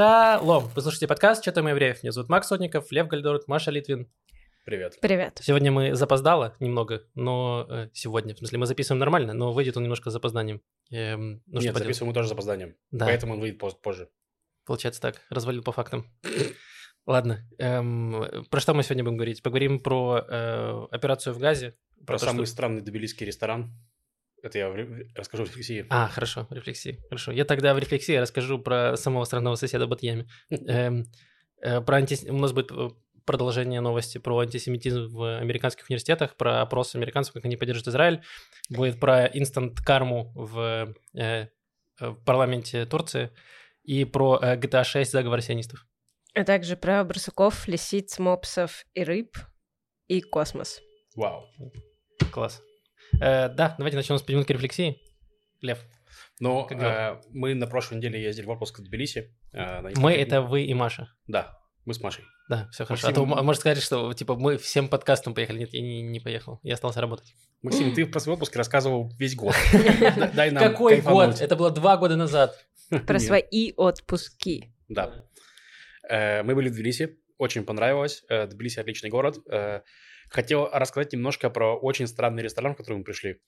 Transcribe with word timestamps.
Шалом! 0.00 0.64
Вы 0.74 0.80
слушаете 0.80 1.06
подкаст 1.06 1.42
«Что 1.42 1.52
там 1.52 1.68
евреев?» 1.68 2.02
Меня 2.02 2.12
зовут 2.12 2.30
Макс 2.30 2.48
Сотников, 2.48 2.90
Лев 2.90 3.06
Гальдорт, 3.06 3.46
Маша 3.48 3.70
Литвин. 3.70 4.10
Привет. 4.64 4.96
Привет. 5.02 5.38
Сегодня 5.42 5.70
мы 5.70 5.94
запоздало 5.94 6.56
немного, 6.58 7.02
но... 7.14 7.66
э, 7.68 7.90
сегодня, 7.92 8.34
в 8.34 8.38
смысле, 8.38 8.60
мы 8.60 8.64
записываем 8.64 8.98
нормально, 8.98 9.34
но 9.34 9.52
выйдет 9.52 9.76
он 9.76 9.82
немножко 9.82 10.08
с 10.08 10.14
запозданием. 10.14 10.62
Эм, 10.90 11.42
ну, 11.44 11.60
Нет, 11.60 11.76
записываем 11.76 12.08
мы 12.08 12.14
тоже 12.14 12.28
с 12.28 12.30
запозданием. 12.30 12.76
Да. 12.90 13.04
Поэтому 13.04 13.34
он 13.34 13.40
выйдет 13.40 13.58
поз- 13.58 13.74
позже. 13.74 14.08
Получается 14.64 15.02
так, 15.02 15.20
развалил 15.28 15.62
по 15.62 15.72
фактам. 15.72 16.06
Ладно, 17.04 17.46
эм, 17.58 18.46
про 18.48 18.58
что 18.60 18.72
мы 18.72 18.82
сегодня 18.84 19.04
будем 19.04 19.18
говорить? 19.18 19.42
Поговорим 19.42 19.80
про 19.80 20.24
э, 20.26 20.86
операцию 20.92 21.34
в 21.34 21.38
Газе. 21.38 21.76
Про 22.06 22.18
то, 22.18 22.24
самый 22.24 22.46
что- 22.46 22.52
странный 22.54 22.80
тбилисский 22.80 23.26
ресторан. 23.26 23.70
Это 24.42 24.58
я 24.58 24.70
в 24.70 24.74
ре- 24.74 25.06
расскажу 25.14 25.44
в 25.44 25.48
рефлексии. 25.48 25.86
А, 25.90 26.08
хорошо, 26.08 26.46
рефлексии. 26.50 26.98
Хорошо. 27.08 27.32
Я 27.32 27.44
тогда 27.44 27.74
в 27.74 27.78
рефлексии 27.78 28.16
расскажу 28.16 28.58
про 28.58 28.96
самого 28.96 29.24
странного 29.24 29.54
соседа 29.56 29.86
Батьями. 29.86 30.28
Эм, 30.50 31.06
э, 31.62 31.80
про 31.80 31.98
антис- 32.00 32.28
У 32.28 32.36
нас 32.38 32.52
будет 32.52 32.70
э, 32.72 32.88
продолжение 33.26 33.80
новости 33.80 34.18
про 34.18 34.38
антисемитизм 34.38 35.08
в 35.08 35.38
американских 35.38 35.88
университетах, 35.90 36.36
про 36.36 36.62
опрос 36.62 36.94
американцев, 36.94 37.34
как 37.34 37.44
они 37.44 37.56
поддерживают 37.56 37.88
Израиль. 37.88 38.22
Будет 38.70 38.98
про 38.98 39.26
инстант-карму 39.26 40.32
в, 40.34 40.94
э, 41.14 41.18
э, 41.20 41.46
в 42.00 42.14
парламенте 42.24 42.86
Турции 42.86 43.30
и 43.84 44.04
про 44.04 44.38
э, 44.40 44.56
GTA 44.56 44.84
6 44.84 45.12
заговор 45.12 45.42
сионистов. 45.42 45.86
А 46.34 46.44
также 46.44 46.76
про 46.76 47.04
барсуков, 47.04 47.68
лисиц, 47.68 48.18
мопсов 48.18 48.84
и 48.94 49.04
рыб 49.04 49.36
и 50.08 50.20
космос. 50.22 50.80
Вау. 51.14 51.44
Класс. 52.32 52.62
Э, 53.20 53.48
да, 53.48 53.74
давайте 53.78 53.96
начнем 53.96 54.18
с 54.18 54.28
минутки 54.28 54.52
рефлексии. 54.52 55.00
Лев, 55.60 55.78
дела? 56.76 57.20
э, 57.20 57.22
мы 57.30 57.54
на 57.54 57.66
прошлой 57.66 57.98
неделе 57.98 58.22
ездили 58.22 58.46
в 58.46 58.50
отпуск 58.50 58.78
в 58.78 58.82
Тбилиси. 58.82 59.36
э, 59.52 59.80
на 59.80 59.90
мы 59.96 60.12
это 60.12 60.42
вы 60.42 60.64
и 60.64 60.74
Маша. 60.74 61.12
Да, 61.26 61.58
мы 61.84 61.94
с 61.94 62.00
Машей. 62.00 62.24
Да, 62.48 62.68
все 62.72 62.84
хорошо. 62.84 63.08
А 63.08 63.10
Максим- 63.10 63.26
то 63.28 63.38
м- 63.38 63.44
может 63.46 63.60
сказать, 63.60 63.82
что 63.82 64.12
типа 64.12 64.34
мы 64.36 64.56
всем 64.58 64.88
подкастом 64.88 65.34
поехали. 65.34 65.58
Нет, 65.60 65.72
я 65.72 65.80
не, 65.82 66.02
не 66.02 66.20
поехал. 66.20 66.60
Я 66.62 66.74
остался 66.74 67.00
работать. 67.00 67.34
Максим, 67.62 67.94
ты 67.94 68.06
про 68.06 68.20
свой 68.20 68.34
отпуск 68.34 68.56
рассказывал 68.56 69.12
весь 69.18 69.34
год. 69.36 69.54
Дай 70.34 70.50
нам 70.50 70.62
Какой 70.62 71.00
год? 71.00 71.40
Это 71.40 71.56
было 71.56 71.70
два 71.70 71.96
года 71.96 72.16
назад. 72.16 72.56
Про 73.06 73.18
свои 73.18 73.72
отпуски. 73.76 74.74
Да. 74.88 75.24
Мы 76.10 76.54
были 76.54 76.68
в 76.70 76.72
Тбилиси, 76.72 77.18
очень 77.38 77.64
понравилось. 77.64 78.24
Тбилиси 78.28 78.80
отличный 78.80 79.10
город. 79.10 79.38
Хотел 80.30 80.68
рассказать 80.72 81.12
немножко 81.12 81.50
про 81.50 81.76
очень 81.76 82.06
странный 82.06 82.42
ресторан, 82.42 82.74
в 82.74 82.76
который 82.76 82.98
мы 82.98 83.04
пришли. 83.04 83.40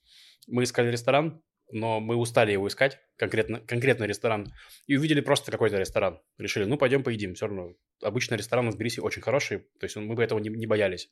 Мы 0.47 0.63
искали 0.63 0.91
ресторан, 0.91 1.41
но 1.71 1.99
мы 1.99 2.15
устали 2.15 2.51
его 2.51 2.67
искать, 2.67 2.99
конкретно, 3.17 3.59
конкретно 3.61 4.03
ресторан, 4.03 4.53
и 4.85 4.97
увидели 4.97 5.21
просто 5.21 5.51
какой-то 5.51 5.77
ресторан. 5.77 6.19
Решили, 6.37 6.65
ну, 6.65 6.77
пойдем 6.77 7.03
поедим, 7.03 7.35
все 7.35 7.47
равно. 7.47 7.73
Обычно 8.01 8.35
ресторан 8.35 8.69
в 8.69 8.75
Тбилиси 8.75 8.99
очень 8.99 9.21
хороший, 9.21 9.59
то 9.79 9.85
есть 9.85 9.95
мы 9.95 10.13
бы 10.13 10.23
этого 10.23 10.39
не, 10.39 10.49
не 10.49 10.67
боялись. 10.67 11.09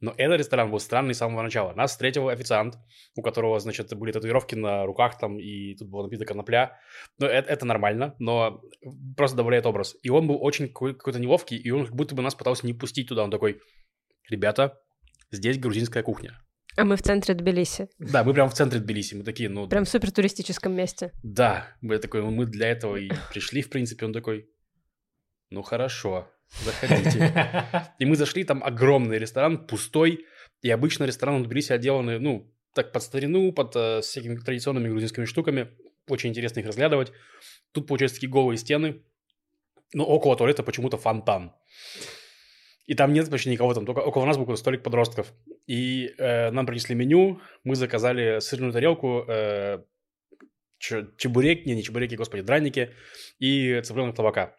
Но 0.00 0.14
этот 0.16 0.40
ресторан 0.40 0.70
был 0.70 0.80
странный 0.80 1.14
с 1.14 1.18
самого 1.18 1.42
начала. 1.42 1.74
Нас 1.74 1.92
встретил 1.92 2.28
официант, 2.28 2.74
у 3.14 3.22
которого, 3.22 3.60
значит, 3.60 3.94
были 3.96 4.10
татуировки 4.10 4.56
на 4.56 4.84
руках 4.84 5.18
там, 5.18 5.38
и 5.38 5.76
тут 5.76 5.88
была 5.88 6.04
напита 6.04 6.24
конопля. 6.24 6.80
Ну, 7.18 7.26
это, 7.26 7.48
это 7.48 7.66
нормально, 7.66 8.16
но 8.18 8.62
просто 9.16 9.36
добавляет 9.36 9.66
образ. 9.66 9.94
И 10.02 10.10
он 10.10 10.26
был 10.26 10.38
очень 10.42 10.68
какой- 10.68 10.94
какой-то 10.94 11.20
неловкий, 11.20 11.56
и 11.56 11.70
он 11.70 11.86
как 11.86 11.94
будто 11.94 12.14
бы 12.16 12.22
нас 12.22 12.34
пытался 12.34 12.66
не 12.66 12.72
пустить 12.72 13.08
туда. 13.08 13.22
Он 13.22 13.30
такой, 13.30 13.60
ребята, 14.28 14.80
здесь 15.32 15.58
грузинская 15.58 16.02
кухня. 16.02 16.38
А 16.76 16.84
мы 16.84 16.96
в 16.96 17.02
центре 17.02 17.34
Тбилиси. 17.34 17.88
Да, 17.98 18.24
мы 18.24 18.32
прям 18.32 18.48
в 18.48 18.54
центре 18.54 18.80
Тбилиси, 18.80 19.14
мы 19.14 19.24
такие, 19.24 19.48
ну, 19.50 19.68
Прям 19.68 19.84
в 19.84 19.88
супер 19.88 20.10
туристическом 20.10 20.72
месте. 20.74 21.12
да. 21.22 21.76
Мы 21.82 21.98
такой, 21.98 22.22
ну, 22.22 22.30
мы 22.30 22.46
для 22.46 22.68
этого 22.68 22.96
и 22.96 23.10
пришли, 23.30 23.60
в 23.60 23.68
принципе. 23.68 24.06
Он 24.06 24.12
такой, 24.12 24.48
ну, 25.50 25.62
хорошо, 25.62 26.30
заходите. 26.64 27.66
И 27.98 28.06
мы 28.06 28.16
зашли, 28.16 28.44
там 28.44 28.64
огромный 28.64 29.18
ресторан, 29.18 29.66
пустой. 29.66 30.24
И 30.62 30.70
обычно 30.70 31.04
рестораны 31.04 31.44
в 31.44 31.46
Тбилиси 31.46 31.72
отделаны, 31.72 32.18
ну, 32.18 32.50
так 32.74 32.92
под 32.92 33.02
старину, 33.02 33.52
под 33.52 33.76
э, 33.76 34.00
всякими 34.00 34.36
традиционными 34.36 34.88
грузинскими 34.88 35.26
штуками. 35.26 35.68
Очень 36.08 36.30
интересно 36.30 36.60
их 36.60 36.66
разглядывать. 36.66 37.12
Тут, 37.72 37.86
получается, 37.86 38.16
такие 38.16 38.30
голые 38.30 38.56
стены. 38.56 39.02
Но 39.92 40.06
около 40.06 40.36
туалета 40.36 40.62
почему-то 40.62 40.96
фонтан. 40.96 41.52
И 42.86 42.94
там 42.94 43.12
нет 43.12 43.30
почти 43.30 43.50
никого, 43.50 43.74
там 43.74 43.86
только 43.86 44.00
около 44.00 44.24
нас 44.26 44.36
был 44.36 44.56
столик 44.56 44.82
подростков. 44.82 45.32
И 45.66 46.14
э, 46.18 46.50
нам 46.50 46.66
принесли 46.66 46.94
меню, 46.94 47.40
мы 47.64 47.76
заказали 47.76 48.40
сырную 48.40 48.72
тарелку, 48.72 49.24
э, 49.28 49.82
чебурек, 50.78 51.64
не, 51.66 51.74
не 51.74 51.82
чебуреки, 51.82 52.16
господи, 52.16 52.42
драники 52.42 52.90
и 53.38 53.80
цыпленок 53.82 54.16
табака. 54.16 54.56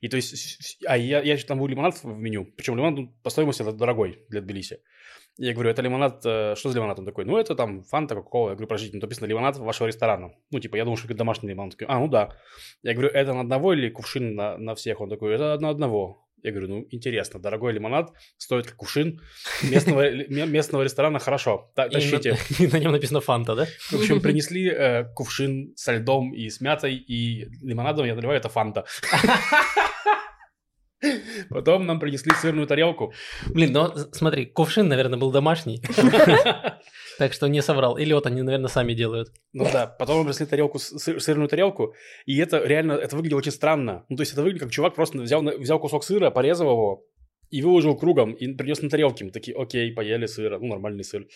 И 0.00 0.08
то 0.08 0.16
есть, 0.16 0.78
а 0.86 0.96
я, 0.96 1.22
я 1.22 1.36
там 1.38 1.58
был 1.58 1.66
лимонад 1.66 2.02
в 2.02 2.06
меню, 2.06 2.44
причем 2.56 2.76
лимонад 2.76 2.98
ну, 2.98 3.14
по 3.22 3.30
стоимости 3.30 3.62
это 3.62 3.72
дорогой 3.72 4.24
для 4.28 4.40
Тбилиси. 4.40 4.80
Я 5.38 5.52
говорю, 5.52 5.70
это 5.70 5.82
лимонад, 5.82 6.24
э, 6.24 6.54
что 6.56 6.70
за 6.70 6.78
лимонад? 6.78 6.98
Он 6.98 7.04
такой, 7.04 7.26
ну 7.26 7.36
это 7.36 7.54
там 7.54 7.82
фанта, 7.82 8.14
кока-кола. 8.14 8.50
Я 8.50 8.54
говорю, 8.54 8.68
подождите, 8.68 8.96
ну 8.96 9.02
написано 9.02 9.26
лимонад 9.26 9.58
вашего 9.58 9.86
ресторана. 9.86 10.32
Ну 10.50 10.60
типа, 10.60 10.76
я 10.76 10.84
думал, 10.84 10.96
что 10.96 11.08
это 11.08 11.16
домашний 11.16 11.50
лимонад. 11.50 11.74
Он 11.74 11.78
такой, 11.78 11.94
а, 11.94 11.98
ну 11.98 12.08
да. 12.08 12.36
Я 12.82 12.94
говорю, 12.94 13.10
это 13.10 13.34
на 13.34 13.40
одного 13.40 13.74
или 13.74 13.90
кувшин 13.90 14.34
на, 14.34 14.56
на 14.56 14.74
всех? 14.74 15.00
Он 15.00 15.10
такой, 15.10 15.34
это 15.34 15.58
на 15.58 15.68
одного. 15.68 16.25
Я 16.42 16.50
говорю, 16.52 16.68
ну 16.68 16.86
интересно, 16.90 17.40
дорогой 17.40 17.72
лимонад 17.72 18.12
стоит 18.36 18.66
как 18.66 18.76
кувшин 18.76 19.20
местного, 19.62 20.10
местного 20.28 20.82
ресторана, 20.82 21.18
хорошо, 21.18 21.72
та- 21.74 21.86
И 21.86 21.90
тащите. 21.90 22.32
на, 22.58 22.64
и 22.64 22.66
на 22.68 22.76
нем 22.78 22.92
написано 22.92 23.20
Фанта, 23.20 23.54
да? 23.56 23.66
В 23.90 23.94
общем, 23.94 24.20
принесли 24.20 24.68
э, 24.68 25.04
кувшин 25.14 25.72
со 25.76 25.94
льдом 25.94 26.32
и 26.34 26.48
с 26.48 26.60
мятой, 26.60 26.94
и 26.94 27.46
лимонадом 27.62 28.06
я 28.06 28.14
наливаю, 28.14 28.38
это 28.38 28.48
фанта. 28.48 28.84
Потом 31.50 31.86
нам 31.86 32.00
принесли 32.00 32.32
сырную 32.32 32.66
тарелку. 32.66 33.12
Блин, 33.48 33.72
ну 33.72 33.92
смотри, 34.12 34.46
кувшин, 34.46 34.88
наверное, 34.88 35.18
был 35.18 35.30
домашний. 35.30 35.82
Так 37.18 37.32
что 37.32 37.48
не 37.48 37.62
соврал. 37.62 37.96
Или 37.96 38.12
вот 38.12 38.26
они, 38.26 38.42
наверное, 38.42 38.68
сами 38.68 38.92
делают. 38.92 39.32
Ну 39.54 39.66
да, 39.72 39.86
потом 39.86 40.16
нам 40.16 40.24
принесли 40.26 40.44
тарелку, 40.44 40.78
сыр- 40.78 41.18
сырную 41.18 41.48
тарелку, 41.48 41.94
и 42.26 42.36
это 42.36 42.62
реально, 42.62 42.92
это 42.92 43.16
выглядело 43.16 43.38
очень 43.38 43.52
странно. 43.52 44.04
Ну 44.10 44.16
то 44.16 44.22
есть 44.22 44.32
это 44.32 44.42
выглядит 44.42 44.62
как 44.64 44.70
чувак 44.70 44.94
просто 44.94 45.18
взял, 45.18 45.42
взял 45.42 45.80
кусок 45.80 46.04
сыра, 46.04 46.30
порезал 46.30 46.70
его 46.70 47.06
и 47.48 47.62
выложил 47.62 47.96
кругом, 47.96 48.32
и 48.32 48.52
принес 48.54 48.82
на 48.82 48.90
тарелке. 48.90 49.24
Мы 49.24 49.30
такие, 49.30 49.56
окей, 49.56 49.92
поели 49.92 50.26
сыра, 50.26 50.58
ну 50.58 50.66
нормальный 50.66 51.04
сыр. 51.04 51.26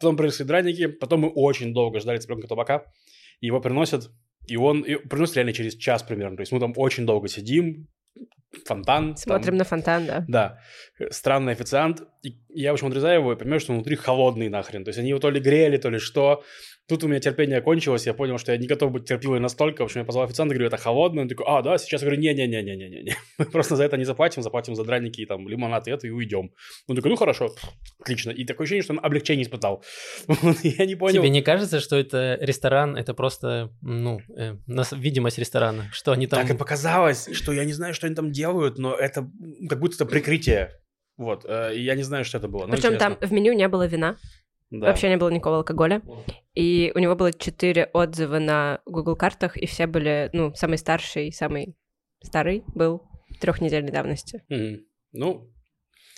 Потом 0.00 0.16
принесли 0.16 0.44
драники, 0.44 0.86
потом 0.86 1.20
мы 1.20 1.28
очень 1.28 1.72
долго 1.72 2.00
ждали 2.00 2.18
цыпленка 2.18 2.48
табака, 2.48 2.84
его 3.40 3.60
приносят, 3.60 4.10
и 4.48 4.56
он 4.56 4.80
и 4.82 4.96
приносит 4.96 5.36
реально 5.36 5.52
через 5.52 5.76
час 5.76 6.02
примерно. 6.02 6.36
То 6.36 6.42
есть 6.42 6.50
мы 6.52 6.58
там 6.58 6.72
очень 6.76 7.06
долго 7.06 7.28
сидим, 7.28 7.86
фонтан. 8.64 9.08
там- 9.08 9.16
Смотрим 9.16 9.56
на 9.56 9.64
фонтан, 9.64 10.06
да. 10.06 10.24
Да, 10.28 10.58
странный 11.10 11.52
официант. 11.52 12.02
И 12.22 12.38
я, 12.48 12.70
в 12.70 12.74
общем, 12.74 12.88
отрезаю 12.88 13.20
его 13.20 13.32
и 13.32 13.36
понимаю, 13.36 13.60
что 13.60 13.72
он 13.72 13.78
внутри 13.78 13.96
холодный 13.96 14.48
нахрен. 14.48 14.84
То 14.84 14.88
есть 14.90 14.98
они 14.98 15.10
его 15.10 15.18
то 15.20 15.30
ли 15.30 15.40
грели, 15.40 15.76
то 15.76 15.90
ли 15.90 15.98
что. 15.98 16.42
Тут 16.88 17.02
у 17.02 17.08
меня 17.08 17.18
терпение 17.18 17.60
кончилось, 17.60 18.06
я 18.06 18.14
понял, 18.14 18.38
что 18.38 18.52
я 18.52 18.58
не 18.58 18.68
готов 18.68 18.92
быть 18.92 19.06
терпеливый 19.06 19.40
настолько. 19.40 19.82
В 19.82 19.86
общем, 19.86 20.00
я 20.00 20.04
позвал 20.04 20.24
официанта, 20.24 20.54
говорю, 20.54 20.68
это 20.68 20.76
холодно. 20.76 21.22
Он 21.22 21.28
такой, 21.28 21.44
а, 21.48 21.60
да, 21.60 21.78
сейчас. 21.78 22.02
Я 22.02 22.06
говорю, 22.06 22.22
не-не-не-не-не-не. 22.22 23.16
Мы 23.38 23.44
просто 23.46 23.74
за 23.74 23.82
это 23.82 23.96
не 23.96 24.04
заплатим, 24.04 24.42
заплатим 24.42 24.76
за 24.76 24.84
драники, 24.84 25.20
и 25.20 25.26
там, 25.26 25.48
лимонад 25.48 25.88
и 25.88 25.90
это, 25.90 26.06
и 26.06 26.10
уйдем. 26.10 26.52
Он 26.86 26.94
такой, 26.94 27.10
ну 27.10 27.16
хорошо, 27.16 27.52
отлично. 28.00 28.30
И 28.30 28.44
такое 28.44 28.66
ощущение, 28.66 28.84
что 28.84 28.92
он 28.92 29.00
облегчение 29.02 29.44
испытал. 29.44 29.82
Я 30.62 30.86
не 30.86 30.94
понял. 30.94 31.22
Тебе 31.22 31.30
не 31.30 31.42
кажется, 31.42 31.80
что 31.80 31.96
это 31.96 32.38
ресторан, 32.40 32.96
это 32.96 33.14
просто, 33.14 33.72
ну, 33.82 34.20
э, 34.36 34.54
видимость 34.92 35.38
ресторана? 35.38 35.88
Что 35.92 36.12
они 36.12 36.28
там... 36.28 36.40
Так 36.40 36.54
и 36.54 36.58
показалось, 36.58 37.28
что 37.32 37.52
я 37.52 37.64
не 37.64 37.72
знаю, 37.72 37.94
что 37.94 38.06
они 38.06 38.14
там 38.14 38.30
делают, 38.30 38.78
но 38.78 38.94
это 38.94 39.28
как 39.68 39.80
будто 39.80 39.96
это 39.96 40.06
прикрытие. 40.06 40.70
Вот, 41.16 41.46
э, 41.48 41.74
и 41.74 41.82
я 41.82 41.94
не 41.94 42.02
знаю, 42.02 42.24
что 42.24 42.38
это 42.38 42.46
было. 42.46 42.66
Причем 42.66 42.94
интересно. 42.94 43.16
там 43.16 43.28
в 43.28 43.32
меню 43.32 43.54
не 43.54 43.66
было 43.68 43.86
вина, 43.86 44.16
Да. 44.70 44.88
вообще 44.88 45.08
не 45.08 45.16
было 45.16 45.28
никакого 45.30 45.58
алкоголя. 45.58 46.02
И 46.54 46.90
у 46.94 46.98
него 46.98 47.14
было 47.14 47.32
четыре 47.32 47.84
отзыва 47.92 48.38
на 48.38 48.80
Google 48.86 49.14
картах, 49.16 49.56
и 49.56 49.66
все 49.66 49.86
были, 49.86 50.30
ну, 50.32 50.54
самый 50.54 50.78
старший, 50.78 51.30
самый 51.32 51.76
старый 52.22 52.64
был 52.74 53.02
трехнедельной 53.40 53.92
давности. 53.92 54.42
Мгм. 54.48 54.80
Ну, 55.12 55.52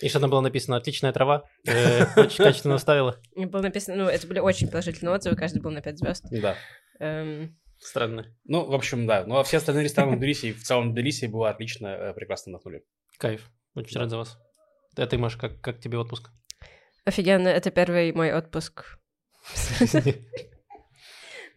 И 0.03 0.09
что 0.09 0.21
там 0.21 0.31
было 0.31 0.41
написано? 0.41 0.77
Отличная 0.77 1.13
трава. 1.13 1.43
Э, 1.67 2.05
Очень 2.21 2.45
качественно 2.45 2.79
ставила. 2.79 3.21
И 3.35 3.45
было 3.47 3.63
написано, 3.63 3.97
ну, 4.05 4.09
это 4.09 4.27
были 4.29 4.39
очень 4.39 4.69
положительные 4.69 5.15
отзывы, 5.15 5.35
каждый 5.37 5.61
был 5.61 5.71
на 5.73 5.83
пять 5.83 5.99
звезд. 5.99 6.25
да. 6.31 6.57
Эм, 7.01 7.57
Странно. 7.81 8.27
Ну, 8.45 8.65
в 8.65 8.75
общем, 8.75 9.07
да. 9.07 9.25
Ну, 9.25 9.37
а 9.37 9.45
все 9.45 9.59
остальные 9.59 9.85
рестораны 9.85 10.17
в 10.17 10.19
Тбилиси, 10.19 10.47
и 10.47 10.53
в 10.53 10.63
целом 10.63 10.93
Тбилиси 10.93 11.27
было 11.27 11.51
отлично, 11.51 11.87
э, 11.89 12.15
прекрасно 12.15 12.51
отдохнули. 12.53 12.85
Кайф. 13.19 13.51
Очень 13.75 14.01
рад 14.01 14.11
за 14.11 14.17
вас. 14.17 14.39
А 14.97 15.07
ты, 15.07 15.17
Маш, 15.19 15.37
как, 15.37 15.61
как 15.61 15.79
тебе 15.81 15.99
отпуск? 15.99 16.31
Офигенно, 17.09 17.49
это 17.49 17.71
первый 17.71 18.13
мой 18.13 18.35
отпуск. 18.35 18.99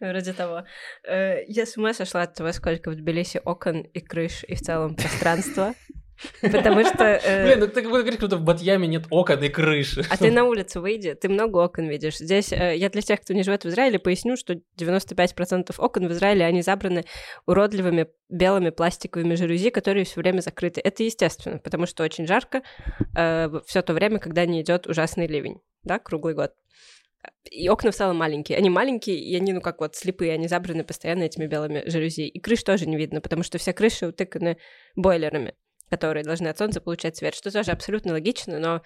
Вроде 0.00 0.32
того. 0.32 0.64
Э, 1.06 1.44
Я 1.46 1.66
с 1.66 1.76
ума 1.76 1.92
сошла 1.92 2.22
от 2.22 2.32
того, 2.32 2.52
сколько 2.52 2.90
в 2.90 2.94
Тбилиси 2.96 3.38
окон 3.44 3.82
и 3.82 4.00
крыш, 4.00 4.44
и 4.48 4.54
в 4.54 4.62
целом 4.62 4.96
пространства. 4.96 5.74
Потому 6.40 6.84
что... 6.84 7.04
э, 7.04 7.46
Блин, 7.46 7.60
ну 7.60 7.66
ты 7.66 7.82
как 7.82 7.90
будто 7.90 8.02
говоришь, 8.02 8.20
что 8.20 8.36
в 8.36 8.42
Батьяме 8.42 8.86
нет 8.88 9.04
окон 9.10 9.42
и 9.42 9.48
крыши. 9.48 10.04
А 10.08 10.16
ты 10.16 10.30
на 10.30 10.44
улицу 10.44 10.80
выйди, 10.80 11.14
ты 11.14 11.28
много 11.28 11.58
окон 11.58 11.88
видишь. 11.88 12.18
Здесь 12.18 12.52
э, 12.52 12.76
я 12.76 12.90
для 12.90 13.02
тех, 13.02 13.20
кто 13.20 13.34
не 13.34 13.42
живет 13.42 13.64
в 13.64 13.68
Израиле, 13.68 13.98
поясню, 13.98 14.36
что 14.36 14.54
95% 14.78 15.74
окон 15.78 16.08
в 16.08 16.12
Израиле, 16.12 16.44
они 16.44 16.62
забраны 16.62 17.04
уродливыми 17.46 18.08
белыми 18.28 18.70
пластиковыми 18.70 19.34
жалюзи, 19.34 19.70
которые 19.70 20.04
все 20.04 20.20
время 20.20 20.40
закрыты. 20.40 20.80
Это 20.82 21.02
естественно, 21.02 21.58
потому 21.58 21.86
что 21.86 22.02
очень 22.02 22.26
жарко 22.26 22.62
все 23.66 23.82
то 23.82 23.92
время, 23.92 24.18
когда 24.18 24.46
не 24.46 24.62
идет 24.62 24.86
ужасный 24.86 25.26
ливень, 25.26 25.60
да, 25.82 25.98
круглый 25.98 26.34
год. 26.34 26.52
И 27.50 27.68
окна 27.68 27.92
в 27.92 27.94
целом 27.94 28.16
маленькие. 28.16 28.58
Они 28.58 28.68
маленькие, 28.68 29.16
и 29.16 29.36
они, 29.36 29.52
ну, 29.52 29.60
как 29.60 29.80
вот 29.80 29.94
слепые, 29.94 30.32
они 30.32 30.48
забраны 30.48 30.82
постоянно 30.82 31.22
этими 31.22 31.46
белыми 31.46 31.82
жалюзи. 31.86 32.26
И 32.26 32.40
крыш 32.40 32.62
тоже 32.64 32.86
не 32.86 32.96
видно, 32.96 33.20
потому 33.20 33.42
что 33.42 33.58
все 33.58 33.72
крыши 33.72 34.06
утыканы 34.06 34.56
бойлерами, 34.96 35.54
которые 35.92 36.24
должны 36.24 36.48
от 36.48 36.56
солнца 36.56 36.80
получать 36.80 37.18
свет, 37.18 37.34
что 37.34 37.50
тоже 37.50 37.70
абсолютно 37.70 38.12
логично, 38.12 38.58
но 38.58 38.82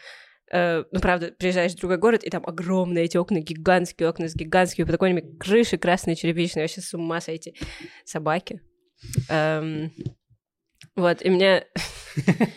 э, 0.51 0.83
ну, 0.91 1.01
правда, 1.01 1.31
приезжаешь 1.39 1.73
в 1.73 1.79
другой 1.79 1.99
город, 1.99 2.25
и 2.25 2.31
там 2.31 2.45
огромные 2.45 3.05
эти 3.05 3.17
окна, 3.17 3.39
гигантские 3.39 4.09
окна 4.09 4.27
с 4.27 4.35
гигантскими 4.35 4.85
подоконниками, 4.85 5.39
крыши 5.39 5.79
красные, 5.79 6.17
черепичные, 6.17 6.65
вообще 6.65 6.81
с 6.81 6.93
ума 6.95 7.21
сойти. 7.21 7.55
Собаки. 8.05 8.61
Эм, 9.29 9.93
вот, 10.97 11.23
и 11.23 11.31
мне... 11.31 11.65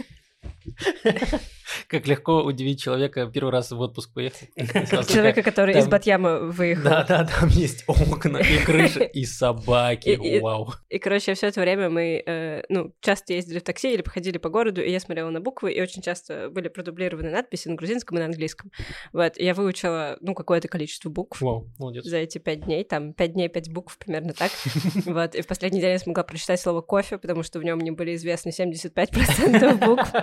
Как 1.87 2.07
легко 2.07 2.43
удивить 2.43 2.81
человека 2.81 3.29
первый 3.33 3.51
раз 3.51 3.71
в 3.71 3.79
отпуск 3.79 4.13
поехать. 4.13 4.49
Человека, 4.55 5.43
который 5.43 5.77
из 5.77 5.87
Батьяма 5.87 6.39
выехал. 6.39 6.83
Да, 6.83 7.03
да, 7.03 7.25
там 7.25 7.49
есть 7.49 7.83
окна 7.87 8.37
и 8.37 8.57
крыши, 8.63 9.03
и 9.03 9.25
собаки. 9.25 10.19
Вау. 10.41 10.73
И, 10.89 10.99
короче, 10.99 11.33
все 11.33 11.47
это 11.47 11.61
время 11.61 11.89
мы, 11.89 12.23
э, 12.25 12.63
ну, 12.69 12.93
часто 13.01 13.33
ездили 13.33 13.59
в 13.59 13.63
такси 13.63 13.93
или 13.93 14.01
походили 14.01 14.37
по 14.37 14.49
городу, 14.49 14.81
и 14.81 14.91
я 14.91 14.99
смотрела 14.99 15.29
на 15.29 15.41
буквы, 15.41 15.71
и 15.73 15.81
очень 15.81 16.01
часто 16.01 16.49
были 16.49 16.67
продублированы 16.67 17.29
надписи 17.29 17.67
на 17.67 17.75
грузинском 17.75 18.17
и 18.17 18.19
на 18.19 18.25
английском. 18.25 18.71
Вот, 19.13 19.37
я 19.37 19.53
выучила, 19.53 20.17
ну, 20.21 20.33
какое-то 20.33 20.67
количество 20.67 21.09
букв 21.09 21.41
Вау, 21.41 21.67
молодец. 21.77 22.05
за 22.05 22.17
эти 22.17 22.37
пять 22.37 22.65
дней, 22.65 22.83
там, 22.83 23.13
пять 23.13 23.33
дней, 23.33 23.49
пять 23.49 23.69
букв, 23.71 23.97
примерно 23.97 24.33
так. 24.33 24.51
Вот, 25.05 25.35
и 25.35 25.41
в 25.41 25.47
последний 25.47 25.81
день 25.81 25.91
я 25.91 25.99
смогла 25.99 26.23
прочитать 26.23 26.59
слово 26.59 26.81
кофе, 26.81 27.17
потому 27.17 27.43
что 27.43 27.59
в 27.59 27.63
нем 27.63 27.77
мне 27.79 27.91
были 27.91 28.15
известны 28.15 28.49
75% 28.49 29.85
букв. 29.85 30.11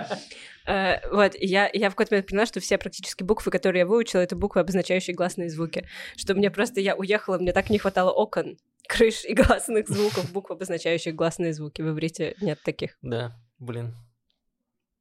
Э, 0.69 0.99
Вот, 1.13 1.33
и 1.39 1.47
я, 1.47 1.69
я 1.73 1.89
в 1.89 1.93
какой-то 1.95 2.13
момент 2.13 2.27
поняла, 2.27 2.45
что 2.45 2.59
все 2.59 2.77
практически 2.77 3.23
буквы, 3.23 3.51
которые 3.51 3.81
я 3.81 3.85
выучила, 3.85 4.21
это 4.21 4.35
буквы, 4.35 4.61
обозначающие 4.61 5.15
гласные 5.15 5.49
звуки. 5.49 5.87
Что 6.15 6.33
мне 6.33 6.51
просто, 6.51 6.79
я 6.79 6.95
уехала, 6.95 7.37
мне 7.37 7.53
так 7.53 7.69
не 7.69 7.77
хватало 7.77 8.11
окон, 8.11 8.57
крыш 8.87 9.25
и 9.25 9.33
гласных 9.33 9.87
звуков, 9.87 10.31
букв, 10.31 10.51
обозначающих 10.51 11.15
гласные 11.15 11.53
звуки. 11.53 11.81
В 11.81 11.89
иврите 11.89 12.35
нет 12.41 12.59
таких. 12.63 12.97
Да, 13.01 13.35
блин. 13.59 13.95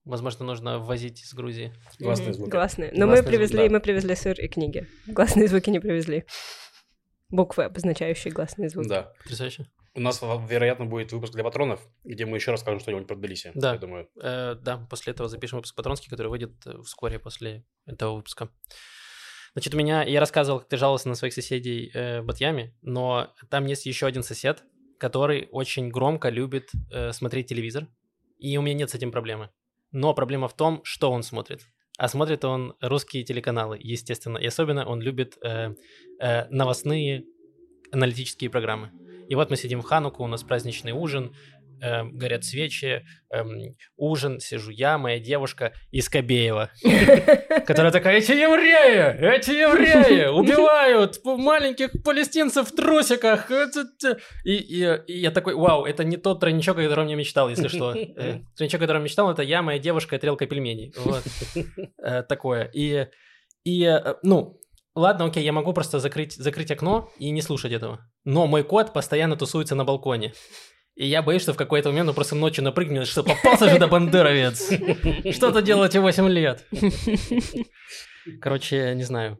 Возможно, 0.04 0.44
нужно 0.44 0.78
ввозить 0.78 1.22
из 1.22 1.34
Грузии. 1.34 1.72
Гласные 1.98 2.32
звуки. 2.32 2.50
Гласные. 2.50 2.92
Но 2.94 3.06
мы 3.08 3.16
звуки, 3.16 3.28
привезли, 3.28 3.66
да. 3.66 3.72
мы 3.74 3.80
привезли 3.80 4.14
сыр 4.14 4.40
и 4.40 4.46
книги. 4.46 4.86
Гласные 5.08 5.48
звуки 5.48 5.68
не 5.70 5.80
привезли. 5.80 6.24
Буквы, 7.28 7.64
обозначающие 7.64 8.32
гласные 8.32 8.68
звуки. 8.68 8.88
Да. 8.88 9.12
Потрясающе. 9.24 9.66
У 9.96 10.00
нас, 10.00 10.20
вероятно, 10.20 10.84
будет 10.84 11.10
выпуск 11.12 11.32
для 11.32 11.42
патронов, 11.42 11.80
где 12.04 12.26
мы 12.26 12.36
еще 12.36 12.50
расскажем 12.50 12.80
что-нибудь 12.80 13.06
про 13.06 13.16
Тбилиси. 13.16 13.50
Да. 13.54 13.72
Я 13.72 13.78
думаю. 13.78 14.08
Э, 14.22 14.54
да, 14.54 14.86
после 14.90 15.12
этого 15.12 15.28
запишем 15.28 15.56
выпуск 15.56 15.74
Патронский, 15.74 16.10
который 16.10 16.28
выйдет 16.28 16.52
э, 16.66 16.82
вскоре 16.82 17.18
после 17.18 17.64
этого 17.86 18.16
выпуска. 18.16 18.50
Значит, 19.54 19.72
у 19.72 19.78
меня, 19.78 20.02
я 20.02 20.20
рассказывал, 20.20 20.60
как 20.60 20.68
ты 20.68 20.76
жаловался 20.76 21.08
на 21.08 21.14
своих 21.14 21.32
соседей 21.32 21.90
э, 21.94 22.20
в 22.20 22.26
Батьяме, 22.26 22.76
но 22.82 23.32
там 23.48 23.64
есть 23.64 23.86
еще 23.86 24.06
один 24.06 24.22
сосед, 24.22 24.62
который 24.98 25.48
очень 25.50 25.88
громко 25.88 26.28
любит 26.28 26.70
э, 26.92 27.12
смотреть 27.12 27.48
телевизор, 27.48 27.88
и 28.38 28.58
у 28.58 28.62
меня 28.62 28.74
нет 28.74 28.90
с 28.90 28.94
этим 28.94 29.10
проблемы. 29.10 29.48
Но 29.92 30.12
проблема 30.12 30.48
в 30.48 30.54
том, 30.54 30.82
что 30.84 31.10
он 31.10 31.22
смотрит. 31.22 31.62
А 31.96 32.08
смотрит 32.08 32.44
он 32.44 32.74
русские 32.82 33.24
телеканалы, 33.24 33.78
естественно. 33.80 34.36
И 34.36 34.46
особенно 34.46 34.86
он 34.86 35.00
любит 35.00 35.38
э, 35.42 35.74
э, 36.20 36.48
новостные 36.50 37.24
аналитические 37.92 38.50
программы. 38.50 38.92
И 39.28 39.34
вот 39.34 39.50
мы 39.50 39.56
сидим 39.56 39.80
в 39.80 39.84
Хануку, 39.84 40.24
у 40.24 40.26
нас 40.26 40.42
праздничный 40.42 40.92
ужин, 40.92 41.34
э, 41.80 42.04
горят 42.04 42.44
свечи, 42.44 43.04
эм, 43.30 43.76
ужин, 43.96 44.40
сижу 44.40 44.70
я, 44.70 44.98
моя 44.98 45.18
девушка 45.18 45.72
из 45.90 46.08
Кобеева, 46.08 46.70
которая 47.66 47.92
такая, 47.92 48.18
эти 48.18 48.32
евреи, 48.32 49.36
эти 49.36 49.50
евреи 49.50 50.26
убивают 50.28 51.20
маленьких 51.24 51.90
палестинцев 52.02 52.68
в 52.70 52.74
трусиках. 52.74 53.48
т-». 53.48 54.18
И, 54.44 54.98
я 55.06 55.30
такой, 55.30 55.54
вау, 55.54 55.84
это 55.84 56.04
не 56.04 56.16
тот 56.16 56.40
тройничок, 56.40 56.78
о 56.78 56.82
котором 56.82 57.08
я 57.08 57.16
мечтал, 57.16 57.48
если 57.48 57.68
что. 57.68 57.94
Э, 58.16 58.40
Тройничок, 58.56 58.80
о 58.80 58.84
котором 58.84 59.04
мечтал, 59.04 59.30
это 59.30 59.42
я, 59.42 59.60
моя 59.62 59.78
девушка 59.78 60.16
и 60.16 60.18
тарелка 60.18 60.46
пельменей. 60.46 60.94
Э, 61.98 62.22
Такое. 62.22 62.70
И, 62.72 63.06
э, 63.66 64.14
ну, 64.22 64.60
ладно, 64.96 65.26
окей, 65.26 65.44
я 65.44 65.52
могу 65.52 65.72
просто 65.72 66.00
закрыть, 66.00 66.34
закрыть 66.34 66.70
окно 66.72 67.08
и 67.18 67.30
не 67.30 67.42
слушать 67.42 67.72
этого. 67.72 68.00
Но 68.24 68.46
мой 68.46 68.64
кот 68.64 68.92
постоянно 68.92 69.36
тусуется 69.36 69.74
на 69.76 69.84
балконе. 69.84 70.32
И 70.96 71.06
я 71.06 71.22
боюсь, 71.22 71.42
что 71.42 71.52
в 71.52 71.56
какой-то 71.56 71.90
момент 71.90 72.08
он 72.08 72.14
просто 72.14 72.34
ночью 72.34 72.64
напрыгнет, 72.64 73.06
что 73.06 73.22
попался 73.22 73.68
же 73.68 73.78
до 73.78 73.86
бандеровец. 73.86 74.72
Что-то 75.34 75.60
делаете 75.62 76.00
8 76.00 76.28
лет. 76.28 76.66
Короче, 78.40 78.94
не 78.94 79.04
знаю. 79.04 79.38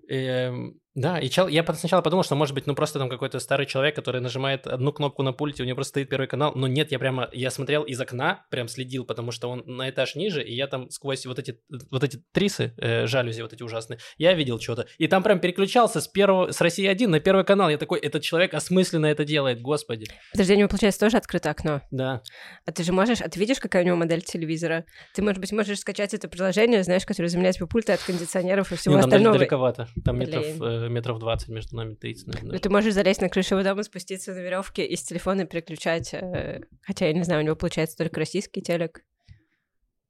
Да, 0.96 1.18
и 1.18 1.28
чел- 1.28 1.46
я 1.48 1.62
сначала 1.74 2.00
подумал, 2.00 2.24
что 2.24 2.34
может 2.34 2.54
быть, 2.54 2.66
ну 2.66 2.74
просто 2.74 2.98
там 2.98 3.10
какой-то 3.10 3.38
старый 3.38 3.66
человек, 3.66 3.94
который 3.94 4.22
нажимает 4.22 4.66
одну 4.66 4.92
кнопку 4.92 5.22
на 5.22 5.32
пульте, 5.34 5.62
у 5.62 5.66
него 5.66 5.76
просто 5.76 5.90
стоит 5.90 6.08
первый 6.08 6.26
канал. 6.26 6.52
Но 6.54 6.66
нет, 6.66 6.90
я 6.90 6.98
прямо, 6.98 7.28
я 7.32 7.50
смотрел 7.50 7.82
из 7.82 8.00
окна, 8.00 8.46
прям 8.50 8.66
следил, 8.66 9.04
потому 9.04 9.30
что 9.30 9.50
он 9.50 9.62
на 9.66 9.90
этаж 9.90 10.14
ниже, 10.16 10.42
и 10.42 10.54
я 10.54 10.66
там 10.66 10.88
сквозь 10.88 11.26
вот 11.26 11.38
эти, 11.38 11.60
вот 11.90 12.02
эти 12.02 12.22
трисы, 12.32 12.72
э, 12.78 13.06
жалюзи 13.06 13.42
вот 13.42 13.52
эти 13.52 13.62
ужасные, 13.62 13.98
я 14.16 14.32
видел 14.32 14.58
что-то. 14.58 14.86
И 14.96 15.06
там 15.06 15.22
прям 15.22 15.38
переключался 15.38 16.00
с 16.00 16.08
первого, 16.08 16.50
с 16.50 16.60
России 16.62 16.86
1 16.86 17.10
на 17.10 17.20
первый 17.20 17.44
канал. 17.44 17.68
Я 17.68 17.76
такой, 17.76 18.00
этот 18.00 18.22
человек 18.22 18.54
осмысленно 18.54 19.04
это 19.06 19.26
делает, 19.26 19.60
господи. 19.60 20.06
Подожди, 20.32 20.54
у 20.54 20.56
него, 20.56 20.68
получается, 20.68 21.00
тоже 21.00 21.18
открыто 21.18 21.50
окно. 21.50 21.82
Да. 21.90 22.22
А 22.64 22.72
ты 22.72 22.82
же 22.82 22.92
можешь, 22.94 23.20
а 23.20 23.28
ты 23.28 23.38
видишь, 23.38 23.58
какая 23.60 23.82
у 23.82 23.86
него 23.86 23.96
модель 23.96 24.22
телевизора? 24.22 24.86
Ты, 25.14 25.20
может 25.20 25.40
быть, 25.42 25.52
можешь 25.52 25.78
скачать 25.78 26.14
это 26.14 26.26
приложение, 26.28 26.82
знаешь, 26.82 27.04
которое 27.04 27.28
заменяет 27.28 27.56
тебе 27.56 27.66
пульты 27.66 27.92
от 27.92 28.00
кондиционеров 28.02 28.72
и 28.72 28.76
всего 28.76 28.94
Не, 28.94 29.02
там 29.02 29.08
остального. 29.08 29.36
далековато. 29.36 29.88
Там 30.02 30.18
метров, 30.18 30.42
Блин. 30.56 30.62
э, 30.62 30.85
метров 30.88 31.18
20 31.18 31.48
между 31.48 31.76
нами, 31.76 31.94
30, 31.94 32.26
наверное. 32.28 32.52
Ну, 32.52 32.58
ты 32.58 32.68
можешь 32.70 32.94
залезть 32.94 33.20
на 33.20 33.28
крышу 33.28 33.54
его 33.56 33.64
дома, 33.64 33.82
спуститься 33.82 34.32
на 34.32 34.38
веревке 34.40 34.84
и 34.86 34.96
с 34.96 35.02
телефона 35.02 35.44
переключать. 35.46 36.12
э, 36.14 36.60
Хотя, 36.82 37.06
я 37.06 37.12
не 37.12 37.22
знаю, 37.24 37.42
у 37.42 37.44
него 37.44 37.56
получается 37.56 37.96
только 37.96 38.20
российский 38.20 38.62
телек. 38.62 39.04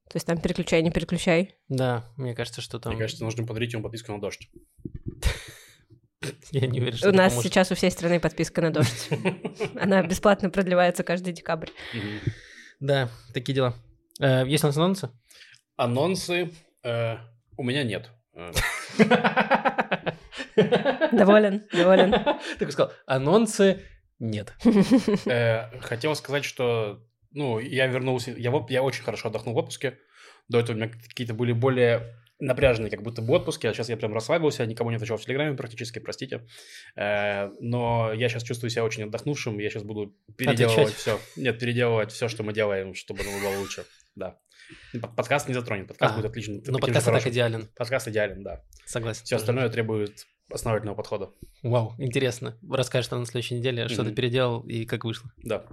То 0.09 0.15
есть 0.15 0.25
там 0.25 0.37
переключай, 0.39 0.81
не 0.81 0.91
переключай. 0.91 1.55
Да, 1.67 2.05
мне 2.15 2.33
кажется, 2.33 2.61
что 2.61 2.79
там... 2.79 2.93
Мне 2.93 3.01
кажется, 3.01 3.23
нужно 3.25 3.45
подарить 3.45 3.73
ему 3.73 3.83
подписку 3.83 4.13
на 4.13 4.21
дождь. 4.21 4.49
Я 6.51 6.65
не 6.67 6.79
уверен, 6.79 6.97
что 6.97 7.09
У 7.09 7.13
нас 7.13 7.33
поможет. 7.33 7.51
сейчас 7.51 7.71
у 7.71 7.75
всей 7.75 7.91
страны 7.91 8.19
подписка 8.19 8.61
на 8.61 8.71
дождь. 8.71 9.09
Она 9.79 10.01
бесплатно 10.03 10.49
продлевается 10.49 11.03
каждый 11.03 11.33
декабрь. 11.33 11.69
Да, 12.79 13.09
такие 13.33 13.53
дела. 13.53 13.75
Э, 14.19 14.43
Есть 14.47 14.63
у 14.63 14.67
нас 14.67 14.77
анонсы? 14.77 15.09
Анонсы 15.75 16.51
э, 16.83 17.17
у 17.57 17.63
меня 17.63 17.83
нет. 17.83 18.09
Доволен, 21.11 21.63
доволен. 21.71 22.11
Так 22.59 22.71
сказал, 22.71 22.91
анонсы 23.05 23.81
нет. 24.19 24.53
э, 25.25 25.79
Хотел 25.81 26.15
сказать, 26.15 26.43
что 26.45 27.03
ну, 27.31 27.59
я 27.59 27.87
вернулся, 27.87 28.31
я, 28.31 28.51
я 28.69 28.83
очень 28.83 29.03
хорошо 29.03 29.29
отдохнул 29.29 29.53
в 29.53 29.57
отпуске. 29.57 29.99
До 30.49 30.59
этого 30.59 30.75
у 30.75 30.79
меня 30.79 30.89
какие-то 30.89 31.33
были 31.33 31.51
более 31.51 32.15
напряженные, 32.39 32.91
как 32.91 33.01
будто 33.01 33.21
бы 33.21 33.35
отпуски, 33.35 33.67
а 33.67 33.73
сейчас 33.73 33.89
я 33.89 33.97
прям 33.97 34.13
расслабился, 34.13 34.65
никому 34.65 34.91
не 34.91 34.95
отвечал 34.97 35.17
в 35.17 35.25
Телеграме 35.25 35.55
практически, 35.57 35.99
простите. 35.99 36.47
Э, 36.95 37.49
Но 37.59 38.11
я 38.13 38.29
сейчас 38.29 38.43
чувствую 38.43 38.69
себя 38.69 38.83
очень 38.83 39.03
отдохнувшим, 39.03 39.59
я 39.59 39.69
сейчас 39.69 39.83
буду 39.83 40.15
переделывать 40.35 40.79
Отвечать. 40.79 40.95
все. 40.97 41.19
Нет, 41.35 41.59
переделывать 41.59 42.11
все, 42.11 42.27
что 42.27 42.43
мы 42.43 42.53
делаем, 42.53 42.93
чтобы 42.93 43.21
оно 43.21 43.31
было 43.39 43.59
лучше. 43.59 43.85
Да. 44.15 44.37
Подкаст 45.15 45.47
не 45.47 45.53
затронет, 45.53 45.87
подкаст 45.87 46.11
Ага. 46.11 46.21
будет 46.21 46.31
отлично. 46.31 46.55
Ну, 46.55 46.61
таким 46.61 46.73
же 46.73 46.81
подкаст 46.81 47.07
и 47.07 47.11
так 47.11 47.27
идеален. 47.27 47.69
Подкаст 47.75 48.07
идеален, 48.07 48.43
да. 48.43 48.63
Согласен. 48.85 49.23
Все 49.25 49.35
остальное 49.37 49.69
требует 49.69 50.25
основательного 50.51 50.95
подхода. 50.95 51.29
Вау, 51.63 51.93
интересно. 51.97 52.57
Расскажешь 52.69 53.11
нам 53.11 53.21
на 53.21 53.25
следующей 53.25 53.55
неделе, 53.55 53.87
что 53.87 54.03
ты 54.03 54.11
переделал 54.13 54.61
и 54.61 54.85
как 54.85 55.03
вышло. 55.05 55.31
Да. 55.43 55.65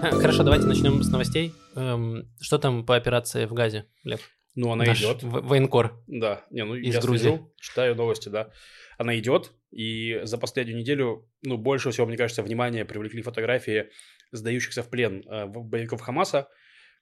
Хорошо, 0.00 0.42
давайте 0.42 0.66
начнем 0.66 1.02
с 1.02 1.08
новостей. 1.10 1.52
Эм, 1.74 2.28
Что 2.40 2.58
там 2.58 2.84
по 2.84 2.96
операции 2.96 3.46
в 3.46 3.52
Газе, 3.52 3.86
Лев? 4.04 4.20
Ну, 4.54 4.72
она 4.72 4.84
Наш 4.84 4.98
идет. 5.00 5.22
в- 5.22 5.46
Военкор. 5.46 6.02
Да, 6.06 6.44
не, 6.50 6.64
ну 6.64 6.74
Из 6.74 6.94
я 6.94 7.00
Грузии. 7.00 7.28
слежу, 7.28 7.52
читаю 7.60 7.94
новости, 7.94 8.28
да. 8.28 8.50
Она 8.96 9.16
идет, 9.18 9.52
и 9.70 10.20
за 10.24 10.38
последнюю 10.38 10.78
неделю, 10.78 11.28
ну, 11.42 11.56
больше 11.56 11.90
всего, 11.90 12.06
мне 12.06 12.16
кажется, 12.16 12.42
внимание 12.42 12.84
привлекли 12.84 13.22
фотографии 13.22 13.90
сдающихся 14.32 14.82
в 14.82 14.88
плен 14.90 15.22
э, 15.28 15.46
боевиков 15.46 16.00
Хамаса, 16.00 16.48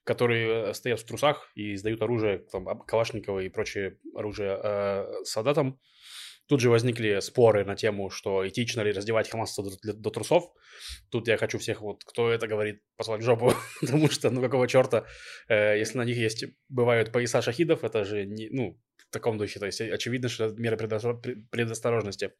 которые 0.07 0.69
э, 0.69 0.73
стоят 0.73 1.01
в 1.01 1.05
трусах 1.05 1.51
и 1.53 1.75
сдают 1.75 2.01
оружие, 2.01 2.39
там, 2.51 2.65
Калашникова 2.79 3.41
и 3.41 3.49
прочее 3.49 3.97
оружие 4.15 4.57
э, 4.63 5.05
солдатам. 5.25 5.79
Тут 6.47 6.61
же 6.61 6.69
возникли 6.69 7.19
споры 7.19 7.65
на 7.65 7.75
тему, 7.75 8.09
что 8.09 8.47
этично 8.47 8.79
ли 8.81 8.93
раздевать 8.93 9.29
хамасовцев 9.29 9.81
до, 9.81 9.93
до 9.93 10.09
трусов. 10.09 10.45
Тут 11.11 11.27
я 11.27 11.35
хочу 11.35 11.57
всех, 11.57 11.81
вот, 11.81 12.05
кто 12.05 12.31
это 12.31 12.47
говорит, 12.47 12.81
послать 12.95 13.19
в 13.19 13.25
жопу, 13.25 13.51
потому 13.81 14.09
что, 14.09 14.29
ну, 14.29 14.41
какого 14.41 14.65
черта, 14.65 15.05
э, 15.49 15.77
если 15.77 15.97
на 15.97 16.05
них 16.05 16.15
есть, 16.15 16.45
бывают 16.69 17.11
пояса 17.11 17.41
шахидов, 17.41 17.83
это 17.83 18.05
же, 18.05 18.25
не, 18.25 18.47
ну, 18.49 18.79
в 18.95 19.11
таком 19.11 19.37
духе, 19.37 19.59
то 19.59 19.65
есть 19.65 19.81
очевидно, 19.81 20.29
что 20.29 20.45
это 20.45 20.55
меры 20.55 20.77
предосторожности. 20.77 22.31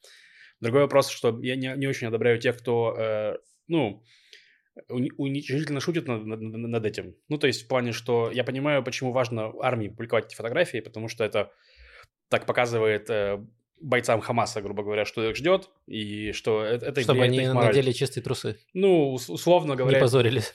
Другой 0.62 0.84
вопрос, 0.84 1.10
что 1.10 1.38
я 1.42 1.58
не, 1.58 1.74
не 1.76 1.88
очень 1.88 2.08
одобряю 2.08 2.40
тех, 2.40 2.58
кто, 2.58 2.96
э, 2.98 3.38
ну, 3.68 4.04
уничижительно 4.90 5.80
шутит 5.80 6.08
над, 6.08 6.26
над, 6.26 6.42
над 6.42 6.86
этим. 6.86 7.16
Ну, 7.30 7.38
то 7.38 7.48
есть 7.48 7.64
в 7.64 7.68
плане, 7.68 7.92
что 7.92 8.32
я 8.32 8.44
понимаю, 8.44 8.84
почему 8.84 9.12
важно 9.12 9.54
армии 9.62 9.88
публиковать 9.88 10.26
эти 10.28 10.36
фотографии, 10.36 10.80
потому 10.80 11.08
что 11.08 11.24
это 11.24 11.52
так 12.30 12.46
показывает 12.46 13.10
э, 13.10 13.40
бойцам 13.80 14.22
Хамаса, 14.22 14.62
грубо 14.62 14.84
говоря, 14.84 15.06
что 15.06 15.28
их 15.30 15.36
ждет, 15.36 15.70
и 15.86 16.32
что 16.32 16.64
это, 16.64 16.88
это 16.88 17.02
Чтобы 17.02 17.24
они 17.24 17.48
надели 17.48 17.92
чистые 17.92 18.24
трусы. 18.24 18.58
Ну, 18.74 19.14
условно 19.14 19.76
говоря... 19.76 19.98
Не 19.98 20.02
позорились. 20.02 20.54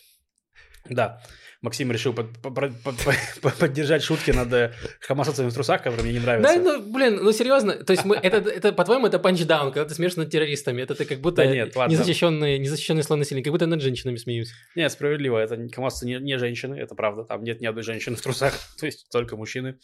Да. 0.88 1.22
Максим 1.62 1.92
решил 1.92 2.12
под, 2.12 2.38
под, 2.40 2.54
под, 3.40 3.54
поддержать 3.54 4.02
шутки 4.02 4.33
над 4.33 4.52
э, 4.52 4.73
хамасовцами 5.00 5.49
в 5.49 5.54
трусах, 5.54 5.81
которые 5.81 6.02
мне 6.02 6.14
не 6.14 6.19
нравятся. 6.19 6.57
Да, 6.57 6.61
ну, 6.61 6.92
блин, 6.92 7.21
ну 7.23 7.31
серьезно, 7.31 7.75
то 7.75 7.92
есть 7.92 8.04
мы, 8.04 8.16
это, 8.16 8.38
это 8.38 8.73
по-твоему, 8.73 9.07
это 9.07 9.21
панчдаун, 9.21 9.73
когда 9.73 9.88
ты 9.88 9.95
смеешься 9.95 10.19
над 10.19 10.31
террористами, 10.31 10.83
это 10.83 10.97
ты 10.97 11.04
как 11.04 11.21
будто 11.21 11.45
да 11.45 11.47
нет, 11.47 11.76
незащищенные, 11.76 12.59
незащищенные 12.59 13.04
слои 13.04 13.21
населения, 13.21 13.45
как 13.45 13.52
будто 13.52 13.66
над 13.66 13.81
женщинами 13.81 14.16
смеюсь. 14.16 14.52
Нет, 14.75 14.90
справедливо, 14.90 15.38
это 15.38 15.57
хамасовцы 15.73 16.04
не, 16.07 16.19
не 16.19 16.37
женщины, 16.37 16.75
это 16.75 16.97
правда, 16.97 17.23
там 17.23 17.45
нет 17.45 17.61
ни 17.61 17.66
одной 17.66 17.85
женщины 17.85 18.16
в 18.16 18.21
трусах, 18.21 18.54
то 18.81 18.87
есть 18.87 19.09
только 19.11 19.37
мужчины. 19.37 19.78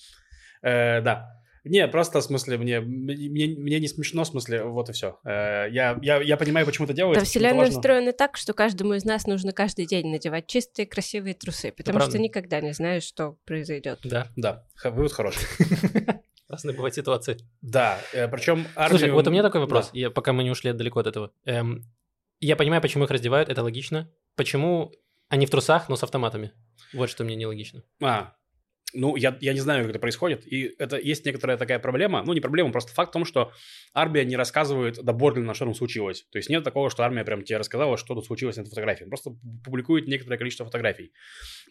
Э, 0.62 1.00
да, 1.00 1.40
не, 1.64 1.86
просто 1.88 2.20
в 2.20 2.24
смысле, 2.24 2.58
мне, 2.58 2.80
мне, 2.80 3.46
мне 3.46 3.80
не 3.80 3.88
смешно, 3.88 4.24
в 4.24 4.28
смысле, 4.28 4.64
вот 4.64 4.88
и 4.90 4.92
все. 4.92 5.18
Э, 5.24 5.66
я, 5.70 5.98
я, 6.02 6.20
я 6.20 6.36
понимаю, 6.36 6.66
почему 6.66 6.86
это 6.86 6.94
делается. 6.94 7.20
Да, 7.20 7.26
вселенная 7.26 7.64
важно... 7.64 7.78
устроена 7.78 8.12
так, 8.12 8.36
что 8.36 8.54
каждому 8.54 8.94
из 8.94 9.04
нас 9.04 9.26
нужно 9.26 9.52
каждый 9.52 9.86
день 9.86 10.08
надевать 10.08 10.46
чистые, 10.46 10.86
красивые 10.86 11.34
трусы, 11.34 11.72
потому 11.72 12.00
что 12.00 12.18
никогда 12.18 12.60
не 12.60 12.72
знаешь, 12.72 13.04
что 13.04 13.36
произойдет. 13.44 14.00
Да, 14.04 14.28
да, 14.36 14.64
вывод 14.84 15.12
хороший. 15.12 15.46
Разные 16.48 16.74
бывают 16.74 16.94
ситуации. 16.94 17.36
Да, 17.60 17.98
э, 18.12 18.26
причем 18.28 18.66
армию... 18.74 18.98
Слушай, 18.98 19.12
вот 19.12 19.26
у 19.26 19.30
меня 19.30 19.42
такой 19.42 19.60
вопрос, 19.60 19.90
да. 19.92 19.98
я, 19.98 20.10
пока 20.10 20.32
мы 20.32 20.44
не 20.44 20.50
ушли 20.50 20.72
далеко 20.72 21.00
от 21.00 21.06
этого. 21.06 21.30
Эм, 21.44 21.84
я 22.40 22.56
понимаю, 22.56 22.80
почему 22.80 23.04
их 23.04 23.10
раздевают, 23.10 23.50
это 23.50 23.62
логично. 23.62 24.10
Почему 24.34 24.92
они 25.28 25.44
в 25.44 25.50
трусах, 25.50 25.88
но 25.90 25.96
с 25.96 26.02
автоматами? 26.02 26.52
Вот 26.94 27.10
что 27.10 27.24
мне 27.24 27.36
нелогично. 27.36 27.82
А, 28.02 28.34
ну, 28.94 29.16
я, 29.16 29.36
я 29.40 29.52
не 29.52 29.60
знаю, 29.60 29.82
как 29.82 29.90
это 29.90 29.98
происходит. 29.98 30.46
И 30.46 30.74
это 30.78 30.96
есть 30.96 31.26
некоторая 31.26 31.56
такая 31.56 31.78
проблема. 31.78 32.22
Ну, 32.24 32.32
не 32.32 32.40
проблема, 32.40 32.72
просто 32.72 32.92
факт 32.92 33.10
в 33.10 33.12
том, 33.12 33.24
что 33.24 33.52
армия 33.92 34.24
не 34.24 34.36
рассказывает 34.36 35.02
доборно, 35.02 35.54
что 35.54 35.66
там 35.66 35.74
случилось. 35.74 36.26
То 36.30 36.38
есть 36.38 36.48
нет 36.48 36.64
такого, 36.64 36.88
что 36.90 37.02
армия 37.02 37.24
прям 37.24 37.42
тебе 37.44 37.58
рассказала, 37.58 37.96
что 37.96 38.14
тут 38.14 38.26
случилось 38.26 38.56
на 38.56 38.62
этой 38.62 38.70
фотографии. 38.70 39.04
просто 39.04 39.32
публикует 39.64 40.08
некоторое 40.08 40.38
количество 40.38 40.64
фотографий. 40.64 41.12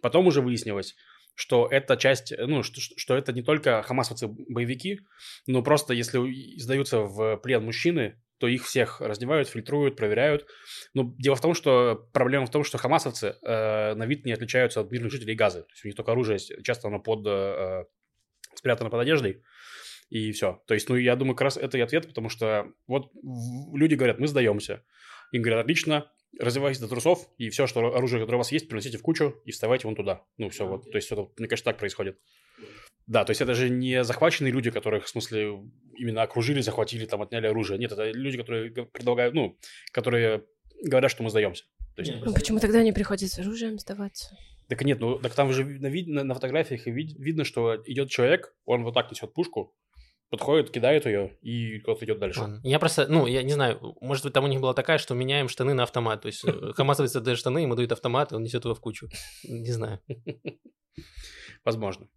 Потом 0.01 0.27
уже 0.27 0.41
выяснилось, 0.41 0.95
что 1.33 1.67
это 1.69 1.97
часть, 1.97 2.33
ну, 2.37 2.63
что, 2.63 2.81
что 2.81 3.15
это 3.15 3.33
не 3.33 3.41
только 3.41 3.83
хамасовцы-боевики, 3.83 4.99
но 5.47 5.63
просто 5.63 5.93
если 5.93 6.57
сдаются 6.59 7.01
в 7.01 7.37
плен 7.37 7.63
мужчины, 7.63 8.15
то 8.39 8.47
их 8.47 8.65
всех 8.65 9.01
раздевают, 9.01 9.47
фильтруют, 9.47 9.95
проверяют. 9.95 10.45
Но 10.93 11.13
дело 11.17 11.35
в 11.35 11.41
том, 11.41 11.53
что 11.53 12.07
проблема 12.13 12.45
в 12.45 12.51
том, 12.51 12.63
что 12.63 12.77
хамасовцы 12.77 13.35
э, 13.41 13.93
на 13.95 14.05
вид 14.05 14.25
не 14.25 14.33
отличаются 14.33 14.81
от 14.81 14.91
мирных 14.91 15.11
жителей 15.11 15.35
Газы. 15.35 15.63
То 15.63 15.71
есть 15.71 15.85
у 15.85 15.87
них 15.87 15.95
только 15.95 16.11
оружие, 16.11 16.39
часто 16.63 16.87
оно 16.87 16.99
под, 16.99 17.25
э, 17.25 17.85
спрятано 18.55 18.89
под 18.89 19.01
одеждой. 19.01 19.43
И 20.09 20.31
все. 20.31 20.61
То 20.67 20.73
есть, 20.73 20.87
ну, 20.87 20.95
я 20.95 21.15
думаю, 21.15 21.35
как 21.35 21.45
раз 21.45 21.57
это 21.57 21.77
и 21.77 21.81
ответ, 21.81 22.07
потому 22.07 22.29
что 22.29 22.71
вот 22.87 23.11
люди 23.73 23.95
говорят, 23.95 24.19
мы 24.19 24.27
сдаемся. 24.27 24.83
Им 25.31 25.41
говорят, 25.41 25.65
отлично, 25.65 26.09
развивайтесь 26.39 26.79
до 26.79 26.87
трусов, 26.87 27.27
и 27.37 27.49
все, 27.49 27.67
что 27.67 27.93
оружие, 27.93 28.21
которое 28.21 28.37
у 28.37 28.39
вас 28.39 28.51
есть, 28.51 28.69
приносите 28.69 28.97
в 28.97 29.01
кучу 29.01 29.41
и 29.43 29.51
вставайте 29.51 29.87
вон 29.87 29.95
туда. 29.95 30.23
Ну, 30.37 30.49
все, 30.49 30.65
вот. 30.65 30.89
То 30.89 30.97
есть, 30.97 31.11
это, 31.11 31.27
мне 31.37 31.47
кажется, 31.47 31.65
так 31.65 31.77
происходит. 31.77 32.17
Да, 33.07 33.23
то 33.23 33.31
есть 33.31 33.41
это 33.41 33.53
же 33.53 33.69
не 33.69 34.03
захваченные 34.03 34.51
люди, 34.51 34.69
которых, 34.69 35.05
в 35.05 35.09
смысле, 35.09 35.61
именно 35.97 36.21
окружили, 36.21 36.61
захватили, 36.61 37.05
там, 37.05 37.21
отняли 37.21 37.47
оружие. 37.47 37.79
Нет, 37.79 37.91
это 37.93 38.11
люди, 38.11 38.37
которые 38.37 38.69
предлагают, 38.69 39.33
ну, 39.33 39.57
которые 39.91 40.43
говорят, 40.83 41.09
что 41.09 41.23
мы 41.23 41.29
сдаемся. 41.29 41.63
То 41.95 42.01
есть... 42.01 42.13
Ну, 42.23 42.33
почему 42.33 42.59
тогда 42.59 42.83
не 42.83 42.91
приходят 42.91 43.29
с 43.29 43.39
оружием 43.39 43.79
сдаваться? 43.79 44.37
Так 44.67 44.83
нет, 44.83 44.99
ну, 44.99 45.17
так 45.17 45.33
там 45.33 45.53
же 45.53 45.63
на, 45.63 45.89
на, 45.89 46.23
на 46.25 46.33
фотографиях 46.33 46.85
вид, 46.85 47.17
видно, 47.17 47.45
что 47.45 47.81
идет 47.85 48.09
человек, 48.09 48.53
он 48.65 48.83
вот 48.83 48.93
так 48.93 49.09
несет 49.09 49.33
пушку, 49.33 49.73
подходит, 50.29 50.71
кидает 50.71 51.05
ее 51.05 51.37
и 51.41 51.79
кто-то 51.79 52.03
идет 52.03 52.19
дальше. 52.19 52.41
Ладно. 52.41 52.59
Я 52.63 52.79
просто, 52.79 53.07
ну, 53.07 53.25
я 53.27 53.43
не 53.43 53.53
знаю, 53.53 53.95
может 54.01 54.25
быть, 54.25 54.33
там 54.33 54.43
у 54.43 54.47
них 54.47 54.59
была 54.59 54.73
такая, 54.73 54.97
что 54.97 55.15
меняем 55.15 55.47
штаны 55.47 55.73
на 55.73 55.83
автомат. 55.83 56.21
То 56.21 56.27
есть 56.27 56.43
э, 56.45 56.51
Хамасовец 56.75 57.13
дает 57.13 57.37
штаны, 57.37 57.59
ему 57.59 57.75
дают 57.75 57.91
автомат, 57.93 58.31
и 58.31 58.35
он 58.35 58.43
несет 58.43 58.65
его 58.65 58.75
в 58.75 58.81
кучу. 58.81 59.07
Не 59.43 59.71
знаю. 59.71 60.01
Возможно. 61.63 62.07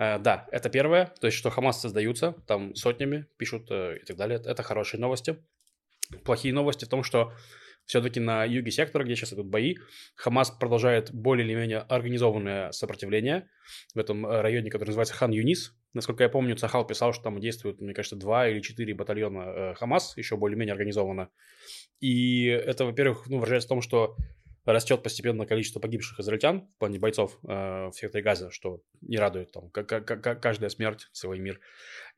Э, 0.00 0.18
да, 0.18 0.48
это 0.50 0.70
первое, 0.70 1.12
то 1.20 1.26
есть, 1.26 1.36
что 1.36 1.50
Хамас 1.50 1.80
создаются, 1.80 2.34
там 2.46 2.74
сотнями 2.74 3.26
пишут 3.36 3.70
э, 3.70 3.98
и 3.98 4.04
так 4.04 4.16
далее. 4.16 4.40
Это 4.44 4.62
хорошие 4.62 4.98
новости. 4.98 5.36
Плохие 6.24 6.54
новости 6.54 6.86
в 6.86 6.88
том, 6.88 7.04
что 7.04 7.32
все-таки 7.84 8.18
на 8.18 8.44
юге 8.44 8.70
сектора, 8.70 9.04
где 9.04 9.14
сейчас 9.14 9.34
идут 9.34 9.48
бои, 9.48 9.76
Хамас 10.14 10.50
продолжает 10.50 11.12
более 11.12 11.46
или 11.46 11.54
менее 11.54 11.80
организованное 11.80 12.72
сопротивление 12.72 13.48
в 13.94 13.98
этом 13.98 14.26
э, 14.26 14.40
районе, 14.40 14.70
который 14.70 14.88
называется 14.88 15.14
Хан 15.14 15.32
Юнис. 15.32 15.74
Насколько 15.92 16.22
я 16.22 16.30
помню, 16.30 16.56
Цахал 16.56 16.86
писал, 16.86 17.12
что 17.12 17.24
там 17.24 17.38
действуют, 17.38 17.80
мне 17.80 17.92
кажется, 17.92 18.16
два 18.16 18.48
или 18.48 18.60
четыре 18.60 18.94
батальона 18.94 19.74
Хамас, 19.74 20.16
еще 20.16 20.36
более-менее 20.36 20.72
организованно. 20.72 21.30
И 21.98 22.46
это, 22.46 22.86
во-первых, 22.86 23.26
ну, 23.26 23.38
выражается 23.38 23.66
в 23.66 23.70
том, 23.70 23.82
что 23.82 24.16
растет 24.72 25.02
постепенно 25.02 25.46
количество 25.46 25.80
погибших 25.80 26.20
израильтян 26.20 26.68
в 26.76 26.78
плане 26.78 26.98
бойцов 26.98 27.38
э, 27.42 27.88
в 27.88 27.92
секторе 27.92 28.22
Газа, 28.22 28.50
что 28.50 28.80
не 29.00 29.18
радует 29.18 29.52
там 29.52 29.70
как, 29.70 29.86
как, 29.88 30.42
каждая 30.42 30.70
смерть 30.70 31.08
свой 31.12 31.38
мир. 31.38 31.60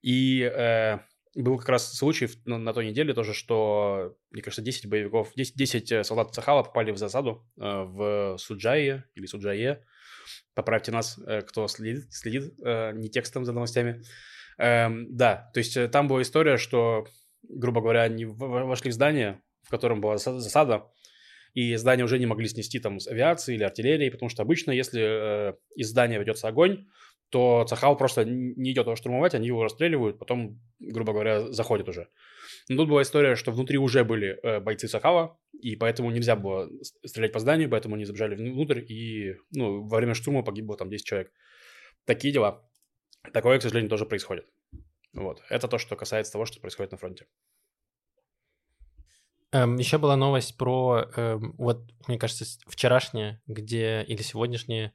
И 0.03 0.43
э, 0.43 0.99
был 1.35 1.59
как 1.59 1.69
раз 1.71 1.95
случай 1.95 2.29
на, 2.45 2.59
на 2.59 2.73
той 2.73 2.87
неделе 2.87 3.15
тоже, 3.15 3.33
что, 3.35 4.17
мне 4.31 4.43
кажется, 4.43 4.63
10 4.63 4.89
боевиков, 4.89 5.33
10, 5.35 5.57
10 5.57 5.93
э, 5.93 6.05
солдат 6.05 6.35
Сахала 6.35 6.63
попали 6.63 6.91
в 6.91 6.99
засаду 6.99 7.47
э, 7.59 7.63
в 7.63 8.37
Суджае 8.39 9.05
или 9.15 9.27
Суджае. 9.27 9.85
Поправьте 10.55 10.93
нас, 10.93 11.19
э, 11.27 11.43
кто 11.43 11.69
следит, 11.69 12.13
следит 12.13 12.53
э, 12.65 12.93
не 12.93 13.09
текстом 13.09 13.45
за 13.45 13.53
новостями. 13.53 14.03
Э, 14.59 14.89
да, 14.91 15.51
то 15.55 15.59
есть 15.59 15.77
э, 15.77 15.89
там 15.89 16.09
была 16.09 16.23
история, 16.23 16.59
что, 16.59 17.07
грубо 17.43 17.81
говоря, 17.81 18.03
они 18.03 18.27
вошли 18.27 18.91
в 18.91 18.95
здание, 18.95 19.41
в 19.63 19.71
котором 19.71 20.01
была 20.01 20.19
засада, 20.19 20.91
и 21.55 21.77
здания 21.77 22.05
уже 22.05 22.19
не 22.19 22.27
могли 22.27 22.49
снести 22.49 22.79
там 22.81 22.99
с 22.99 23.07
авиации 23.07 23.55
или 23.55 23.63
артиллерии, 23.63 24.11
потому 24.11 24.29
что 24.29 24.43
обычно, 24.43 24.71
если 24.71 25.03
э, 25.03 25.55
из 25.77 25.91
здания 25.91 26.19
ведется 26.19 26.49
огонь, 26.49 26.87
то 27.31 27.65
Цахал 27.67 27.97
просто 27.97 28.25
не 28.27 28.73
идет 28.73 28.85
его 28.85 28.95
штурмовать, 28.95 29.35
они 29.35 29.47
его 29.47 29.63
расстреливают, 29.63 30.19
потом, 30.19 30.61
грубо 30.81 31.13
говоря, 31.13 31.51
заходят 31.51 31.89
уже. 31.89 32.09
Но 32.69 32.77
тут 32.77 32.91
была 32.91 33.03
история, 33.03 33.37
что 33.37 33.53
внутри 33.53 33.79
уже 33.79 34.05
были 34.05 34.39
э, 34.43 34.61
бойцы 34.61 34.87
Сахала, 34.87 35.39
и 35.59 35.77
поэтому 35.77 36.11
нельзя 36.11 36.37
было 36.37 36.69
стрелять 36.83 37.33
по 37.33 37.39
зданию, 37.39 37.71
поэтому 37.71 37.95
они 37.95 38.05
забежали 38.05 38.35
внутрь, 38.35 38.81
и 38.87 39.37
ну, 39.51 39.83
во 39.87 39.97
время 39.97 40.15
штурма 40.15 40.43
погибло 40.43 40.77
там 40.77 40.91
10 40.91 41.07
человек. 41.07 41.33
Такие 42.05 42.35
дела. 42.35 42.69
Такое, 43.33 43.59
к 43.59 43.63
сожалению, 43.63 43.89
тоже 43.89 44.05
происходит. 44.05 44.47
Вот. 45.15 45.43
Это 45.49 45.69
то, 45.69 45.79
что 45.79 45.97
касается 45.97 46.33
того, 46.33 46.45
что 46.45 46.61
происходит 46.61 46.93
на 46.93 46.99
фронте. 46.99 47.27
Эм, 49.53 49.77
еще 49.77 49.99
была 49.99 50.17
новость 50.17 50.57
про, 50.57 51.11
эм, 51.15 51.55
вот, 51.59 51.83
мне 52.09 52.19
кажется, 52.19 52.45
вчерашняя, 52.67 53.41
где, 53.47 54.03
или 54.09 54.23
сегодняшняя, 54.23 54.95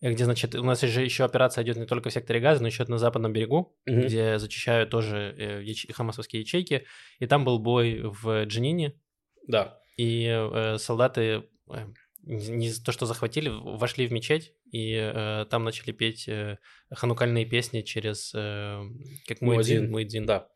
э, 0.00 0.10
где, 0.10 0.24
значит, 0.24 0.56
у 0.56 0.64
нас 0.64 0.80
же 0.80 1.02
еще 1.02 1.24
операция 1.24 1.62
идет 1.62 1.76
не 1.76 1.86
только 1.86 2.10
в 2.10 2.12
секторе 2.12 2.40
Газа, 2.40 2.60
но 2.60 2.66
еще 2.66 2.84
на 2.86 2.98
западном 2.98 3.32
берегу, 3.32 3.78
mm-hmm. 3.88 4.00
где 4.02 4.38
зачищают 4.38 4.90
тоже 4.90 5.34
э, 5.38 5.62
яч... 5.62 5.86
хамасовские 5.92 6.42
ячейки. 6.42 6.84
И 7.20 7.26
там 7.26 7.44
был 7.44 7.60
бой 7.60 8.00
в 8.02 8.44
Джинине. 8.44 9.00
Да. 9.46 9.78
И 9.96 10.26
э, 10.26 10.78
солдаты 10.78 11.44
э, 11.70 11.86
не, 12.24 12.48
не 12.48 12.72
то, 12.72 12.90
что 12.90 13.06
захватили, 13.06 13.50
вошли 13.50 14.08
в 14.08 14.12
мечеть, 14.12 14.52
и 14.72 14.94
э, 14.94 15.46
там 15.48 15.62
начали 15.62 15.92
петь 15.92 16.26
э, 16.26 16.58
ханукальные 16.92 17.46
песни 17.46 17.82
через 17.82 18.32
э, 18.34 18.82
как 19.28 19.40
Муэдзин. 19.40 19.92
Муэдзин. 19.92 20.26
Да. 20.26 20.48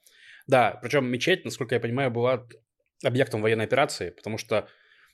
Да, 0.48 0.78
причем 0.82 1.06
мечеть, 1.06 1.44
насколько 1.44 1.74
я 1.74 1.80
понимаю, 1.80 2.10
была 2.10 2.46
объектом 3.04 3.42
военной 3.42 3.64
операции, 3.64 4.10
потому 4.10 4.38
что, 4.38 4.68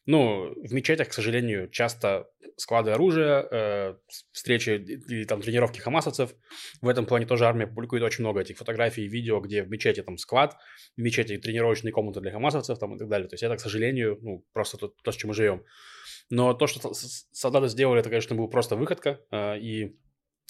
ну, 0.07 0.53
в 0.63 0.73
мечетях, 0.73 1.09
к 1.09 1.13
сожалению, 1.13 1.69
часто 1.71 2.29
склады 2.57 2.91
оружия, 2.91 3.47
э, 3.51 3.95
встречи 4.33 4.71
или 4.71 5.25
там 5.25 5.41
тренировки 5.41 5.79
хамасовцев. 5.79 6.35
В 6.81 6.89
этом 6.89 7.07
плане 7.07 7.27
тоже 7.27 7.47
армия 7.47 7.67
публикует 7.67 8.03
очень 8.03 8.23
много 8.23 8.41
этих 8.41 8.59
фотографий 8.59 9.05
и 9.05 9.09
видео, 9.09 9.41
где 9.41 9.63
в 9.63 9.71
мечети 9.71 10.03
там 10.03 10.19
склад, 10.19 10.57
в 10.97 11.01
мечети 11.01 11.37
тренировочные 11.39 11.93
комнаты 11.93 12.21
для 12.21 12.33
хамасовцев 12.33 12.79
там 12.79 12.97
и 12.97 12.99
так 12.99 13.09
далее. 13.09 13.29
То 13.29 13.35
есть 13.35 13.43
это, 13.43 13.57
к 13.57 13.61
сожалению, 13.61 14.19
ну, 14.23 14.45
просто 14.53 14.77
то, 14.77 14.89
то 14.89 15.13
с 15.13 15.17
чем 15.17 15.29
мы 15.29 15.35
живем. 15.35 15.65
Но 16.31 16.55
то, 16.55 16.67
что 16.67 16.93
солдаты 16.95 17.69
сделали, 17.69 18.01
это, 18.01 18.11
конечно, 18.11 18.37
был 18.37 18.49
просто 18.49 18.77
выходка. 18.77 19.21
Э, 19.31 19.59
и 19.59 19.97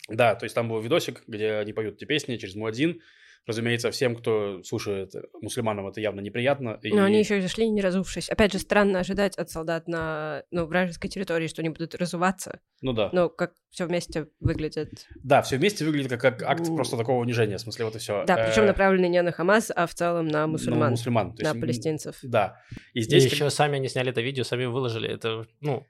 да, 0.08 0.34
то 0.34 0.44
есть 0.44 0.54
там 0.54 0.68
был 0.68 0.80
видосик, 0.80 1.22
где 1.26 1.54
они 1.54 1.72
поют 1.72 1.96
эти 1.96 2.04
песни 2.04 2.36
через 2.36 2.54
Муадзин, 2.54 3.00
Разумеется, 3.44 3.90
всем, 3.90 4.14
кто 4.14 4.62
слушает 4.62 5.12
мусульманам, 5.40 5.88
это 5.88 6.00
явно 6.00 6.20
неприятно. 6.20 6.78
и- 6.80 6.92
Но 6.92 7.02
они 7.02 7.18
еще 7.18 7.38
и 7.38 7.40
зашли, 7.40 7.68
не 7.68 7.80
разувшись. 7.80 8.28
Опять 8.28 8.52
же, 8.52 8.60
странно 8.60 9.00
ожидать 9.00 9.36
от 9.36 9.50
солдат 9.50 9.88
на 9.88 10.44
ну, 10.52 10.64
вражеской 10.66 11.10
территории, 11.10 11.48
что 11.48 11.60
они 11.60 11.70
будут 11.70 11.96
разуваться. 11.96 12.60
Ну 12.82 12.92
да. 12.92 13.10
Но 13.12 13.28
как 13.28 13.54
все 13.70 13.86
вместе 13.86 14.28
выглядит. 14.38 15.06
Да, 15.24 15.42
все 15.42 15.56
вместе 15.56 15.84
выглядит 15.84 16.10
как, 16.10 16.20
как 16.20 16.42
акт 16.42 16.68
У. 16.68 16.76
просто 16.76 16.96
такого 16.96 17.20
унижения. 17.20 17.56
В 17.56 17.60
смысле, 17.60 17.86
вот 17.86 17.96
и 17.96 17.98
все. 17.98 18.24
Да, 18.26 18.36
причем 18.36 18.66
направленный 18.66 19.08
не 19.08 19.20
на 19.22 19.32
Хамас, 19.32 19.72
а 19.74 19.86
в 19.88 19.94
целом 19.94 20.28
на 20.28 20.46
мусульман, 20.46 20.90
мусульман. 20.90 21.34
То 21.34 21.42
на 21.42 21.48
есть, 21.48 21.60
палестинцев. 21.60 22.18
Да. 22.22 22.60
И 22.94 23.00
И 23.00 23.02
здесь... 23.02 23.24
еще 23.24 23.50
сами 23.50 23.76
они 23.76 23.88
сняли 23.88 24.10
это 24.10 24.20
видео, 24.20 24.44
сами 24.44 24.66
выложили. 24.66 25.08
Это, 25.08 25.46
ну, 25.60 25.84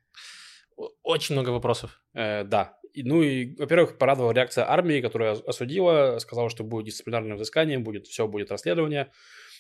очень 1.02 1.34
много 1.34 1.50
вопросов. 1.50 2.00
Э, 2.14 2.44
да. 2.44 2.78
Ну 2.94 3.22
и, 3.22 3.54
во-первых, 3.56 3.98
порадовала 3.98 4.32
реакция 4.32 4.70
армии, 4.70 5.00
которая 5.00 5.32
ос- 5.32 5.42
осудила, 5.46 6.18
сказала, 6.18 6.50
что 6.50 6.64
будет 6.64 6.86
дисциплинарное 6.86 7.36
взыскание, 7.36 7.78
будет 7.78 8.06
все, 8.06 8.28
будет 8.28 8.50
расследование. 8.50 9.10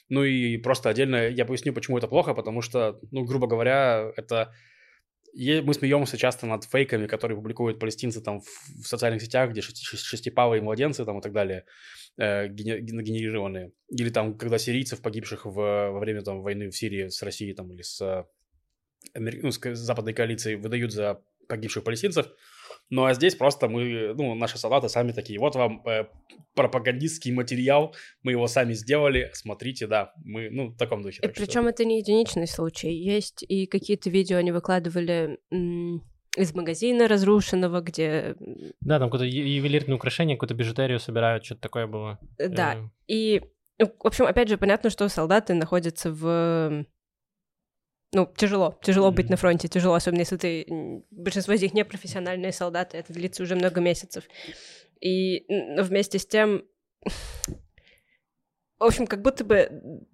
Ну 0.08 0.24
и 0.24 0.58
просто 0.58 0.90
отдельно 0.90 1.28
я 1.28 1.44
поясню, 1.44 1.72
почему 1.72 1.98
это 1.98 2.08
плохо, 2.08 2.34
потому 2.34 2.60
что, 2.60 3.00
ну, 3.10 3.24
грубо 3.24 3.46
говоря, 3.46 4.12
это... 4.16 4.52
Мы 5.34 5.72
смеемся 5.72 6.18
часто 6.18 6.46
над 6.46 6.64
фейками, 6.64 7.06
которые 7.06 7.36
публикуют 7.36 7.78
палестинцы 7.78 8.20
там 8.20 8.40
в, 8.40 8.86
социальных 8.86 9.22
сетях, 9.22 9.50
где 9.50 9.62
шести- 9.62 9.82
шести- 9.82 10.04
шестипалые 10.04 10.60
младенцы 10.60 11.06
там 11.06 11.20
и 11.20 11.22
так 11.22 11.32
далее, 11.32 11.64
э, 12.18 12.48
гене- 12.48 12.80
ген- 12.80 13.02
генерированные. 13.02 13.72
Или 13.88 14.10
там, 14.10 14.36
когда 14.36 14.58
сирийцев, 14.58 15.00
погибших 15.00 15.46
в, 15.46 15.54
во 15.54 15.98
время 15.98 16.20
там 16.20 16.42
войны 16.42 16.68
в 16.68 16.76
Сирии 16.76 17.08
с 17.08 17.22
Россией 17.22 17.54
там 17.54 17.72
или 17.72 17.80
с, 17.80 17.98
э, 18.02 18.24
ну, 19.14 19.50
с 19.50 19.58
западной 19.74 20.12
коалицией 20.12 20.56
выдают 20.56 20.92
за 20.92 21.22
погибших 21.48 21.82
палестинцев. 21.82 22.26
Ну 22.90 23.04
а 23.04 23.14
здесь 23.14 23.34
просто 23.36 23.68
мы, 23.68 24.12
ну, 24.14 24.34
наши 24.34 24.58
солдаты 24.58 24.88
сами 24.88 25.12
такие, 25.12 25.38
вот 25.38 25.54
вам 25.56 25.82
э, 25.86 26.04
пропагандистский 26.54 27.32
материал, 27.32 27.94
мы 28.22 28.32
его 28.32 28.46
сами 28.46 28.74
сделали, 28.74 29.30
смотрите, 29.32 29.86
да, 29.86 30.12
мы, 30.24 30.50
ну, 30.50 30.68
в 30.68 30.76
таком 30.76 31.02
духе. 31.02 31.18
И 31.18 31.22
так 31.22 31.34
что- 31.34 31.44
причем 31.46 31.66
это 31.66 31.84
не 31.84 31.98
единичный 31.98 32.46
случай. 32.46 32.92
Есть 32.92 33.42
и 33.48 33.66
какие-то 33.66 34.10
видео 34.10 34.36
они 34.38 34.52
выкладывали 34.52 35.38
м, 35.50 36.02
из 36.36 36.54
магазина 36.54 37.08
разрушенного, 37.08 37.80
где... 37.80 38.36
Да, 38.80 38.98
там 38.98 39.10
какое-то 39.10 39.24
ю- 39.26 39.46
ювелирное 39.46 39.96
украшение, 39.96 40.36
какую-то 40.36 40.54
бижутерию 40.54 40.98
собирают, 40.98 41.44
что-то 41.44 41.60
такое 41.62 41.86
было. 41.86 42.18
э, 42.38 42.48
Да, 42.48 42.74
Э, 42.74 42.88
И, 43.08 43.40
в 43.78 43.90
общем, 44.06 44.26
опять 44.26 44.48
же, 44.48 44.58
понятно, 44.58 44.90
что 44.90 45.08
солдаты 45.08 45.54
находятся 45.54 46.12
в... 46.12 46.84
Ну, 48.14 48.30
тяжело. 48.36 48.78
Тяжело 48.82 49.10
быть 49.10 49.26
Мгм. 49.26 49.32
на 49.32 49.36
фронте. 49.38 49.68
Тяжело, 49.68 49.94
особенно 49.94 50.20
если 50.20 50.36
ты... 50.36 50.66
Большинство 51.10 51.54
из 51.54 51.62
них 51.62 51.72
не 51.72 51.84
профессиональные 51.84 52.52
солдаты. 52.52 52.98
Это 52.98 53.12
длится 53.12 53.42
уже 53.42 53.56
много 53.56 53.80
месяцев. 53.80 54.24
И 55.00 55.44
вместе 55.80 56.18
с 56.18 56.26
тем... 56.26 56.64
В 58.78 58.84
общем, 58.84 59.06
как 59.06 59.22
будто 59.22 59.44
бы 59.44 60.06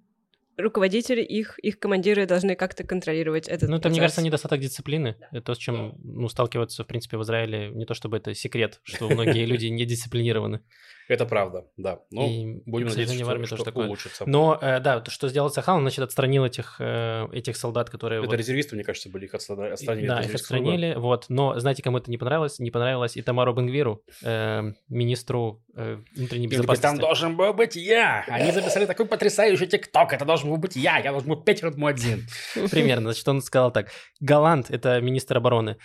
руководители, 0.59 1.23
их, 1.23 1.59
их 1.61 1.79
командиры 1.79 2.27
должны 2.27 2.55
как-то 2.57 2.85
контролировать 2.85 3.49
этот 3.49 3.69
Ну, 3.69 3.77
это, 3.77 3.89
мне 3.89 4.01
кажется, 4.01 4.23
недостаток 4.23 4.61
дисциплины. 4.61 5.17
Это 5.31 5.41
то, 5.41 5.55
с 5.55 5.59
чем 5.59 5.95
ну, 6.03 6.29
сталкиваются, 6.29 6.85
в 6.85 6.87
принципе, 6.87 7.17
в 7.17 7.23
Израиле. 7.23 7.71
Не 7.71 7.87
то 7.87 7.95
чтобы 7.95 8.17
это 8.17 8.35
секрет, 8.35 8.81
что 8.83 9.09
многие 9.09 9.45
люди 9.47 9.67
не 9.67 9.85
дисциплинированы. 9.85 10.61
Это 11.09 11.25
правда, 11.25 11.65
да. 11.79 12.01
Ну, 12.11 12.29
И, 12.29 12.63
будем 12.67 12.89
надеяться, 12.89 13.15
сожалению, 13.15 13.25
в 13.25 13.29
что, 13.29 13.33
армии 13.33 13.47
что 13.47 13.57
тоже 13.57 13.65
такое. 13.65 13.87
улучшится. 13.87 14.25
Но, 14.27 14.59
э, 14.61 14.79
да, 14.81 15.01
то, 15.01 15.11
что 15.11 15.29
сделал 15.31 15.49
Сахал, 15.49 15.77
он, 15.77 15.83
значит, 15.83 16.01
отстранил 16.01 16.45
этих, 16.45 16.77
э, 16.81 17.27
этих 17.33 17.57
солдат, 17.57 17.89
которые... 17.89 18.21
Это 18.21 18.29
вот- 18.29 18.37
резервисты, 18.37 18.75
мне 18.75 18.85
кажется, 18.85 19.09
были 19.09 19.25
их 19.25 19.35
отстра- 19.35 19.71
отстранили. 19.73 20.07
от 20.07 20.17
Да, 20.17 20.23
их 20.23 20.35
отстранили, 20.35 20.95
вот. 20.99 21.25
Но 21.31 21.59
знаете, 21.59 21.83
кому 21.83 21.97
это 21.97 22.11
не 22.11 22.19
понравилось? 22.19 22.59
Не 22.59 22.71
понравилось 22.71 23.17
и 23.17 23.23
Тамару 23.23 23.55
Бенгвиру, 23.55 24.03
э, 24.23 24.73
министру 24.91 25.63
э, 25.75 25.97
внутренней 26.15 26.47
безопасности. 26.47 26.83
там 26.83 26.99
должен 26.99 27.37
был 27.39 27.55
быть 27.55 27.75
я. 27.77 28.25
Они 28.29 28.53
записали 28.53 28.85
такой 28.85 29.07
потрясающий 29.07 29.67
тикток. 29.67 30.13
Это 30.13 30.27
должен 30.27 30.48
был 30.51 30.59
быть 30.59 30.77
я. 30.77 30.99
Я 30.99 31.11
должен 31.11 31.29
был 31.29 31.43
петь 31.43 31.63
один. 31.63 32.27
Примерно. 32.71 33.13
Значит, 33.13 33.29
он 33.29 33.43
сказал 33.43 33.71
так. 33.71 33.91
Голланд, 34.21 34.71
это 34.71 35.01
министр 35.01 35.39
обороны, 35.39 35.77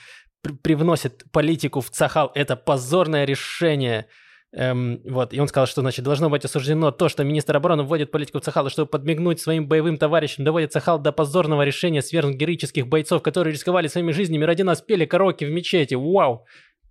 при- 0.41 0.53
привносит 0.53 1.23
политику 1.31 1.81
в 1.81 1.89
Цахал. 1.89 2.31
Это 2.35 2.55
позорное 2.55 3.25
решение. 3.25 4.07
Эм, 4.55 5.01
вот, 5.05 5.33
и 5.33 5.39
он 5.39 5.47
сказал, 5.47 5.65
что, 5.65 5.81
значит, 5.81 6.05
должно 6.05 6.29
быть 6.29 6.45
осуждено 6.45 6.91
то, 6.91 7.09
что 7.09 7.23
министр 7.23 7.57
обороны 7.57 7.83
вводит 7.83 8.11
политику 8.11 8.39
в 8.39 8.43
Цахал, 8.43 8.67
и 8.67 8.69
чтобы 8.69 8.87
подмигнуть 8.87 9.39
своим 9.41 9.67
боевым 9.67 9.97
товарищам, 9.97 10.45
доводит 10.45 10.71
Цахал 10.71 10.99
до 10.99 11.11
позорного 11.11 11.63
решения 11.63 12.03
свергнуть 12.03 12.35
героических 12.35 12.87
бойцов, 12.87 13.23
которые 13.23 13.53
рисковали 13.53 13.87
своими 13.87 14.11
жизнями 14.11 14.43
ради 14.43 14.61
нас, 14.61 14.81
пели 14.81 15.05
караоке 15.05 15.47
в 15.47 15.49
мечети. 15.49 15.95
Вау! 15.95 16.45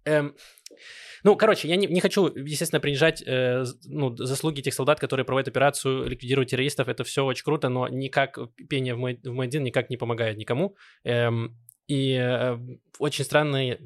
Эм, 0.04 0.34
ну, 1.24 1.36
короче, 1.36 1.68
я 1.68 1.76
не, 1.76 1.86
не 1.86 2.00
хочу, 2.00 2.26
естественно, 2.34 2.80
принижать 2.80 3.22
э, 3.24 3.64
ну, 3.84 4.16
заслуги 4.16 4.60
тех 4.60 4.74
солдат, 4.74 4.98
которые 4.98 5.24
проводят 5.24 5.48
операцию, 5.48 6.08
ликвидируют 6.08 6.50
террористов. 6.50 6.88
Это 6.88 7.04
все 7.04 7.24
очень 7.24 7.44
круто, 7.44 7.68
но 7.68 7.88
никак 7.88 8.38
пение 8.68 8.94
в 8.94 8.98
мой, 8.98 9.20
в 9.22 9.32
мой 9.32 9.46
день 9.46 9.62
никак 9.62 9.90
не 9.90 9.96
помогает 9.96 10.36
никому. 10.36 10.76
Эм, 11.04 11.56
и 11.86 12.14
э, 12.14 12.58
очень 12.98 13.24
странные... 13.24 13.80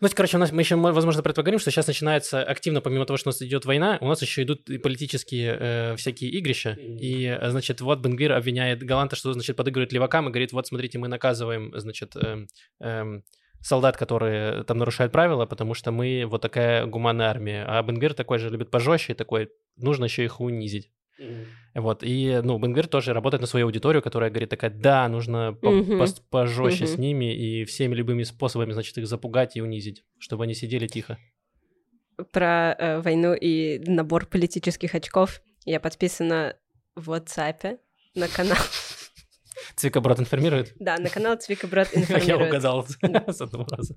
Ну, 0.00 0.08
короче, 0.14 0.36
у 0.36 0.40
нас 0.40 0.52
мы 0.52 0.60
еще, 0.60 0.76
возможно, 0.76 1.22
про 1.22 1.30
это 1.30 1.40
поговорим, 1.40 1.58
что 1.58 1.70
сейчас 1.70 1.86
начинается 1.86 2.42
активно, 2.42 2.82
помимо 2.82 3.06
того, 3.06 3.16
что 3.16 3.30
у 3.30 3.32
нас 3.32 3.40
идет 3.40 3.64
война, 3.64 3.96
у 4.02 4.08
нас 4.08 4.20
еще 4.20 4.42
идут 4.42 4.68
и 4.68 4.76
политические 4.76 5.56
э, 5.58 5.96
всякие 5.96 6.30
игрища. 6.32 6.72
И, 6.72 7.24
э, 7.24 7.50
значит, 7.50 7.80
вот 7.80 8.00
Бенгвир 8.00 8.32
обвиняет 8.32 8.82
Галанта, 8.82 9.16
что, 9.16 9.32
значит, 9.32 9.56
подыгрывает 9.56 9.92
левакам 9.92 10.28
и 10.28 10.30
говорит, 10.30 10.52
вот, 10.52 10.66
смотрите, 10.66 10.98
мы 10.98 11.08
наказываем, 11.08 11.72
значит, 11.74 12.14
эм, 12.14 12.46
эм, 12.80 13.24
солдат, 13.60 13.96
которые 13.96 14.64
там 14.64 14.78
нарушают 14.78 15.12
правила, 15.12 15.46
потому 15.46 15.74
что 15.74 15.90
мы 15.92 16.24
вот 16.26 16.42
такая 16.42 16.86
гуманная 16.86 17.28
армия. 17.28 17.64
А 17.66 17.82
Бенгвир 17.82 18.14
такой 18.14 18.38
же 18.38 18.50
любит 18.50 18.70
пожестче, 18.70 19.14
такой, 19.14 19.50
нужно 19.76 20.04
еще 20.04 20.24
их 20.24 20.40
унизить. 20.40 20.90
Вот, 21.74 22.02
и, 22.02 22.40
ну, 22.42 22.58
Бенгвир 22.58 22.86
тоже 22.86 23.12
работает 23.12 23.42
на 23.42 23.46
свою 23.46 23.66
аудиторию, 23.66 24.02
которая 24.02 24.30
говорит 24.30 24.48
такая, 24.48 24.70
да, 24.70 25.06
нужно 25.08 25.52
по- 25.52 25.70
Мгм. 25.70 26.00
пос- 26.00 26.22
пожестче 26.30 26.86
с 26.86 26.92
Мгм. 26.92 27.00
ними 27.02 27.34
и 27.36 27.64
всеми 27.66 27.94
любыми 27.94 28.22
способами, 28.22 28.72
значит, 28.72 28.96
их 28.96 29.06
запугать 29.06 29.56
и 29.56 29.60
унизить, 29.62 30.04
чтобы 30.18 30.44
они 30.44 30.54
сидели 30.54 30.86
тихо. 30.86 31.18
Про 32.32 32.74
э, 32.78 33.00
войну 33.02 33.34
и 33.34 33.78
набор 33.86 34.24
политических 34.26 34.94
очков. 34.94 35.42
Я 35.66 35.78
подписана 35.80 36.56
в 36.94 37.10
WhatsApp 37.10 37.78
на 38.14 38.28
канал. 38.28 38.56
Цвика 39.74 40.00
Брод 40.00 40.20
информирует? 40.20 40.72
Да, 40.78 40.96
на 40.98 41.08
канал 41.08 41.36
Цвика 41.36 41.66
Брат 41.66 41.88
Я 41.94 42.02
информирует. 42.02 42.48
угадал 42.50 42.86
с 43.28 43.40
одного 43.40 43.66
раза. 43.70 43.96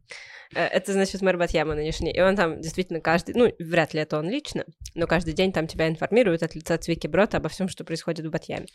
Э, 0.56 0.66
Это, 0.66 0.94
значит, 0.94 1.22
мэр 1.22 1.38
Батьяма 1.38 1.76
нынешний. 1.76 2.12
И 2.12 2.20
он 2.22 2.36
там 2.36 2.60
действительно 2.62 3.02
каждый... 3.02 3.36
Ну, 3.36 3.54
вряд 3.60 3.94
ли 3.94 4.02
это 4.02 4.18
он 4.18 4.30
лично, 4.30 4.66
но 4.96 5.06
каждый 5.08 5.34
день 5.34 5.52
там 5.52 5.68
тебя 5.68 5.88
информирует 5.88 6.44
от 6.44 6.56
лица 6.56 6.78
Цвики 6.78 7.08
Брота 7.08 7.38
обо 7.38 7.50
всем, 7.50 7.70
что 7.70 7.84
происходит 7.84 8.26
в 8.26 8.30
Батьяме. 8.32 8.66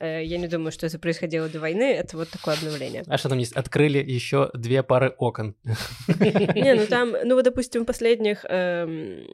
Э, 0.00 0.24
Я 0.24 0.38
не 0.38 0.48
думаю, 0.48 0.72
что 0.72 0.86
это 0.86 0.98
происходило 0.98 1.48
до 1.48 1.60
войны. 1.60 1.92
Это 1.92 2.16
вот 2.16 2.30
такое 2.30 2.54
обновление. 2.54 3.02
А 3.06 3.18
что 3.18 3.28
там 3.28 3.38
есть? 3.38 3.52
Открыли 3.54 3.98
еще 3.98 4.50
две 4.54 4.82
пары 4.82 5.14
окон. 5.18 5.54
Не, 6.08 6.74
ну 6.74 6.86
там, 6.86 7.14
ну 7.24 7.34
вот, 7.34 7.44
допустим, 7.44 7.84
последних... 7.84 8.44
эм, 8.48 9.26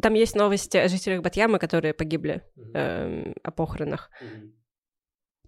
Там 0.00 0.14
есть 0.14 0.34
новости 0.36 0.76
о 0.78 0.88
жителях 0.88 1.22
Батьяма, 1.22 1.58
которые 1.58 1.92
погибли 1.94 2.42
эм, 2.74 3.34
о 3.42 3.50
похоронах. 3.50 4.10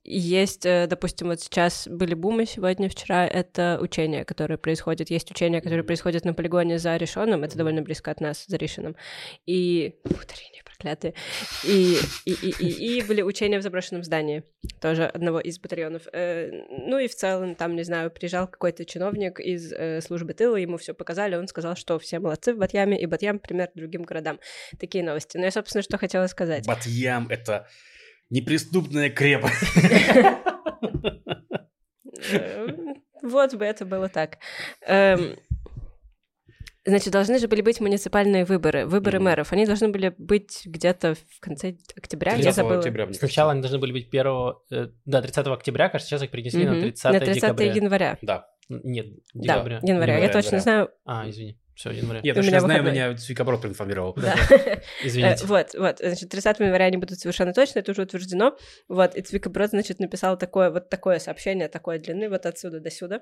Есть, 0.04 0.66
э, 0.66 0.86
допустим, 0.86 1.28
вот 1.28 1.40
сейчас 1.40 1.88
были 1.88 2.12
бумы 2.12 2.44
сегодня, 2.44 2.90
вчера, 2.90 3.26
это 3.26 3.78
учения, 3.80 4.24
которые 4.24 4.58
происходят. 4.58 5.08
Есть 5.08 5.30
учения, 5.30 5.62
которые 5.62 5.82
происходят 5.82 6.26
на 6.26 6.34
полигоне 6.34 6.78
за 6.78 6.96
Решоном, 6.96 7.42
это 7.42 7.56
довольно 7.56 7.80
близко 7.80 8.10
от 8.10 8.20
нас, 8.20 8.44
за 8.46 8.58
Решином. 8.58 8.96
И... 9.46 9.94
Ударение 10.04 10.62
проклятые. 10.62 11.14
И, 11.64 11.96
и, 12.26 12.32
и, 12.32 12.50
и, 12.58 12.98
и 12.98 13.02
были 13.02 13.22
учения 13.22 13.58
в 13.58 13.62
заброшенном 13.62 14.04
здании, 14.04 14.44
тоже 14.78 15.06
одного 15.06 15.40
из 15.40 15.58
батальонов. 15.58 16.02
Э, 16.12 16.50
Ну 16.68 16.98
и 16.98 17.08
в 17.08 17.14
целом, 17.14 17.54
там, 17.54 17.74
не 17.74 17.82
знаю, 17.82 18.10
приезжал 18.10 18.46
какой-то 18.46 18.84
чиновник 18.84 19.40
из 19.40 19.72
э, 19.72 20.02
службы 20.02 20.34
тыла, 20.34 20.56
ему 20.56 20.76
все 20.76 20.92
показали, 20.92 21.36
он 21.36 21.48
сказал, 21.48 21.76
что 21.76 21.98
все 21.98 22.18
молодцы 22.18 22.52
в 22.52 22.58
Батьяме, 22.58 23.00
и 23.00 23.06
Батьям 23.06 23.38
пример 23.38 23.70
другим 23.74 24.02
городам. 24.02 24.38
Такие 24.78 25.02
новости. 25.02 25.38
Но 25.38 25.44
я, 25.44 25.50
собственно, 25.50 25.82
что 25.82 25.96
хотела 25.96 26.26
сказать. 26.26 26.66
Батьям— 26.66 27.28
это 27.30 27.66
неприступная 28.30 29.10
крепость. 29.10 29.64
Э, 32.30 32.66
Вот 33.22 33.54
бы 33.54 33.64
это 33.64 33.84
было 33.86 34.08
так. 34.08 34.38
Эм, 34.86 35.36
Значит, 36.86 37.14
должны 37.14 37.38
же 37.38 37.48
были 37.48 37.62
быть 37.62 37.80
муниципальные 37.80 38.44
выборы, 38.44 38.84
выборы 38.84 39.16
Мгм. 39.18 39.24
мэров. 39.24 39.52
Они 39.54 39.64
должны 39.64 39.88
были 39.88 40.14
быть 40.18 40.60
где-то 40.66 41.14
в 41.14 41.40
конце 41.40 41.76
октября, 41.96 42.32
я 42.32 42.36
30 42.42 42.56
забыла. 42.56 42.78
октября, 42.80 43.10
Сначала 43.14 43.52
они 43.52 43.62
должны 43.62 43.78
были 43.78 43.92
быть 43.92 44.10
1... 44.10 44.52
э, 44.70 44.88
Да, 45.06 45.22
30 45.22 45.46
октября, 45.54 45.88
кажется, 45.88 46.10
сейчас 46.10 46.22
их 46.24 46.30
перенесли 46.30 46.66
на 46.66 46.72
Мгм. 46.72 46.80
30 46.82 47.04
На 47.14 47.20
30 47.20 47.34
декабря. 47.40 47.72
января. 47.72 48.18
Да. 48.20 48.46
Нет, 48.68 49.06
Да, 49.32 49.40
декабря. 49.54 49.80
января. 49.82 50.12
Я 50.12 50.18
Января, 50.24 50.32
точно 50.34 50.56
января. 50.56 50.60
знаю. 50.62 50.88
А, 51.06 51.30
извини. 51.30 51.58
Все, 51.74 51.90
января. 51.90 52.20
Я 52.22 52.34
меня 52.34 52.60
знаю, 52.60 52.82
выходной. 52.82 52.92
меня 52.92 53.16
Цвикоброд 53.16 53.60
проинформировал. 53.60 54.14
Да. 54.16 54.34
Извините. 55.02 55.44
Э, 55.44 55.46
Вот, 55.46 55.74
вот, 55.74 55.98
значит, 55.98 56.28
30 56.30 56.60
января 56.60 56.84
они 56.86 56.96
будут 56.98 57.18
совершенно 57.18 57.52
точно, 57.52 57.80
это 57.80 57.90
уже 57.90 58.02
утверждено. 58.02 58.56
Вот, 58.88 59.16
и 59.16 59.22
Цвика 59.22 59.50
Брод, 59.50 59.70
значит, 59.70 59.98
написал 59.98 60.38
такое, 60.38 60.70
вот 60.70 60.88
такое 60.88 61.18
сообщение, 61.18 61.68
такой 61.68 61.98
длины, 61.98 62.28
вот 62.28 62.46
отсюда 62.46 62.78
до 62.80 62.90
сюда, 62.90 63.20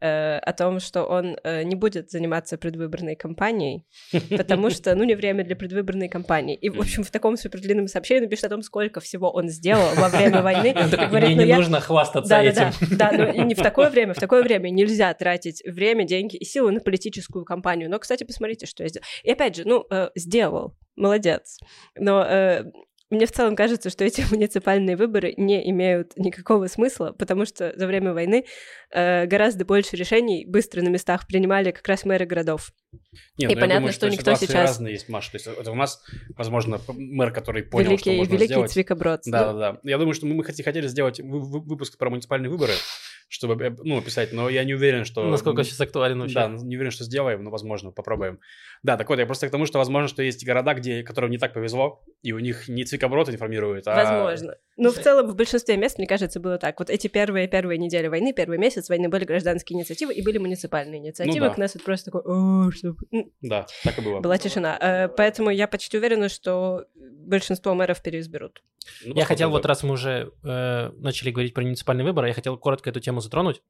э, 0.00 0.38
о 0.38 0.52
том, 0.52 0.80
что 0.80 1.04
он 1.04 1.36
э, 1.44 1.62
не 1.62 1.76
будет 1.76 2.10
заниматься 2.10 2.58
предвыборной 2.58 3.14
кампанией, 3.14 3.84
потому 4.36 4.70
что, 4.70 4.94
ну, 4.94 5.04
не 5.04 5.14
время 5.14 5.44
для 5.44 5.54
предвыборной 5.54 6.08
кампании. 6.08 6.56
И, 6.56 6.70
в 6.70 6.80
общем, 6.80 7.04
в 7.04 7.10
таком 7.10 7.36
супердлинном 7.36 7.86
сообщении 7.86 8.24
он 8.24 8.28
пишет 8.30 8.46
о 8.46 8.48
том, 8.48 8.62
сколько 8.62 9.00
всего 9.00 9.30
он 9.30 9.48
сделал 9.48 9.94
во 9.94 10.08
время 10.08 10.42
войны. 10.42 10.74
Мне 10.74 11.36
«Ну, 11.36 11.42
не 11.42 11.46
я- 11.46 11.56
нужно 11.56 11.80
хвастаться 11.80 12.34
этим. 12.40 12.72
да, 12.96 13.10
да, 13.10 13.16
но 13.16 13.24
и 13.30 13.40
не 13.44 13.54
в 13.54 13.62
такое 13.62 13.90
время, 13.90 14.14
в 14.14 14.18
такое 14.18 14.42
время 14.42 14.70
нельзя 14.70 15.12
тратить 15.14 15.62
время, 15.64 16.04
деньги 16.04 16.36
и 16.36 16.44
силы 16.44 16.72
на 16.72 16.80
политическую 16.80 17.44
кампанию. 17.44 17.91
Но, 17.92 17.98
кстати, 17.98 18.24
посмотрите, 18.24 18.64
что 18.64 18.82
я 18.84 18.88
сделал. 18.88 19.04
И 19.22 19.30
опять 19.30 19.54
же, 19.54 19.64
ну, 19.66 19.84
э, 19.90 20.08
сделал, 20.14 20.74
молодец. 20.96 21.58
Но 21.94 22.24
э, 22.24 22.64
мне 23.10 23.26
в 23.26 23.32
целом 23.32 23.54
кажется, 23.54 23.90
что 23.90 24.02
эти 24.02 24.22
муниципальные 24.30 24.96
выборы 24.96 25.34
не 25.36 25.68
имеют 25.68 26.16
никакого 26.16 26.68
смысла, 26.68 27.12
потому 27.12 27.44
что 27.44 27.74
за 27.76 27.86
время 27.86 28.14
войны 28.14 28.46
э, 28.94 29.26
гораздо 29.26 29.66
больше 29.66 29.94
решений 29.96 30.46
быстро 30.46 30.80
на 30.80 30.88
местах 30.88 31.26
принимали 31.26 31.70
как 31.70 31.86
раз 31.86 32.06
мэры 32.06 32.24
городов. 32.24 32.70
Нет, 33.36 33.50
И 33.50 33.54
ну, 33.54 33.60
понятно, 33.60 33.74
думаю, 33.80 33.92
что 33.92 34.06
никто 34.08 34.22
ситуации 34.22 34.46
сейчас- 34.46 34.70
разные 34.70 34.94
есть, 34.94 35.10
Маша. 35.10 35.32
То 35.32 35.36
есть 35.36 35.46
это 35.46 35.70
у 35.70 35.74
нас, 35.74 36.02
возможно, 36.34 36.80
мэр, 36.88 37.30
который 37.30 37.62
понял, 37.62 37.98
что 37.98 38.08
великий 38.10 38.16
можно 38.16 38.32
великий 38.32 38.46
сделать. 38.54 38.70
Цвика 38.70 38.94
Брод. 38.94 39.20
Да, 39.26 39.52
да, 39.52 39.58
да. 39.74 39.80
Я 39.82 39.98
думаю, 39.98 40.14
что 40.14 40.24
мы 40.24 40.42
хотели 40.42 40.86
сделать 40.86 41.20
вы- 41.20 41.40
вы- 41.40 41.60
выпуск 41.60 41.98
про 41.98 42.08
муниципальные 42.08 42.48
выборы, 42.48 42.72
чтобы, 43.32 43.74
ну, 43.82 43.98
описать, 43.98 44.32
но 44.32 44.50
я 44.50 44.62
не 44.62 44.74
уверен, 44.74 45.06
что... 45.06 45.26
Насколько 45.26 45.64
сейчас 45.64 45.80
актуален 45.80 46.20
вообще. 46.20 46.34
Да, 46.34 46.48
не 46.48 46.76
уверен, 46.76 46.90
что 46.90 47.04
сделаем, 47.04 47.42
но, 47.42 47.50
возможно, 47.50 47.90
попробуем. 47.90 48.40
Да, 48.82 48.98
так 48.98 49.08
вот, 49.08 49.18
я 49.18 49.24
просто 49.24 49.48
к 49.48 49.50
тому, 49.50 49.64
что, 49.64 49.78
возможно, 49.78 50.06
что 50.06 50.22
есть 50.22 50.44
города, 50.44 50.74
где, 50.74 51.02
которым 51.02 51.30
не 51.30 51.38
так 51.38 51.54
повезло, 51.54 52.02
и 52.22 52.32
у 52.32 52.38
них 52.40 52.68
не 52.68 52.84
Цвикоброд 52.84 53.30
информирует, 53.30 53.88
а... 53.88 53.94
Возможно. 53.94 54.56
Но 54.76 54.90
в 54.90 54.94
целом 55.02 55.28
в 55.30 55.34
большинстве 55.34 55.78
мест, 55.78 55.96
мне 55.96 56.06
кажется, 56.06 56.40
было 56.40 56.58
так. 56.58 56.78
Вот 56.78 56.90
эти 56.90 57.06
первые 57.08 57.48
первые 57.48 57.78
недели 57.78 58.06
войны, 58.08 58.34
первый 58.34 58.58
месяц 58.58 58.90
войны 58.90 59.08
были 59.08 59.24
гражданские 59.24 59.78
инициативы 59.78 60.12
и 60.12 60.22
были 60.22 60.36
муниципальные 60.36 61.00
инициативы. 61.00 61.40
Ну 61.40 61.48
да. 61.48 61.54
К 61.54 61.58
нас 61.58 61.74
это 61.74 61.84
просто 61.84 62.10
такой, 62.10 62.22
«О, 62.22 62.70
что...» 62.70 62.96
Ну, 63.10 63.32
Да, 63.40 63.66
так 63.82 63.98
и 63.98 64.02
было. 64.02 64.20
была 64.20 64.36
тишина. 64.36 64.76
Э, 64.78 65.08
Поэтому 65.08 65.48
я 65.48 65.66
почти 65.68 65.96
уверена, 65.96 66.28
что 66.28 66.84
большинство 66.94 67.74
мэров 67.74 68.02
переизберут. 68.02 68.62
Ну, 69.04 69.14
Я 69.14 69.24
хотел, 69.24 69.50
вот 69.50 69.64
раз 69.64 69.82
мы 69.82 69.92
уже 69.92 70.32
э, 70.42 70.90
начали 70.98 71.30
говорить 71.30 71.54
про 71.54 71.62
муниципальные 71.62 72.04
выборы, 72.04 72.28
я 72.28 72.34
хотел 72.34 72.56
коротко 72.58 72.90
эту 72.90 73.00
тему 73.00 73.20
затронуть. 73.22 73.62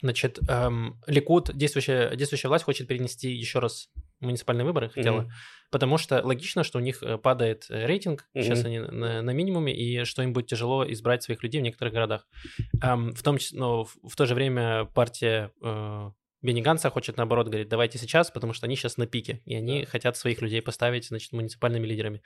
Значит, 0.00 0.38
эм, 0.48 1.00
Ликут, 1.08 1.50
действующая, 1.56 2.14
действующая 2.14 2.48
власть, 2.48 2.64
хочет 2.64 2.86
перенести 2.86 3.30
еще 3.32 3.58
раз 3.58 3.90
муниципальные 4.20 4.64
выборы, 4.64 4.90
хотела, 4.90 5.22
Мгм. 5.22 5.30
потому 5.72 5.98
что 5.98 6.22
логично, 6.24 6.62
что 6.62 6.78
у 6.78 6.80
них 6.80 7.02
э, 7.02 7.18
падает 7.18 7.66
э, 7.68 7.84
рейтинг, 7.86 8.28
сейчас 8.32 8.60
Мгм. 8.60 8.66
они 8.66 8.78
на, 8.78 9.22
на 9.22 9.30
минимуме, 9.30 9.74
и 9.76 10.04
что 10.04 10.22
им 10.22 10.32
будет 10.32 10.46
тяжело 10.46 10.88
избрать 10.90 11.24
своих 11.24 11.42
людей 11.42 11.60
в 11.60 11.64
некоторых 11.64 11.92
городах. 11.94 12.28
Эм, 12.80 13.12
в 13.12 13.22
том 13.22 13.38
числе, 13.38 13.58
но 13.58 13.84
в, 13.84 13.96
в 14.08 14.14
то 14.14 14.26
же 14.26 14.34
время 14.36 14.84
партия 14.84 15.50
э, 15.62 16.10
Бенни 16.42 16.60
Ганса 16.60 16.90
хочет 16.90 17.16
наоборот, 17.16 17.48
говорит, 17.48 17.68
давайте 17.68 17.98
сейчас, 17.98 18.30
потому 18.30 18.52
что 18.52 18.66
они 18.66 18.76
сейчас 18.76 18.98
на 18.98 19.06
пике, 19.08 19.42
и 19.44 19.56
они 19.56 19.84
хотят 19.84 20.16
своих 20.16 20.40
людей 20.42 20.62
поставить, 20.62 21.08
значит, 21.08 21.32
муниципальными 21.32 21.86
лидерами. 21.86 22.22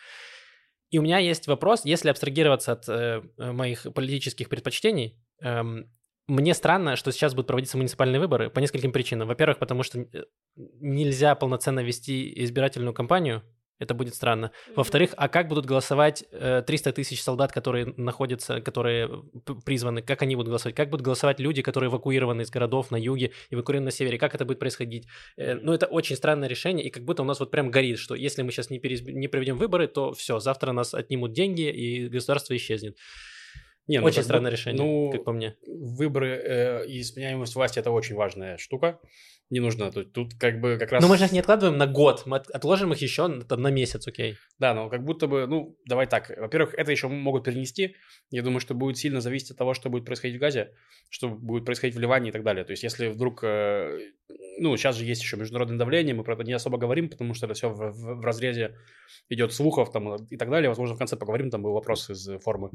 И 0.90 0.98
у 0.98 1.02
меня 1.02 1.16
есть 1.16 1.46
вопрос, 1.46 1.86
если 1.86 2.10
абстрагироваться 2.10 2.72
от 2.72 2.86
э, 2.86 3.22
моих 3.38 3.86
политических 3.94 4.50
предпочтений, 4.50 5.18
эм, 5.40 5.90
мне 6.28 6.54
странно, 6.54 6.96
что 6.96 7.12
сейчас 7.12 7.34
будут 7.34 7.48
проводиться 7.48 7.76
муниципальные 7.76 8.20
выборы 8.20 8.50
по 8.50 8.60
нескольким 8.60 8.92
причинам. 8.92 9.28
Во-первых, 9.28 9.58
потому 9.58 9.82
что 9.82 10.00
э, 10.00 10.06
нельзя 10.56 11.34
полноценно 11.34 11.80
вести 11.80 12.32
избирательную 12.44 12.94
кампанию, 12.94 13.42
это 13.82 13.94
будет 13.94 14.14
странно. 14.14 14.52
Во-вторых, 14.76 15.12
а 15.16 15.28
как 15.28 15.48
будут 15.48 15.66
голосовать 15.66 16.24
э, 16.30 16.62
300 16.64 16.92
тысяч 16.92 17.20
солдат, 17.20 17.50
которые 17.50 17.92
находятся, 17.96 18.60
которые 18.60 19.08
п- 19.08 19.56
призваны, 19.64 20.02
как 20.02 20.22
они 20.22 20.36
будут 20.36 20.50
голосовать? 20.50 20.76
Как 20.76 20.88
будут 20.88 21.04
голосовать 21.04 21.40
люди, 21.40 21.62
которые 21.62 21.90
эвакуированы 21.90 22.42
из 22.42 22.50
городов 22.50 22.92
на 22.92 22.96
юге, 22.96 23.32
эвакуированы 23.50 23.86
на 23.86 23.90
севере? 23.90 24.18
Как 24.18 24.36
это 24.36 24.44
будет 24.44 24.60
происходить? 24.60 25.08
Э, 25.36 25.54
ну, 25.54 25.72
это 25.72 25.86
очень 25.86 26.14
странное 26.14 26.48
решение, 26.48 26.86
и 26.86 26.90
как 26.90 27.04
будто 27.04 27.22
у 27.22 27.26
нас 27.26 27.40
вот 27.40 27.50
прям 27.50 27.72
горит, 27.72 27.98
что 27.98 28.14
если 28.14 28.42
мы 28.42 28.52
сейчас 28.52 28.70
не, 28.70 28.78
переизб- 28.78 29.10
не 29.10 29.26
проведем 29.26 29.56
выборы, 29.56 29.88
то 29.88 30.12
все, 30.12 30.38
завтра 30.38 30.70
нас 30.70 30.94
отнимут 30.94 31.32
деньги, 31.32 31.68
и 31.68 32.08
государство 32.08 32.54
исчезнет. 32.56 32.96
Не, 33.88 34.00
ну, 34.00 34.06
очень 34.06 34.22
странное 34.22 34.50
бы, 34.50 34.56
решение, 34.56 34.82
ну, 34.82 35.10
как 35.10 35.24
по 35.24 35.32
мне. 35.32 35.56
Выборы 35.66 36.28
э, 36.36 36.86
и 36.86 37.02
сменяемость 37.02 37.54
власти– 37.54 37.78
это 37.80 37.90
очень 37.90 38.14
важная 38.14 38.56
штука. 38.56 39.00
Не 39.50 39.60
нужно 39.60 39.92
тут, 39.92 40.14
тут 40.14 40.34
как 40.38 40.60
бы 40.60 40.78
как 40.78 40.92
раз... 40.92 41.02
Но 41.02 41.08
мы 41.08 41.18
же 41.18 41.26
их 41.26 41.32
не 41.32 41.40
откладываем 41.40 41.76
на 41.76 41.86
год, 41.86 42.22
мы 42.24 42.38
от- 42.38 42.48
отложим 42.50 42.92
их 42.92 43.02
еще 43.02 43.26
на, 43.26 43.44
там, 43.44 43.60
на 43.60 43.70
месяц, 43.70 44.06
окей. 44.08 44.36
Да, 44.58 44.72
но 44.72 44.88
как 44.88 45.04
будто 45.04 45.26
бы, 45.26 45.46
ну, 45.46 45.76
давай 45.84 46.06
так. 46.06 46.30
Во-первых, 46.38 46.72
это 46.74 46.90
еще 46.90 47.08
могут 47.08 47.44
перенести. 47.44 47.96
Я 48.30 48.42
думаю, 48.42 48.60
что 48.60 48.74
будет 48.74 48.96
сильно 48.96 49.20
зависеть 49.20 49.50
от 49.50 49.58
того, 49.58 49.74
что 49.74 49.90
будет 49.90 50.06
происходить 50.06 50.38
в 50.38 50.40
Газе, 50.40 50.72
что 51.10 51.28
будет 51.28 51.66
происходить 51.66 51.94
в 51.96 52.00
Ливане 52.00 52.30
и 52.30 52.32
так 52.32 52.44
далее. 52.44 52.64
То 52.64 52.70
есть, 52.70 52.82
если 52.82 53.08
вдруг, 53.08 53.44
э, 53.44 53.98
ну, 54.58 54.74
сейчас 54.78 54.96
же 54.96 55.04
есть 55.04 55.20
еще 55.22 55.36
международное 55.36 55.76
давление, 55.76 56.14
мы 56.14 56.24
про 56.24 56.32
это 56.34 56.44
не 56.44 56.54
особо 56.54 56.78
говорим, 56.78 57.10
потому 57.10 57.34
что 57.34 57.44
это 57.44 57.54
все 57.54 57.68
в, 57.68 57.90
в- 57.90 58.20
в 58.20 58.24
разрезе 58.24 58.76
идет 59.28 59.52
слухов 59.52 59.92
там 59.92 60.16
и 60.30 60.36
так 60.38 60.48
далее. 60.48 60.70
Возможно, 60.70 60.94
в 60.94 60.98
конце 60.98 61.16
поговорим, 61.16 61.50
там 61.50 61.62
был 61.62 61.72
вопрос 61.72 62.08
из 62.08 62.26
формы. 62.42 62.70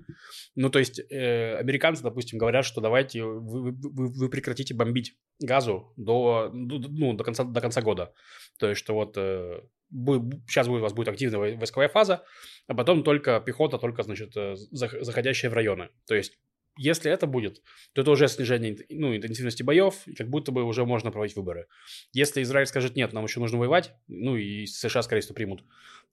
Ну, 0.56 0.70
то 0.70 0.78
есть, 0.78 0.97
э, 1.00 1.58
американцы, 1.58 2.04
допустим, 2.04 2.40
говорят, 2.40 2.66
что 2.66 2.82
давайте 2.82 3.24
вы, 3.24 3.72
вы- 3.72 4.08
вы- 4.14 4.30
прекратите 4.30 4.74
бомбить 4.74 5.16
газу 5.40 5.94
до, 5.98 6.50
ну, 6.54 7.14
до, 7.14 7.24
конца, 7.24 7.44
до 7.44 7.62
конца 7.62 7.82
года. 7.82 8.14
То 8.60 8.70
есть, 8.70 8.80
что 8.80 8.94
вот 8.94 9.18
э, 9.18 9.62
бу- 9.94 10.32
сейчас 10.48 10.68
будет, 10.68 10.80
у 10.80 10.84
вас 10.84 10.94
будет 10.94 11.08
активная 11.10 11.40
вой- 11.40 11.56
войсковая 11.56 11.90
фаза, 11.90 12.24
а 12.68 12.74
потом 12.74 13.04
только 13.04 13.40
пехота, 13.40 13.78
только, 13.78 14.04
значит, 14.04 14.36
э, 14.36 14.56
зах- 14.74 15.02
заходящая 15.02 15.52
в 15.52 15.54
районы. 15.54 15.90
То 16.06 16.16
есть, 16.16 16.38
если 16.80 17.12
это 17.12 17.26
будет, 17.26 17.64
то 17.94 18.02
это 18.02 18.12
уже 18.12 18.28
снижение 18.28 18.78
ну, 18.90 19.16
интенсивности 19.16 19.64
боев, 19.64 20.08
и 20.08 20.14
как 20.14 20.30
будто 20.30 20.52
бы 20.52 20.64
уже 20.64 20.86
можно 20.86 21.12
проводить 21.12 21.36
выборы. 21.36 21.68
Если 22.14 22.44
Израиль 22.44 22.68
скажет, 22.68 22.96
нет, 22.96 23.14
нам 23.14 23.24
еще 23.24 23.40
нужно 23.40 23.58
воевать, 23.58 23.94
ну 24.08 24.36
и 24.38 24.68
США, 24.68 25.02
скорее 25.02 25.22
всего, 25.22 25.34
примут, 25.34 25.64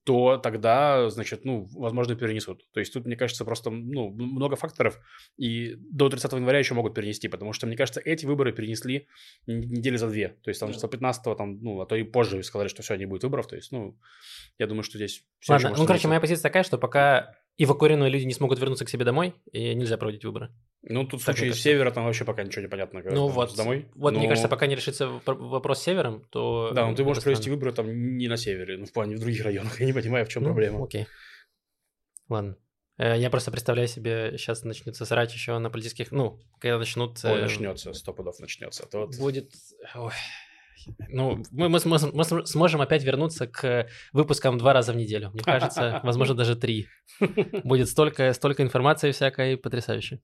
то 0.04 0.36
тогда, 0.36 1.08
значит, 1.08 1.44
ну, 1.44 1.66
возможно, 1.72 2.14
перенесут. 2.14 2.70
То 2.72 2.80
есть 2.80 2.92
тут, 2.92 3.06
мне 3.06 3.16
кажется, 3.16 3.44
просто, 3.44 3.70
ну, 3.70 4.10
много 4.10 4.54
факторов, 4.54 5.00
и 5.38 5.76
до 5.76 6.10
30 6.10 6.32
января 6.34 6.58
еще 6.58 6.74
могут 6.74 6.94
перенести, 6.94 7.28
потому 7.28 7.54
что, 7.54 7.66
мне 7.66 7.76
кажется, 7.76 8.00
эти 8.04 8.26
выборы 8.26 8.52
перенесли 8.52 9.06
недели 9.46 9.96
за 9.96 10.08
две. 10.08 10.28
То 10.28 10.50
есть 10.50 10.60
там 10.60 10.72
числа 10.72 10.88
15 10.90 11.36
там, 11.36 11.58
ну, 11.62 11.80
а 11.80 11.86
то 11.86 11.96
и 11.96 12.02
позже 12.02 12.42
сказали, 12.42 12.68
что 12.68 12.82
все, 12.82 12.96
не 12.96 13.06
будет 13.06 13.24
выборов. 13.24 13.46
То 13.46 13.56
есть, 13.56 13.72
ну, 13.72 13.98
я 14.58 14.66
думаю, 14.66 14.82
что 14.82 14.98
здесь 14.98 15.24
Ладно, 15.48 15.74
ну, 15.76 15.86
короче, 15.86 16.08
моя 16.08 16.20
позиция 16.20 16.42
такая, 16.42 16.64
что 16.64 16.76
пока 16.76 17.34
эвакуированные 17.56 18.10
люди 18.10 18.24
не 18.24 18.34
смогут 18.34 18.58
вернуться 18.58 18.84
к 18.84 18.90
себе 18.90 19.04
домой, 19.04 19.34
и 19.52 19.74
нельзя 19.74 19.96
проводить 19.96 20.24
выборы. 20.24 20.50
Ну, 20.86 21.06
тут 21.06 21.20
в 21.20 21.24
случае 21.24 21.46
мне 21.46 21.54
с 21.54 21.60
севера 21.60 21.90
там 21.90 22.04
вообще 22.04 22.24
пока 22.24 22.42
ничего 22.42 22.62
не 22.62 22.68
понятно. 22.68 23.00
ну 23.04 23.28
вот, 23.28 23.56
домой. 23.56 23.88
вот 23.94 24.12
мне 24.12 24.24
Но- 24.24 24.28
кажется, 24.28 24.48
пока 24.48 24.66
не 24.66 24.74
решится 24.74 25.06
вопро- 25.06 25.34
вопрос 25.36 25.80
с 25.80 25.82
севером, 25.82 26.24
то... 26.30 26.72
Да, 26.74 26.86
но 26.86 26.94
ты 26.94 27.04
можешь 27.04 27.22
провести 27.22 27.48
выборы 27.50 27.72
там 27.72 28.16
не 28.18 28.28
на 28.28 28.36
севере, 28.36 28.76
ну, 28.76 28.84
в 28.86 28.92
плане 28.92 29.16
в 29.16 29.20
других 29.20 29.42
районах. 29.44 29.78
Я 29.80 29.86
не 29.86 29.92
понимаю, 29.92 30.26
в 30.26 30.28
чем 30.28 30.42
Ну, 30.42 30.48
проблема. 30.50 30.84
Окей. 30.84 31.06
Ладно. 32.28 32.56
Э, 32.98 33.18
Я 33.18 33.30
просто 33.30 33.50
представляю 33.50 33.88
себе, 33.88 34.34
сейчас 34.36 34.62
начнется 34.62 35.04
срать 35.06 35.32
еще 35.32 35.58
на 35.58 35.70
политических... 35.70 36.12
Ну, 36.12 36.38
когда 36.60 36.78
начнут... 36.78 37.18
Ой, 37.24 37.38
э, 37.38 37.42
начнется, 37.42 37.92
сто 37.94 38.12
пудов 38.12 38.38
начнется. 38.38 38.86
То 38.86 39.00
вот- 39.06 39.16
Будет... 39.18 39.52
ой. 39.94 40.12
Ну, 41.08 41.42
мы, 41.50 41.68
мы 41.68 41.78
мы 41.84 41.98
см- 42.24 42.46
сможем 42.46 42.80
опять 42.80 43.04
вернуться 43.04 43.46
к 43.46 43.88
выпускам 44.12 44.58
два 44.58 44.72
раза 44.72 44.92
в 44.92 44.96
неделю. 44.96 45.30
Мне 45.32 45.42
кажется, 45.42 46.00
возможно, 46.04 46.34
даже 46.34 46.56
три. 46.56 46.86
Будет 47.64 47.88
столько, 47.88 48.32
столько 48.32 48.62
информации 48.62 49.12
всякой 49.12 49.56
потрясающей. 49.56 50.20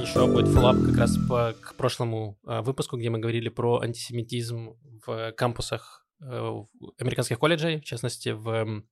Еще 0.00 0.26
будет 0.26 0.48
фоллап 0.48 0.76
как 0.76 0.96
раз 0.96 1.16
по, 1.28 1.54
к 1.60 1.74
прошлому 1.76 2.38
э, 2.46 2.60
выпуску, 2.62 2.96
где 2.96 3.10
мы 3.10 3.18
говорили 3.18 3.48
про 3.48 3.80
антисемитизм 3.80 4.74
в 5.06 5.32
кампусах 5.32 6.06
э, 6.20 6.52
американских 6.98 7.38
колледжей, 7.38 7.80
в 7.80 7.84
частности, 7.84 8.30
в 8.30 8.82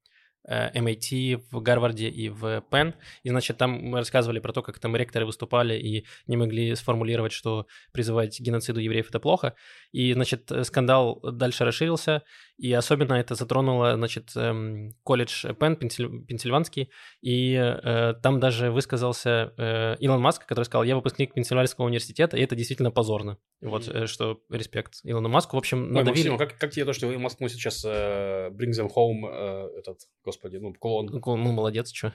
MIT, 0.48 1.44
в 1.50 1.60
Гарварде 1.60 2.08
и 2.08 2.28
в 2.28 2.64
Penn. 2.70 2.94
И, 3.22 3.30
значит, 3.30 3.56
там 3.56 3.72
мы 3.72 3.98
рассказывали 3.98 4.40
про 4.40 4.52
то, 4.52 4.62
как 4.62 4.78
там 4.78 4.96
ректоры 4.96 5.26
выступали 5.26 5.78
и 5.78 6.06
не 6.26 6.36
могли 6.36 6.74
сформулировать, 6.74 7.32
что 7.32 7.66
призывать 7.92 8.40
геноциду 8.40 8.80
евреев– 8.80 9.08
это 9.08 9.20
плохо. 9.20 9.54
И, 9.92 10.12
значит, 10.12 10.50
э, 10.50 10.64
скандал 10.64 11.20
дальше 11.22 11.64
расширился, 11.64 12.22
и 12.56 12.72
особенно 12.72 13.14
это 13.14 13.34
затронуло, 13.34 13.96
значит, 13.96 14.30
эм, 14.36 14.92
колледж 15.02 15.44
Пенсиль- 15.58 16.24
Пенсильванский, 16.26 16.90
и 17.20 17.54
э, 17.54 18.14
там 18.22 18.38
даже 18.40 18.70
высказался 18.70 19.52
э, 19.58 19.96
Илон 19.98 20.20
Маск, 20.20 20.46
который 20.46 20.64
сказал, 20.64 20.84
я 20.84 20.94
выпускник 20.96 21.34
Пенсильванского 21.34 21.86
университета, 21.86 22.36
и 22.36 22.42
это 22.42 22.54
действительно 22.54 22.90
позорно. 22.90 23.38
Вот, 23.60 23.86
Мгм. 23.88 23.96
э, 23.96 24.06
что 24.06 24.40
респект 24.50 24.94
Илону 25.02 25.28
Маску. 25.28 25.56
В 25.56 25.58
общем, 25.58 25.82
Ой, 25.84 25.88
надавили. 25.90 26.28
Максим, 26.28 26.34
а 26.34 26.38
как, 26.38 26.58
как 26.58 26.70
тебе 26.70 26.84
то, 26.84 26.92
что 26.92 27.08
в 27.08 27.18
Москву 27.18 27.48
сейчас 27.48 27.84
э, 27.84 28.50
Bring 28.50 28.70
Them 28.70 28.88
Home, 28.94 29.28
э, 29.30 29.78
этот, 29.78 29.98
господи, 30.24 30.56
ну, 30.58 30.72
клон, 30.74 31.06
Ну, 31.06 31.20
ну, 31.36 31.52
молодец, 31.52 31.92
что. 31.92 32.12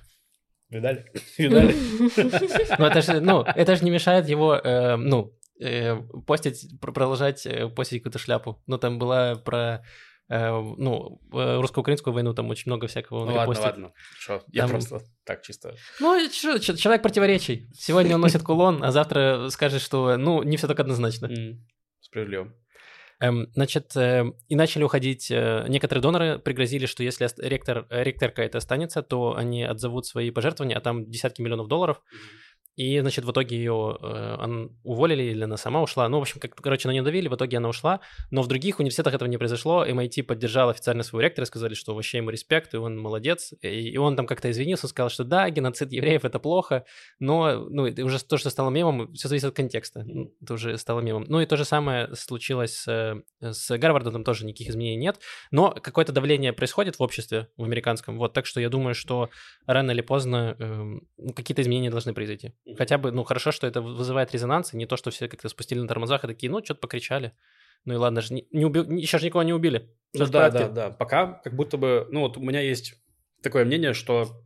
видали? 0.69 1.05
Видали? 1.37 1.73
Ну, 2.79 2.85
это 2.85 3.01
же, 3.01 3.19
ну, 3.19 3.41
это 3.43 3.75
же 3.75 3.83
не 3.83 3.91
мешает 3.91 4.29
его, 4.29 4.55
э, 4.55 4.95
ну, 4.95 5.33
э, 5.59 5.97
постить, 6.25 6.79
пр- 6.79 6.93
продолжать 6.93 7.45
постить 7.75 7.99
какую-то 8.03 8.19
шляпу. 8.19 8.61
Ну, 8.67 8.77
там 8.77 8.99
была 8.99 9.35
про, 9.35 9.83
ну, 10.29 11.19
э, 11.33 11.59
русско-украинскую 11.59 12.13
войну, 12.13 12.33
там 12.33 12.49
очень 12.49 12.63
много 12.71 12.85
всякого 12.87 13.19
он 13.21 13.27
Ну 13.29 13.33
ладно, 13.33 13.41
репостит. 13.51 13.65
ладно. 13.65 13.91
Хорошо. 14.25 14.45
Я 14.51 14.61
Там- 14.63 14.69
просто 14.71 15.01
так 15.25 15.41
чисто. 15.41 15.75
Ну, 15.99 16.29
человек 16.29 17.01
противоречий. 17.01 17.67
Сегодня 17.73 18.15
он 18.15 18.21
носит 18.21 18.43
кулон, 18.43 18.83
а 18.83 18.91
завтра 18.91 19.49
скажет, 19.49 19.81
что, 19.81 20.17
ну, 20.17 20.43
не 20.43 20.57
все 20.57 20.67
так 20.67 20.79
однозначно. 20.79 21.25
М, 21.27 21.65
Справедливо. 21.99 22.53
Эм, 23.21 23.47
значит, 23.53 23.97
э, 23.97 24.23
и 24.47 24.55
начали 24.55 24.83
уходить. 24.83 25.29
э, 25.29 25.65
некоторые 25.67 26.01
доноры 26.01 26.39
пригрозили, 26.39 26.85
что 26.85 27.03
если 27.03 27.27
ректор, 27.39 27.85
э, 27.89 28.03
ректорка 28.03 28.41
это 28.43 28.59
останется, 28.59 29.01
то 29.01 29.35
они 29.35 29.63
отзовут 29.63 30.05
свои 30.05 30.31
пожертвования, 30.31 30.77
а 30.77 30.79
там 30.81 31.09
десятки 31.09 31.41
миллионов 31.41 31.67
долларов. 31.67 32.01
И, 32.79 32.97
значит, 33.01 33.25
в 33.25 33.31
итоге 33.31 33.57
ее 33.57 33.73
уволили 34.83 35.23
или 35.23 35.43
она 35.43 35.57
сама 35.57 35.81
ушла. 35.81 36.07
Ну, 36.07 36.19
в 36.19 36.21
общем, 36.21 36.39
как, 36.39 36.55
короче, 36.55 36.87
на 36.87 36.93
нее 36.93 37.01
давили, 37.01 37.27
в 37.27 37.35
итоге 37.35 37.57
она 37.57 37.67
ушла. 37.67 37.99
Но 38.31 38.41
в 38.41 38.47
других 38.47 38.79
университетах 38.79 39.15
этого 39.15 39.27
не 39.27 39.35
произошло. 39.35 39.85
MIT 39.85 40.23
поддержал 40.23 40.69
официально 40.69 41.03
своего 41.03 41.19
ректора, 41.19 41.43
сказали, 41.43 41.73
что 41.73 41.93
вообще 41.93 42.19
ему 42.19 42.29
респект, 42.29 42.73
и 42.73 42.77
он 42.77 42.97
молодец. 42.97 43.51
И, 43.61 43.67
и 43.67 43.97
он 43.97 44.15
там 44.15 44.25
как-то 44.25 44.49
извинился, 44.49 44.87
сказал, 44.87 45.09
что 45.09 45.25
да, 45.25 45.49
геноцид 45.49 45.91
евреев 45.91 46.23
это 46.23 46.39
плохо, 46.39 46.85
но 47.19 47.65
ну, 47.69 47.85
это 47.85 48.05
уже 48.05 48.23
то, 48.23 48.37
что 48.37 48.49
стало 48.49 48.69
мемом, 48.69 49.11
все 49.11 49.27
зависит 49.27 49.47
от 49.47 49.55
контекста. 49.57 50.05
Ну, 50.05 50.33
Это 50.41 50.53
уже 50.53 50.77
стало 50.77 51.01
мемом. 51.01 51.25
Ну 51.27 51.41
и 51.41 51.45
то 51.45 51.57
же 51.57 51.65
самое 51.65 52.15
случилось 52.15 52.75
с, 52.75 52.87
э, 53.41 53.51
с 53.51 53.77
Гарвардом, 53.77 54.13
там 54.13 54.23
тоже 54.23 54.45
никаких 54.45 54.69
изменений 54.69 54.95
нет. 54.95 55.19
Но 55.51 55.71
какое-то 55.71 56.13
давление 56.13 56.53
происходит 56.53 56.97
в 56.97 57.03
обществе, 57.03 57.49
в 57.57 57.63
американском. 57.65 58.17
Вот, 58.17 58.31
так 58.31 58.45
что 58.45 58.61
я 58.61 58.69
думаю, 58.69 58.95
что 58.95 59.29
рано 59.65 59.91
или 59.91 60.01
поздно 60.01 60.55
ну, 61.17 61.33
какие-то 61.33 61.61
изменения 61.61 61.89
должны 61.89 62.13
произойти. 62.13 62.53
Хотя 62.77 62.97
бы, 62.97 63.11
ну, 63.11 63.23
хорошо, 63.23 63.51
что 63.51 63.67
это 63.67 63.81
вызывает 63.81 64.31
резонанс, 64.33 64.73
и 64.73 64.77
не 64.77 64.85
то, 64.85 64.97
что 64.97 65.11
все 65.11 65.27
как-то 65.27 65.49
спустили 65.49 65.79
на 65.79 65.87
тормозах 65.87 66.23
и 66.23 66.27
такие, 66.27 66.51
ну, 66.51 66.63
что-то 66.63 66.81
покричали. 66.81 67.33
Ну 67.85 67.93
и 67.93 67.97
ладно, 67.97 68.21
же, 68.21 68.33
не, 68.33 68.47
не 68.51 68.65
уби- 68.65 68.99
еще 68.99 69.19
же 69.19 69.25
никого 69.25 69.43
не 69.43 69.53
убили. 69.53 69.95
Ну 70.13 70.27
да, 70.27 70.49
да, 70.49 70.67
да. 70.69 70.89
Пока 70.91 71.33
как 71.43 71.55
будто 71.55 71.77
бы, 71.77 72.07
ну 72.11 72.21
вот 72.21 72.37
у 72.37 72.41
меня 72.41 72.61
есть 72.61 72.95
такое 73.41 73.65
мнение, 73.65 73.93
что, 73.93 74.43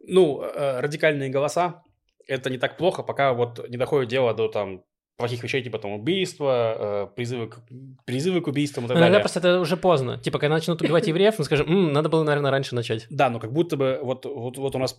ну, 0.00 0.42
э, 0.42 0.80
радикальные 0.80 1.30
голоса 1.30 1.82
это 2.26 2.50
не 2.50 2.58
так 2.58 2.76
плохо, 2.76 3.02
пока 3.02 3.34
вот 3.34 3.68
не 3.68 3.76
доходит 3.76 4.08
дело 4.08 4.34
до 4.34 4.48
там 4.48 4.84
плохих 5.16 5.42
вещей, 5.42 5.62
типа 5.62 5.78
там 5.78 5.92
убийства, 5.92 7.06
э, 7.12 7.14
призывы, 7.14 7.48
к, 7.48 7.58
призывы 8.04 8.40
к 8.40 8.48
убийствам 8.48 8.84
и 8.84 8.88
так 8.88 8.96
Но 8.96 9.00
иногда 9.00 9.12
далее. 9.18 9.20
просто 9.22 9.38
это 9.38 9.60
уже 9.60 9.76
поздно. 9.76 10.18
Типа, 10.18 10.38
когда 10.38 10.56
начнут 10.56 10.82
убивать 10.82 11.06
евреев, 11.06 11.38
мы 11.38 11.44
скажем, 11.44 11.68
«М, 11.68 11.92
надо 11.92 12.08
было, 12.08 12.24
наверное, 12.24 12.50
раньше 12.50 12.74
начать. 12.74 13.06
Да, 13.10 13.30
но 13.30 13.38
как 13.38 13.52
будто 13.52 13.76
бы 13.76 14.00
вот, 14.02 14.24
вот, 14.26 14.58
вот 14.58 14.74
у 14.74 14.78
нас 14.78 14.96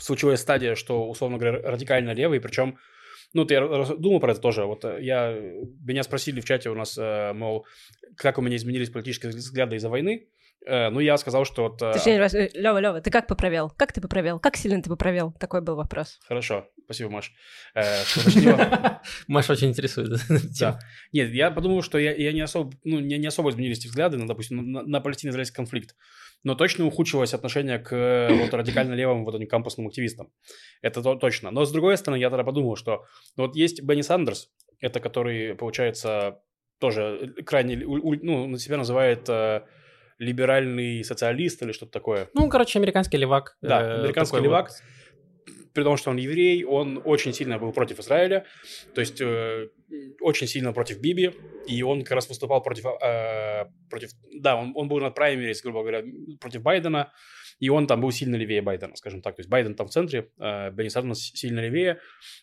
случилась 0.00 0.40
стадия, 0.40 0.74
что, 0.74 1.08
условно 1.08 1.38
говоря, 1.38 1.60
радикально 1.62 2.10
левый, 2.10 2.40
причем, 2.40 2.78
ну, 3.32 3.44
ты 3.44 3.60
думал 3.96 4.18
про 4.20 4.32
это 4.32 4.40
тоже. 4.40 4.64
Вот 4.64 4.84
э, 4.84 4.98
я, 5.00 5.32
меня 5.32 6.02
спросили 6.02 6.40
в 6.40 6.44
чате 6.44 6.70
у 6.70 6.74
нас, 6.74 6.98
э, 6.98 7.32
мол, 7.32 7.64
как 8.16 8.38
у 8.38 8.42
меня 8.42 8.56
изменились 8.56 8.90
политические 8.90 9.30
взгляды 9.30 9.76
из-за 9.76 9.88
войны. 9.88 10.26
Ну, 10.66 10.98
я 11.00 11.18
сказал, 11.18 11.44
что 11.44 11.64
вот... 11.64 11.78
Точнее, 11.78 12.16
Лёва, 12.54 13.02
ты 13.02 13.10
как 13.10 13.26
поправил? 13.26 13.70
Как 13.76 13.92
ты 13.92 14.00
поправил? 14.00 14.38
Как 14.40 14.56
сильно 14.56 14.82
ты 14.82 14.88
поправил? 14.88 15.34
Такой 15.38 15.60
был 15.60 15.76
вопрос. 15.76 16.18
Хорошо, 16.26 16.66
спасибо, 16.84 17.10
Маш. 17.10 17.32
Э. 17.74 18.02
Маша 19.28 19.52
очень 19.52 19.68
интересует. 19.68 20.20
Да. 20.60 20.78
Нет, 21.12 21.30
я 21.32 21.50
подумал, 21.50 21.82
что 21.82 21.98
я, 21.98 22.14
я 22.14 22.32
не 22.32 22.40
особо, 22.40 22.72
ну, 22.84 23.00
не, 23.00 23.18
не 23.18 23.26
особо 23.26 23.50
изменились 23.50 23.78
эти 23.78 23.88
взгляды, 23.88 24.16
на, 24.16 24.26
допустим, 24.26 24.72
на, 24.72 24.82
на 24.82 25.00
палестино-израильский 25.00 25.56
конфликт. 25.56 25.96
Но 26.42 26.54
точно 26.54 26.84
ухудшилось 26.86 27.34
отношение 27.34 27.78
к 27.78 27.92
э, 27.94 28.32
вот, 28.34 28.52
радикально 28.54 28.94
левым 28.94 29.24
вот 29.24 29.34
этим 29.34 29.46
кампусным 29.46 29.86
активистам. 29.88 30.30
Это 30.82 31.02
то- 31.02 31.14
точно. 31.16 31.50
Но 31.50 31.64
с 31.64 31.72
другой 31.72 31.96
стороны, 31.96 32.20
я 32.20 32.28
тогда 32.30 32.44
подумал, 32.44 32.76
что 32.76 33.04
ну, 33.36 33.46
вот 33.46 33.56
есть 33.56 33.82
Бенни 33.82 34.02
Сандерс, 34.02 34.50
это 34.80 35.00
который, 35.00 35.54
получается, 35.54 36.40
тоже 36.78 37.34
крайне, 37.46 37.84
у- 37.84 38.08
у- 38.10 38.14
ну, 38.22 38.46
на 38.46 38.58
себя 38.58 38.76
называет 38.76 39.28
э, 39.28 39.62
либеральный 40.18 41.02
социалист 41.04 41.62
или 41.62 41.72
что-то 41.72 41.92
такое. 41.92 42.28
Ну, 42.34 42.48
короче, 42.48 42.78
американский 42.78 43.16
левак. 43.16 43.56
Да, 43.62 43.80
э, 43.82 44.00
американский 44.00 44.38
левак. 44.40 44.68
вот. 44.68 44.76
При 45.74 45.82
том, 45.82 45.96
что 45.96 46.10
он 46.10 46.16
еврей, 46.16 46.64
он 46.64 47.02
очень 47.04 47.32
сильно 47.32 47.58
был 47.58 47.72
против 47.72 47.98
Израиля, 47.98 48.46
то 48.94 49.00
есть 49.00 49.20
э, 49.20 49.68
очень 50.20 50.46
сильно 50.46 50.72
против 50.72 51.00
Биби, 51.00 51.32
и 51.66 51.82
он 51.82 52.02
как 52.02 52.12
раз 52.12 52.28
выступал 52.28 52.62
против, 52.62 52.86
э, 52.86 53.64
против 53.90 54.10
да, 54.40 54.56
он, 54.56 54.72
он 54.76 54.88
был 54.88 55.00
на 55.00 55.10
праймерис, 55.10 55.62
грубо 55.62 55.80
говоря, 55.80 56.04
против 56.40 56.62
Байдена, 56.62 57.12
и 57.58 57.68
он 57.68 57.86
там 57.86 58.00
был 58.00 58.10
сильно 58.10 58.36
левее 58.36 58.62
Байдена, 58.62 58.96
скажем 58.96 59.22
так. 59.22 59.36
То 59.36 59.40
есть 59.40 59.50
Байден 59.50 59.74
там 59.74 59.86
в 59.86 59.90
центре, 59.90 60.30
э, 60.38 60.70
Бенни 60.70 60.88
Сандерс 60.88 61.32
сильно 61.34 61.60
левее. 61.60 61.98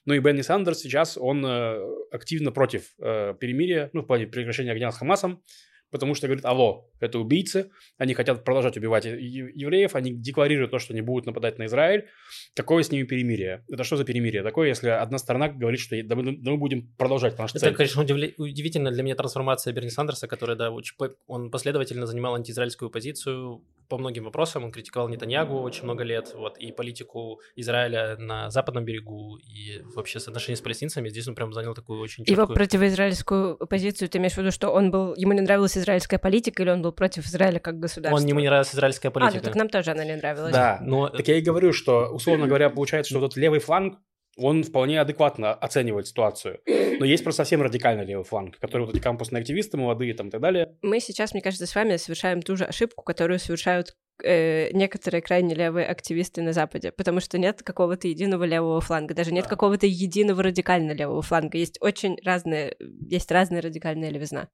Ну 0.06 0.14
и 0.14 0.20
Бенни 0.20 0.42
Сандерс 0.42 0.80
сейчас, 0.80 1.18
он 1.18 1.46
э, 1.46 1.80
активно 2.12 2.52
против 2.52 2.94
э, 3.00 3.34
перемирия, 3.40 3.90
ну, 3.94 4.02
в 4.02 4.08
плане 4.08 4.28
прекращения 4.28 4.72
огня 4.72 4.92
с 4.92 4.98
Хамасом, 4.98 5.44
потому 5.92 6.16
что 6.16 6.28
говорит, 6.28 6.46
алло, 6.46 6.90
это 7.00 7.20
убийцы, 7.20 7.70
они 7.98 8.14
хотят 8.14 8.44
продолжать 8.44 8.78
убивать 8.78 9.06
евреев, 9.06 9.96
они 9.96 10.14
декларируют 10.14 10.72
то, 10.72 10.80
что 10.80 10.94
они 10.94 11.02
будут 11.02 11.26
нападать 11.26 11.60
на 11.60 11.66
Израиль. 11.66 12.08
Какое 12.56 12.84
с 12.84 12.92
ними 12.92 13.04
перемирие? 13.04 13.64
Это 13.72 13.84
что 13.84 13.98
за 13.98 14.06
перемирие? 14.06 14.44
Такое, 14.44 14.70
если 14.70 14.90
одна 14.90 15.18
сторона 15.18 15.50
говорит, 15.50 15.80
что 15.80 16.02
да 16.04 16.16
мы, 16.16 16.38
да 16.38 16.52
мы 16.52 16.58
будем 16.58 16.88
продолжать 16.98 17.38
наш 17.38 17.52
Это, 17.52 17.60
цель. 17.60 17.76
конечно, 17.76 18.02
удивля- 18.02 18.34
удивительно 18.38 18.92
для 18.92 19.04
меня 19.04 19.16
трансформация 19.16 19.74
Берни 19.74 19.90
Сандерса, 19.90 20.28
который, 20.28 20.56
да, 20.56 20.72
очень 20.72 20.96
он 21.28 21.52
последовательно 21.52 22.06
занимал 22.06 22.36
антиизраильскую 22.36 22.90
позицию 22.90 23.64
по 23.92 23.98
многим 23.98 24.24
вопросам. 24.24 24.64
Он 24.64 24.72
критиковал 24.72 25.10
Нетаньягу 25.10 25.60
очень 25.60 25.84
много 25.84 26.06
лет, 26.06 26.34
вот, 26.34 26.58
и 26.58 26.72
политику 26.72 27.42
Израиля 27.58 28.16
на 28.18 28.50
западном 28.50 28.86
берегу, 28.86 29.38
и 29.38 29.82
вообще 29.96 30.22
соотношение 30.22 30.56
с 30.56 30.62
палестинцами. 30.62 31.10
Здесь 31.10 31.28
он 31.28 31.36
прям 31.36 31.52
занял 31.52 31.74
такую 31.74 32.00
очень 32.00 32.24
Его 32.24 32.44
четкую... 32.44 32.56
противоизраильскую 32.56 33.58
позицию, 33.68 34.08
ты 34.08 34.18
имеешь 34.20 34.34
в 34.34 34.38
виду, 34.38 34.52
что 34.52 34.70
он 34.70 34.92
был, 34.92 35.14
ему 35.16 35.34
не 35.34 35.42
нравилась 35.42 35.78
израильская 35.78 36.20
политика, 36.20 36.64
или 36.64 36.70
он 36.70 36.82
был 36.82 36.94
против 36.94 37.26
Израиля 37.26 37.60
как 37.60 37.80
государства? 37.80 38.18
Он 38.18 38.26
ему 38.26 38.40
не 38.40 38.48
нравилась 38.48 38.74
израильская 38.74 39.10
А, 39.10 39.12
политика. 39.12 39.38
ну 39.40 39.44
так 39.44 39.56
нам 39.56 39.68
тоже 39.68 39.92
она 39.92 40.06
не 40.06 40.16
нравилась. 40.16 40.54
Да, 40.54 40.80
Но 40.82 41.10
так 41.10 41.28
я 41.28 41.38
и 41.38 41.42
говорю, 41.42 41.74
что, 41.74 42.08
условно 42.14 42.48
говоря, 42.48 42.70
получается, 42.70 43.10
что 43.10 43.20
вот 43.20 43.26
этот 43.32 43.38
левый 43.38 43.60
фланг, 43.60 44.00
он 44.42 44.64
вполне 44.64 45.00
адекватно 45.00 45.54
оценивает 45.54 46.08
ситуацию. 46.08 46.60
Но 47.00 47.06
есть 47.06 47.24
просто 47.24 47.44
совсем 47.44 47.62
радикально 47.62 48.02
левый 48.02 48.24
фланг, 48.26 48.58
который 48.60 48.86
вот 48.86 48.96
эти 48.96 49.02
кампусные 49.02 49.42
активисты, 49.42 49.78
молодые 49.78 50.14
там 50.14 50.28
и 50.28 50.32
так 50.32 50.42
далее. 50.42 50.76
Мы 50.82 51.00
сейчас, 51.00 51.34
мне 51.34 51.42
кажется, 51.42 51.66
с 51.66 51.74
вами 51.76 51.98
совершаем 51.98 52.42
ту 52.42 52.56
же 52.56 52.66
ошибку, 52.66 53.04
которую 53.04 53.40
совершают 53.40 53.96
э, 54.24 54.70
некоторые 54.74 55.22
крайне 55.22 55.56
левые 55.56 55.88
активисты 55.88 56.42
на 56.44 56.54
Западе, 56.54 56.92
потому 56.92 57.20
что 57.22 57.38
нет 57.40 57.64
какого-то 57.64 58.08
единого 58.08 58.44
левого 58.44 58.80
фланга, 58.82 59.14
даже 59.16 59.32
нет 59.34 59.46
Да. 59.46 59.50
какого-то 59.50 59.88
единого 59.88 60.44
радикально 60.44 60.92
левого 60.92 61.22
фланга. 61.24 61.58
Есть 61.58 61.78
очень 61.82 62.18
разные, 62.24 62.76
есть 63.10 63.32
разная 63.32 63.62
радикальная 63.62 64.10
левизна. 64.12 64.50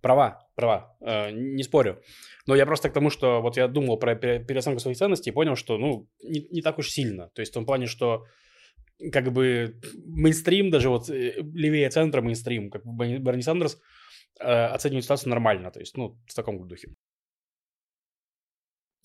Права, 0.00 0.46
права, 0.54 0.96
э, 1.00 1.30
не 1.32 1.62
спорю. 1.62 2.00
Но 2.46 2.54
я 2.54 2.66
просто 2.66 2.90
к 2.90 2.92
тому, 2.92 3.08
что 3.08 3.40
вот 3.40 3.56
я 3.56 3.68
думал 3.68 3.96
про 3.98 4.14
пере- 4.14 4.38
переоценку 4.44 4.78
своих 4.78 4.98
ценностей 4.98 5.30
и 5.30 5.32
понял, 5.32 5.56
что, 5.56 5.78
ну, 5.78 6.06
не, 6.22 6.46
не 6.50 6.60
так 6.60 6.78
уж 6.78 6.90
сильно. 6.90 7.30
То 7.34 7.40
есть 7.40 7.52
в 7.52 7.54
том 7.54 7.64
плане, 7.64 7.86
что 7.86 8.24
как 9.12 9.32
бы 9.32 9.80
мейнстрим, 10.06 10.70
даже 10.70 10.88
вот 10.88 11.10
э, 11.10 11.34
левее 11.52 11.90
центра 11.90 12.22
мейнстрим, 12.22 12.70
как 12.70 12.84
Берни 12.84 13.42
Сандерс, 13.42 13.78
э, 14.40 14.44
оценивает 14.46 15.04
ситуацию 15.04 15.30
нормально. 15.30 15.70
То 15.70 15.80
есть, 15.80 15.96
ну, 15.96 16.18
в 16.26 16.34
таком 16.34 16.66
духе. 16.66 16.88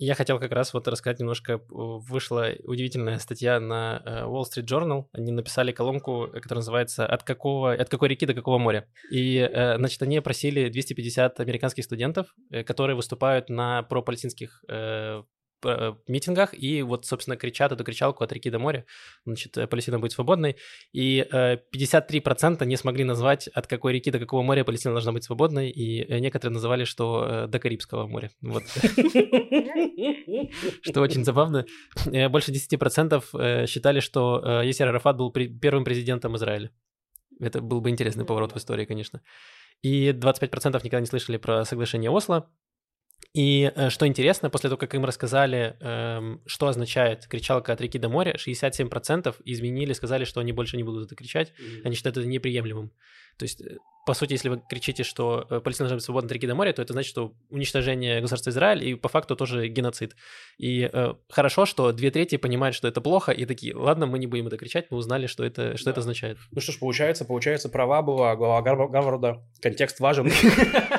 Я 0.02 0.16
хотел 0.16 0.40
как 0.40 0.54
раз 0.54 0.74
вот 0.74 0.88
рассказать 0.88 1.20
немножко. 1.20 1.60
Вышла 1.68 2.52
удивительная 2.64 3.18
статья 3.18 3.60
на 3.60 4.02
э, 4.06 4.24
Wall 4.24 4.44
Street 4.44 4.66
Journal. 4.66 5.08
Они 5.12 5.34
написали 5.34 5.74
колонку, 5.74 6.30
которая 6.32 6.60
называется 6.60 7.06
«От, 7.06 7.24
какого, 7.24 7.74
«От 7.74 7.90
какой 7.90 8.08
реки 8.08 8.26
до 8.26 8.34
какого 8.34 8.60
моря?». 8.60 8.88
И, 9.12 9.38
э, 9.38 9.76
значит, 9.78 10.02
они 10.02 10.18
опросили 10.18 10.70
250 10.70 11.42
американских 11.42 11.84
студентов, 11.84 12.34
которые 12.66 12.96
выступают 12.96 13.50
на 13.50 13.84
пропалестинских 13.84 14.64
митингах 16.08 16.54
и 16.54 16.82
вот, 16.82 17.06
собственно, 17.06 17.38
кричат 17.38 17.72
эту 17.72 17.84
кричалку 17.84 18.24
«От 18.24 18.32
реки 18.32 18.50
до 18.50 18.60
моря». 18.60 18.86
Значит, 19.26 19.58
э, 19.58 19.68
Палестина 19.68 20.00
будет 20.00 20.12
свободной. 20.12 20.56
И 20.94 21.28
э, 21.32 21.58
53% 21.76 22.66
не 22.66 22.78
смогли 22.78 23.04
назвать, 23.04 23.48
от 23.48 23.68
какой 23.68 23.94
реки 23.94 24.12
до 24.12 24.20
какого 24.20 24.42
моря 24.42 24.64
Палестина 24.64 24.94
должна 24.94 25.12
быть 25.12 25.24
свободной. 25.24 25.70
И 25.70 26.02
э, 26.04 26.20
некоторые 26.20 26.54
называли, 26.54 26.84
что 26.84 27.26
э, 27.28 27.48
до 27.48 27.60
Карибского 27.60 28.08
моря. 28.08 28.32
Вот. 28.42 28.64
Что 30.82 31.02
очень 31.02 31.24
забавно. 31.24 31.66
Э, 32.06 32.30
Больше 32.30 32.52
10% 32.52 33.24
э, 33.34 33.68
считали, 33.68 34.00
что 34.00 34.42
э, 34.44 34.68
Ясер 34.68 34.88
Арафат 34.88 35.18
был 35.18 35.32
первым 35.32 35.84
президентом 35.84 36.36
Израиля. 36.36 36.72
Это 37.40 37.62
был 37.62 37.82
бы 37.82 37.90
интересный 37.90 38.26
поворот 38.26 38.54
в 38.54 38.58
истории, 38.58 38.86
конечно. 38.86 39.22
И 39.82 40.10
25% 40.10 40.74
никогда 40.84 41.00
не 41.00 41.06
слышали 41.06 41.38
про 41.38 41.64
соглашение 41.66 42.12
Осло. 42.12 42.50
И 43.34 43.72
э, 43.76 43.90
что 43.90 44.08
интересно, 44.08 44.50
после 44.50 44.70
того, 44.70 44.78
как 44.78 44.96
им 44.96 45.06
рассказали, 45.06 45.76
эм, 45.82 46.42
что 46.48 46.68
означает 46.68 47.28
кричалка 47.28 47.74
от 47.74 47.82
реки 47.82 48.00
до 48.00 48.10
моря, 48.10 48.36
67% 48.38 49.36
изменили, 49.46 49.94
сказали, 49.94 50.26
что 50.26 50.40
они 50.42 50.52
больше 50.52 50.78
не 50.78 50.84
будут 50.84 51.06
это 51.06 51.16
кричать, 51.16 51.54
они 51.84 51.96
считают 51.96 52.18
это 52.18 52.26
неприемлемым. 52.28 52.92
То 53.38 53.44
есть, 53.44 53.62
э, 53.62 53.78
по 54.08 54.16
сути, 54.16 54.34
если 54.34 54.50
вы 54.50 54.62
кричите, 54.68 55.04
что 55.04 55.46
э, 55.48 55.60
Палестина 55.60 55.86
должна 55.88 55.98
быть 55.98 56.04
свободна 56.04 56.26
от 56.26 56.32
реки 56.32 56.48
до 56.48 56.56
моря, 56.56 56.74
то 56.74 56.82
это 56.82 56.94
значит, 56.94 57.12
что 57.12 57.36
уничтожение 57.52 58.20
государства 58.20 58.50
Израиль 58.50 58.84
и 58.84 58.96
по 58.96 59.10
факту 59.10 59.36
тоже 59.36 59.68
геноцид. 59.68 60.16
И 60.58 60.90
э, 60.92 61.14
хорошо, 61.30 61.68
что 61.68 61.92
две 61.92 62.10
трети 62.10 62.38
понимают, 62.38 62.76
что 62.76 62.88
это 62.88 63.00
плохо, 63.00 63.32
и 63.32 63.46
такие, 63.46 63.76
ладно, 63.76 64.08
мы 64.08 64.18
не 64.18 64.26
будем 64.26 64.48
это 64.48 64.58
кричать, 64.58 64.88
мы 64.90 64.98
узнали, 64.98 65.28
что 65.28 65.44
это, 65.44 65.78
что 65.78 65.86
Да. 65.86 65.92
это 65.92 66.00
означает. 66.00 66.40
Ну 66.52 66.60
что 66.62 66.72
ж, 66.72 66.80
получается, 66.80 67.26
получается, 67.26 67.70
права 67.70 68.02
была 68.02 68.36
глава 68.36 68.62
Гар- 68.64 68.90
Гарварда, 68.90 69.44
контекст 69.62 70.00
важен. 70.00 70.32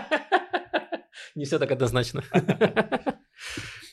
Не 1.35 1.45
все 1.45 1.59
так 1.59 1.71
однозначно. 1.71 2.23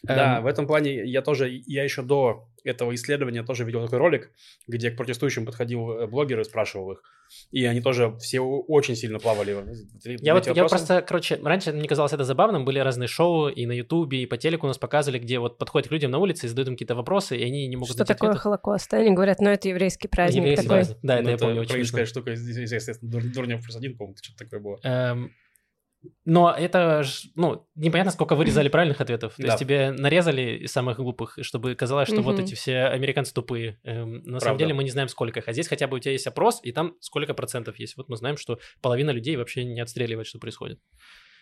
Да, 0.04 0.42
в 0.42 0.46
этом 0.46 0.68
плане 0.68 1.06
я 1.06 1.22
тоже, 1.22 1.62
я 1.66 1.84
еще 1.84 2.02
до 2.02 2.48
этого 2.64 2.94
исследования 2.96 3.44
тоже 3.44 3.64
видел 3.64 3.84
такой 3.84 4.00
ролик, 4.00 4.32
где 4.68 4.92
к 4.92 4.98
протестующим 4.98 5.46
подходил 5.46 5.92
э, 5.92 6.08
блогер 6.08 6.40
и 6.40 6.44
спрашивал 6.44 6.94
их. 6.94 7.02
И 7.52 7.66
они 7.66 7.82
тоже 7.82 8.16
все 8.20 8.40
очень 8.40 8.96
сильно 8.96 9.20
плавали. 9.20 9.56
Я 10.22 10.34
вот, 10.34 10.48
я 10.48 10.66
просто, 10.66 11.02
короче, 11.02 11.40
раньше 11.44 11.74
мне 11.74 11.88
казалось 11.88 12.14
это 12.14 12.24
забавным, 12.24 12.64
были 12.64 12.80
разные 12.80 13.08
шоу 13.08 13.50
и 13.50 13.66
на 13.66 13.74
Ютубе, 13.74 14.24
и 14.24 14.26
по 14.26 14.38
телеку 14.38 14.68
нас 14.68 14.78
показывали, 14.78 15.20
где 15.20 15.40
вот 15.40 15.58
подходят 15.58 15.90
к 15.90 15.92
людям 15.92 16.12
на 16.12 16.20
улице 16.20 16.46
и 16.46 16.50
задают 16.50 16.70
им 16.70 16.76
какие-то 16.76 16.96
вопросы, 16.96 17.38
и 17.38 17.44
они 17.44 17.68
не 17.68 17.76
могут 17.76 17.96
Что 17.96 18.06
такое 18.06 18.30
ответов. 18.30 18.44
Холокост? 18.44 18.94
Они 18.94 19.12
говорят, 19.12 19.40
ну 19.40 19.50
это 19.50 19.68
еврейский 19.68 20.08
праздник 20.08 20.38
Еврейский 20.38 20.64
такой. 20.68 20.78
праздник. 20.78 20.98
Да, 21.02 21.16
это 21.16 21.24
Ну, 21.24 21.30
я 21.30 21.38
помню 21.38 21.62
очень 21.62 22.06
штука, 22.06 22.36
здесь, 22.36 22.72
естественно, 22.72 23.12
Дур- 23.12 23.34
Дурнев 23.34 23.64
плюс 23.64 23.76
один, 23.76 23.98
по-моему, 23.98 24.16
что-то 24.22 24.46
такое 24.46 24.60
было. 24.60 24.80
Эм, 24.84 25.32
Но 26.26 26.52
это, 26.52 27.04
ж, 27.04 27.24
ну, 27.36 27.68
непонятно, 27.76 28.12
сколько 28.12 28.36
вырезали 28.36 28.70
правильных 28.70 29.00
ответов. 29.02 29.36
То 29.36 29.42
Да. 29.42 29.48
есть 29.50 29.60
тебе 29.60 29.92
нарезали 29.92 30.58
из 30.64 30.72
самых 30.72 30.98
глупых, 30.98 31.38
чтобы 31.42 31.76
казалось, 31.76 32.08
что 32.10 32.22
вот 32.22 32.36
Мгм. 32.36 32.44
эти 32.46 32.54
все 32.56 32.86
американцы 32.86 33.34
тупые. 33.34 33.80
Эм, 33.84 34.24
на 34.24 34.40
самом 34.40 34.40
Правда. 34.40 34.60
деле 34.60 34.74
мы 34.74 34.84
не 34.84 34.90
знаем, 34.90 35.08
сколько 35.10 35.40
их. 35.40 35.48
А 35.48 35.54
здесь 35.54 35.68
хотя 35.68 35.88
бы 35.88 35.98
у 35.98 36.00
тебя 36.00 36.12
есть 36.14 36.28
опрос, 36.28 36.60
и 36.64 36.72
там 36.72 36.96
сколько 37.00 37.34
процентов 37.34 37.80
есть. 37.80 37.98
Вот 37.98 38.10
мы 38.10 38.18
знаем, 38.18 38.38
что 38.38 38.60
половина 38.82 39.12
людей 39.12 39.36
вообще 39.38 39.64
не 39.66 39.82
отстреливает, 39.82 40.28
что 40.28 40.40
происходит. 40.40 40.80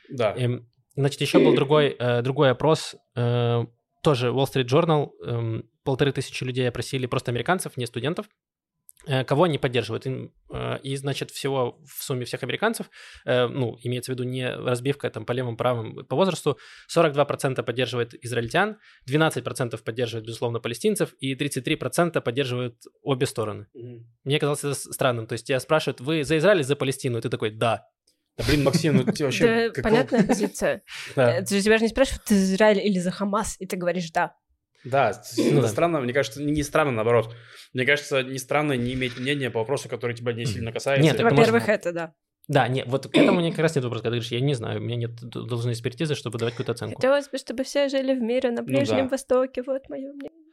Да. 0.09 0.33
Эм, 0.37 0.67
Значит, 0.97 1.19
еще 1.19 1.39
был 1.39 1.53
другой, 1.53 1.93
э, 1.99 2.21
другой 2.21 2.51
опрос, 2.51 2.95
э, 3.17 3.65
тоже 4.01 4.27
Wall 4.29 4.45
Street 4.45 4.63
Journal, 4.67 5.09
эм, 5.25 5.69
полторы 5.83 6.13
тысячи 6.13 6.41
людей 6.45 6.65
опросили 6.69 7.05
просто 7.05 7.31
американцев, 7.31 7.75
не 7.75 7.85
студентов, 7.85 8.27
э, 8.27 8.29
кого 9.23 9.43
они 9.43 9.57
поддерживают. 9.57 10.05
Э, 10.07 10.79
И, 10.83 10.95
значит, 10.97 11.31
всего 11.31 11.79
в 11.85 12.03
сумме 12.03 12.25
всех 12.25 12.43
американцев, 12.43 12.89
э, 13.25 13.47
ну, 13.47 13.77
имеется 13.83 14.11
в 14.11 14.15
виду 14.15 14.23
не 14.23 14.49
разбивка 14.49 15.09
там 15.09 15.25
по 15.25 15.31
левым, 15.33 15.57
правым, 15.57 16.05
по 16.05 16.15
возрасту, 16.15 16.57
42% 16.93 17.63
поддерживает 17.63 18.13
израильтян, 18.25 18.77
12% 19.07 19.83
поддерживает, 19.83 20.25
безусловно, 20.25 20.59
палестинцев, 20.59 21.13
и 21.19 21.35
33% 21.35 22.21
поддерживают 22.21 22.75
обе 23.01 23.25
стороны. 23.25 23.67
Мгм. 23.73 24.07
Мне 24.23 24.39
казалось 24.39 24.63
это 24.63 24.73
странным. 24.73 25.27
То 25.27 25.33
есть 25.33 25.45
тебя 25.47 25.59
спрашивают, 25.59 26.01
вы 26.01 26.23
за 26.23 26.37
Израиль 26.37 26.57
или 26.57 26.63
за 26.63 26.75
Палестину? 26.75 27.17
И 27.17 27.21
ты 27.21 27.29
такой, 27.29 27.51
да. 27.51 27.87
Да, 28.37 28.43
блин, 28.47 28.63
Максим, 28.63 28.97
ну 28.97 29.03
ты 29.05 29.23
вообще... 29.23 29.71
Да, 29.71 29.81
понятная 29.81 30.23
позиция. 30.27 30.81
Да. 31.15 31.37
Э, 31.37 31.43
Ты 31.45 31.55
же 31.57 31.61
тебя 31.63 31.77
же 31.77 31.83
не 31.83 31.89
спрашивают, 31.89 32.23
ты 32.25 32.35
за 32.35 32.53
Израиль 32.55 32.79
или 32.79 32.99
за 32.99 33.11
Хамас, 33.11 33.55
и 33.59 33.65
ты 33.65 33.77
говоришь 33.77 34.11
«да». 34.11 34.35
Да, 34.85 35.11
Ну 35.49 35.53
это 35.57 35.61
да. 35.63 35.67
странно, 35.67 35.99
мне 35.99 36.13
кажется, 36.13 36.41
не 36.41 36.63
странно, 36.63 36.91
наоборот. 36.91 37.35
Мне 37.73 37.85
кажется, 37.85 38.23
не 38.23 38.37
странно 38.37 38.73
не 38.73 38.93
иметь 38.93 39.17
мнения 39.19 39.49
по 39.49 39.59
вопросу, 39.59 39.89
который 39.89 40.15
тебя 40.15 40.31
не 40.33 40.45
сильно 40.45 40.71
касается. 40.71 41.03
Нет, 41.03 41.19
Во-первых, 41.21 41.61
можно- 41.63 41.71
это 41.71 41.91
да. 41.91 42.13
Да, 42.47 42.67
нет, 42.67 42.85
вот 42.87 43.07
к 43.07 43.17
этому 43.17 43.39
мне 43.39 43.49
как 43.49 43.59
раз 43.61 43.75
нет 43.75 43.83
вопроса, 43.83 44.03
когда 44.03 44.17
ты 44.17 44.19
говоришь, 44.21 44.31
я 44.31 44.39
не 44.39 44.53
знаю, 44.53 44.79
у 44.79 44.83
меня 44.83 44.95
нет 44.95 45.15
должной 45.15 45.73
экспертизы, 45.73 46.13
чтобы 46.13 46.37
давать 46.37 46.53
какую-то 46.53 46.73
оценку. 46.73 46.95
Хотелось 47.01 47.27
бы, 47.27 47.37
чтобы 47.39 47.63
все 47.63 47.89
жили 47.89 48.13
в 48.13 48.21
мире 48.21 48.51
на 48.51 48.61
Ну 48.61 48.67
Ближнем 48.67 49.05
да. 49.07 49.09
Востоке, 49.09 49.63
вот 49.63 49.89
мое 49.89 50.13
мнение. 50.13 50.44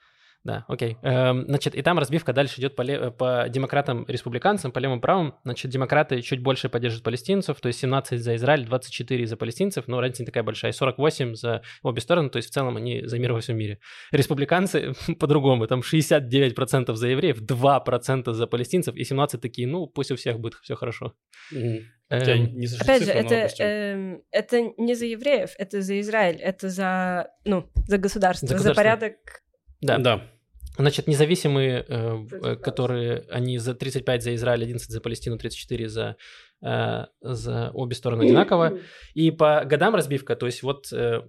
Да, 0.45 0.65
окей. 0.67 0.97
Эм, 1.03 1.45
значит, 1.47 1.77
и 1.77 1.83
там 1.83 1.99
разбивка 2.01 2.33
дальше 2.33 2.61
идет 2.61 2.75
по, 2.75 2.83
ле- 2.83 3.13
по 3.13 3.47
демократам, 3.49 4.05
республиканцам, 4.09 4.73
по 4.73 4.81
левым 4.81 5.01
правым. 5.01 5.35
Значит, 5.45 5.71
демократы 5.71 6.21
чуть 6.21 6.43
больше 6.43 6.69
поддерживают 6.69 7.05
палестинцев, 7.05 7.61
то 7.61 7.69
есть 7.69 7.79
17 7.79 8.21
за 8.21 8.35
Израиль, 8.35 8.65
24 8.65 9.27
за 9.27 9.37
палестинцев, 9.37 9.87
но 9.87 10.01
разница 10.01 10.23
не 10.23 10.27
такая 10.27 10.43
большая, 10.43 10.73
48 10.73 11.37
за 11.37 11.63
обе 11.83 12.01
стороны, 12.01 12.29
то 12.29 12.39
есть 12.39 12.49
в 12.51 12.53
целом 12.53 12.77
они 12.77 13.07
за 13.07 13.21
мир 13.21 13.33
во 13.33 13.41
всем 13.41 13.57
мире. 13.57 13.79
Республиканцы 14.11 14.95
по-другому, 15.21 15.69
там 15.69 15.81
69% 15.81 16.93
за 16.95 17.09
евреев, 17.09 17.41
2% 17.41 18.33
за 18.33 18.47
палестинцев, 18.49 18.97
и 18.97 19.05
17 19.05 19.41
такие, 19.41 19.69
ну, 19.69 19.87
пусть 19.87 20.11
у 20.11 20.17
всех 20.17 20.41
будет 20.41 20.55
все 20.55 20.75
хорошо. 20.75 21.15
Эм, 21.53 22.59
не 22.59 22.67
Опять 22.81 23.05
же, 23.05 23.13
это, 23.13 23.63
эм, 23.63 24.23
это 24.33 24.61
не 24.77 24.95
за 24.95 25.07
евреев, 25.07 25.51
это 25.57 25.81
за 25.81 26.01
Израиль, 26.01 26.37
это 26.37 26.69
за, 26.69 27.31
ну, 27.45 27.71
за 27.87 27.99
государство, 27.99 28.59
За 28.59 28.75
порядок. 28.75 29.15
да. 29.81 29.99
Да. 29.99 30.32
Значит, 30.79 31.07
независимые, 31.07 31.85
э, 31.87 32.57
которые, 32.57 33.25
они 33.31 33.59
за 33.59 33.75
35 33.75 34.23
за 34.23 34.35
Израиль, 34.35 34.63
11 34.65 34.91
за 34.91 35.01
Палестину, 35.01 35.37
34 35.37 35.89
за, 35.89 36.17
э, 36.63 37.05
за 37.21 37.71
обе 37.75 37.95
стороны 37.95 38.23
одинаково. 38.25 38.79
И 39.15 39.31
по 39.31 39.65
годам 39.67 39.95
разбивка, 39.95 40.35
то 40.35 40.47
есть 40.47 40.63
вот 40.63 40.93
э, 40.93 41.21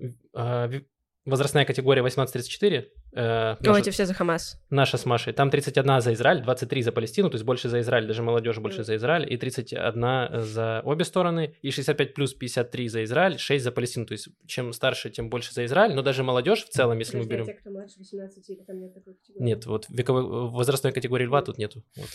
ви- 0.68 0.86
возрастная 1.26 1.66
категория 1.66 2.02
18-34, 2.02 2.86
э, 3.14 3.56
наша, 3.60 3.80
эти 3.80 3.90
все 3.90 4.06
за 4.06 4.14
Хамас. 4.14 4.62
наша 4.70 4.98
с 4.98 5.06
Машей, 5.06 5.34
там 5.34 5.50
31 5.50 6.02
за 6.02 6.14
Израиль, 6.14 6.42
23 6.42 6.82
за 6.82 6.92
Палестину, 6.92 7.30
то 7.30 7.36
есть 7.36 7.46
больше 7.46 7.70
за 7.70 7.80
Израиль, 7.80 8.08
даже 8.08 8.24
молодежь 8.24 8.58
больше 8.58 8.84
за 8.84 8.96
Израиль, 8.96 9.32
и 9.32 9.38
31 9.38 10.42
за 10.42 10.82
обе 10.84 11.06
стороны, 11.06 11.56
и 11.62 11.72
65 11.72 12.14
плюс 12.14 12.34
53 12.34 12.88
за 12.90 13.04
Израиль, 13.04 13.38
6 13.40 13.64
за 13.64 13.72
Палестину, 13.72 14.06
то 14.06 14.14
есть 14.14 14.30
чем 14.46 14.74
старше, 14.74 15.10
тем 15.10 15.30
больше 15.30 15.54
за 15.54 15.66
Израиль, 15.66 15.94
но 15.94 16.02
даже 16.02 16.24
молодежь 16.24 16.66
в 16.66 16.70
целом, 16.70 17.00
если 17.00 17.18
мы 17.18 17.26
берем... 17.26 17.46
кто 17.46 17.70
младше 17.70 18.00
18, 18.00 18.50
или 18.50 18.64
там 18.64 18.80
нет 18.80 18.94
такой 18.94 19.14
категории? 19.14 19.46
Нет, 19.46 19.66
вот 19.66 19.86
вековой, 19.90 20.24
возрастной 20.50 20.92
категории 20.92 21.26
льва 21.26 21.42
тут 21.42 21.58
нету. 21.58 21.84
Вот. 21.96 22.10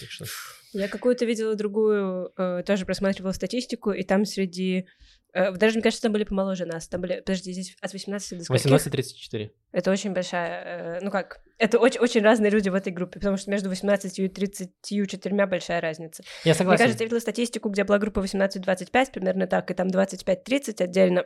Я 0.73 0.88
какую-то 0.88 1.25
видела 1.25 1.55
другую, 1.55 2.31
э, 2.37 2.62
тоже 2.66 2.85
просматривала 2.85 3.33
статистику, 3.33 3.92
и 3.92 4.03
там 4.03 4.25
среди... 4.27 4.87
э, 5.33 5.53
даже, 5.53 5.75
мне 5.75 5.83
кажется, 5.83 6.03
там 6.03 6.12
были 6.12 6.25
помоложе 6.25 6.67
нас. 6.67 6.88
Там 6.88 7.01
были, 7.01 7.21
подожди, 7.21 7.53
здесь 7.53 7.77
от 7.81 7.93
18 7.93 8.38
до 8.38 8.45
скольких? 8.45 8.67
18-34. 8.67 9.51
Это 9.73 9.91
очень 9.91 10.12
большая... 10.12 10.99
э, 10.99 11.01
ну 11.03 11.11
как, 11.11 11.41
это 11.59 11.79
очень, 11.79 12.01
очень 12.01 12.23
разные 12.23 12.51
люди 12.51 12.69
в 12.69 12.75
этой 12.75 12.93
группе, 12.93 13.19
потому 13.19 13.37
что 13.37 13.51
между 13.51 13.69
18 13.69 14.19
и 14.19 14.29
34 14.29 15.47
большая 15.47 15.81
разница. 15.81 16.23
Я 16.45 16.51
Мне 16.51 16.55
согласен. 16.55 16.85
кажется, 16.85 17.03
я 17.03 17.07
видела 17.07 17.21
статистику, 17.21 17.69
где 17.69 17.85
была 17.85 17.99
группа 17.99 18.21
18-25, 18.21 19.12
примерно 19.12 19.47
так, 19.47 19.71
и 19.71 19.75
там 19.75 19.88
25-30 19.88 20.83
отдельно. 20.83 21.25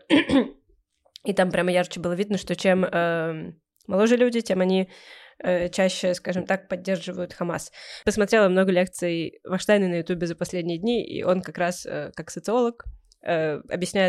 и 1.24 1.32
там 1.32 1.50
прямо 1.50 1.70
ярче 1.70 2.00
было 2.00 2.14
видно, 2.14 2.38
что 2.38 2.56
чем 2.56 2.84
эм, 2.84 3.60
моложе 3.86 4.16
люди, 4.16 4.40
тем 4.40 4.60
они 4.60 4.88
э, 5.38 5.68
чаще, 5.68 6.14
скажем 6.14 6.46
так, 6.46 6.68
поддерживают 6.68 7.32
Хамас. 7.32 7.70
Посмотрела 8.04 8.48
много 8.48 8.72
лекций 8.72 9.40
Вахштайна 9.44 9.88
на 9.88 9.96
Ютубе 9.96 10.26
за 10.26 10.34
последние 10.34 10.78
дни, 10.78 11.04
и 11.04 11.22
он 11.22 11.42
как 11.42 11.58
раз, 11.58 11.86
э, 11.86 12.10
как 12.14 12.30
социолог, 12.30 12.84
э, 13.22 13.62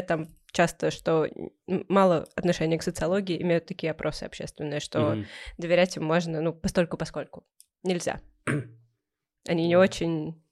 там 0.07 0.27
часто, 0.51 0.91
что 0.91 1.27
мало 1.67 2.27
отношения 2.35 2.77
к 2.77 2.83
социологии 2.83 3.41
имеют 3.41 3.65
такие 3.65 3.91
опросы 3.91 4.23
общественные, 4.23 4.79
что 4.79 4.99
Мгм. 5.15 5.25
доверять 5.57 5.97
им 5.97 6.03
можно, 6.03 6.41
ну, 6.41 6.53
постольку 6.53 6.97
поскольку. 6.97 7.43
Нельзя. 7.83 8.21
Они 9.47 9.67
не 9.67 9.75
очень 9.75 10.42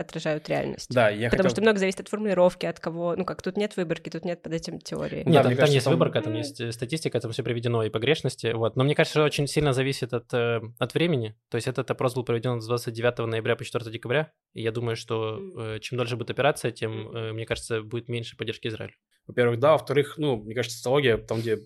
отражают 0.00 0.48
реальность. 0.48 0.86
Да, 0.90 1.08
я 1.10 1.28
Потому 1.30 1.44
хотел- 1.48 1.50
что 1.56 1.60
много 1.62 1.78
зависит 1.78 2.00
от 2.00 2.08
формулировки, 2.08 2.66
от 2.66 2.80
кого. 2.80 3.14
Ну 3.16 3.24
как, 3.24 3.42
тут 3.42 3.56
нет 3.56 3.76
выборки, 3.76 4.08
тут 4.10 4.24
нет 4.24 4.42
под 4.42 4.52
этим 4.54 4.78
теории. 4.80 5.22
Да, 5.24 5.30
Нет, 5.30 5.42
там, 5.42 5.46
мне 5.46 5.56
там 5.56 5.56
кажется, 5.56 5.74
есть 5.74 5.84
там- 5.84 5.92
выборка, 5.94 6.20
там 6.22 6.34
есть 6.34 6.60
э, 6.60 6.72
статистика, 6.72 7.20
там 7.20 7.32
все 7.32 7.42
приведено 7.42 7.82
и 7.84 7.90
погрешности. 7.90 8.52
Вот. 8.52 8.76
Но 8.76 8.84
мне 8.84 8.94
кажется, 8.94 9.18
что 9.18 9.24
очень 9.24 9.46
сильно 9.46 9.72
зависит 9.72 10.12
от, 10.12 10.32
э, 10.34 10.60
от 10.78 10.94
времени. 10.94 11.34
То 11.50 11.56
есть 11.56 11.68
этот 11.68 11.90
опрос 11.90 12.14
был 12.14 12.24
проведен 12.24 12.60
с 12.60 12.66
29 12.66 13.26
ноября 13.26 13.56
по 13.56 13.64
4 13.64 13.90
декабря. 13.90 14.32
И 14.54 14.62
я 14.62 14.72
думаю, 14.72 14.96
что 14.96 15.38
э, 15.58 15.78
чем 15.80 15.98
дольше 15.98 16.16
будет 16.16 16.30
операция, 16.30 16.70
тем, 16.70 17.10
мне 17.34 17.46
кажется, 17.46 17.82
будет 17.82 18.08
меньше 18.08 18.36
поддержки 18.36 18.68
Израиля. 18.68 18.94
Во-первых, 19.26 19.60
да. 19.60 19.72
Во-вторых, 19.72 20.14
ну, 20.16 20.36
мне 20.36 20.54
кажется, 20.54 20.76
социология, 20.78 21.16
там, 21.18 21.40
где 21.40 21.58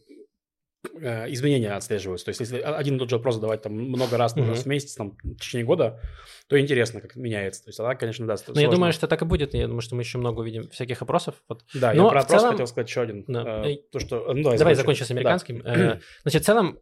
изменения 0.92 1.72
отслеживаются. 1.72 2.26
То 2.26 2.30
есть, 2.30 2.40
если 2.40 2.58
один 2.60 2.96
и 2.96 2.98
тот 2.98 3.10
же 3.10 3.16
вопрос 3.16 3.36
задавать 3.36 3.62
там 3.62 3.72
много 3.74 4.16
раз, 4.16 4.36
ну, 4.36 4.42
Мгм. 4.42 4.50
раз 4.52 4.62
в 4.62 4.66
месяц, 4.66 4.94
там, 4.94 5.16
в 5.22 5.36
течение 5.36 5.64
года, 5.66 6.00
то 6.48 6.60
интересно, 6.60 7.00
как 7.00 7.16
меняется. 7.16 7.64
То 7.64 7.68
есть, 7.70 7.78
тогда, 7.78 7.94
конечно, 7.94 8.26
да, 8.26 8.36
Но 8.48 8.60
я 8.60 8.68
думаю, 8.70 8.92
что 8.92 9.06
так 9.08 9.22
и 9.22 9.24
будет. 9.24 9.54
Я 9.54 9.66
думаю, 9.66 9.80
что 9.80 9.94
мы 9.96 10.02
еще 10.02 10.18
много 10.18 10.40
увидим 10.40 10.68
всяких 10.70 11.00
опросов. 11.02 11.36
Вот. 11.48 11.64
Да, 11.74 11.92
Но 11.94 12.04
я 12.04 12.10
про 12.10 12.20
опрос 12.20 12.40
целом- 12.40 12.52
хотел 12.52 12.66
сказать 12.66 12.88
еще 12.88 13.00
один. 13.02 13.24
Да. 13.28 13.66
Э, 13.68 13.76
то, 13.90 13.98
что... 13.98 14.30
э, 14.30 14.34
Ну, 14.34 14.42
давай, 14.42 14.58
Давай 14.58 14.74
закончим. 14.74 15.04
с 15.04 15.08
Да. 15.08 15.14
американским. 15.14 15.62
Э, 15.64 16.00
Значит, 16.22 16.42
в 16.42 16.46
целом, 16.46 16.78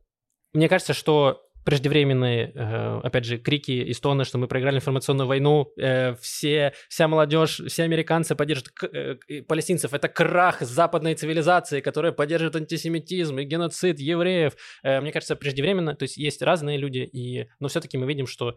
мне 0.53 0.69
кажется, 0.69 0.93
что 0.95 1.43
преждевременные, 1.65 2.53
э, 2.55 3.01
опять 3.03 3.25
же, 3.25 3.39
крики 3.39 3.73
и 3.73 3.93
стоны, 3.93 4.25
что 4.25 4.39
мы 4.39 4.49
проиграли 4.49 4.77
информационную 4.77 5.27
войну, 5.27 5.73
э, 5.79 6.15
все, 6.17 6.73
вся 6.89 7.09
молодежь, 7.09 7.61
все 7.67 7.85
американцы 7.85 8.35
поддерживают 8.35 8.71
к- 8.75 8.89
э, 8.93 9.43
палестинцев. 9.43 9.95
Это 9.95 10.09
крах 10.09 10.61
западной 10.61 11.15
цивилизации, 11.15 11.81
которая 11.81 12.13
поддерживает 12.13 12.57
антисемитизм 12.57 13.39
и 13.39 13.45
геноцид 13.45 13.99
евреев. 13.99 14.55
Мне 14.83 15.13
кажется, 15.13 15.37
преждевременно, 15.37 15.95
то 15.95 16.05
есть 16.05 16.17
есть 16.17 16.43
разные 16.43 16.79
люди, 16.79 16.99
и, 16.99 17.49
но 17.61 17.69
все-таки 17.69 17.99
мы 17.99 18.07
видим, 18.07 18.27
что 18.27 18.57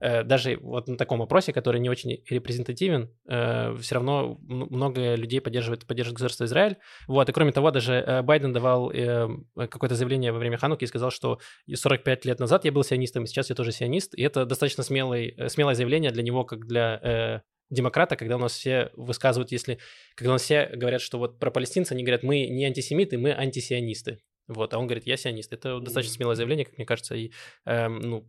даже 0.00 0.56
вот 0.58 0.88
на 0.88 0.96
таком 0.96 1.22
опросе, 1.22 1.52
который 1.52 1.80
не 1.80 1.90
очень 1.90 2.22
репрезентативен, 2.28 3.10
все 3.26 3.94
равно 3.94 4.38
много 4.42 5.14
людей 5.14 5.40
поддерживает, 5.40 5.86
поддерживает 5.86 6.16
государство 6.16 6.44
Израиль. 6.44 6.76
Вот, 7.06 7.28
и 7.28 7.32
кроме 7.32 7.52
того, 7.52 7.70
даже 7.70 7.94
э, 7.94 8.22
Байден 8.22 8.52
давал 8.52 8.90
э, 8.90 9.28
какое-то 9.54 9.94
заявление 9.94 10.32
во 10.32 10.38
время 10.38 10.56
Хануки 10.56 10.84
и 10.84 10.86
сказал, 10.86 11.10
что 11.10 11.38
и 11.66 11.74
45 11.74 12.24
лет 12.24 12.40
назад 12.40 12.64
я 12.64 12.72
был 12.72 12.84
сионистом, 12.84 13.24
и 13.24 13.26
сейчас 13.26 13.50
я 13.50 13.56
тоже 13.56 13.72
сионист, 13.72 14.14
и 14.14 14.22
это 14.22 14.44
достаточно 14.44 14.82
смелый, 14.82 15.34
э, 15.36 15.48
смелое 15.48 15.74
заявление 15.74 16.10
для 16.10 16.22
него, 16.22 16.44
как 16.44 16.66
для 16.66 17.42
демократа, 17.70 18.16
когда 18.16 18.36
у 18.36 18.38
нас 18.38 18.52
все 18.52 18.90
высказывают, 18.94 19.52
если... 19.52 19.78
Когда 20.14 20.30
у 20.30 20.32
нас 20.34 20.42
все 20.42 20.70
говорят, 20.74 21.02
что 21.02 21.18
вот 21.18 21.38
про 21.38 21.50
палестинцев, 21.50 21.92
они 21.92 22.02
говорят, 22.02 22.22
мы 22.22 22.46
не 22.46 22.64
антисемиты, 22.64 23.18
мы 23.18 23.32
антисионисты. 23.32 24.20
Вот, 24.46 24.72
а 24.72 24.78
он 24.78 24.86
говорит, 24.86 25.06
я 25.06 25.18
сионист. 25.18 25.52
Это 25.52 25.78
достаточно 25.78 26.14
смелое 26.14 26.34
заявление, 26.34 26.64
как 26.64 26.78
мне 26.78 26.86
кажется, 26.86 27.14
и 27.14 27.30
эм, 27.66 28.00
ну, 28.00 28.28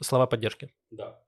слова 0.00 0.26
поддержки. 0.26 0.72
Да. 0.90 1.22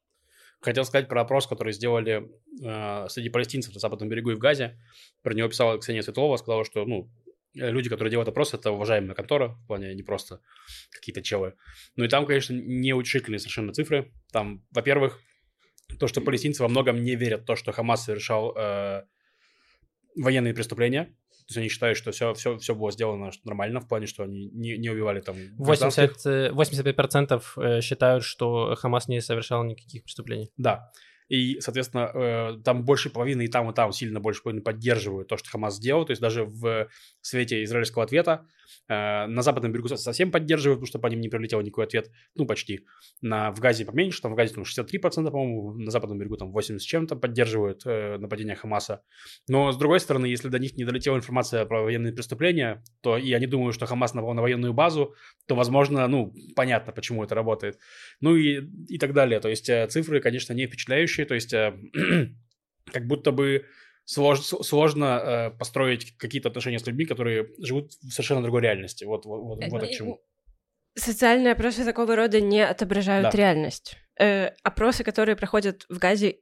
Хотел 0.61 0.85
сказать 0.85 1.09
про 1.09 1.23
опрос, 1.23 1.47
который 1.47 1.73
сделали 1.73 2.31
э, 2.63 3.09
среди 3.09 3.31
палестинцев 3.31 3.75
на 3.75 3.81
Западном 3.81 4.09
берегу 4.09 4.31
и 4.31 4.35
в 4.35 4.39
Газе. 4.39 4.79
Про 5.23 5.35
него 5.35 5.49
писала 5.49 5.79
Ксения 5.79 6.03
Светлова, 6.03 6.37
сказала, 6.37 6.65
что 6.65 6.85
ну, 6.85 7.11
люди, 7.55 7.89
которые 7.89 8.11
делают 8.11 8.29
опрос, 8.29 8.55
это 8.55 8.71
уважаемая 8.71 9.15
контора, 9.15 9.49
в 9.49 9.67
плане 9.67 9.95
не 9.95 10.03
просто 10.03 10.41
какие-то 10.91 11.23
челы. 11.23 11.55
Ну 11.97 12.05
и 12.05 12.09
там, 12.09 12.27
конечно, 12.27 12.55
неутешительные 12.55 13.41
совершенно 13.41 13.73
цифры. 13.73 14.13
Там, 14.31 14.65
во-первых, 14.71 15.21
то, 15.99 16.07
что 16.07 16.21
палестинцы 16.21 16.63
во 16.63 16.69
многом 16.69 17.03
не 17.03 17.17
верят 17.17 17.43
в 17.43 17.45
то, 17.45 17.57
что 17.57 17.73
Хамас 17.73 18.05
совершал 18.05 18.57
э, 18.57 19.03
военные 20.17 20.55
преступления. 20.55 21.15
То 21.47 21.51
есть 21.51 21.59
они 21.59 21.69
считают, 21.69 21.99
что 21.99 22.13
все, 22.13 22.35
все, 22.35 22.57
все 22.59 22.75
было 22.75 22.91
сделано 22.93 23.31
нормально, 23.45 23.81
в 23.81 23.89
плане, 23.89 24.07
что 24.07 24.23
они 24.25 24.49
не, 24.51 24.77
не 24.79 24.91
убивали 24.91 25.21
там 25.21 25.37
80, 25.59 26.27
85% 26.53 27.43
э, 27.57 27.81
считают, 27.81 28.25
что 28.25 28.75
Хамас 28.77 29.09
не 29.09 29.21
совершал 29.21 29.65
никаких 29.65 30.05
преступлений. 30.05 30.51
Да. 30.57 30.93
И, 31.29 31.61
соответственно, 31.61 32.11
э, 32.13 32.63
там 32.65 32.85
больше 32.85 33.11
половины 33.11 33.47
и 33.47 33.49
там, 33.49 33.71
и 33.71 33.75
там 33.75 33.93
сильно 33.93 34.21
больше 34.21 34.43
половины 34.43 34.63
поддерживают 34.63 35.29
то, 35.29 35.37
что 35.37 35.51
Хамас 35.51 35.77
сделал. 35.77 36.05
То 36.05 36.11
есть 36.13 36.21
даже 36.21 36.45
в 36.45 36.89
свете 37.21 37.65
израильского 37.65 38.05
ответа 38.05 38.47
э, 38.47 38.62
на 38.89 39.43
западном 39.43 39.73
берегу 39.73 39.89
совсем 39.89 40.31
поддерживают, 40.31 40.79
потому 40.79 40.87
что 40.87 40.99
по 40.99 41.07
ним 41.07 41.21
не 41.21 41.29
прилетел 41.29 41.61
никакой 41.61 41.85
ответ. 41.85 42.11
Ну, 42.35 42.47
почти. 42.47 42.87
На, 43.21 43.51
в 43.53 43.61
Газе 43.61 43.85
поменьше, 43.85 44.21
там 44.23 44.33
в 44.33 44.35
Газе 44.35 44.55
там 44.55 44.65
63%, 44.65 45.31
по-моему, 45.31 45.75
на 45.75 45.91
западном 45.91 46.19
берегу 46.19 46.37
там 46.37 46.53
80 46.53 46.83
с 46.83 46.85
чем-то 46.85 47.17
поддерживают 47.17 47.83
э, 47.87 48.19
нападение 48.19 48.57
Хамаса. 48.57 49.03
Но, 49.49 49.73
с 49.73 49.77
другой 49.77 50.01
стороны, 50.01 50.27
если 50.27 50.49
до 50.49 50.59
них 50.59 50.77
не 50.77 50.85
долетела 50.85 51.17
информация 51.17 51.65
про 51.65 51.83
военные 51.83 52.13
преступления, 52.13 52.83
то 53.01 53.17
и 53.17 53.33
они 53.33 53.47
думают, 53.47 53.75
что 53.75 53.87
Хамас 53.87 54.15
напал 54.15 54.35
на 54.35 54.43
военную 54.43 54.73
базу, 54.73 55.15
то, 55.47 55.55
возможно, 55.55 56.07
ну, 56.09 56.35
понятно, 56.57 56.93
почему 56.93 57.25
это 57.25 57.35
работает. 57.35 57.79
Ну 58.21 58.37
и, 58.37 58.63
и 58.89 58.99
так 58.99 59.13
далее. 59.13 59.41
То 59.41 59.49
есть 59.49 59.71
цифры, 59.91 60.21
конечно, 60.21 60.53
не 60.53 60.67
впечатляющие, 60.67 61.27
то 61.27 61.35
есть 61.35 61.53
э, 61.53 61.75
как 62.93 63.07
будто 63.07 63.33
бы 63.33 63.65
слож, 64.05 64.41
сложно 64.41 65.05
э, 65.05 65.51
построить 65.51 66.17
какие-то 66.17 66.49
отношения 66.49 66.79
с 66.79 66.87
людьми, 66.87 67.05
которые 67.05 67.49
живут 67.59 67.93
в 67.93 68.11
совершенно 68.11 68.43
другой 68.43 68.63
реальности. 68.63 69.05
Вот, 69.05 69.25
вот, 69.25 69.43
вот, 69.43 69.65
вот 69.69 69.83
к 69.83 69.91
чему. 69.91 70.21
Социальные 70.95 71.53
опросы 71.53 71.85
такого 71.85 72.17
рода 72.17 72.41
не 72.41 72.61
отображают 72.61 73.31
да. 73.31 73.37
реальность. 73.37 73.97
Э, 74.19 74.51
опросы, 74.63 75.05
которые 75.05 75.37
проходят 75.37 75.87
в 75.89 75.99
Газе, 75.99 76.37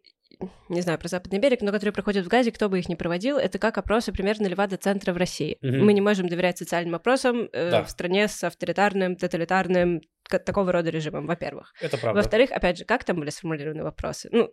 не 0.69 0.81
знаю 0.81 0.99
про 0.99 1.09
Западный 1.09 1.39
берег, 1.39 1.61
но 1.61 1.71
которые 1.71 1.93
проходят 1.93 2.25
в 2.25 2.29
Газе, 2.29 2.51
кто 2.51 2.69
бы 2.69 2.79
их 2.79 2.89
ни 2.89 2.95
проводил, 2.95 3.37
это 3.37 3.59
как 3.59 3.79
опросы 3.79 4.13
примерно 4.13 4.47
Левада-центра 4.47 5.13
в 5.13 5.17
России. 5.17 5.59
Угу. 5.63 5.85
Мы 5.85 5.93
не 5.93 6.01
можем 6.01 6.29
доверять 6.29 6.59
социальным 6.59 6.95
опросам 6.95 7.49
э, 7.53 7.71
да. 7.71 7.85
в 7.85 7.91
стране 7.91 8.27
с 8.27 8.43
авторитарным, 8.43 9.17
тоталитарным, 9.17 10.01
такого 10.29 10.73
рода 10.73 10.91
режимом, 10.91 11.27
во-первых. 11.27 11.73
Это 11.81 11.99
правда. 11.99 12.21
Во-вторых, 12.21 12.51
опять 12.53 12.79
же, 12.79 12.85
как 12.85 13.05
там 13.05 13.19
были 13.19 13.31
сформулированы 13.31 13.83
вопросы? 13.83 14.29
Ну, 14.33 14.51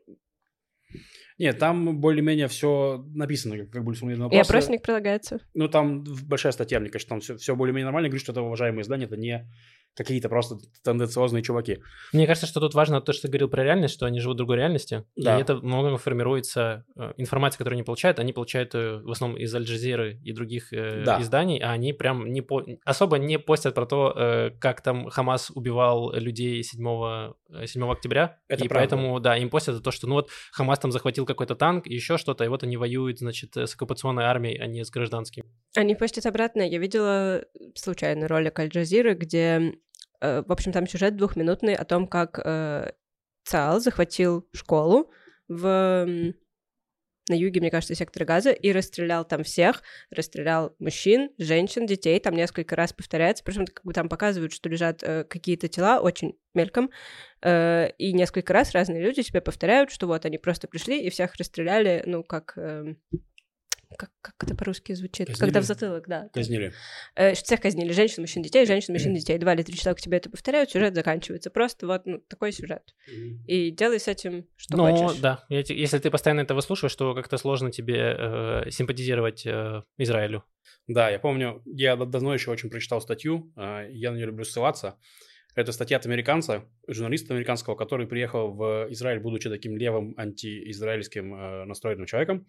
нет, 1.38 1.60
там 1.60 2.00
более-менее 2.00 2.48
все 2.48 3.06
написано, 3.14 3.58
как, 3.58 3.70
как 3.70 3.84
были 3.84 3.96
сформулированы 3.96 4.26
вопросы. 4.26 4.40
И 4.40 4.50
опросник 4.50 4.82
прилагается. 4.82 5.40
Ну, 5.54 5.68
там 5.68 6.04
большая 6.04 6.52
статья, 6.52 6.80
мне 6.80 6.90
кажется, 6.90 7.10
там 7.10 7.20
все, 7.20 7.38
все 7.38 7.56
более-менее 7.56 7.86
нормально. 7.86 8.10
Говорю, 8.10 8.22
что 8.22 8.32
это 8.32 8.42
уважаемые 8.42 8.82
издания, 8.82 9.06
это 9.06 9.18
не 9.18 9.48
какие-то 9.98 10.30
просто 10.30 10.58
тенденциозные 10.84 11.42
чуваки. 11.44 11.80
Мне 12.14 12.28
кажется, 12.28 12.48
что 12.48 12.60
тут 12.60 12.76
важно 12.76 13.02
то, 13.02 13.14
что 13.14 13.24
ты 13.24 13.28
говорил 13.30 13.50
про 13.50 13.64
реальность, 13.64 13.96
что 13.96 14.06
они 14.06 14.20
живут 14.20 14.36
в 14.36 14.38
другой 14.38 14.58
реальности, 14.58 15.06
да. 15.16 15.38
и 15.38 15.42
это 15.42 15.56
многом 15.56 15.98
формируется, 15.98 16.86
э, 16.96 17.14
информация, 17.18 17.58
которую 17.58 17.78
они 17.78 17.84
получают, 17.84 18.20
они 18.20 18.32
получают 18.32 18.76
э, 18.76 19.00
в 19.04 19.10
основном 19.10 19.40
из 19.40 19.54
Аль-Джазиры 19.54 20.20
и 20.24 20.34
других 20.34 20.72
э, 20.72 21.04
да. 21.04 21.20
изданий, 21.20 21.60
а 21.60 21.72
они 21.72 21.94
прям 21.94 22.32
не 22.32 22.42
по... 22.42 22.64
особо 22.86 23.18
не 23.18 23.40
постят 23.40 23.74
про 23.74 23.86
то, 23.86 24.52
как 24.60 24.82
там 24.82 25.10
Хамас 25.10 25.52
убивал 25.52 26.14
людей 26.14 26.62
7, 26.62 27.34
7 27.66 27.92
октября, 27.92 28.40
это 28.48 28.66
и 28.66 28.68
правда. 28.68 28.96
поэтому, 28.96 29.20
да, 29.20 29.38
им 29.38 29.50
постят 29.50 29.82
то, 29.84 29.92
что 29.92 30.08
ну 30.08 30.16
вот 30.16 30.30
Хамас 30.52 30.80
там 30.80 30.92
захватил 30.92 31.26
какой-то 31.26 31.56
танк, 31.56 31.88
еще 31.88 32.18
что-то, 32.18 32.44
и 32.44 32.48
вот 32.48 32.64
они 32.64 32.78
воюют, 32.78 33.20
значит, 33.20 33.56
с 33.56 33.74
оккупационной 33.76 34.24
армией, 34.24 34.58
а 34.60 34.68
не 34.68 34.84
с 34.84 34.90
гражданским. 34.90 35.44
Они 35.76 35.96
постят 35.96 36.26
обратно. 36.26 36.62
Я 36.62 36.78
видела 36.80 37.46
случайно 37.76 38.28
ролик 38.28 38.60
Аль-Джазиры, 38.60 39.14
где 39.14 39.74
Э, 40.22 40.44
в 40.46 40.52
общем, 40.52 40.72
там 40.72 40.88
сюжет 40.88 41.16
двухминутный 41.16 41.76
о 41.76 41.86
том, 41.86 42.08
как 42.08 42.40
э, 42.44 42.92
ЦАЛ 43.44 43.80
захватил 43.80 44.48
школу 44.54 45.12
в 45.48 46.34
на 47.30 47.34
юге, 47.34 47.60
мне 47.60 47.72
кажется, 47.72 47.96
сектора 47.96 48.26
газа, 48.26 48.52
и 48.52 48.72
расстрелял 48.72 49.26
там 49.26 49.44
всех, 49.44 49.84
расстрелял 50.10 50.76
мужчин, 50.80 51.32
женщин, 51.38 51.86
детей, 51.86 52.20
там 52.20 52.36
несколько 52.36 52.76
раз 52.76 52.94
повторяется, 52.94 53.44
причем 53.44 53.66
как 53.66 53.84
бы 53.84 53.94
там 53.94 54.10
показывают, 54.10 54.54
что 54.54 54.70
лежат 54.70 55.04
э, 55.04 55.24
какие-то 55.24 55.68
тела 55.68 56.00
очень 56.00 56.38
мельком, 56.54 56.90
э, 57.42 57.90
и 57.98 58.14
несколько 58.14 58.54
раз 58.54 58.72
разные 58.72 59.02
люди 59.02 59.22
себе 59.22 59.42
повторяют, 59.42 59.92
что 59.92 60.08
вот 60.08 60.26
они 60.26 60.38
просто 60.38 60.68
пришли 60.68 61.02
и 61.02 61.10
всех 61.10 61.36
расстреляли, 61.36 62.04
ну, 62.06 62.24
как... 62.24 62.54
Э, 62.58 62.96
как, 63.96 64.12
как 64.22 64.36
это 64.44 64.56
по-русски 64.56 64.94
звучит? 64.94 65.28
Казнили? 65.28 65.40
Когда 65.40 65.62
в 65.62 65.64
затылок, 65.64 66.08
да. 66.08 66.30
Казнили. 66.34 66.74
Э, 67.16 67.34
всех 67.34 67.62
казнили. 67.62 67.92
Женщин, 67.94 68.24
мужчин, 68.24 68.42
детей, 68.42 68.66
женщин, 68.66 68.94
мужчин, 68.94 69.14
детей. 69.14 69.38
Два 69.38 69.54
или 69.54 69.64
три 69.64 69.76
человека 69.76 70.02
тебе 70.02 70.18
это 70.18 70.30
повторяют, 70.30 70.72
сюжет 70.72 70.94
заканчивается. 70.96 71.50
Просто 71.50 71.88
вот 71.88 72.06
ну, 72.06 72.20
такой 72.20 72.52
сюжет. 72.52 72.94
И 73.48 73.72
делай 73.72 74.00
с 74.00 74.08
этим, 74.08 74.48
что 74.56 74.78
ну, 74.78 74.96
хочешь. 74.96 75.20
да. 75.20 75.46
Если 75.50 76.00
ты 76.00 76.12
постоянно 76.12 76.42
это 76.42 76.56
выслушиваешь, 76.56 76.96
то 76.96 77.14
как-то 77.16 77.38
сложно 77.38 77.72
тебе 77.72 78.16
э, 78.18 78.72
симпатизировать 78.72 79.46
э, 79.46 79.84
Израилю. 79.98 80.44
Да, 80.88 81.10
я 81.10 81.20
помню, 81.20 81.62
я 81.66 81.96
давно 81.96 82.34
еще 82.34 82.52
очень 82.52 82.70
прочитал 82.70 83.02
статью, 83.02 83.52
э, 83.56 83.88
я 83.92 84.12
на 84.12 84.16
нее 84.16 84.28
люблю 84.28 84.44
ссылаться. 84.44 84.98
Это 85.56 85.72
статья 85.72 85.98
от 85.98 86.06
американца, 86.06 86.66
журналиста 86.88 87.34
американского, 87.34 87.76
который 87.76 88.06
приехал 88.06 88.54
в 88.54 88.88
Израиль, 88.92 89.20
будучи 89.20 89.50
таким 89.50 89.76
левым 89.76 90.14
антиизраильским 90.16 91.34
э, 91.34 91.66
настроенным 91.66 92.06
человеком 92.06 92.46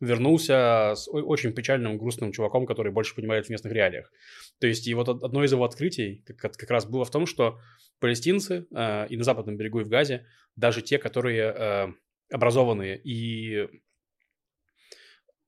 вернулся 0.00 0.94
с 0.96 1.08
очень 1.08 1.52
печальным, 1.52 1.98
грустным 1.98 2.32
чуваком, 2.32 2.66
который 2.66 2.90
больше 2.90 3.14
понимает 3.14 3.46
в 3.46 3.50
местных 3.50 3.72
реалиях. 3.72 4.10
То 4.58 4.66
есть, 4.66 4.86
и 4.86 4.94
вот 4.94 5.08
одно 5.08 5.44
из 5.44 5.52
его 5.52 5.64
открытий 5.64 6.24
как, 6.38 6.70
раз 6.70 6.86
было 6.86 7.04
в 7.04 7.10
том, 7.10 7.26
что 7.26 7.60
палестинцы 8.00 8.66
э, 8.74 9.06
и 9.08 9.16
на 9.16 9.24
западном 9.24 9.56
берегу, 9.56 9.80
и 9.80 9.84
в 9.84 9.88
Газе, 9.88 10.26
даже 10.56 10.80
те, 10.80 10.98
которые 10.98 11.54
э, 11.54 11.86
образованные 12.32 12.98
и, 13.02 13.68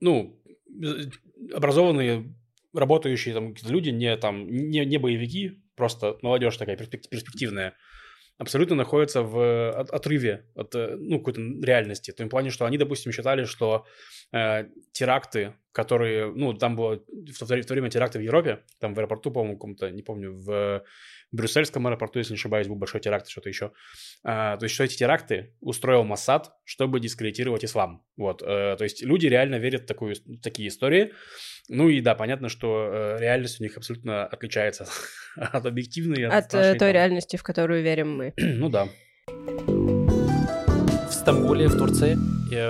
ну, 0.01 0.39
образованные, 1.55 2.35
работающие 2.75 3.35
там 3.35 3.55
люди, 3.67 3.91
не 3.91 4.17
там, 4.17 4.47
не, 4.49 4.85
не 4.85 4.99
боевики, 4.99 5.63
просто 5.77 6.19
молодежь 6.23 6.57
такая 6.59 6.77
перспективная, 6.77 7.75
абсолютно 8.43 8.77
находятся 8.77 9.23
в 9.23 9.71
отрыве 9.71 10.45
от 10.55 10.75
э, 10.75 10.97
ну, 10.99 11.19
какой-то 11.19 11.41
реальности. 11.41 12.11
В 12.11 12.15
том 12.15 12.29
плане, 12.29 12.51
что 12.51 12.67
они, 12.67 12.79
допустим, 12.79 13.13
считали, 13.13 13.45
что 13.45 13.87
э, 14.33 14.65
теракты, 14.93 15.55
которые, 15.73 16.33
ну, 16.35 16.53
там 16.53 16.77
было 16.77 16.97
в 17.11 17.39
то, 17.39 17.47
в 17.47 17.67
то 17.67 17.75
время 17.75 17.89
теракты 17.89 18.19
в 18.19 18.23
Европе, 18.23 18.59
там 18.81 18.95
в 18.95 18.99
аэропорту, 18.99 19.31
по-моему, 19.31 19.57
каком-то, 19.57 19.91
не 19.91 20.03
помню, 20.03 20.33
в 20.35 20.83
Брюссельском 21.33 21.87
аэропорту, 21.87 22.19
если 22.19 22.35
не 22.35 22.37
ошибаюсь, 22.37 22.69
был 22.69 22.77
большой 22.77 23.01
теракт, 23.01 23.27
что-то 23.29 23.49
еще. 23.49 23.73
А, 24.23 24.59
то 24.59 24.65
есть, 24.65 24.75
что 24.75 24.85
эти 24.85 24.97
теракты 24.97 25.55
устроил 25.61 26.05
Моссад, 26.05 26.53
чтобы 26.65 27.01
дискредитировать 27.01 27.65
ислам. 27.65 28.05
Вот. 28.17 28.43
А, 28.45 28.77
то 28.77 28.85
есть, 28.85 29.03
люди 29.03 29.27
реально 29.27 29.57
верят 29.57 29.83
в 29.83 29.87
такую, 29.87 30.15
такие 30.43 30.69
истории. 30.69 31.13
Ну 31.69 31.89
и 31.89 32.01
да, 32.01 32.15
понятно, 32.15 32.49
что 32.49 32.91
э, 32.93 33.21
реальность 33.21 33.61
у 33.61 33.63
них 33.65 33.77
абсолютно 33.77 34.27
отличается 34.27 34.87
от 35.37 35.65
объективной. 35.65 36.27
От, 36.27 36.47
от 36.47 36.53
нашей, 36.53 36.71
той 36.73 36.79
там... 36.79 36.93
реальности, 36.93 37.37
в 37.37 37.43
которую 37.43 37.83
верим 37.83 38.17
мы. 38.17 38.35
ну 38.37 38.69
да. 38.69 38.89
В 39.27 41.13
Стамбуле, 41.13 41.69
в 41.69 41.79
Турции, 41.79 42.17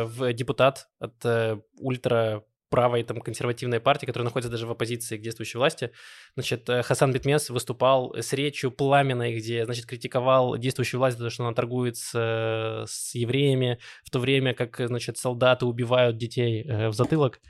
в 0.05 0.33
депутат 0.35 0.89
от 1.01 1.15
э, 1.25 1.57
ультра 1.79 2.45
правой 2.73 3.03
там 3.03 3.21
консервативной 3.21 3.81
партии, 3.81 4.07
которая 4.07 4.25
находится 4.25 4.51
даже 4.51 4.67
в 4.67 4.71
оппозиции 4.71 5.19
к 5.19 5.21
действующей 5.21 5.59
власти. 5.59 5.91
Значит, 6.35 6.67
э, 6.71 6.83
Хасан 6.83 7.13
Битмес 7.13 7.51
выступал 7.51 8.15
с 8.17 8.33
речью 8.33 8.71
пламенной, 8.71 9.37
где, 9.37 9.67
значит, 9.67 9.85
критиковал 9.85 10.57
действующую 10.57 10.99
власть 10.99 11.19
за 11.19 11.25
то, 11.25 11.31
что 11.31 11.45
она 11.45 11.55
торгует 11.55 11.99
с, 11.99 12.13
э, 12.15 12.87
с 12.89 13.15
евреями, 13.15 13.79
в 14.05 14.11
то 14.11 14.19
время 14.19 14.55
как, 14.55 14.81
значит, 14.89 15.19
солдаты 15.19 15.67
убивают 15.67 16.17
детей 16.17 16.65
э, 16.67 16.89
в 16.89 16.95
затылок 16.95 17.41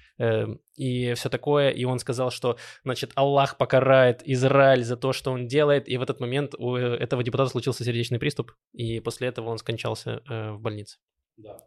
и 0.77 1.14
все 1.14 1.29
такое. 1.29 1.70
И 1.70 1.85
он 1.85 1.99
сказал, 1.99 2.31
что, 2.31 2.57
значит, 2.85 3.12
Аллах 3.14 3.57
покарает 3.57 4.23
Израиль 4.25 4.85
за 4.85 4.97
то, 4.97 5.12
что 5.12 5.33
он 5.33 5.47
делает. 5.47 5.89
И 5.89 5.97
в 5.97 6.03
этот 6.03 6.20
момент 6.20 6.55
у 6.59 6.77
этого 6.77 7.23
депутата 7.23 7.51
случился 7.51 7.83
сердечный 7.85 8.18
приступ, 8.18 8.53
и 8.73 9.01
после 9.01 9.29
этого 9.29 9.49
он 9.49 9.59
скончался 9.59 10.23
в 10.29 10.59
больнице. 10.61 10.99
Да. 11.37 11.59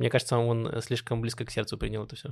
Мне 0.00 0.08
кажется, 0.08 0.38
он 0.38 0.66
э, 0.66 0.80
слишком 0.80 1.20
близко 1.20 1.44
к 1.44 1.50
сердцу 1.50 1.76
принял 1.76 2.04
это 2.04 2.16
все. 2.16 2.30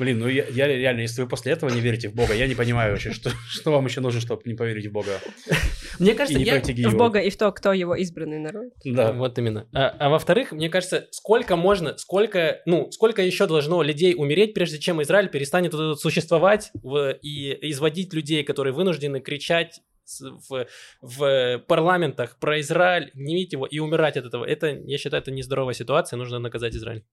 Блин, 0.00 0.18
ну 0.18 0.28
я, 0.28 0.44
я 0.48 0.66
реально, 0.66 1.02
если 1.02 1.22
вы 1.22 1.28
после 1.28 1.52
этого 1.52 1.70
не 1.70 1.80
верите 1.80 2.08
в 2.08 2.14
Бога, 2.14 2.34
я 2.34 2.48
не 2.48 2.56
понимаю 2.56 2.90
вообще, 2.92 3.12
что, 3.12 3.30
что 3.48 3.70
вам 3.70 3.86
еще 3.86 4.00
нужно, 4.00 4.20
чтобы 4.20 4.42
не 4.46 4.54
поверить 4.54 4.86
в 4.86 4.92
Бога. 4.92 5.20
Мне 6.00 6.12
И 6.12 6.14
кажется, 6.14 6.38
не 6.38 6.44
я... 6.44 6.60
В. 6.90 6.96
Бога 6.96 7.20
и 7.20 7.30
в 7.30 7.36
то, 7.36 7.52
кто 7.52 7.72
его 7.72 7.94
избранный 7.94 8.38
народ. 8.38 8.72
Да. 8.84 9.12
Вот 9.12 9.38
именно. 9.38 9.68
А, 9.72 9.88
а 9.98 10.08
во-вторых, 10.08 10.50
мне 10.50 10.68
кажется, 10.68 11.06
сколько 11.12 11.54
можно, 11.54 11.96
сколько, 11.98 12.60
ну, 12.66 12.90
сколько 12.90 13.22
еще 13.22 13.46
должно 13.46 13.82
людей 13.82 14.14
умереть, 14.16 14.54
прежде 14.54 14.78
чем 14.78 15.00
Израиль 15.02 15.28
перестанет 15.28 15.72
существовать 16.00 16.70
в- 16.74 17.12
и 17.22 17.70
изводить 17.70 18.12
людей, 18.12 18.42
которые 18.42 18.74
вынуждены 18.74 19.20
кричать 19.20 19.80
в, 20.20 20.66
в 21.00 21.64
парламентах 21.66 22.38
про 22.38 22.60
Израиль, 22.60 23.10
гневить 23.14 23.52
его 23.52 23.66
и 23.66 23.78
умирать 23.78 24.16
от 24.16 24.26
этого. 24.26 24.44
Это, 24.44 24.68
я 24.68 24.98
считаю, 24.98 25.22
это 25.22 25.30
нездоровая 25.30 25.74
ситуация, 25.74 26.16
нужно 26.16 26.38
наказать 26.38 26.74
Израиль. 26.74 27.04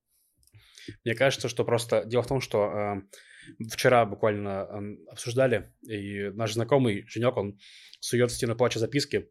Мне 1.04 1.14
кажется, 1.14 1.48
что 1.48 1.64
просто 1.64 2.04
дело 2.04 2.22
в 2.22 2.28
том, 2.28 2.40
что 2.40 2.64
э, 2.64 3.66
вчера 3.70 4.04
буквально 4.06 4.48
э, 4.48 5.10
обсуждали, 5.10 5.72
и 5.82 6.30
наш 6.30 6.52
знакомый 6.52 7.04
Женек, 7.08 7.36
он 7.36 7.58
сует 8.00 8.30
в 8.30 8.34
стену 8.34 8.56
плача 8.56 8.78
записки. 8.78 9.28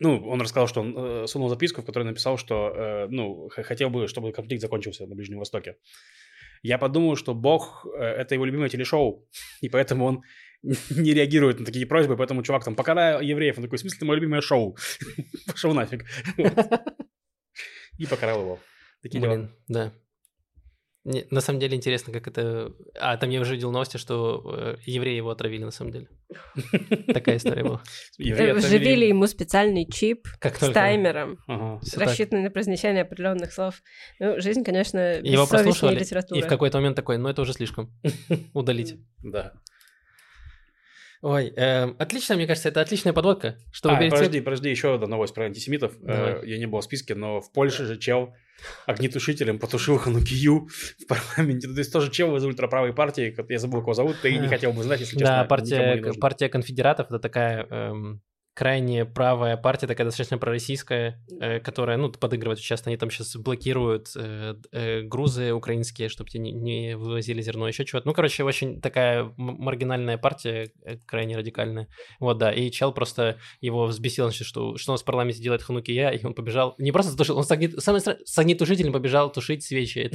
Ну, 0.00 0.26
он 0.28 0.40
рассказал, 0.40 0.66
что 0.66 0.80
он 0.80 0.94
э, 0.96 1.26
сунул 1.26 1.48
записку, 1.48 1.82
в 1.82 1.86
которой 1.86 2.02
написал, 2.02 2.38
что, 2.38 2.72
э, 2.74 3.06
ну, 3.08 3.48
хотел 3.48 3.88
бы, 3.88 4.08
чтобы 4.08 4.32
конфликт 4.32 4.60
закончился 4.60 5.06
на 5.06 5.14
Ближнем 5.14 5.38
Востоке. 5.38 5.76
Я 6.62 6.78
подумал, 6.78 7.16
что 7.16 7.34
Бог 7.34 7.86
э, 7.86 8.02
это 8.02 8.34
его 8.34 8.44
любимое 8.44 8.68
телешоу, 8.68 9.28
и 9.60 9.68
поэтому 9.68 10.04
он 10.04 10.22
не 10.90 11.14
реагирует 11.14 11.60
на 11.60 11.66
такие 11.66 11.86
просьбы, 11.86 12.16
поэтому 12.16 12.42
чувак 12.42 12.64
там 12.64 12.74
покарай 12.74 13.24
евреев. 13.24 13.58
Он 13.58 13.64
такой, 13.64 13.78
в 13.78 13.80
смысле, 13.80 13.96
это 13.96 14.06
мое 14.06 14.16
любимое 14.16 14.40
шоу. 14.40 14.76
Пошел 15.46 15.74
нафиг. 15.74 16.04
И 17.98 18.06
покарал 18.06 18.40
его. 18.40 18.58
Такие 19.02 19.22
дела. 19.22 19.34
Блин, 19.34 19.50
да. 19.68 19.92
Не, 21.06 21.24
на 21.30 21.40
самом 21.40 21.60
деле 21.60 21.76
интересно, 21.76 22.12
как 22.12 22.26
это... 22.26 22.72
А, 22.98 23.16
там 23.16 23.30
я 23.30 23.40
уже 23.40 23.54
видел 23.54 23.70
новости, 23.70 23.96
что 23.96 24.42
э, 24.58 24.76
евреи 24.86 25.14
его 25.14 25.30
отравили, 25.30 25.62
на 25.62 25.70
самом 25.70 25.92
деле. 25.92 26.08
Такая 27.14 27.36
история 27.36 27.62
была. 27.62 27.80
Э, 28.18 28.54
Вживили 28.54 29.04
ему 29.04 29.28
специальный 29.28 29.88
чип 29.88 30.26
с 30.42 30.72
таймером, 30.72 31.38
рассчитанный 31.94 32.42
на 32.42 32.50
произнесение 32.50 33.02
определенных 33.02 33.52
слов. 33.52 33.82
Ну, 34.18 34.40
жизнь, 34.40 34.64
конечно, 34.64 35.20
Его 35.20 35.46
прослушивали, 35.46 36.04
и 36.36 36.42
в 36.42 36.48
какой-то 36.48 36.78
момент 36.78 36.96
такой, 36.96 37.18
ну 37.18 37.28
это 37.28 37.42
уже 37.42 37.52
слишком. 37.52 37.96
Удалить. 38.52 38.96
Да. 39.22 39.52
Ой, 41.22 41.52
эм, 41.56 41.96
отлично, 41.98 42.36
мне 42.36 42.46
кажется, 42.46 42.68
это 42.68 42.80
отличная 42.80 43.12
подводка, 43.12 43.58
чтобы 43.72 43.96
а, 43.96 43.98
перейти... 43.98 44.16
подожди, 44.16 44.40
подожди, 44.40 44.70
еще 44.70 44.94
одна 44.94 45.06
новость 45.06 45.34
про 45.34 45.44
антисемитов. 45.46 45.98
Давай. 46.00 46.42
Э, 46.42 46.46
я 46.46 46.58
не 46.58 46.66
был 46.66 46.80
в 46.80 46.84
списке, 46.84 47.14
но 47.14 47.40
в 47.40 47.52
Польше 47.52 47.86
же 47.86 47.98
чел 47.98 48.34
огнетушителем 48.86 49.58
потушил 49.58 49.98
Ханукию 49.98 50.68
в 50.98 51.06
парламенте. 51.06 51.68
То 51.68 51.78
есть 51.78 51.92
тоже 51.92 52.10
чел 52.10 52.36
из 52.36 52.44
ультраправой 52.44 52.92
партии, 52.92 53.30
как- 53.30 53.50
я 53.50 53.58
забыл, 53.58 53.80
кого 53.80 53.94
зовут, 53.94 54.16
ты 54.22 54.36
не 54.36 54.48
хотел 54.48 54.72
бы 54.72 54.82
знать, 54.82 55.00
если 55.00 55.18
честно. 55.18 55.42
Да, 55.42 55.44
партия, 55.44 56.12
партия 56.20 56.48
конфедератов 56.48 57.06
это 57.08 57.18
такая 57.18 57.66
эм, 57.70 58.22
крайне 58.56 59.04
правая 59.04 59.58
партия, 59.58 59.86
такая 59.86 60.06
достаточно 60.06 60.38
пророссийская, 60.38 61.22
э, 61.40 61.60
которая, 61.60 61.98
ну, 61.98 62.10
подыгрывает 62.10 62.58
часто. 62.58 62.88
Они 62.88 62.96
там 62.96 63.10
сейчас 63.10 63.36
блокируют 63.36 64.08
э, 64.16 64.54
э, 64.72 65.02
грузы 65.02 65.52
украинские, 65.52 66.08
чтобы 66.08 66.30
те 66.30 66.38
не, 66.38 66.52
не 66.52 66.96
вывозили 66.96 67.42
зерно, 67.42 67.68
еще 67.68 67.84
чего-то. 67.84 68.08
Ну, 68.08 68.14
короче, 68.14 68.44
очень 68.44 68.80
такая 68.80 69.30
маргинальная 69.36 70.16
партия, 70.16 70.70
э, 70.86 70.96
крайне 71.04 71.36
радикальная. 71.36 71.86
Вот, 72.18 72.38
да. 72.38 72.50
И 72.50 72.70
чел 72.70 72.92
просто 72.92 73.36
его 73.60 73.84
взбесил, 73.84 74.24
значит, 74.24 74.46
что, 74.46 74.78
что 74.78 74.92
у 74.92 74.94
нас 74.94 75.02
в 75.02 75.04
парламенте 75.04 75.42
делает 75.42 75.62
Ханукия, 75.62 76.08
и 76.08 76.24
он 76.24 76.32
побежал. 76.32 76.74
Не 76.78 76.92
просто 76.92 77.12
затушил, 77.12 77.36
он 77.36 77.44
с, 77.44 77.50
огне- 77.50 77.78
самое 77.78 78.02
стра- 78.02 78.16
с 78.24 78.38
огнетушителем 78.38 78.90
побежал 78.94 79.30
тушить 79.30 79.64
свечи. 79.64 80.10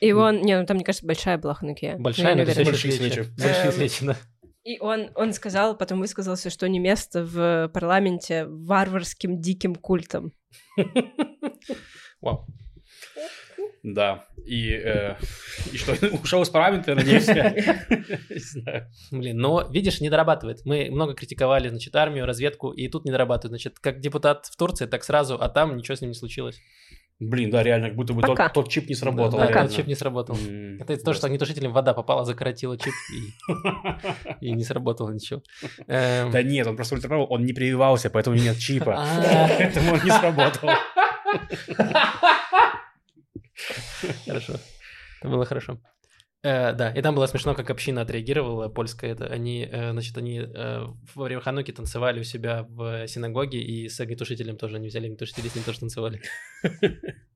И 0.00 0.12
он, 0.12 0.40
не, 0.42 0.58
ну 0.58 0.66
там, 0.66 0.78
мне 0.78 0.84
кажется, 0.84 1.06
большая 1.06 1.38
была 1.38 1.54
Ханукия. 1.54 1.96
большая, 1.96 2.34
но 2.34 2.44
Большие 2.44 2.74
свечи. 2.74 2.96
свечи. 2.96 3.28
Большие 3.38 3.66
Эм, 3.66 3.72
свечи, 3.72 4.04
да. 4.04 4.16
И 4.64 4.78
он, 4.78 5.10
он 5.14 5.32
сказал, 5.32 5.76
потом 5.76 6.00
высказался, 6.00 6.50
что 6.50 6.68
не 6.68 6.78
место 6.78 7.24
в 7.24 7.70
парламенте 7.72 8.46
варварским 8.46 9.40
диким 9.40 9.74
культом. 9.74 10.32
Вау. 12.20 12.46
Да. 13.82 14.26
И, 14.44 14.72
э, 14.72 15.16
и 15.72 15.76
что, 15.76 15.94
ушел 16.22 16.42
из 16.42 16.50
парламента, 16.50 16.90
я 16.90 16.96
надеюсь? 16.96 17.28
я? 17.28 17.50
Не 18.30 18.38
знаю. 18.38 18.90
Блин, 19.10 19.38
но, 19.38 19.66
видишь, 19.70 20.00
не 20.00 20.10
дорабатывает. 20.10 20.64
Мы 20.64 20.90
много 20.90 21.14
критиковали, 21.14 21.68
значит, 21.68 21.94
армию, 21.96 22.26
разведку, 22.26 22.72
и 22.72 22.88
тут 22.88 23.04
не 23.04 23.10
дорабатывает. 23.10 23.52
Значит, 23.52 23.78
как 23.78 24.00
депутат 24.00 24.46
в 24.46 24.56
Турции, 24.56 24.86
так 24.86 25.04
сразу, 25.04 25.36
а 25.40 25.48
там 25.48 25.76
ничего 25.76 25.96
с 25.96 26.00
ним 26.00 26.10
не 26.10 26.14
случилось. 26.14 26.60
Блин, 27.20 27.50
да, 27.50 27.62
реально, 27.62 27.88
как 27.88 27.96
будто 27.96 28.14
бы 28.14 28.22
тот, 28.22 28.30
Пока. 28.30 28.48
тот 28.48 28.70
чип 28.70 28.88
не 28.88 28.94
сработал. 28.94 29.38
Да, 29.38 29.44
этот 29.50 29.74
чип 29.76 29.86
не 29.86 29.94
сработал. 29.94 30.36
М, 30.36 30.78
Это 30.80 30.94
из-за 30.94 31.04
того, 31.04 31.14
что 31.14 31.26
огнетушителем 31.26 31.70
вода 31.72 31.92
попала, 31.92 32.24
закоротила 32.24 32.78
чип, 32.78 32.94
и, 34.40 34.46
и 34.46 34.52
не 34.52 34.64
сработало 34.64 35.10
ничего. 35.12 35.42
Эм, 35.86 36.30
Да 36.30 36.42
нет, 36.42 36.66
он 36.66 36.76
просто 36.76 36.94
ультраправый, 36.94 37.26
он 37.26 37.44
не 37.44 37.52
прививался, 37.52 38.08
поэтому 38.08 38.36
нет 38.36 38.56
чипа. 38.58 38.94
а, 38.96 39.48
Поэтому 39.58 39.92
он 39.92 40.00
не 40.02 40.10
сработал. 40.10 40.70
Хорошо. 44.26 44.54
Это 45.20 45.28
было 45.28 45.44
хорошо. 45.44 45.78
Э, 46.42 46.72
да, 46.72 46.90
и 46.92 47.02
там 47.02 47.14
было 47.14 47.26
смешно, 47.26 47.54
как 47.54 47.68
община 47.70 48.00
отреагировала 48.00 48.68
польская. 48.68 49.12
Это 49.12 49.26
они, 49.26 49.68
э, 49.70 49.92
значит, 49.92 50.16
они 50.16 50.38
э, 50.38 50.86
во 51.14 51.24
время 51.24 51.42
Хануки 51.42 51.70
танцевали 51.70 52.20
у 52.20 52.24
себя 52.24 52.64
в 52.68 53.06
синагоге, 53.08 53.60
и 53.60 53.88
с 53.88 54.00
огнетушителем 54.00 54.56
тоже 54.56 54.76
они 54.76 54.88
взяли 54.88 55.06
огнетушитель, 55.06 55.46
и 55.46 55.50
с 55.50 55.54
ним 55.54 55.64
тоже 55.64 55.80
танцевали. 55.80 56.22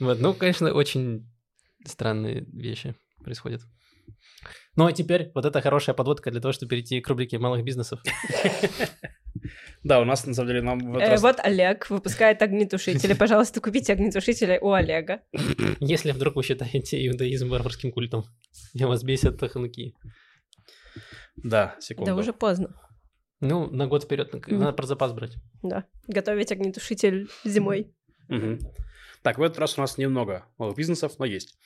Вот, 0.00 0.18
ну, 0.18 0.34
конечно, 0.34 0.72
очень 0.72 1.32
странные 1.86 2.44
вещи 2.52 2.96
происходят. 3.22 3.62
Ну, 4.74 4.86
а 4.86 4.92
теперь 4.92 5.30
вот 5.36 5.44
это 5.44 5.60
хорошая 5.60 5.94
подводка 5.94 6.32
для 6.32 6.40
того, 6.40 6.50
чтобы 6.50 6.70
перейти 6.70 7.00
к 7.00 7.08
рубрике 7.08 7.38
малых 7.38 7.62
бизнесов. 7.62 8.00
Да, 9.82 10.00
у 10.00 10.04
нас, 10.04 10.26
на 10.26 10.34
самом 10.34 10.48
деле, 10.48 10.62
нам 10.62 10.78
в 10.78 10.96
этот 10.96 11.08
Э, 11.08 11.10
раз- 11.12 11.22
вот 11.22 11.40
Олег 11.40 11.90
выпускает 11.90 12.40
огнетушители. 12.42 13.12
Пожалуйста, 13.14 13.60
купите 13.60 13.92
огнетушители 13.92 14.58
у 14.60 14.72
Олега. 14.72 15.20
Если 15.80 16.12
вдруг 16.12 16.36
вы 16.36 16.42
считаете 16.42 17.06
иудаизм 17.06 17.48
варварским 17.48 17.92
культом, 17.92 18.24
и 18.72 18.84
вас 18.84 19.02
бесят 19.02 19.40
хануки. 19.52 19.94
Да, 21.36 21.76
секунду. 21.80 22.12
Да 22.12 22.16
уже 22.16 22.32
поздно. 22.32 22.74
Ну, 23.40 23.66
на 23.70 23.86
год 23.86 24.04
вперед 24.04 24.32
надо 24.46 24.72
про 24.72 24.86
запас 24.86 25.12
брать. 25.12 25.34
Да. 25.62 25.84
Готовить 26.06 26.52
огнетушитель 26.52 27.28
зимой. 27.44 27.92
Так, 29.22 29.38
в 29.38 29.42
этот 29.42 29.58
раз 29.58 29.78
у 29.78 29.80
нас 29.80 29.98
немного 29.98 30.44
малых 30.58 30.76
бизнесов, 30.76 31.18
но 31.18 31.24
есть. 31.24 31.58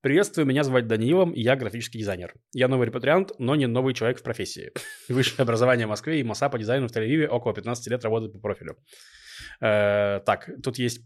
Приветствую, 0.00 0.46
меня 0.46 0.62
зовут 0.62 0.86
Даниилом, 0.86 1.32
и 1.32 1.40
я 1.40 1.56
графический 1.56 1.98
дизайнер. 1.98 2.32
Я 2.52 2.68
новый 2.68 2.86
репатриант, 2.86 3.32
но 3.40 3.56
не 3.56 3.66
новый 3.66 3.94
человек 3.94 4.20
в 4.20 4.22
профессии. 4.22 4.70
Высшее 5.08 5.42
образование 5.42 5.86
в 5.86 5.90
Москве 5.90 6.20
и 6.20 6.22
МАСА 6.22 6.48
по 6.48 6.56
дизайну 6.56 6.86
в 6.86 6.92
Тель-Авиве 6.92 7.26
около 7.26 7.52
15 7.52 7.88
лет 7.88 8.04
работы 8.04 8.28
по 8.28 8.38
профилю. 8.38 8.76
Э, 9.60 10.20
так, 10.24 10.48
тут 10.62 10.78
есть 10.78 11.00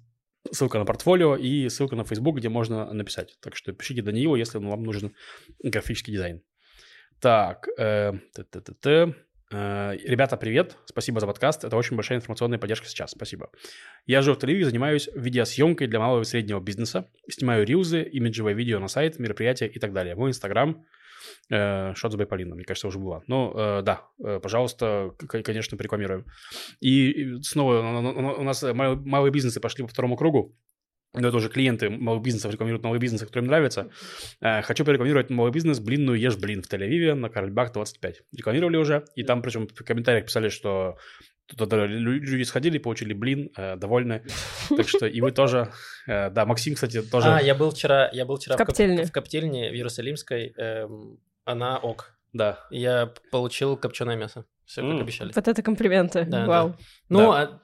ссылка 0.51 0.79
на 0.79 0.85
портфолио 0.85 1.37
и 1.37 1.71
ссылка 1.71 1.97
на 1.97 2.05
Facebook, 2.05 2.37
где 2.37 2.51
можно 2.51 2.93
написать. 2.93 3.35
Так 3.41 3.57
что 3.57 3.73
пишите 3.73 4.03
Даниилу, 4.03 4.37
если 4.37 4.59
вам 4.59 4.83
нужен 4.83 5.15
графический 5.63 6.13
дизайн. 6.13 6.43
Так, 7.19 7.69
э, 7.79 8.13
т-т-т-т. 8.35 8.91
Э, 8.91 9.13
ребята, 9.53 10.37
привет, 10.37 10.77
спасибо 10.87 11.21
за 11.21 11.27
подкаст, 11.27 11.65
это 11.65 11.77
очень 11.77 11.97
большая 11.97 12.19
информационная 12.19 12.59
поддержка 12.59 12.87
сейчас, 12.87 13.11
спасибо. 13.11 13.51
Я 14.07 14.23
живу 14.23 14.37
в 14.37 14.43
Тель-Авиве, 14.43 14.65
занимаюсь 14.65 15.09
видеосъемкой 15.15 15.87
для 15.89 15.99
малого 15.99 16.23
и 16.23 16.25
среднего 16.25 16.61
бизнеса, 16.61 17.09
снимаю 17.29 17.67
рилзы, 17.67 18.03
имиджевое 18.03 18.55
видео 18.55 18.79
на 18.79 18.89
сайт, 18.89 19.19
мероприятия 19.19 19.67
и 19.67 19.79
так 19.79 19.93
далее. 19.93 20.15
Мой 20.15 20.31
инстаграм, 20.31 20.85
э, 21.51 21.95
Шот 21.95 22.13
с 22.13 22.27
Полина, 22.27 22.55
мне 22.55 22.65
кажется, 22.65 22.89
уже 22.89 22.99
была. 22.99 23.23
Ну, 23.27 23.53
э, 23.55 23.83
да, 23.83 24.07
э, 24.25 24.41
пожалуйста, 24.43 25.11
конечно, 25.29 25.77
порекламируем. 25.77 26.25
И, 26.81 27.11
и 27.11 27.43
снова 27.43 27.79
у- 27.81 28.43
нас 28.43 28.63
мал- 28.63 28.97
малые 28.97 29.33
бизнесы 29.33 29.61
пошли 29.61 29.85
по 29.85 29.89
второму 29.89 30.17
кругу. 30.17 30.57
Но 31.15 31.29
это 31.29 31.37
уже 31.37 31.49
клиенты 31.51 31.91
малых 31.91 32.23
бизнесов 32.23 32.51
рекламируют 32.53 32.83
новые 32.85 32.99
бизнесы, 33.01 33.27
которые 33.27 33.43
им 33.45 33.49
нравятся. 33.49 33.91
Э, 34.41 34.63
Хочу 34.63 34.85
порекламировать 34.85 35.29
малый 35.31 35.53
бизнес 35.53 35.79
«Блинную 35.79 36.19
ешь 36.19 36.37
блин» 36.37 36.63
в 36.63 36.73
Тель-Авиве 36.73 37.15
на 37.15 37.29
Карльбах 37.29 37.73
25. 37.73 38.23
Рекламировали 38.37 38.77
уже, 38.79 39.05
и 39.15 39.23
там 39.23 39.43
причем 39.43 39.69
в 39.69 39.75
комментариях 39.85 40.25
писали, 40.27 40.49
что 40.49 40.97
туда 41.55 41.85
лю- 41.85 42.19
люди 42.19 42.45
сходили, 42.45 42.79
получили 42.79 43.13
блин, 43.13 43.51
э, 43.59 43.77
довольны. 43.77 44.25
Так 44.75 44.89
что 44.89 45.05
и 45.07 45.21
вы 45.21 45.33
тоже. 45.33 45.71
э, 46.07 46.31
Да, 46.31 46.47
Максим, 46.47 46.75
кстати, 46.75 47.03
тоже. 47.03 47.29
А, 47.29 47.41
я 47.43 47.55
был 47.55 47.71
вчера, 47.73 48.09
я 48.13 48.25
был 48.25 48.37
вчера 48.37 48.55
В 48.55 48.59
коптильне. 48.59 49.05
в 49.05 49.13
коптильне 49.13 49.71
в 49.71 49.75
Иерусалимской. 49.75 50.55
эм, 50.57 51.19
она 51.45 51.77
ок. 51.77 52.15
Да. 52.33 52.59
Я 52.71 53.13
получил 53.31 53.77
копченое 53.77 54.17
мясо. 54.17 54.47
Все 54.65 54.81
как 54.81 54.91
М. 54.93 55.01
обещали. 55.03 55.33
Вот 55.35 55.47
это 55.49 55.63
комплименты. 55.63 56.25
Да, 56.25 56.47
Вау. 56.47 56.77
Ну, 57.11 57.33
а 57.33 57.61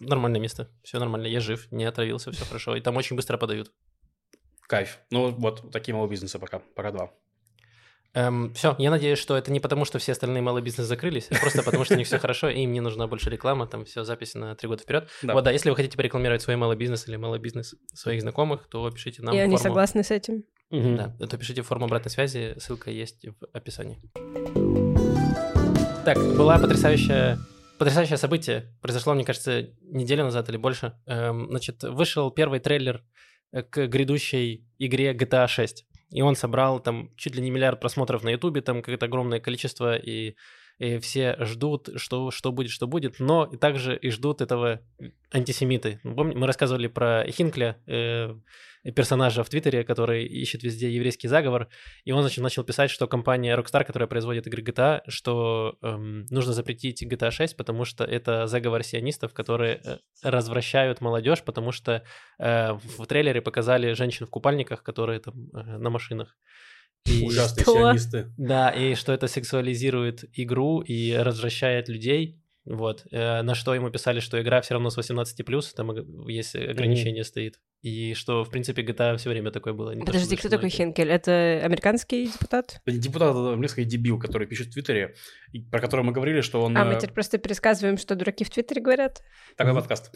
нормальное 0.00 0.40
место. 0.40 0.70
Все 0.82 0.98
нормально. 0.98 1.26
Я 1.26 1.40
жив, 1.40 1.66
не 1.70 1.84
отравился, 1.84 2.30
все 2.32 2.44
хорошо. 2.44 2.76
И 2.76 2.80
там 2.80 2.96
очень 2.96 3.16
быстро 3.16 3.36
подают. 3.38 3.72
Кайф. 4.68 4.98
Ну, 5.10 5.30
вот 5.30 5.70
такие 5.72 5.94
малые 5.94 6.10
бизнесы 6.10 6.38
пока. 6.38 6.58
Пока 6.74 6.90
два. 6.92 7.10
все, 8.54 8.74
я 8.78 8.90
надеюсь, 8.90 9.18
что 9.18 9.36
это 9.36 9.50
не 9.52 9.60
потому, 9.60 9.84
что 9.84 9.98
все 9.98 10.12
остальные 10.12 10.42
малые 10.42 10.62
бизнесы 10.62 10.88
закрылись, 10.88 11.28
а 11.30 11.36
просто 11.40 11.62
потому, 11.62 11.84
что 11.84 11.94
у 11.94 11.96
них 11.96 12.06
все 12.06 12.18
хорошо, 12.18 12.48
и 12.48 12.60
им 12.62 12.72
не 12.72 12.80
нужна 12.80 13.06
больше 13.06 13.30
реклама, 13.30 13.66
там 13.66 13.84
все 13.84 14.04
записи 14.04 14.36
на 14.36 14.54
три 14.54 14.68
года 14.68 14.82
вперед. 14.82 15.08
Да. 15.22 15.34
Вот, 15.34 15.44
да, 15.44 15.50
если 15.50 15.70
вы 15.70 15.76
хотите 15.76 15.96
порекламировать 15.96 16.42
свой 16.42 16.56
малый 16.56 16.76
бизнес 16.76 17.08
или 17.08 17.16
малый 17.16 17.38
бизнес 17.38 17.74
своих 17.94 18.20
знакомых, 18.22 18.68
то 18.68 18.90
пишите 18.90 19.22
нам 19.22 19.34
И 19.34 19.38
они 19.38 19.56
форму. 19.56 19.62
согласны 19.68 20.02
с 20.04 20.10
этим. 20.10 20.44
Да, 20.70 21.14
то 21.26 21.38
пишите 21.38 21.62
форму 21.62 21.86
обратной 21.86 22.10
связи, 22.10 22.54
ссылка 22.58 22.90
есть 22.90 23.24
в 23.26 23.46
описании. 23.54 23.98
Так, 26.04 26.18
была 26.36 26.58
потрясающая 26.58 27.38
потрясающее 27.78 28.18
событие. 28.18 28.74
Произошло, 28.80 29.14
мне 29.14 29.24
кажется, 29.24 29.70
неделю 29.82 30.24
назад 30.24 30.48
или 30.48 30.56
больше. 30.56 30.94
Эм, 31.06 31.48
значит, 31.50 31.82
вышел 31.82 32.30
первый 32.30 32.60
трейлер 32.60 33.04
э, 33.52 33.62
к 33.62 33.86
грядущей 33.86 34.66
игре 34.78 35.12
GTA 35.12 35.46
6. 35.46 35.86
И 36.10 36.22
он 36.22 36.36
собрал 36.36 36.80
там 36.80 37.14
чуть 37.16 37.34
ли 37.36 37.42
не 37.42 37.50
миллиард 37.50 37.80
просмотров 37.80 38.22
на 38.22 38.30
Ютубе, 38.30 38.62
там 38.62 38.82
какое-то 38.82 39.06
огромное 39.06 39.40
количество, 39.40 39.96
и, 39.96 40.36
и 40.78 40.98
все 40.98 41.36
ждут, 41.40 41.88
что, 41.96 42.30
что 42.30 42.52
будет, 42.52 42.70
что 42.70 42.86
будет, 42.86 43.18
но 43.18 43.46
также 43.46 43.96
и 43.96 44.10
ждут 44.10 44.40
этого 44.40 44.80
антисемиты. 45.32 46.00
Помните, 46.02 46.38
мы 46.38 46.46
рассказывали 46.46 46.86
про 46.86 47.24
Хинкля, 47.30 47.76
э, 47.86 48.34
персонажа 48.94 49.42
в 49.42 49.48
Твиттере, 49.48 49.84
который 49.84 50.24
ищет 50.24 50.62
везде 50.62 50.90
еврейский 50.90 51.28
заговор, 51.28 51.68
и 52.04 52.12
он, 52.12 52.22
значит, 52.22 52.42
начал 52.42 52.64
писать, 52.64 52.90
что 52.90 53.06
компания 53.06 53.56
Rockstar, 53.56 53.84
которая 53.84 54.06
производит 54.06 54.46
игры 54.46 54.62
GTA, 54.62 55.02
что 55.08 55.76
эм, 55.82 56.26
нужно 56.30 56.52
запретить 56.52 57.02
GTA 57.02 57.30
6, 57.30 57.56
потому 57.56 57.84
что 57.84 58.04
это 58.04 58.46
заговор 58.46 58.82
сионистов, 58.82 59.34
которые 59.34 59.80
э, 59.84 59.98
развращают 60.22 61.00
молодежь, 61.00 61.42
потому 61.42 61.72
что 61.72 62.04
э, 62.38 62.72
в 62.72 63.06
трейлере 63.06 63.42
показали 63.42 63.92
женщин 63.92 64.26
в 64.26 64.30
купальниках, 64.30 64.82
которые 64.82 65.20
там 65.20 65.34
э, 65.52 65.78
на 65.78 65.90
машинах. 65.90 66.36
И 67.10 67.24
Ужасные 67.24 67.62
Что? 67.62 67.72
сионисты. 67.74 68.32
да, 68.36 68.70
и 68.70 68.94
что 68.94 69.12
это 69.12 69.26
сексуализирует 69.28 70.24
игру 70.34 70.80
и 70.80 71.12
развращает 71.14 71.88
людей. 71.88 72.40
Вот. 72.64 73.06
Э, 73.10 73.42
На 73.42 73.54
что 73.54 73.74
ему 73.74 73.90
писали, 73.90 74.20
что 74.20 74.40
игра 74.40 74.60
все 74.60 74.74
равно 74.74 74.90
с 74.90 74.98
18+, 74.98 75.74
там 75.74 75.90
ог- 75.90 76.28
есть 76.28 76.54
ограничение 76.54 77.24
стоит. 77.24 77.58
И 77.80 78.14
что, 78.14 78.42
в 78.42 78.50
принципе, 78.50 78.82
GTA 78.82 79.16
все 79.18 79.30
время 79.30 79.52
такое 79.52 79.72
было. 79.72 79.92
не 79.92 80.00
то, 80.00 80.06
Подожди, 80.06 80.36
что 80.36 80.48
кто 80.48 80.56
такой 80.56 80.68
Хенкель? 80.68 81.10
Это 81.10 81.60
американский 81.62 82.26
депутат? 82.26 82.80
Депутат 82.86 83.30
это 83.30 83.52
английский 83.52 83.84
дебил, 83.84 84.18
который 84.18 84.48
пишет 84.48 84.68
в 84.68 84.72
Твиттере, 84.72 85.14
про 85.70 85.80
которого 85.80 86.06
мы 86.06 86.12
говорили, 86.12 86.40
что 86.40 86.60
он... 86.60 86.76
А, 86.76 86.84
мы 86.84 86.94
э, 86.94 86.96
теперь 86.96 87.12
просто 87.12 87.38
пересказываем, 87.38 87.96
что 87.96 88.16
дураки 88.16 88.42
в 88.42 88.50
Твиттере 88.50 88.82
говорят? 88.82 89.22
Такой 89.56 89.74
подкаст. 89.74 90.12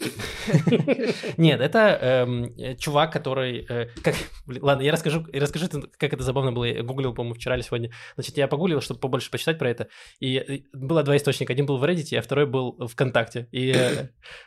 Нет, 1.37 1.61
это 1.61 1.97
эм, 2.01 2.77
чувак, 2.77 3.13
который... 3.13 3.65
э, 3.69 3.87
ладно, 4.45 4.81
я 4.81 4.91
расскажу, 4.91 5.25
расскажу, 5.31 5.67
как 5.97 6.13
это 6.13 6.21
забавно 6.21 6.51
было. 6.51 6.65
Я 6.65 6.83
гуглил, 6.83 7.13
по-моему, 7.13 7.35
вчера 7.35 7.55
или 7.55 7.63
сегодня. 7.63 7.91
Значит, 8.15 8.35
я 8.35 8.49
погуглил, 8.49 8.81
чтобы 8.81 8.99
побольше 8.99 9.31
почитать 9.31 9.57
про 9.57 9.69
это. 9.69 9.87
И 10.19 10.35
э, 10.35 10.59
было 10.73 11.03
два 11.03 11.15
источника. 11.15 11.53
Один 11.53 11.65
был 11.65 11.77
в 11.77 11.83
Reddit, 11.85 12.17
а 12.17 12.21
второй 12.21 12.45
был 12.45 12.89
ВКонтакте. 12.89 13.47
И 13.51 13.73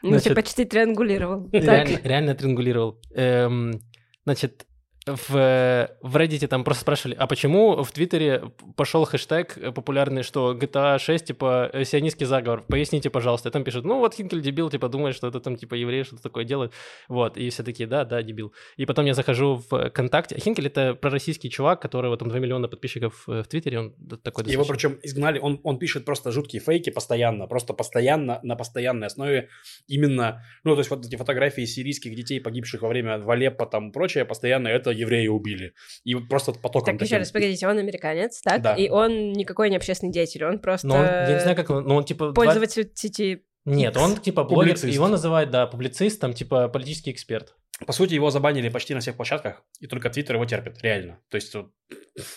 Ну, 0.03 0.21
ты 0.21 0.35
почти 0.35 0.67
триангулировал. 0.67 1.49
Реально 1.51 2.35
триангулировал. 2.35 3.01
Эм, 3.17 3.81
значит, 4.25 4.67
в, 5.07 5.89
в 6.03 6.17
Reddit 6.17 6.47
там 6.49 6.65
просто 6.65 6.83
спрашивали, 6.83 7.15
а 7.17 7.29
почему 7.29 7.83
в 7.85 7.93
Твиттере 7.93 8.51
пошел 8.77 9.05
хэштег 9.05 9.73
популярный, 9.73 10.25
что 10.25 10.53
GTA 10.53 10.99
6, 10.99 11.27
типа, 11.27 11.71
э, 11.73 11.85
сионистский 11.85 12.27
заговор? 12.27 12.63
Поясните, 12.63 13.09
пожалуйста. 13.09 13.49
И 13.49 13.53
там 13.53 13.63
пишут, 13.63 13.85
ну 13.85 14.01
вот 14.01 14.15
Хинкель 14.15 14.43
дебил, 14.43 14.69
типа, 14.69 14.89
думает, 14.89 15.15
что 15.15 15.29
это 15.29 15.39
там, 15.39 15.57
типа, 15.57 15.75
евреи 15.75 16.03
что-то 16.03 16.23
такое 16.23 16.45
делают. 16.45 16.73
Вот, 17.09 17.37
и 17.37 17.49
все 17.51 17.63
такие, 17.63 17.89
да, 17.89 18.05
да, 18.05 18.21
дебил. 18.23 18.53
И 18.77 18.85
потом 18.85 19.07
я 19.07 19.15
захожу 19.15 19.63
в 19.71 19.91
ВКонтакте. 19.91 20.35
А 20.35 20.41
Хинкель— 20.41 20.67
это 20.67 20.95
пророссийский 20.95 21.51
чувак, 21.51 21.81
которого 21.81 22.17
там 22.17 22.29
2 22.29 22.41
миллиона 22.41 22.67
подписчиков 22.67 23.29
э, 23.29 23.43
в 23.43 23.47
Твиттере, 23.47 23.79
он 23.79 23.95
такой 24.25 24.45
Его 24.45 24.65
достаточно- 24.65 24.91
причем 24.91 24.99
изгнали, 25.05 25.39
он, 25.39 25.61
он 25.63 25.79
пишет 25.79 26.05
просто 26.05 26.33
жуткие 26.33 26.61
фейки 26.61 26.91
постоянно, 26.91 27.47
просто 27.47 27.75
постоянно, 27.75 28.41
на 28.43 28.57
постоянной 28.57 29.07
основе. 29.07 29.51
Именно, 29.87 30.43
ну, 30.65 30.75
то 30.75 30.81
есть 30.81 30.91
вот 30.91 31.07
эти 31.07 31.15
фотографии 31.15 31.65
сирийских 31.65 32.17
детей, 32.17 32.41
погибших 32.41 32.83
во 32.83 32.89
время 32.89 33.19
Валеппа 33.19 33.67
там 33.67 33.91
и 33.91 33.93
прочее, 33.93 34.25
постоянно 34.25 34.67
это 34.67 34.96
евреи 34.97 35.29
убили. 35.29 35.73
И 36.05 36.15
просто 36.15 36.53
потоком 36.53 36.95
Так, 36.99 37.03
еще 37.03 37.05
таким. 37.05 37.19
раз, 37.19 37.31
погодите, 37.31 37.67
он 37.69 37.79
американец, 37.79 38.41
так? 38.43 38.63
Да. 38.63 38.75
И 38.75 38.89
он 38.89 39.33
никакой 39.33 39.71
не 39.71 39.77
общественный 39.77 40.13
деятель, 40.13 40.45
он 40.45 40.59
просто 40.59 40.89
он, 40.89 41.05
я 41.05 41.35
не 41.35 41.41
знаю, 41.41 41.57
как 41.57 41.71
он, 41.71 41.85
но 41.85 41.97
он, 41.97 42.05
типа... 42.05 42.33
пользователь 42.33 42.91
сети 42.95 43.43
Нет, 43.65 43.97
он, 43.97 44.17
типа, 44.17 44.45
блогер, 44.45 44.75
Публицист. 44.75 44.95
его 44.95 45.09
называют, 45.09 45.51
да, 45.51 45.67
публицист, 45.67 46.21
там, 46.21 46.33
типа, 46.33 46.69
политический 46.69 47.11
эксперт. 47.11 47.55
По 47.85 47.93
сути, 47.93 48.15
его 48.15 48.31
забанили 48.31 48.71
почти 48.71 48.95
на 48.95 49.01
всех 49.01 49.17
площадках, 49.17 49.63
и 49.81 49.87
только 49.87 50.09
Твиттер 50.09 50.37
его 50.37 50.47
терпит, 50.47 50.83
реально. 50.83 51.19
То 51.29 51.35
есть, 51.35 51.55
вот, 51.55 51.71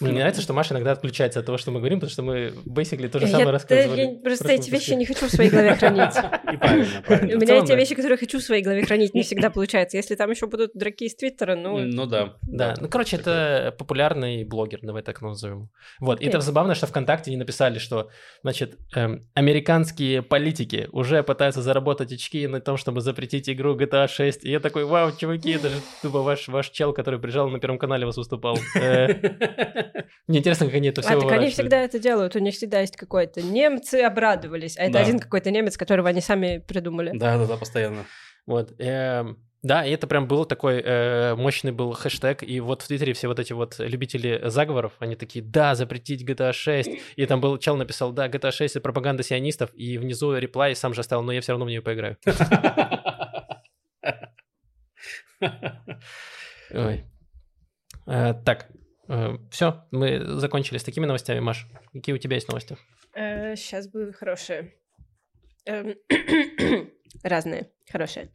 Мне 0.01 0.19
нравится, 0.19 0.41
что 0.41 0.51
Маша 0.53 0.73
иногда 0.73 0.91
отключается 0.91 1.39
от 1.39 1.45
того, 1.45 1.57
что 1.57 1.71
мы 1.71 1.79
говорим, 1.79 2.01
потому 2.01 2.11
что 2.11 2.23
мы 2.23 2.53
basically 2.67 3.07
то 3.07 3.19
же 3.19 3.25
Я- 3.25 3.31
самое 3.31 3.45
да, 3.45 3.51
рассказывали. 3.53 4.01
я 4.01 4.19
просто 4.21 4.51
эти 4.51 4.69
вещи 4.69 4.91
не 4.91 5.05
хочу 5.05 5.27
в 5.27 5.31
своей 5.31 5.49
голове 5.49 5.75
хранить. 5.75 6.13
и 6.53 6.57
правильно, 6.57 6.99
У 6.99 7.03
правильно. 7.03 7.37
в 7.37 7.41
меня 7.41 7.47
целом, 7.47 7.63
эти 7.63 7.69
да. 7.69 7.75
вещи, 7.77 7.95
которые 7.95 8.17
хочу 8.17 8.39
в 8.39 8.41
своей 8.41 8.61
голове 8.61 8.83
хранить, 8.85 9.13
не 9.13 9.23
всегда 9.23 9.49
получается. 9.49 9.95
Если 9.95 10.15
там 10.15 10.29
еще 10.29 10.47
будут 10.47 10.71
дураки 10.73 11.05
из 11.05 11.15
Твиттера, 11.15 11.55
ну... 11.55 11.77
Ну 11.79 12.05
да. 12.05 12.35
Да, 12.41 12.75
ну, 12.77 12.89
короче, 12.89 13.15
это 13.15 13.73
популярный 13.77 14.43
блогер, 14.43 14.79
давай 14.83 15.03
так 15.03 15.21
назовем. 15.21 15.69
Вот, 16.01 16.19
и 16.19 16.25
это 16.25 16.41
забавно, 16.41 16.75
что 16.75 16.85
ВКонтакте 16.87 17.31
не 17.31 17.37
написали, 17.37 17.79
что, 17.79 18.09
значит, 18.41 18.77
эм, 18.93 19.25
американские 19.35 20.21
политики 20.21 20.89
уже 20.91 21.23
пытаются 21.23 21.61
заработать 21.61 22.11
очки 22.11 22.45
на 22.47 22.59
том, 22.59 22.75
чтобы 22.75 22.99
запретить 22.99 23.49
игру 23.49 23.77
GTA 23.77 24.09
6. 24.09 24.43
И 24.43 24.51
я 24.51 24.59
такой, 24.59 24.83
вау, 24.83 25.11
чуваки, 25.29 25.51
это 25.51 25.69
же 25.69 25.81
тупо 26.01 26.21
ваш, 26.21 26.47
ваш 26.47 26.69
чел, 26.69 26.93
который 26.93 27.19
приезжал 27.19 27.49
на 27.49 27.59
Первом 27.59 27.77
канале 27.77 28.05
вас 28.05 28.17
выступал. 28.17 28.57
Э, 28.75 29.07
Мне 30.27 30.39
интересно, 30.39 30.65
как 30.65 30.75
они 30.75 30.89
это 30.89 31.01
все 31.01 31.17
А, 31.17 31.19
так 31.19 31.31
они 31.31 31.49
всегда 31.49 31.81
это 31.81 31.99
делают, 31.99 32.35
у 32.35 32.39
них 32.39 32.53
всегда 32.55 32.79
есть 32.81 32.95
какой-то... 32.95 33.41
Немцы 33.41 33.95
обрадовались, 34.01 34.77
а 34.77 34.83
это 34.83 34.99
один 34.99 35.19
какой-то 35.19 35.51
немец, 35.51 35.77
которого 35.77 36.09
они 36.09 36.21
сами 36.21 36.63
придумали. 36.65 37.11
Да, 37.13 37.37
да, 37.37 37.45
да, 37.45 37.57
постоянно. 37.57 38.05
Вот. 38.45 38.73
эм, 38.79 39.37
Да, 39.61 39.85
и 39.85 39.91
это 39.91 40.07
прям 40.07 40.27
был 40.27 40.45
такой 40.45 40.81
э, 40.83 41.35
мощный 41.35 41.71
был 41.71 41.91
хэштег, 41.91 42.43
и 42.43 42.59
вот 42.61 42.81
в 42.81 42.87
Твиттере 42.87 43.13
все 43.13 43.27
вот 43.27 43.39
эти 43.39 43.53
вот 43.53 43.75
любители 43.79 44.41
заговоров, 44.45 44.93
они 44.99 45.15
такие, 45.15 45.43
да, 45.43 45.75
запретить 45.75 46.23
GTA 46.27 46.53
6, 46.53 46.89
и 47.15 47.25
там 47.25 47.41
был 47.41 47.57
чел 47.57 47.75
написал, 47.75 48.11
да, 48.11 48.27
GTA 48.27 48.51
6 48.51 48.75
это 48.75 48.81
пропаганда 48.81 49.23
сионистов, 49.23 49.69
и 49.73 49.97
внизу 49.97 50.35
реплай 50.35 50.75
сам 50.75 50.93
же 50.93 51.01
оставил, 51.01 51.23
но 51.23 51.31
я 51.33 51.41
все 51.41 51.51
равно 51.51 51.65
в 51.65 51.69
нее 51.69 51.81
поиграю. 51.81 52.17
Ой. 56.71 57.05
Э, 58.07 58.33
Так, 58.45 58.69
все, 59.51 59.87
мы 59.91 60.23
закончили 60.39 60.77
с 60.77 60.83
такими 60.83 61.05
новостями, 61.05 61.39
Маш. 61.39 61.67
Какие 61.93 62.13
у 62.15 62.19
тебя 62.19 62.35
есть 62.35 62.47
новости? 62.47 62.77
Сейчас 63.13 63.87
будут 63.87 64.15
хорошие. 64.15 64.73
Эм, 65.65 65.95
Разные, 67.23 67.71
хорошие. 67.91 68.31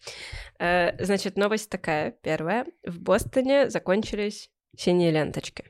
Э, 0.59 1.03
Значит, 1.05 1.37
новость 1.37 1.71
такая, 1.71 2.11
первая. 2.11 2.67
В 2.85 3.01
Бостоне 3.01 3.71
закончились 3.71 4.51
синие 4.77 5.11
ленточки. 5.11 5.65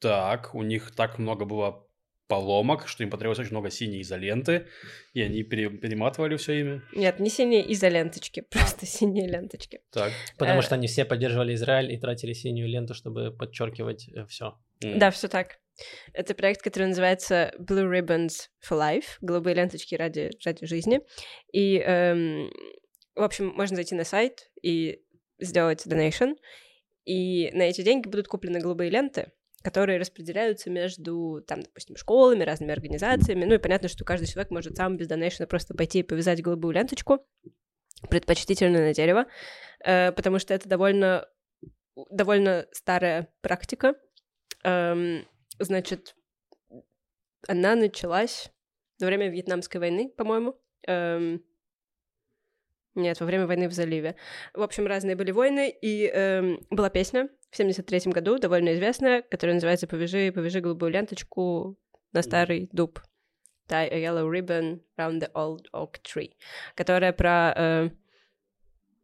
Так, 0.00 0.54
у 0.54 0.62
них 0.62 0.94
так 0.94 1.18
много 1.18 1.44
было 1.44 1.86
поломок, 2.32 2.88
что 2.88 3.02
им 3.04 3.10
потребовалось 3.10 3.40
очень 3.40 3.50
много 3.50 3.70
синей 3.70 4.00
изоленты, 4.00 4.66
и 5.12 5.20
они 5.20 5.42
пере- 5.42 5.68
перематывали 5.68 6.36
все 6.36 6.60
ими. 6.60 6.82
Нет, 6.94 7.20
не 7.20 7.28
синие 7.28 7.70
изоленточки, 7.74 8.40
просто 8.50 8.86
синие 8.86 9.28
ленточки. 9.28 9.80
Так. 9.90 10.12
Потому 10.38 10.60
Э. 10.60 10.62
что 10.62 10.74
они 10.76 10.86
все 10.86 11.04
поддерживали 11.04 11.54
Израиль 11.54 11.92
и 11.92 11.98
тратили 11.98 12.32
синюю 12.32 12.68
ленту, 12.68 12.94
чтобы 12.94 13.30
подчеркивать 13.36 14.08
все. 14.28 14.58
М. 14.82 14.98
Да, 14.98 15.10
все 15.10 15.28
так. 15.28 15.58
Это 16.14 16.34
проект, 16.34 16.62
который 16.62 16.88
называется 16.88 17.52
Blue 17.58 17.86
Ribbons 17.90 18.48
for 18.66 18.78
Life, 18.78 19.18
голубые 19.20 19.54
ленточки 19.54 19.94
ради, 19.94 20.30
ради 20.44 20.64
жизни. 20.66 21.00
И, 21.52 21.76
эм, 21.78 22.50
в 23.14 23.22
общем, 23.22 23.48
можно 23.48 23.76
зайти 23.76 23.94
на 23.94 24.04
сайт 24.04 24.50
и 24.62 25.02
сделать 25.38 25.86
donation, 25.86 26.34
и 27.04 27.50
на 27.52 27.62
эти 27.64 27.82
деньги 27.82 28.08
будут 28.08 28.28
куплены 28.28 28.58
голубые 28.60 28.90
ленты, 28.90 29.32
которые 29.62 29.98
распределяются 29.98 30.70
между, 30.70 31.42
там, 31.46 31.62
допустим, 31.62 31.96
школами, 31.96 32.42
разными 32.42 32.72
организациями. 32.72 33.44
Ну 33.44 33.54
и 33.54 33.58
понятно, 33.58 33.88
что 33.88 34.04
каждый 34.04 34.26
человек 34.26 34.50
может 34.50 34.76
сам 34.76 34.96
без 34.96 35.06
донейшена 35.06 35.46
просто 35.46 35.74
пойти 35.74 36.00
и 36.00 36.02
повязать 36.02 36.42
голубую 36.42 36.74
ленточку, 36.74 37.24
предпочтительно 38.10 38.80
на 38.80 38.94
дерево, 38.94 39.26
э, 39.84 40.12
потому 40.12 40.38
что 40.38 40.54
это 40.54 40.68
довольно, 40.68 41.28
довольно 42.10 42.66
старая 42.72 43.32
практика. 43.40 43.94
Эм, 44.64 45.26
значит, 45.58 46.16
она 47.46 47.74
началась 47.74 48.50
во 49.00 49.06
время 49.06 49.28
Вьетнамской 49.28 49.80
войны, 49.80 50.08
по-моему. 50.08 50.60
Эм, 50.86 51.44
нет, 52.94 53.18
во 53.20 53.26
время 53.26 53.46
войны 53.46 53.68
в 53.68 53.72
заливе. 53.72 54.16
В 54.52 54.62
общем, 54.62 54.86
разные 54.86 55.16
были 55.16 55.30
войны, 55.30 55.70
и 55.70 56.06
эм, 56.06 56.66
была 56.70 56.90
песня 56.90 57.28
в 57.52 57.56
73 57.56 58.10
году, 58.12 58.38
довольно 58.38 58.74
известная, 58.74 59.22
которая 59.22 59.54
называется 59.54 59.86
«Повяжи, 59.86 60.32
повяжи 60.32 60.60
голубую 60.60 60.90
ленточку 60.90 61.76
на 62.12 62.22
старый 62.22 62.68
дуб». 62.72 62.98
Tie 63.68 63.88
a 63.90 64.02
yellow 64.02 64.28
ribbon 64.28 64.80
round 64.98 65.20
the 65.20 65.30
old 65.34 65.66
oak 65.74 66.00
tree. 66.02 66.30
Которая 66.74 67.12
про... 67.12 67.54
э, 67.56 67.90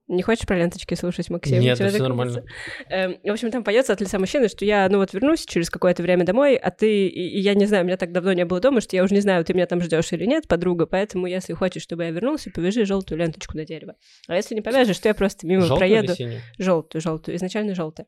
Не 0.09 0.23
хочешь 0.23 0.47
про 0.47 0.57
ленточки 0.57 0.95
слушать, 0.95 1.29
Максим? 1.31 1.61
Нет, 1.61 1.79
так 1.79 1.93
нормально. 1.99 2.43
Эм, 2.89 3.19
В 3.23 3.31
общем, 3.31 3.51
там 3.51 3.63
поется 3.63 3.93
от 3.93 4.01
лица 4.01 4.19
мужчины, 4.19 4.49
что 4.49 4.65
я, 4.65 4.89
ну 4.89 4.99
вот, 4.99 5.13
вернусь 5.13 5.45
через 5.45 5.69
какое-то 5.71 6.03
время 6.03 6.25
домой, 6.25 6.57
а 6.57 6.71
ты, 6.71 7.07
и 7.07 7.29
и 7.29 7.41
я 7.41 7.53
не 7.55 7.67
знаю, 7.67 7.85
меня 7.85 7.99
так 7.99 8.13
давно 8.13 8.33
не 8.33 8.45
было 8.47 8.61
дома, 8.61 8.81
что 8.81 8.97
я 8.97 9.05
уже 9.05 9.15
не 9.15 9.21
знаю, 9.21 9.45
ты 9.45 9.53
меня 9.53 9.67
там 9.67 9.81
ждешь 9.83 10.11
или 10.13 10.25
нет, 10.25 10.49
подруга, 10.49 10.87
поэтому, 10.87 11.27
если 11.27 11.53
хочешь, 11.53 11.83
чтобы 11.83 12.05
я 12.05 12.11
вернулся, 12.11 12.51
повяжи 12.51 12.87
желтую 12.87 13.19
ленточку 13.19 13.57
на 13.57 13.65
дерево. 13.67 13.95
А 14.27 14.35
если 14.37 14.55
не 14.55 14.63
повяжешь, 14.63 14.99
то 14.99 15.09
я 15.09 15.15
просто 15.15 15.47
мимо 15.47 15.63
Желтую 15.67 15.79
проеду. 15.79 16.15
Желтую, 16.59 17.03
желтую, 17.03 17.37
изначально 17.37 17.75
желтая. 17.75 18.07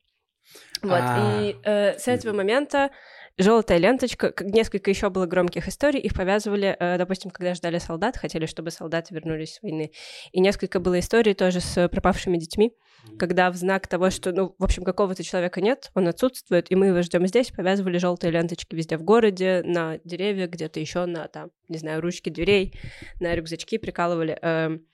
Вот, 0.82 1.00
А. 1.00 1.40
и 1.42 1.56
э, 1.62 1.98
с 1.98 2.08
этого 2.08 2.34
момента 2.34 2.90
желтая 3.38 3.78
ленточка, 3.78 4.32
несколько 4.40 4.90
еще 4.90 5.10
было 5.10 5.26
громких 5.26 5.68
историй, 5.68 6.00
их 6.00 6.14
повязывали, 6.14 6.76
э, 6.78 6.98
допустим, 6.98 7.30
когда 7.30 7.54
ждали 7.54 7.78
солдат, 7.78 8.16
хотели, 8.16 8.46
чтобы 8.46 8.70
солдаты 8.70 9.14
вернулись 9.14 9.54
с 9.54 9.62
войны. 9.62 9.92
И 10.32 10.40
несколько 10.40 10.80
было 10.80 10.98
историй 10.98 11.34
тоже 11.34 11.60
с 11.60 11.88
пропавшими 11.88 12.36
детьми, 12.36 12.72
когда 13.18 13.50
в 13.50 13.56
знак 13.56 13.86
того, 13.86 14.10
что, 14.10 14.32
ну, 14.32 14.54
в 14.58 14.64
общем, 14.64 14.84
какого-то 14.84 15.22
человека 15.22 15.60
нет, 15.60 15.90
он 15.94 16.08
отсутствует, 16.08 16.70
и 16.70 16.76
мы 16.76 16.86
его 16.86 17.02
ждем 17.02 17.26
здесь, 17.26 17.50
повязывали 17.50 17.98
желтые 17.98 18.30
ленточки 18.30 18.74
везде 18.74 18.96
в 18.96 19.02
городе, 19.02 19.62
на 19.64 19.98
деревья, 20.04 20.46
где-то 20.46 20.80
еще 20.80 21.06
на, 21.06 21.28
там, 21.28 21.50
не 21.68 21.78
знаю, 21.78 22.00
ручки 22.00 22.28
дверей, 22.28 22.78
на 23.20 23.34
рюкзачки 23.34 23.78
прикалывали. 23.78 24.38
Эм, 24.42 24.86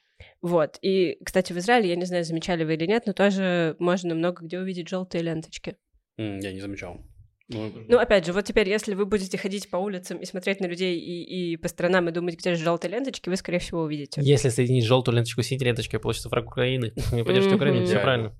вот. 0.43 0.79
И, 0.83 1.19
кстати, 1.25 1.53
в 1.53 1.59
Израиле, 1.59 1.91
я 1.91 1.97
не 1.97 2.05
знаю, 2.05 2.25
замечали 2.25 2.65
вы 2.65 2.75
или 2.75 2.87
нет, 2.87 3.05
но 3.07 3.13
тоже 3.13 3.77
можно 3.79 4.15
много 4.15 4.45
где 4.45 4.59
увидеть 4.59 4.89
желтые 4.89 5.23
ленточки. 5.23 5.77
Я 6.17 6.53
не 6.53 6.61
замечал. 6.61 7.01
Ну, 7.49 7.73
ну, 7.89 7.99
опять 7.99 8.27
же, 8.27 8.33
вот 8.33 8.45
теперь, 8.45 8.69
если 8.69 8.95
вы 8.95 9.07
будете 9.07 9.39
ходить 9.39 9.71
по 9.71 9.77
улицам 9.77 10.19
и 10.19 10.25
смотреть 10.25 10.61
на 10.61 10.67
людей 10.67 10.99
и, 10.99 11.53
и 11.53 11.57
по 11.57 11.69
сторонам 11.69 12.09
и 12.09 12.13
думать, 12.13 12.37
где 12.37 12.57
же 12.57 12.65
желтые 12.65 12.91
ленточки, 12.91 13.29
вы, 13.29 13.37
скорее 13.37 13.61
всего, 13.61 13.83
увидите. 13.83 14.21
Если 14.21 14.49
соединить 14.49 14.85
желтую 14.85 15.15
ленточку 15.15 15.43
с 15.43 15.47
синей 15.47 15.67
ленточкой, 15.67 16.01
получится 16.01 16.29
враг 16.29 16.47
Украины. 16.47 16.93
Вы 17.13 17.25
поддержите 17.25 17.55
Украину, 17.55 17.87
все 17.87 18.01
правильно. 18.01 18.37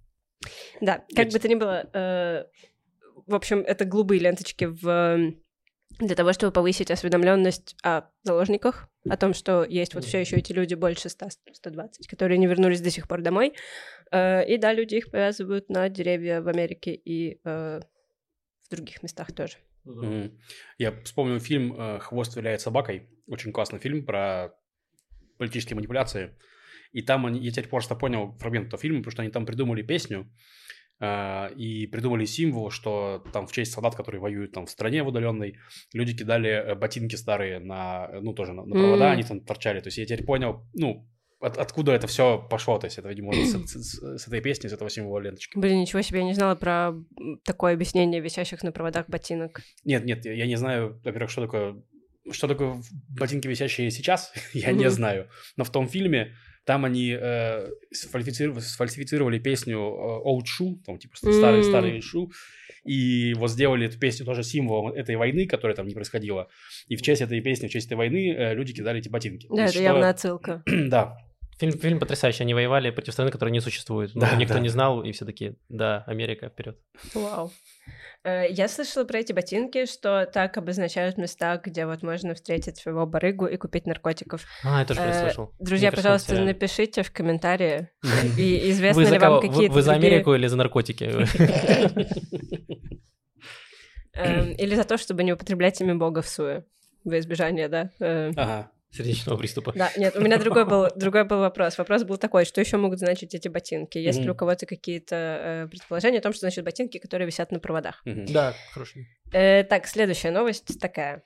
Да, 0.81 1.05
как 1.15 1.29
бы 1.29 1.39
то 1.39 1.49
ни 1.49 1.55
было, 1.55 1.89
э, 1.93 2.45
в 3.27 3.35
общем, 3.35 3.61
это 3.61 3.85
голубые 3.85 4.21
ленточки 4.21 4.65
в 4.65 5.35
для 5.99 6.15
того, 6.15 6.33
чтобы 6.33 6.53
повысить 6.53 6.91
осведомленность 6.91 7.75
о 7.83 8.03
заложниках, 8.23 8.89
о 9.09 9.17
том, 9.17 9.35
что 9.35 9.65
есть 9.65 9.95
вот 9.95 10.05
все 10.05 10.21
еще 10.21 10.37
эти 10.37 10.53
люди 10.53 10.75
больше 10.75 11.09
100, 11.09 11.29
120, 11.53 12.09
которые 12.09 12.39
не 12.39 12.47
вернулись 12.47 12.81
до 12.81 12.91
сих 12.91 13.09
пор 13.09 13.23
домой. 13.23 13.55
Э, 14.11 14.47
и 14.47 14.59
да, 14.59 14.73
люди 14.73 14.97
их 14.97 15.11
повязывают 15.11 15.69
на 15.69 15.89
деревья 15.89 16.41
в 16.41 16.49
Америке 16.49 16.95
и 16.95 17.41
э, 17.45 17.81
в 18.65 18.71
других 18.71 19.03
местах 19.03 19.33
тоже. 19.33 19.57
Mm-hmm. 19.85 20.33
Я 20.79 21.01
вспомнил 21.03 21.39
фильм 21.39 21.75
э, 21.79 21.99
«Хвост 22.01 22.37
виляет 22.37 22.61
собакой». 22.61 23.09
Очень 23.29 23.53
классный 23.53 23.79
фильм 23.79 24.05
про 24.05 24.55
политические 25.39 25.77
манипуляции. 25.77 26.37
И 26.93 27.03
там 27.03 27.27
они, 27.27 27.41
я 27.41 27.51
теперь 27.51 27.69
просто 27.69 27.95
понял 27.95 28.37
фрагмент 28.39 28.69
этого 28.69 28.81
фильма, 28.81 28.99
потому 28.99 29.13
что 29.13 29.23
они 29.23 29.31
там 29.31 29.47
придумали 29.47 29.83
песню 29.83 30.31
и 30.99 31.87
придумали 31.93 32.25
символ, 32.25 32.71
что 32.71 33.23
там 33.33 33.47
в 33.47 33.53
честь 33.53 33.73
солдат, 33.73 33.95
которые 33.95 34.21
воюют 34.21 34.53
там 34.53 34.65
в 34.65 34.71
стране 34.71 35.03
в 35.03 35.09
удаленной, 35.09 35.59
люди 35.93 36.17
кидали 36.17 36.49
э, 36.49 36.75
ботинки 36.75 37.17
старые 37.17 37.59
на, 37.59 38.09
ну, 38.23 38.33
тоже 38.33 38.55
на, 38.55 38.65
на 38.65 38.75
провода, 38.75 39.09
mm-hmm. 39.09 39.13
они 39.13 39.23
там 39.23 39.41
торчали. 39.41 39.81
То 39.81 39.89
есть 39.89 39.99
я 39.99 40.07
теперь 40.07 40.25
понял, 40.25 40.67
ну, 40.73 41.07
от, 41.41 41.59
откуда 41.59 41.93
это 41.93 42.07
все 42.07 42.39
пошло, 42.51 42.79
то 42.79 42.87
есть 42.87 42.99
это, 42.99 43.09
видимо, 43.09 43.33
с, 43.35 43.53
с, 43.67 44.19
с 44.19 44.29
этой 44.29 44.41
песни, 44.41 44.69
с 44.69 44.73
этого 44.73 44.91
символа 44.91 45.21
ленточки. 45.21 45.59
Блин, 45.59 45.81
ничего 45.81 46.03
себе, 46.03 46.21
я 46.21 46.25
не 46.25 46.35
знала 46.35 46.55
про 46.55 46.95
такое 47.45 47.75
объяснение 47.75 48.21
висящих 48.21 48.63
на 48.63 48.73
проводах 48.73 49.09
ботинок. 49.09 49.61
Нет, 49.85 50.05
нет, 50.05 50.25
я 50.25 50.47
не 50.47 50.57
знаю, 50.57 51.01
во-первых, 51.05 51.31
что 51.31 51.43
такое, 51.43 51.83
что 52.31 52.49
такое 52.49 52.81
ботинки, 53.09 53.47
висящие 53.47 53.91
сейчас, 53.91 54.33
я 54.53 54.73
не 54.73 54.91
знаю. 54.91 55.29
Но 55.57 55.65
в 55.65 55.71
том 55.71 55.89
фильме 55.89 56.35
там 56.67 56.85
они 56.85 57.17
э, 57.19 57.69
сфальсифицировали, 57.93 58.61
сфальсифицировали 58.61 59.39
песню 59.39 59.79
э, 59.79 60.29
Old 60.29 60.43
Shoe, 60.45 60.83
там 60.85 60.99
типа 60.99 61.17
старый 61.17 61.63
старый 61.63 62.01
шу, 62.01 62.33
и 62.85 63.35
вот 63.35 63.51
сделали 63.51 63.87
эту 63.87 63.99
песню 63.99 64.27
тоже 64.27 64.43
символом 64.43 64.93
этой 64.93 65.15
войны, 65.15 65.47
которая 65.47 65.77
там 65.77 65.87
не 65.87 65.95
происходила. 65.95 66.49
И 66.89 66.97
в 66.97 67.03
честь 67.03 67.23
этой 67.23 67.41
песни, 67.41 67.69
в 67.69 67.71
честь 67.71 67.87
этой 67.87 67.95
войны 67.95 68.33
э, 68.33 68.55
люди 68.55 68.75
кидали 68.75 68.99
эти 68.99 69.09
ботинки. 69.09 69.47
Да, 69.49 69.65
это 69.65 69.73
что... 69.75 69.83
явно 69.83 70.11
отсылка. 70.11 70.63
да, 70.67 71.17
Фильм, 71.59 71.79
фильм 71.79 71.99
потрясающий. 71.99 72.43
Они 72.43 72.53
воевали 72.53 72.91
против 72.91 73.15
страны, 73.15 73.31
которая 73.31 73.53
не 73.53 73.61
существует. 73.61 74.11
Да, 74.15 74.35
никто 74.37 74.55
да. 74.55 74.61
не 74.61 74.69
знал, 74.69 75.03
и 75.03 75.13
все 75.13 75.25
таки 75.25 75.55
да, 75.71 76.05
Америка 76.07 76.51
вперед. 76.51 76.79
Вау. 77.15 77.51
Э, 78.27 78.45
я 78.51 78.67
слышала 78.67 79.05
про 79.05 79.21
эти 79.21 79.33
ботинки, 79.33 79.87
что 79.87 80.27
так 80.27 80.57
обозначают 80.57 81.17
места, 81.17 81.61
где 81.63 81.87
вот 81.87 82.03
можно 82.03 82.35
встретить 82.35 82.77
своего 82.77 83.07
барыгу 83.07 83.47
и 83.47 83.57
купить 83.57 83.87
наркотиков. 83.87 84.45
А, 84.65 84.81
я 84.81 84.85
тоже 84.85 85.01
э, 85.01 85.21
слышал. 85.23 85.53
Друзья, 85.61 85.91
Мне 85.91 85.97
пожалуйста, 85.97 86.31
кажется, 86.31 86.45
напишите 86.45 87.05
в 87.05 87.13
комментарии, 87.13 87.89
и 88.37 88.71
известно 88.73 89.03
ли 89.03 89.19
вам 89.19 89.41
какие-то 89.41 89.75
Вы 89.75 89.83
за 89.83 89.93
Америку 89.93 90.35
или 90.35 90.49
за 90.49 90.57
наркотики? 90.57 91.05
Эм, 94.15 94.53
или 94.53 94.75
за 94.75 94.85
то, 94.85 94.99
чтобы 94.99 95.23
не 95.23 95.33
употреблять 95.35 95.81
имя 95.81 95.95
Бога 95.95 96.23
в 96.23 96.29
суе, 96.29 96.65
во 97.05 97.19
избежание, 97.19 97.69
да? 97.69 97.91
Э, 98.01 98.33
ага 98.35 98.71
сердечного 98.97 99.37
приступа. 99.37 99.73
Да, 99.75 99.91
нет, 99.97 100.17
у 100.17 100.21
меня 100.21 100.39
другой 100.39 100.65
был, 100.67 100.89
другой 100.97 101.25
был 101.25 101.39
вопрос. 101.39 101.79
Вопрос 101.79 102.05
был 102.05 102.17
такой, 102.17 102.45
что 102.45 102.61
еще 102.61 102.77
могут 102.77 102.99
значить 102.99 103.35
эти 103.35 103.49
ботинки? 103.49 103.99
Есть 103.99 104.21
mm-hmm. 104.21 104.25
ли 104.25 104.31
у 104.31 104.35
кого-то 104.35 104.67
какие-то 104.67 105.17
э, 105.17 105.69
предположения 105.69 106.19
о 106.19 106.23
том, 106.23 106.33
что 106.33 106.41
значит 106.41 106.65
ботинки, 106.65 106.99
которые 106.99 107.27
висят 107.27 107.53
на 107.53 107.61
проводах? 107.61 108.03
Mm-hmm. 108.07 108.33
Да, 108.33 108.55
хорошо. 108.73 109.01
Э, 109.33 109.65
так, 109.65 109.87
следующая 109.87 110.31
новость 110.31 110.81
такая. 110.81 111.23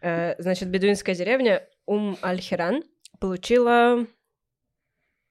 Э, 0.00 0.34
значит, 0.40 0.68
бедуинская 0.68 1.14
деревня 1.14 1.66
Ум-Аль-Хиран 1.86 2.82
получила 3.20 4.06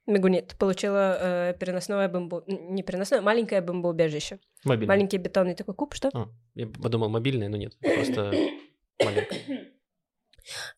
Мегунит 0.07 0.55
получила 0.57 1.17
э, 1.19 1.53
переносное 1.59 2.09
бомбу... 2.09 2.43
Не 2.47 2.81
переносное, 2.81 3.21
маленькое 3.21 3.61
бомбоубежище. 3.61 4.39
Мобильное. 4.63 4.95
Маленький 4.95 5.17
бетонный 5.17 5.55
такой 5.55 5.75
куб, 5.75 5.93
что? 5.93 6.09
А, 6.13 6.27
я 6.55 6.67
подумал, 6.67 7.09
мобильное, 7.09 7.49
но 7.49 7.57
нет, 7.57 7.77
просто 7.79 8.33
маленькое. 9.03 9.70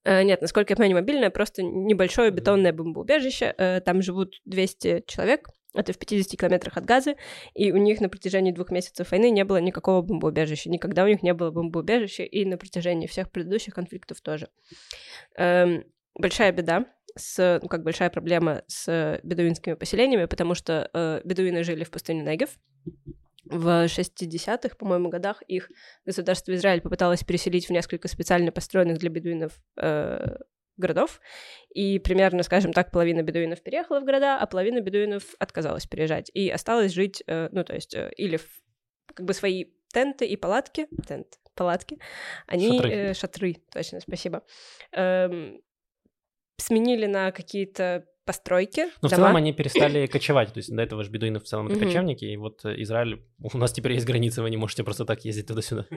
Э, 0.03 0.24
нет, 0.24 0.41
насколько 0.41 0.74
я 0.74 0.78
понимаю, 0.78 1.03
мобильное, 1.03 1.30
просто 1.30 1.64
небольшое 1.64 2.32
бетонное 2.32 2.74
бомбоубежище. 2.74 3.53
Э, 3.57 3.82
там 3.82 4.01
живут 4.01 4.41
200 4.45 5.03
человек, 5.07 5.49
это 5.74 5.93
в 5.93 5.97
50 5.97 6.39
километрах 6.39 6.78
от 6.78 6.86
Газы, 6.86 7.16
и 7.53 7.72
у 7.72 7.78
них 7.78 7.99
на 7.99 8.09
протяжении 8.09 8.51
двух 8.51 8.70
месяцев 8.70 9.11
войны 9.11 9.32
не 9.32 9.43
было 9.43 9.57
никакого 9.57 10.01
бомбоубежища. 10.01 10.70
Никогда 10.70 11.03
у 11.03 11.07
них 11.07 11.24
не 11.24 11.34
было 11.34 11.51
бомбоубежища, 11.51 12.24
и 12.24 12.45
на 12.45 12.57
протяжении 12.57 13.07
всех 13.07 13.32
предыдущих 13.32 13.74
конфликтов 13.74 14.22
тоже. 14.22 14.49
Эм, 15.36 15.84
большая 16.16 16.51
беда 16.51 16.86
с, 17.16 17.59
ну, 17.61 17.68
как 17.68 17.84
большая 17.84 18.09
проблема 18.09 18.64
с 18.68 19.20
бедуинскими 19.24 19.74
поселениями, 19.74 20.26
потому 20.26 20.53
что 20.53 20.89
э, 20.93 21.22
бедуины 21.24 21.64
жили 21.64 21.84
в 21.84 21.91
пустыне 21.91 22.22
Негев, 22.24 22.51
в 23.46 23.86
60-х, 23.86 24.76
по-моему, 24.76 25.10
годах 25.10 25.41
их 25.44 25.70
государство 26.06 26.54
Израиль 26.54 26.82
попыталось 26.82 27.24
переселить 27.24 27.68
в 27.68 27.72
несколько 27.72 28.08
специально 28.08 28.52
построенных 28.52 28.98
для 29.00 29.10
бедуинов 29.10 29.60
э, 29.78 30.38
городов, 30.78 31.20
и 31.74 32.00
примерно, 32.00 32.44
скажем 32.44 32.74
так, 32.74 32.91
половина 32.91 33.22
бедуинов 33.22 33.62
переехала 33.62 34.00
в 34.00 34.06
города, 34.06 34.38
а 34.39 34.48
половина 34.48 34.80
бедуинов 34.82 35.24
отказалась 35.39 35.86
переезжать 35.86 36.32
и 36.34 36.50
осталось 36.50 36.94
жить, 36.94 37.24
э, 37.28 37.50
ну, 37.52 37.64
то 37.64 37.74
есть, 37.74 37.94
э, 37.94 38.12
или 38.18 38.38
в, 38.38 38.48
как 39.14 39.26
бы 39.26 39.34
свои 39.34 39.66
тенты 39.94 40.26
и 40.26 40.36
палатки, 40.36 40.88
тент, 41.08 41.39
палатки, 41.56 42.00
они... 42.48 42.78
Шатры. 42.78 42.91
Э, 42.91 43.14
шатры, 43.14 43.56
точно, 43.72 44.00
спасибо. 44.00 44.44
Эм, 44.91 45.62
сменили 46.58 47.06
на 47.06 47.32
какие-то 47.32 48.06
постройки. 48.26 48.82
Но 48.82 48.91
ну, 49.03 49.07
в 49.09 49.11
целом 49.11 49.36
они 49.36 49.53
перестали 49.53 50.07
кочевать. 50.11 50.53
То 50.53 50.59
есть 50.59 50.74
до 50.74 50.82
этого 50.82 51.03
же 51.03 51.09
бедуины 51.09 51.39
в 51.39 51.43
целом 51.43 51.67
это 51.67 51.80
кочевники. 51.80 52.26
И 52.26 52.38
вот 52.38 52.63
э, 52.65 52.82
Израиль, 52.82 53.24
у 53.39 53.57
нас 53.57 53.71
теперь 53.71 53.93
есть 53.93 54.05
границы, 54.05 54.41
вы 54.41 54.49
не 54.49 54.57
можете 54.57 54.84
просто 54.84 55.05
так 55.05 55.26
ездить 55.26 55.47
туда-сюда. 55.47 55.86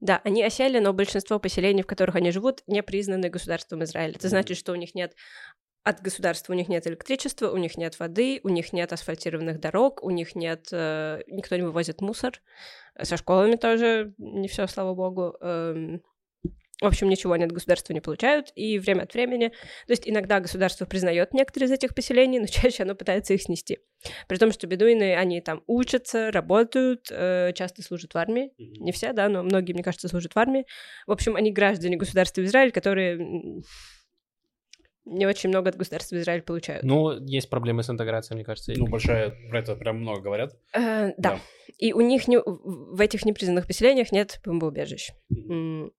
Да, 0.00 0.20
они 0.22 0.44
осели, 0.44 0.78
но 0.78 0.92
большинство 0.92 1.40
поселений, 1.40 1.82
в 1.82 1.86
которых 1.88 2.14
они 2.14 2.30
живут, 2.30 2.62
не 2.68 2.84
признаны 2.84 3.30
государством 3.30 3.82
Израиля. 3.82 4.14
Это 4.14 4.28
значит, 4.28 4.56
что 4.56 4.70
у 4.70 4.76
них 4.76 4.94
нет 4.94 5.16
от 5.88 6.02
государства 6.02 6.52
у 6.52 6.56
них 6.56 6.68
нет 6.68 6.86
электричества, 6.86 7.50
у 7.50 7.56
них 7.56 7.78
нет 7.78 7.98
воды, 7.98 8.40
у 8.42 8.50
них 8.50 8.74
нет 8.74 8.92
асфальтированных 8.92 9.58
дорог, 9.58 10.02
у 10.02 10.10
них 10.10 10.34
нет... 10.34 10.68
Э, 10.70 11.22
никто 11.28 11.56
не 11.56 11.62
вывозит 11.62 12.02
мусор. 12.02 12.42
Со 13.00 13.16
школами 13.16 13.56
тоже 13.56 14.12
не 14.18 14.48
все, 14.48 14.66
слава 14.66 14.94
богу. 14.94 15.36
Эм, 15.40 16.02
в 16.80 16.86
общем, 16.86 17.08
ничего 17.08 17.32
они 17.32 17.44
от 17.44 17.52
государства 17.52 17.92
не 17.92 18.00
получают, 18.00 18.52
и 18.54 18.78
время 18.78 19.02
от 19.02 19.14
времени, 19.14 19.48
то 19.48 19.90
есть 19.90 20.08
иногда 20.08 20.40
государство 20.40 20.86
признает 20.86 21.34
некоторые 21.34 21.68
из 21.68 21.72
этих 21.72 21.94
поселений, 21.94 22.38
но 22.40 22.46
чаще 22.46 22.84
оно 22.84 22.94
пытается 22.94 23.34
их 23.34 23.42
снести. 23.42 23.78
При 24.28 24.36
том, 24.36 24.52
что 24.52 24.66
бедуины, 24.66 25.16
они 25.16 25.40
там 25.40 25.62
учатся, 25.66 26.30
работают, 26.30 27.08
э, 27.10 27.52
часто 27.54 27.82
служат 27.82 28.14
в 28.14 28.18
армии, 28.18 28.52
не 28.58 28.92
все, 28.92 29.12
да, 29.12 29.28
но 29.28 29.42
многие, 29.42 29.72
мне 29.72 29.82
кажется, 29.82 30.08
служат 30.08 30.34
в 30.34 30.38
армии. 30.38 30.66
В 31.06 31.12
общем, 31.12 31.34
они 31.34 31.52
граждане 31.52 31.96
государства 31.96 32.44
Израиль, 32.44 32.70
которые 32.70 33.18
не 35.04 35.26
очень 35.26 35.48
много 35.48 35.70
от 35.70 35.76
государства 35.76 36.16
Израиль 36.16 36.42
получают. 36.42 36.84
Ну, 36.84 37.12
есть 37.24 37.48
проблемы 37.48 37.82
с 37.82 37.90
интеграцией, 37.90 38.36
мне 38.36 38.44
кажется. 38.44 38.72
Ну, 38.76 38.86
большая, 38.86 39.34
про 39.48 39.60
это 39.60 39.74
прям 39.74 40.00
много 40.00 40.20
говорят. 40.20 40.52
Э, 40.74 41.14
да. 41.16 41.32
да. 41.32 41.40
И 41.78 41.92
у 41.92 42.00
них 42.00 42.28
не, 42.28 42.38
в 42.38 43.00
этих 43.00 43.24
непризнанных 43.24 43.66
поселениях 43.66 44.12
нет 44.12 44.40
бомбоубежищ. 44.44 45.10
Mm-hmm. 45.32 45.90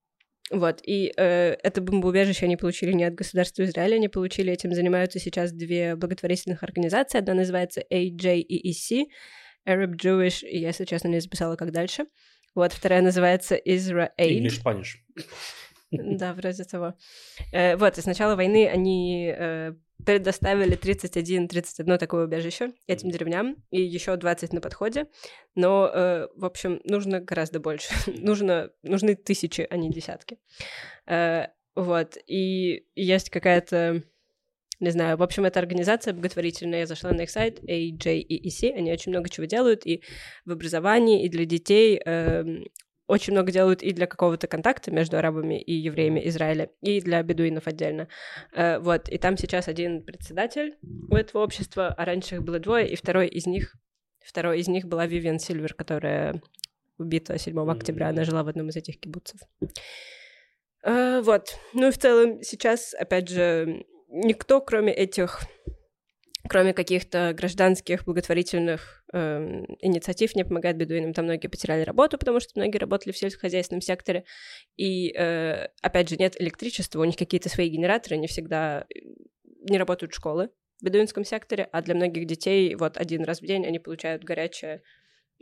Вот, 0.50 0.80
и 0.84 1.12
э, 1.16 1.56
это 1.62 1.80
бомбоубежище 1.80 2.46
они 2.46 2.56
получили 2.56 2.92
не 2.92 3.04
от 3.04 3.14
государства 3.14 3.62
Израиля, 3.62 3.96
они 3.96 4.08
получили, 4.08 4.52
этим 4.52 4.72
занимаются 4.74 5.20
сейчас 5.20 5.52
две 5.52 5.94
благотворительных 5.94 6.64
организации. 6.64 7.18
Одна 7.18 7.34
называется 7.34 7.84
AJEEC, 7.88 9.06
Arab 9.68 9.94
Jewish, 9.94 10.44
и 10.44 10.58
я, 10.58 10.68
если 10.68 10.84
честно, 10.84 11.06
не 11.06 11.20
записала, 11.20 11.54
как 11.54 11.70
дальше. 11.70 12.06
Вот, 12.56 12.72
вторая 12.72 13.00
называется 13.00 13.54
Israel. 13.54 14.10
English 14.18 14.60
Spanish. 14.60 14.96
Да, 15.92 16.34
вроде 16.34 16.64
того. 16.64 16.94
Э, 17.52 17.76
вот, 17.76 17.98
и 17.98 18.00
с 18.00 18.06
начала 18.06 18.34
войны 18.34 18.68
они 18.68 19.32
э, 19.36 19.72
предоставили 20.04 20.76
31-31 20.76 21.98
такое 21.98 22.24
убежище 22.24 22.72
этим 22.86 23.10
деревням, 23.10 23.56
и 23.70 23.80
еще 23.82 24.16
20 24.16 24.52
на 24.52 24.60
подходе. 24.60 25.06
Но, 25.54 25.90
э, 25.92 26.28
в 26.34 26.44
общем, 26.44 26.80
нужно 26.84 27.20
гораздо 27.20 27.60
больше. 27.60 27.92
нужно, 28.06 28.70
нужны 28.82 29.14
тысячи, 29.14 29.66
а 29.68 29.76
не 29.76 29.90
десятки. 29.90 30.38
Э, 31.06 31.46
вот. 31.74 32.16
И 32.26 32.86
есть 32.94 33.30
какая-то 33.30 34.02
не 34.80 34.90
знаю, 34.90 35.18
в 35.18 35.22
общем, 35.22 35.44
это 35.44 35.60
организация 35.60 36.14
благотворительная, 36.14 36.80
я 36.80 36.86
зашла 36.86 37.12
на 37.12 37.22
их 37.22 37.30
сайт 37.30 37.62
AJEEC, 37.62 38.72
они 38.72 38.90
очень 38.90 39.12
много 39.12 39.28
чего 39.28 39.44
делают 39.44 39.86
и 39.86 40.02
в 40.46 40.52
образовании, 40.52 41.22
и 41.22 41.28
для 41.28 41.44
детей, 41.44 42.00
э, 42.02 42.44
очень 43.10 43.32
много 43.32 43.50
делают 43.50 43.82
и 43.82 43.92
для 43.92 44.06
какого-то 44.06 44.46
контакта 44.46 44.92
между 44.92 45.18
арабами 45.18 45.60
и 45.60 45.72
евреями 45.72 46.26
Израиля, 46.28 46.70
и 46.80 47.00
для 47.00 47.22
бедуинов 47.22 47.66
отдельно. 47.66 48.08
Э, 48.52 48.78
вот, 48.78 49.08
и 49.08 49.18
там 49.18 49.36
сейчас 49.36 49.66
один 49.66 50.04
председатель 50.04 50.76
у 51.10 51.16
этого 51.16 51.42
общества, 51.42 51.88
а 51.88 52.04
раньше 52.04 52.36
их 52.36 52.42
было 52.44 52.60
двое, 52.60 52.88
и 52.88 52.94
второй 52.94 53.26
из 53.26 53.46
них, 53.46 53.74
второй 54.24 54.60
из 54.60 54.68
них 54.68 54.86
была 54.86 55.06
Вивиан 55.06 55.40
Сильвер, 55.40 55.74
которая 55.74 56.40
убита 56.98 57.36
7 57.36 57.58
октября, 57.70 58.10
она 58.10 58.24
жила 58.24 58.44
в 58.44 58.48
одном 58.48 58.68
из 58.68 58.76
этих 58.76 59.00
кибуцев. 59.00 59.40
Uh, 60.82 61.20
вот. 61.22 61.58
Ну 61.74 61.88
и 61.88 61.90
в 61.90 61.98
целом 61.98 62.42
сейчас, 62.42 62.94
опять 62.94 63.28
же, 63.28 63.84
никто, 64.08 64.60
кроме 64.60 64.94
этих, 64.94 65.40
кроме 66.48 66.72
каких-то 66.72 67.34
гражданских 67.34 68.04
благотворительных 68.04 68.99
э, 69.12 69.64
инициатив, 69.80 70.34
не 70.34 70.44
помогает 70.44 70.76
бедуинам. 70.76 71.12
Там 71.12 71.24
многие 71.24 71.48
потеряли 71.48 71.82
работу, 71.82 72.18
потому 72.18 72.40
что 72.40 72.52
многие 72.56 72.78
работали 72.78 73.12
в 73.12 73.16
сельскохозяйственном 73.16 73.80
секторе. 73.80 74.24
И, 74.76 75.12
э, 75.16 75.68
опять 75.82 76.08
же, 76.08 76.16
нет 76.16 76.40
электричества, 76.40 77.00
у 77.00 77.04
них 77.04 77.16
какие-то 77.16 77.48
свои 77.48 77.68
генераторы, 77.68 78.16
не 78.16 78.26
всегда 78.26 78.86
э, 78.94 79.00
не 79.68 79.78
работают 79.78 80.14
школы 80.14 80.50
в 80.80 80.84
бедуинском 80.84 81.24
секторе, 81.24 81.68
а 81.72 81.82
для 81.82 81.94
многих 81.94 82.26
детей 82.26 82.74
вот 82.74 82.96
один 82.96 83.24
раз 83.24 83.40
в 83.40 83.46
день 83.46 83.66
они 83.66 83.78
получают 83.78 84.24
горячее, 84.24 84.82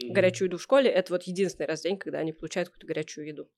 mm-hmm. 0.03 0.13
горячую 0.13 0.49
еду 0.49 0.59
в 0.59 0.63
школе. 0.63 0.91
Это 0.91 1.13
вот 1.13 1.25
единственный 1.25 1.67
раз 1.67 1.81
в 1.81 1.83
день, 1.85 1.99
когда 1.99 2.19
они 2.19 2.33
получают 2.33 2.69
какую-то 2.69 2.87
горячую 2.87 3.27
еду. 3.27 3.49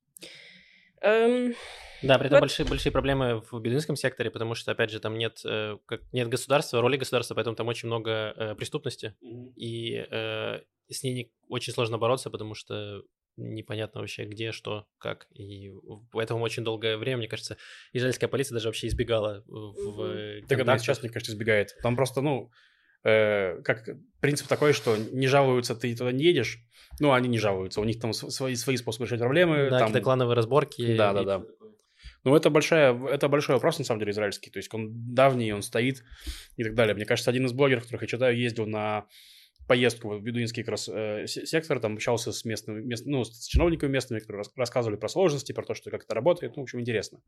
Эм... 1.02 1.54
Да, 2.02 2.18
при 2.18 2.26
этом 2.26 2.36
вот. 2.36 2.40
большие, 2.40 2.66
большие 2.66 2.92
проблемы 2.92 3.42
в 3.50 3.60
бедуинском 3.60 3.94
секторе, 3.94 4.30
потому 4.30 4.54
что, 4.54 4.72
опять 4.72 4.90
же, 4.90 5.00
там 5.00 5.18
нет, 5.18 5.40
э, 5.44 5.76
как, 5.86 6.00
нет 6.12 6.28
государства, 6.28 6.80
роли 6.80 6.96
государства, 6.96 7.34
поэтому 7.34 7.56
там 7.56 7.68
очень 7.68 7.88
много 7.88 8.32
э, 8.36 8.54
преступности, 8.54 9.14
mm-hmm. 9.22 9.52
и 9.56 10.06
э, 10.10 10.60
с 10.88 11.02
ней 11.02 11.14
не, 11.14 11.32
очень 11.48 11.72
сложно 11.74 11.98
бороться, 11.98 12.30
потому 12.30 12.54
что 12.54 13.02
непонятно 13.36 14.00
вообще 14.00 14.24
где, 14.24 14.52
что, 14.52 14.86
как. 14.98 15.26
И 15.34 15.70
поэтому 16.10 16.42
очень 16.42 16.64
долгое 16.64 16.96
время, 16.96 17.18
мне 17.18 17.28
кажется, 17.28 17.58
израильская 17.92 18.28
полиция 18.28 18.54
даже 18.54 18.68
вообще 18.68 18.88
избегала 18.88 19.44
в 19.46 20.00
mm-hmm. 20.00 20.46
Так 20.46 20.60
она 20.60 20.78
сейчас, 20.78 21.02
мне 21.02 21.10
кажется, 21.10 21.32
избегает. 21.32 21.76
Там 21.82 21.96
просто, 21.96 22.22
ну, 22.22 22.50
э, 23.04 23.60
как 23.62 23.88
принцип 24.20 24.46
такой, 24.46 24.72
что 24.72 24.96
не 24.96 25.26
жалуются, 25.26 25.74
ты 25.74 25.94
туда 25.96 26.12
не 26.12 26.24
едешь, 26.24 26.58
ну, 26.98 27.12
они 27.12 27.28
не 27.28 27.38
жалуются, 27.38 27.80
у 27.80 27.84
них 27.84 28.00
там 28.00 28.12
свои, 28.12 28.54
свои 28.54 28.76
способы 28.76 29.06
решать 29.06 29.20
проблемы. 29.20 29.70
Да, 29.70 29.78
там... 29.78 29.88
какие-то 29.88 30.04
клановые 30.04 30.36
разборки. 30.36 30.96
Да, 30.96 31.12
да, 31.12 31.24
да. 31.24 31.42
Ну, 32.24 32.36
это, 32.36 32.50
большая, 32.50 32.94
это 33.06 33.28
большой 33.28 33.54
вопрос, 33.54 33.78
на 33.78 33.84
самом 33.84 34.00
деле, 34.00 34.12
израильский. 34.12 34.50
То 34.50 34.58
есть 34.58 34.72
он 34.74 35.14
давний, 35.14 35.52
он 35.52 35.62
стоит 35.62 36.04
и 36.56 36.64
так 36.64 36.74
далее. 36.74 36.94
Мне 36.94 37.06
кажется, 37.06 37.30
один 37.30 37.46
из 37.46 37.52
блогеров, 37.52 37.84
которых 37.84 38.02
я 38.02 38.08
читаю, 38.08 38.38
ездил 38.38 38.66
на 38.66 39.06
поездку 39.70 40.08
в 40.10 40.20
бедуинский 40.20 40.64
как 40.64 40.72
раз 40.72 40.88
э, 40.92 41.26
сектор, 41.28 41.78
там 41.78 41.94
общался 41.94 42.32
с 42.32 42.44
местными, 42.44 42.82
мест, 42.82 43.06
ну, 43.06 43.22
с 43.22 43.46
чиновниками 43.46 43.92
местными, 43.92 44.18
которые 44.18 44.40
рас, 44.40 44.50
рассказывали 44.56 44.96
про 44.96 45.08
сложности, 45.08 45.52
про 45.52 45.62
то, 45.62 45.74
что 45.74 45.90
как 45.90 46.02
это 46.02 46.12
работает, 46.12 46.56
ну, 46.56 46.62
в 46.62 46.64
общем, 46.64 46.80
интересно. 46.80 47.20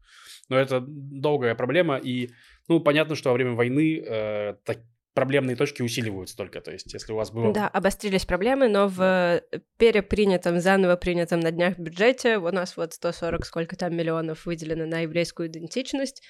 Но 0.49 0.59
это 0.59 0.85
долгая 0.85 1.55
проблема, 1.55 1.99
и, 1.99 2.31
ну, 2.67 2.81
понятно, 2.81 3.15
что 3.15 3.31
во 3.31 3.35
время 3.35 3.53
войны 3.53 4.03
э, 4.05 4.55
так, 4.65 4.79
проблемные 5.15 5.57
точки 5.57 5.83
усиливаются 5.83 6.37
только. 6.37 6.61
То 6.61 6.73
есть, 6.73 6.93
если 6.93 7.13
у 7.13 7.17
вас 7.17 7.31
было... 7.31 7.53
Да, 7.53 7.69
обострились 7.69 8.25
проблемы, 8.25 8.69
но 8.69 8.89
в 8.89 9.43
перепринятом, 9.77 10.61
заново 10.61 10.97
принятом 10.97 11.41
на 11.41 11.51
днях 11.51 11.79
бюджете 11.79 12.39
у 12.39 12.51
нас 12.51 12.77
вот 12.77 12.95
140 12.95 13.45
сколько 13.45 13.77
там 13.77 13.95
миллионов 13.95 14.47
выделено 14.47 14.87
на 14.87 15.01
еврейскую 15.01 15.49
идентичность. 15.49 16.23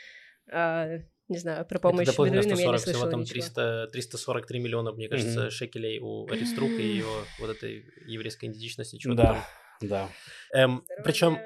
А, 0.51 0.99
не 1.29 1.39
знаю, 1.39 1.65
про 1.65 1.79
помощь 1.79 2.09
Это 2.09 2.13
бедуинам 2.13 2.41
я 2.41 2.43
не 2.43 2.57
слышала 2.57 2.77
всего 2.79 3.07
там 3.07 3.25
300, 3.25 3.89
343 3.93 4.61
миллиона, 4.61 4.93
мне 4.93 5.09
кажется, 5.09 5.47
mm-hmm. 5.47 5.51
шекелей 5.51 5.99
у 6.01 6.29
Ариструка 6.31 6.75
и 6.75 6.97
его 6.99 7.25
вот 7.41 7.51
этой 7.51 7.85
еврейской 8.07 8.47
идентичности. 8.47 8.99
Да, 9.09 9.47
там. 9.81 9.89
да. 9.89 10.09
Эм, 10.53 10.85
причем 11.05 11.39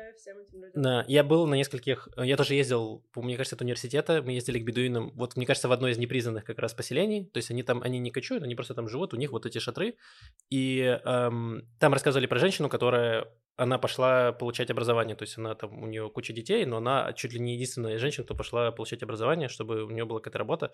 да, 0.74 1.04
я 1.08 1.24
был 1.24 1.46
на 1.46 1.54
нескольких, 1.54 2.08
я 2.16 2.36
тоже 2.36 2.54
ездил, 2.54 3.04
мне 3.14 3.36
кажется, 3.36 3.56
от 3.56 3.62
университета, 3.62 4.22
мы 4.22 4.32
ездили 4.32 4.58
к 4.58 4.64
бедуинам, 4.64 5.12
вот, 5.14 5.36
мне 5.36 5.46
кажется, 5.46 5.68
в 5.68 5.72
одной 5.72 5.92
из 5.92 5.98
непризнанных 5.98 6.44
как 6.44 6.58
раз 6.58 6.74
поселений, 6.74 7.24
то 7.24 7.38
есть 7.38 7.50
они 7.50 7.62
там, 7.62 7.82
они 7.82 7.98
не 7.98 8.10
кочуют, 8.10 8.42
они 8.42 8.54
просто 8.54 8.74
там 8.74 8.88
живут, 8.88 9.14
у 9.14 9.16
них 9.16 9.32
вот 9.32 9.46
эти 9.46 9.58
шатры, 9.58 9.96
и 10.50 10.98
эм, 11.04 11.68
там 11.78 11.92
рассказывали 11.92 12.26
про 12.26 12.38
женщину, 12.38 12.68
которая, 12.68 13.28
она 13.56 13.78
пошла 13.78 14.32
получать 14.32 14.70
образование, 14.70 15.16
то 15.16 15.22
есть 15.22 15.38
она 15.38 15.54
там, 15.54 15.82
у 15.82 15.86
нее 15.86 16.10
куча 16.10 16.32
детей, 16.32 16.64
но 16.66 16.78
она 16.78 17.12
чуть 17.12 17.32
ли 17.32 17.40
не 17.40 17.54
единственная 17.54 17.98
женщина, 17.98 18.24
кто 18.24 18.34
пошла 18.34 18.70
получать 18.72 19.02
образование, 19.02 19.48
чтобы 19.48 19.84
у 19.84 19.90
нее 19.90 20.04
была 20.04 20.20
какая-то 20.20 20.38
работа, 20.38 20.72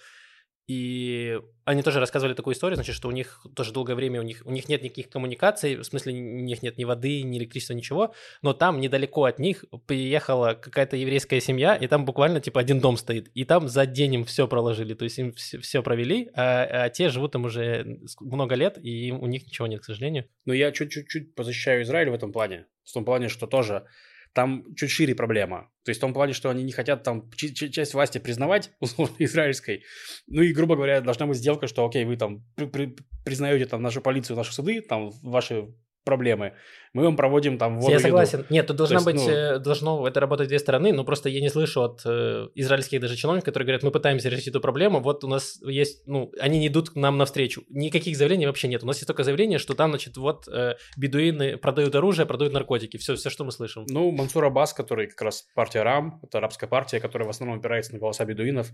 и 0.66 1.40
они 1.64 1.82
тоже 1.82 2.00
рассказывали 2.00 2.34
такую 2.34 2.54
историю, 2.54 2.76
значит, 2.76 2.94
что 2.94 3.08
у 3.08 3.12
них 3.12 3.44
тоже 3.54 3.72
долгое 3.72 3.94
время 3.94 4.20
у 4.20 4.22
них, 4.22 4.42
у 4.44 4.50
них 4.50 4.68
нет 4.68 4.82
никаких 4.82 5.08
коммуникаций, 5.08 5.76
в 5.76 5.84
смысле 5.84 6.12
у 6.12 6.16
них 6.16 6.62
нет 6.62 6.78
ни 6.78 6.84
воды, 6.84 7.22
ни 7.22 7.38
электричества, 7.38 7.74
ничего, 7.74 8.14
но 8.42 8.52
там 8.52 8.80
недалеко 8.80 9.24
от 9.24 9.38
них 9.38 9.64
приехала 9.86 10.54
какая-то 10.54 10.96
еврейская 10.96 11.40
семья, 11.40 11.76
и 11.76 11.86
там 11.86 12.04
буквально 12.04 12.40
типа 12.40 12.60
один 12.60 12.80
дом 12.80 12.96
стоит, 12.96 13.28
и 13.34 13.44
там 13.44 13.68
за 13.68 13.86
день 13.86 14.14
им 14.14 14.24
все 14.24 14.48
проложили, 14.48 14.94
то 14.94 15.04
есть 15.04 15.18
им 15.18 15.32
все, 15.32 15.58
все 15.58 15.82
провели, 15.82 16.30
а, 16.34 16.84
а 16.84 16.88
те 16.90 17.08
живут 17.08 17.32
там 17.32 17.44
уже 17.44 17.98
много 18.20 18.54
лет, 18.54 18.78
и 18.82 19.12
у 19.12 19.26
них 19.26 19.46
ничего 19.46 19.66
нет, 19.66 19.82
к 19.82 19.84
сожалению. 19.84 20.26
Но 20.44 20.52
я 20.52 20.72
чуть-чуть 20.72 21.34
позащищаю 21.34 21.82
Израиль 21.82 22.10
в 22.10 22.14
этом 22.14 22.32
плане, 22.32 22.66
в 22.84 22.92
том 22.92 23.04
плане, 23.04 23.28
что 23.28 23.46
тоже 23.46 23.86
там 24.32 24.64
чуть 24.76 24.90
шире 24.90 25.14
проблема. 25.14 25.70
То 25.84 25.90
есть 25.90 25.98
в 25.98 26.00
том 26.00 26.12
плане, 26.12 26.32
что 26.32 26.50
они 26.50 26.62
не 26.62 26.72
хотят 26.72 27.02
там 27.02 27.30
часть 27.32 27.94
власти 27.94 28.18
признавать, 28.18 28.70
условно, 28.80 29.14
израильской. 29.18 29.84
Ну 30.26 30.42
и, 30.42 30.52
грубо 30.52 30.76
говоря, 30.76 31.00
должна 31.00 31.26
быть 31.26 31.38
сделка, 31.38 31.66
что, 31.66 31.86
окей, 31.86 32.04
вы 32.04 32.16
там 32.16 32.44
при 32.56 32.66
при 32.66 32.96
признаете 33.24 33.66
там 33.66 33.82
нашу 33.82 34.00
полицию, 34.00 34.36
наши 34.36 34.52
суды, 34.52 34.80
там 34.80 35.10
ваши 35.22 35.68
проблемы. 36.04 36.54
Мы 36.94 37.04
вам 37.04 37.16
проводим 37.16 37.56
там 37.56 37.78
воду, 37.80 37.92
Я 37.92 38.00
согласен. 38.00 38.40
Еду. 38.40 38.48
Нет, 38.50 38.66
тут 38.66 38.76
должна 38.76 38.96
есть, 38.96 39.06
быть, 39.06 39.16
ну... 39.16 39.28
Э, 39.30 39.58
должно 39.58 40.06
это 40.06 40.20
работать 40.20 40.48
две 40.48 40.58
стороны, 40.58 40.92
но 40.92 41.04
просто 41.04 41.30
я 41.30 41.40
не 41.40 41.48
слышу 41.48 41.82
от 41.82 42.02
э, 42.04 42.48
израильских 42.54 43.00
даже 43.00 43.16
чиновников, 43.16 43.46
которые 43.46 43.66
говорят, 43.66 43.82
мы 43.82 43.90
пытаемся 43.90 44.28
решить 44.28 44.48
эту 44.48 44.60
проблему, 44.60 45.00
вот 45.00 45.24
у 45.24 45.28
нас 45.28 45.58
есть, 45.62 46.06
ну, 46.06 46.30
они 46.38 46.58
не 46.58 46.68
идут 46.68 46.90
к 46.90 46.96
нам 46.96 47.16
навстречу. 47.16 47.64
Никаких 47.70 48.16
заявлений 48.16 48.46
вообще 48.46 48.68
нет. 48.68 48.82
У 48.82 48.86
нас 48.86 48.96
есть 48.96 49.06
только 49.06 49.24
заявление, 49.24 49.58
что 49.58 49.74
там, 49.74 49.90
значит, 49.90 50.16
вот 50.18 50.46
э, 50.48 50.74
бедуины 50.96 51.56
продают 51.56 51.94
оружие, 51.94 52.26
продают 52.26 52.52
наркотики. 52.52 52.98
Все, 52.98 53.14
все, 53.14 53.30
что 53.30 53.44
мы 53.44 53.52
слышим. 53.52 53.86
Ну, 53.88 54.10
Мансур 54.10 54.44
Аббас, 54.44 54.74
который 54.74 55.06
как 55.06 55.22
раз 55.22 55.46
партия 55.54 55.82
РАМ, 55.82 56.20
это 56.22 56.38
арабская 56.38 56.66
партия, 56.66 57.00
которая 57.00 57.26
в 57.26 57.30
основном 57.30 57.58
опирается 57.58 57.94
на 57.94 58.00
голоса 58.00 58.24
бедуинов, 58.26 58.68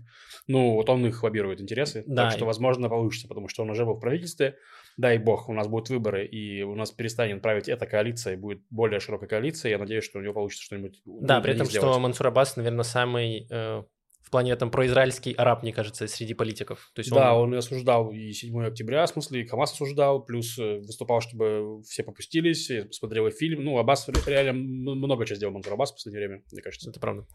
ну, 0.47 0.73
вот 0.73 0.89
он 0.89 1.05
их 1.05 1.23
лоббирует 1.23 1.61
интересы. 1.61 2.03
Да. 2.05 2.25
Так 2.25 2.33
что, 2.33 2.45
возможно, 2.45 2.89
получится, 2.89 3.27
потому 3.29 3.47
что 3.47 3.63
он 3.63 3.69
уже 3.69 3.85
был 3.85 3.93
в 3.93 3.99
правительстве, 3.99 4.57
дай 4.97 5.17
бог, 5.17 5.47
у 5.47 5.53
нас 5.53 5.67
будут 5.67 5.89
выборы, 5.89 6.25
и 6.25 6.61
у 6.63 6.75
нас 6.75 6.91
перестанет 7.19 7.41
править 7.41 7.69
эта 7.69 7.85
коалиция, 7.85 8.33
и 8.33 8.37
будет 8.37 8.61
более 8.69 8.99
широкая 8.99 9.27
коалиция. 9.27 9.71
Я 9.71 9.77
надеюсь, 9.77 10.03
что 10.03 10.19
у 10.19 10.21
него 10.21 10.33
получится 10.33 10.63
что-нибудь. 10.63 11.01
Да, 11.05 11.41
при 11.41 11.53
этом, 11.53 11.65
сделать. 11.65 11.91
что 11.91 11.99
Мансур 11.99 12.27
Аббас, 12.27 12.55
наверное, 12.55 12.83
самый 12.83 13.47
э, 13.49 13.83
в 14.21 14.31
плане 14.31 14.51
этом 14.51 14.71
произраильский 14.71 15.33
араб, 15.33 15.63
мне 15.63 15.73
кажется, 15.73 16.07
среди 16.07 16.33
политиков. 16.33 16.91
То 16.93 16.99
есть 16.99 17.11
да, 17.11 17.35
он... 17.35 17.53
он 17.53 17.57
осуждал 17.57 18.11
и 18.11 18.31
7 18.31 18.65
октября, 18.65 19.05
в 19.05 19.09
смысле, 19.09 19.41
и 19.41 19.47
Хамас 19.47 19.73
осуждал, 19.73 20.23
плюс 20.23 20.57
э, 20.57 20.79
выступал, 20.79 21.21
чтобы 21.21 21.81
все 21.83 22.03
попустились, 22.03 22.71
смотрел 22.91 23.29
фильм. 23.31 23.63
Ну, 23.63 23.77
Аббас 23.77 24.07
реально 24.25 24.53
много 24.53 25.25
чего 25.25 25.35
сделал 25.35 25.53
Мансур 25.53 25.73
Аббас 25.73 25.91
в 25.91 25.95
последнее 25.95 26.27
время, 26.27 26.43
мне 26.51 26.61
кажется. 26.61 26.89
Это 26.89 26.99
правда. 26.99 27.25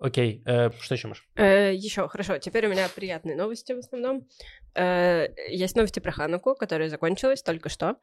Окей, 0.00 0.42
э, 0.46 0.70
что 0.80 0.94
еще, 0.94 1.08
Маш? 1.08 1.26
Э, 1.34 1.74
еще, 1.74 2.08
хорошо. 2.08 2.38
Теперь 2.38 2.66
у 2.66 2.70
меня 2.70 2.88
приятные 2.88 3.36
новости 3.36 3.72
в 3.72 3.78
основном. 3.78 4.28
Э, 4.74 5.26
есть 5.48 5.74
новости 5.74 5.98
про 5.98 6.12
Хануку, 6.12 6.54
которая 6.54 6.88
закончилась 6.88 7.42
только 7.42 7.68
что. 7.68 7.96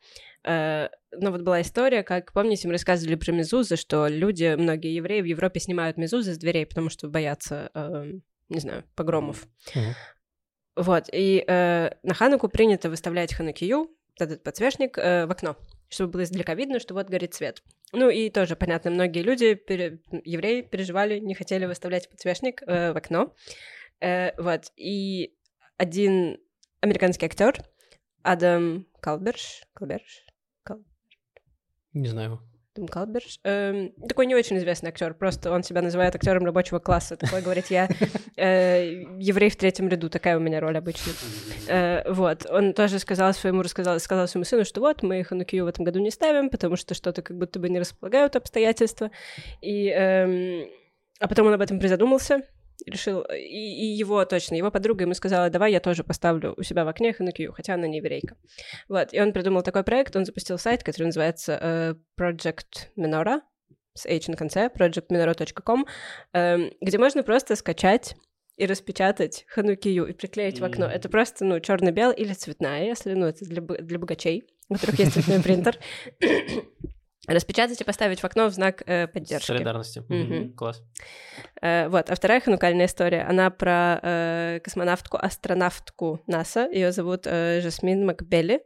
Э, 0.43 0.89
но 1.11 1.31
вот 1.31 1.41
была 1.41 1.61
история, 1.61 2.03
как, 2.03 2.33
помните, 2.33 2.67
мы 2.67 2.73
рассказывали 2.73 3.15
про 3.15 3.31
мезузы, 3.31 3.77
что 3.77 4.07
люди, 4.07 4.55
многие 4.55 4.93
евреи 4.93 5.21
в 5.21 5.25
Европе 5.25 5.61
снимают 5.61 5.95
мезузы 5.95 6.33
с 6.33 6.37
дверей, 6.37 6.65
потому 6.65 6.89
что 6.89 7.07
боятся, 7.07 7.71
э, 7.73 8.11
не 8.49 8.59
знаю, 8.59 8.83
погромов. 8.95 9.47
Mm-hmm. 9.73 9.93
Вот, 10.75 11.05
и 11.13 11.45
э, 11.47 11.91
на 12.03 12.13
Хануку 12.13 12.49
принято 12.49 12.89
выставлять 12.89 13.33
ханукию, 13.33 13.89
этот 14.19 14.43
подсвечник, 14.43 14.97
э, 14.97 15.25
в 15.25 15.31
окно, 15.31 15.55
чтобы 15.87 16.11
было 16.11 16.23
издалека 16.23 16.53
видно, 16.55 16.79
что 16.79 16.93
вот 16.93 17.07
горит 17.07 17.33
свет. 17.33 17.63
Ну 17.95 18.09
и 18.09 18.29
тоже, 18.29 18.55
понятно, 18.55 18.91
многие 18.91 19.21
люди, 19.21 19.55
пере... 19.55 19.99
евреи, 20.23 20.61
переживали, 20.61 21.19
не 21.19 21.33
хотели 21.33 21.65
выставлять 21.65 22.09
подсвечник 22.09 22.61
э, 22.63 22.91
в 22.91 22.97
окно. 22.97 23.33
Э, 24.01 24.31
вот, 24.41 24.71
и 24.75 25.33
один 25.77 26.37
американский 26.81 27.25
актер 27.25 27.63
Адам 28.21 28.85
Калберш, 29.01 29.63
Калберш, 29.73 30.25
Кал... 30.63 30.83
Не 31.93 32.09
знаю. 32.09 32.41
Том 32.75 32.87
Калберш. 32.87 33.39
Эм, 33.45 33.93
такой 34.07 34.25
не 34.25 34.35
очень 34.35 34.57
известный 34.57 34.89
актер, 34.89 35.13
просто 35.13 35.49
он 35.49 35.63
себя 35.63 35.81
называет 35.81 36.13
актером 36.13 36.43
рабочего 36.43 36.79
класса. 36.79 37.15
Такой 37.15 37.41
говорит, 37.41 37.67
я 37.67 37.87
э, 38.35 39.05
еврей 39.17 39.49
в 39.49 39.55
третьем 39.55 39.87
ряду, 39.87 40.09
такая 40.09 40.35
у 40.35 40.41
меня 40.41 40.59
роль 40.59 40.77
обычно. 40.77 41.13
Э, 41.69 42.11
вот, 42.11 42.45
он 42.49 42.73
тоже 42.73 42.99
сказал 42.99 43.33
своему, 43.33 43.61
рассказал, 43.61 43.97
сказал 44.01 44.27
своему 44.27 44.43
сыну, 44.43 44.65
что 44.65 44.81
вот, 44.81 45.03
мы 45.03 45.23
Ханукию 45.23 45.63
в 45.63 45.67
этом 45.67 45.85
году 45.85 45.99
не 45.99 46.11
ставим, 46.11 46.49
потому 46.49 46.75
что 46.75 46.93
что-то 46.95 47.21
как 47.21 47.37
будто 47.37 47.59
бы 47.59 47.69
не 47.69 47.79
располагают 47.79 48.35
обстоятельства. 48.35 49.09
И, 49.61 49.87
эм, 49.87 50.67
а 51.21 51.29
потом 51.29 51.47
он 51.47 51.53
об 51.53 51.61
этом 51.61 51.79
призадумался, 51.79 52.41
решил, 52.85 53.21
и, 53.21 53.35
и 53.37 53.85
его 53.85 54.23
точно, 54.25 54.55
его 54.55 54.71
подруга 54.71 55.03
ему 55.03 55.13
сказала, 55.13 55.49
давай 55.49 55.71
я 55.71 55.79
тоже 55.79 56.03
поставлю 56.03 56.53
у 56.57 56.63
себя 56.63 56.85
в 56.85 56.87
окне 56.87 57.13
Ханукию, 57.13 57.53
хотя 57.53 57.73
она 57.73 57.87
не 57.87 57.97
еврейка. 57.97 58.35
Вот, 58.87 59.13
и 59.13 59.19
он 59.19 59.33
придумал 59.33 59.63
такой 59.63 59.83
проект, 59.83 60.15
он 60.15 60.25
запустил 60.25 60.57
сайт, 60.57 60.83
который 60.83 61.07
называется 61.07 61.57
э, 61.61 61.95
Project 62.19 62.89
Menora, 62.97 63.41
с 63.93 64.05
H 64.05 64.27
на 64.27 64.35
конце, 64.35 64.67
projectmenora.com, 64.67 65.85
э, 66.33 66.57
где 66.81 66.97
можно 66.97 67.23
просто 67.23 67.55
скачать 67.55 68.15
и 68.57 68.65
распечатать 68.65 69.45
ханукию 69.47 70.05
и 70.05 70.13
приклеить 70.13 70.57
mm. 70.57 70.61
в 70.61 70.63
окно. 70.65 70.85
Это 70.85 71.09
просто, 71.09 71.45
ну, 71.45 71.59
черно 71.59 71.91
белый 71.91 72.15
или 72.15 72.33
цветная, 72.33 72.85
если, 72.85 73.13
ну, 73.13 73.25
это 73.25 73.45
для, 73.45 73.61
для 73.61 73.99
богачей, 73.99 74.47
у 74.69 74.75
которых 74.75 74.99
есть 74.99 75.13
цветной 75.13 75.41
принтер. 75.41 75.77
Распечатать 77.27 77.81
и 77.81 77.83
поставить 77.83 78.19
в 78.19 78.25
окно 78.25 78.47
в 78.47 78.53
знак 78.53 78.83
э, 78.85 79.07
поддержки. 79.07 79.47
Солидарности. 79.47 80.03
Мгм. 80.07 80.53
Класс. 80.53 80.83
Э, 81.61 81.87
вот. 81.87 82.09
А 82.09 82.15
вторая 82.15 82.39
ханукальная 82.39 82.85
история, 82.85 83.23
она 83.23 83.49
про 83.49 83.99
э, 84.01 84.59
космонавтку-астронавтку 84.63 86.21
НАСА. 86.27 86.69
Ее 86.71 86.91
зовут 86.91 87.25
э, 87.25 87.61
Жасмин 87.61 88.05
Макбели. 88.05 88.61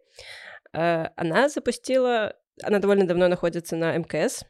Э, 0.73 1.07
она 1.15 1.49
запустила... 1.49 2.35
Она 2.61 2.79
довольно 2.79 3.07
давно 3.07 3.29
находится 3.29 3.77
на 3.77 3.95
МКС. 3.97 4.43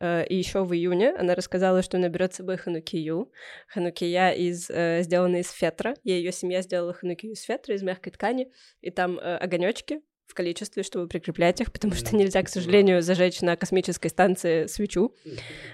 Э, 0.00 0.26
и 0.26 0.36
еще 0.36 0.64
в 0.64 0.72
июне 0.74 1.14
она 1.14 1.34
рассказала, 1.34 1.82
что 1.82 1.96
она 1.96 2.08
берет 2.08 2.34
с 2.34 2.36
собой 2.36 2.58
ханукию. 2.58 3.32
Ханукия 3.68 4.30
из, 4.32 4.68
э, 4.70 5.02
сделана 5.02 5.36
из 5.36 5.50
фетра. 5.50 5.94
Ее 6.04 6.32
семья 6.32 6.62
сделала 6.62 6.92
ханукию 6.92 7.32
из 7.32 7.42
фетра, 7.42 7.74
из 7.74 7.82
мягкой 7.82 8.12
ткани. 8.12 8.52
И 8.82 8.90
там 8.90 9.18
э, 9.18 9.36
огонечки 9.36 10.02
в 10.26 10.34
количестве, 10.34 10.82
чтобы 10.82 11.08
прикреплять 11.08 11.60
их, 11.60 11.72
потому 11.72 11.94
что 11.94 12.16
нельзя, 12.16 12.42
к 12.42 12.48
сожалению, 12.48 13.02
зажечь 13.02 13.40
на 13.40 13.56
космической 13.56 14.08
станции 14.08 14.66
свечу. 14.66 15.14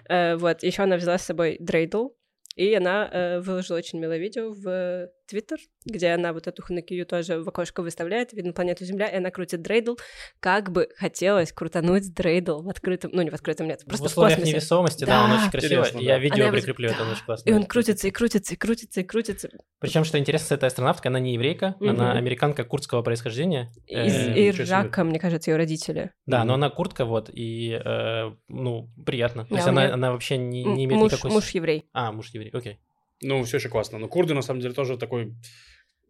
Э, 0.08 0.36
вот, 0.36 0.62
еще 0.62 0.82
она 0.82 0.96
взяла 0.96 1.18
с 1.18 1.24
собой 1.24 1.56
дрейдл, 1.58 2.10
и 2.56 2.74
она 2.74 3.08
э, 3.10 3.40
выложила 3.40 3.78
очень 3.78 3.98
милое 3.98 4.18
видео 4.18 4.52
в 4.52 5.08
Твиттер, 5.32 5.56
где 5.86 6.08
она 6.10 6.34
вот 6.34 6.46
эту 6.46 6.62
ханакию 6.62 7.06
тоже 7.06 7.42
в 7.42 7.48
окошко 7.48 7.82
выставляет, 7.82 8.34
видно 8.34 8.52
планету 8.52 8.84
Земля, 8.84 9.06
и 9.08 9.16
она 9.16 9.30
крутит 9.30 9.62
дрейдл. 9.62 9.96
Как 10.40 10.70
бы 10.70 10.90
хотелось 10.98 11.52
крутануть 11.52 12.12
дрейдл 12.14 12.60
в 12.60 12.68
открытом, 12.68 13.12
ну 13.14 13.22
не 13.22 13.30
в 13.30 13.34
открытом, 13.34 13.66
нет, 13.66 13.82
просто 13.86 14.04
в 14.04 14.08
в, 14.08 14.10
условиях 14.12 14.36
космосе. 14.36 14.52
невесомости, 14.52 15.04
да, 15.06 15.24
он 15.24 15.30
Да. 15.30 15.36
очень 15.40 15.50
красивый. 15.50 15.76
Интересно, 15.78 15.98
Я 16.00 16.14
да. 16.14 16.18
видео 16.18 16.34
Она 16.34 16.44
его- 16.44 16.56
прикреплю, 16.56 16.90
это 16.90 16.98
Да. 16.98 17.10
очень 17.12 17.24
классно. 17.24 17.48
И 17.48 17.52
он 17.54 17.64
крутится, 17.64 18.08
и 18.08 18.10
крутится, 18.10 18.52
и 18.52 18.56
крутится, 18.58 19.00
и 19.00 19.04
крутится. 19.04 19.48
Причем, 19.80 20.04
что 20.04 20.18
интересно, 20.18 20.48
с 20.48 20.52
этой 20.52 20.66
астронавткой, 20.66 21.08
она 21.08 21.18
не 21.18 21.32
еврейка, 21.32 21.76
она 21.80 22.10
Мгм. 22.10 22.18
американка 22.18 22.64
курдского 22.64 23.00
происхождения. 23.00 23.72
Из 23.86 24.14
Э. 24.14 24.50
Ирака, 24.50 25.02
мне 25.04 25.18
кажется, 25.18 25.50
ее 25.50 25.56
родители. 25.56 26.10
Да, 26.26 26.44
но 26.44 26.54
она 26.54 26.68
куртка, 26.68 27.06
вот, 27.06 27.30
и, 27.32 27.80
э, 27.82 28.32
ну, 28.48 28.90
приятно. 29.06 29.44
То 29.44 29.50
Да, 29.50 29.56
есть 29.56 29.68
она, 29.68 29.84
меня 29.84 29.94
она 29.94 30.12
вообще 30.12 30.36
не, 30.36 30.62
не 30.62 30.84
имеет 30.84 31.00
муж, 31.00 31.12
никакой... 31.12 31.30
муж 31.30 31.48
еврей. 31.50 31.88
А, 31.94 32.12
муж 32.12 32.28
еврей, 32.34 32.50
окей. 32.52 32.78
Ну, 33.22 33.42
все 33.44 33.58
еще 33.58 33.68
классно. 33.68 33.98
Но 33.98 34.08
курды, 34.08 34.34
на 34.34 34.42
самом 34.42 34.60
деле, 34.60 34.74
тоже 34.74 34.96
такой 34.98 35.34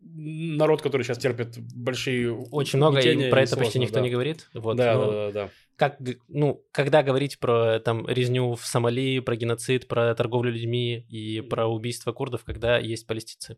народ, 0.01 0.83
который 0.83 1.03
сейчас 1.03 1.19
терпит 1.19 1.59
большие 1.75 2.33
Очень 2.33 2.79
много, 2.79 3.01
и 3.01 3.31
про 3.31 3.43
это 3.43 3.57
почти 3.57 3.79
никто 3.79 3.97
да. 3.97 4.01
не 4.01 4.11
говорит. 4.11 4.49
Вот, 4.55 4.77
Да, 4.77 4.95
но 4.95 5.07
да, 5.07 5.13
да, 5.13 5.33
да. 5.33 5.49
Как, 5.77 5.99
ну, 6.29 6.65
когда 6.71 7.03
говорить 7.03 7.39
про 7.39 7.81
там 7.81 8.07
резню 8.09 8.55
в 8.55 8.65
Сомали, 8.65 9.21
про 9.21 9.37
геноцид, 9.37 9.89
про 9.89 10.15
торговлю 10.15 10.53
людьми 10.53 11.07
и 11.09 11.41
про 11.41 11.67
убийство 11.67 12.13
курдов, 12.13 12.45
когда 12.45 12.79
есть 12.79 13.07
палестинцы? 13.07 13.57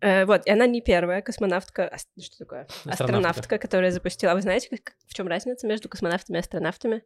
Э, 0.00 0.26
вот, 0.26 0.46
и 0.46 0.50
она 0.50 0.66
не 0.66 0.82
первая 0.82 1.22
космонавтка, 1.22 1.88
ас- 1.88 2.06
что 2.20 2.38
такое? 2.38 2.62
Астронавтка. 2.64 3.04
Астронавтка, 3.04 3.58
которая 3.58 3.90
запустила. 3.90 4.32
А 4.32 4.34
вы 4.34 4.42
знаете, 4.42 4.68
как- 4.68 4.94
в 5.06 5.14
чем 5.14 5.26
разница 5.26 5.66
между 5.66 5.88
космонавтами 5.88 6.36
и 6.36 6.40
астронавтами? 6.40 7.02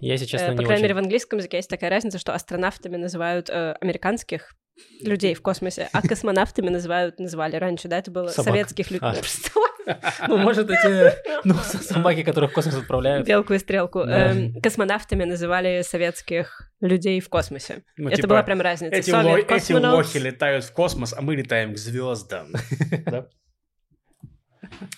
Я, 0.00 0.12
если 0.14 0.26
честно, 0.26 0.46
Э, 0.46 0.50
не 0.50 0.56
По 0.56 0.64
крайней 0.64 0.82
мере, 0.82 0.94
в 0.94 0.98
английском 0.98 1.38
языке 1.38 1.58
есть 1.58 1.70
такая 1.70 1.90
разница, 1.90 2.18
что 2.18 2.34
астронавтами 2.34 2.96
называют 2.96 3.48
э, 3.48 3.76
американских 3.80 4.54
людей 5.00 5.34
в 5.34 5.42
космосе, 5.42 5.88
а 5.92 6.02
космонавтами 6.02 6.70
называют, 6.70 7.18
называли 7.18 7.56
раньше, 7.56 7.88
да, 7.88 7.98
это 7.98 8.10
было 8.10 8.28
Собак. 8.28 8.52
советских 8.52 8.90
людей. 8.90 9.08
А. 9.08 9.14
Ну, 10.28 10.36
может, 10.36 10.70
эти 10.70 11.12
ну, 11.42 11.54
собаки, 11.54 12.22
которых 12.22 12.52
в 12.52 12.54
космос 12.54 12.76
отправляют. 12.76 13.26
Белку 13.26 13.54
и 13.54 13.58
стрелку. 13.58 14.04
Да. 14.04 14.30
Эм, 14.30 14.60
космонавтами 14.60 15.24
называли 15.24 15.82
советских 15.82 16.70
людей 16.80 17.20
в 17.20 17.28
космосе. 17.28 17.82
Ну, 17.96 18.06
это 18.06 18.18
типа, 18.18 18.28
была 18.28 18.42
прям 18.44 18.60
разница. 18.60 18.94
Эти, 18.94 19.10
ло- 19.10 19.38
эти 19.38 19.72
лохи 19.72 20.18
летают 20.18 20.64
в 20.64 20.72
космос, 20.72 21.12
а 21.12 21.20
мы 21.20 21.34
летаем 21.34 21.74
к 21.74 21.78
звездам. 21.78 22.52
Да? 23.06 23.26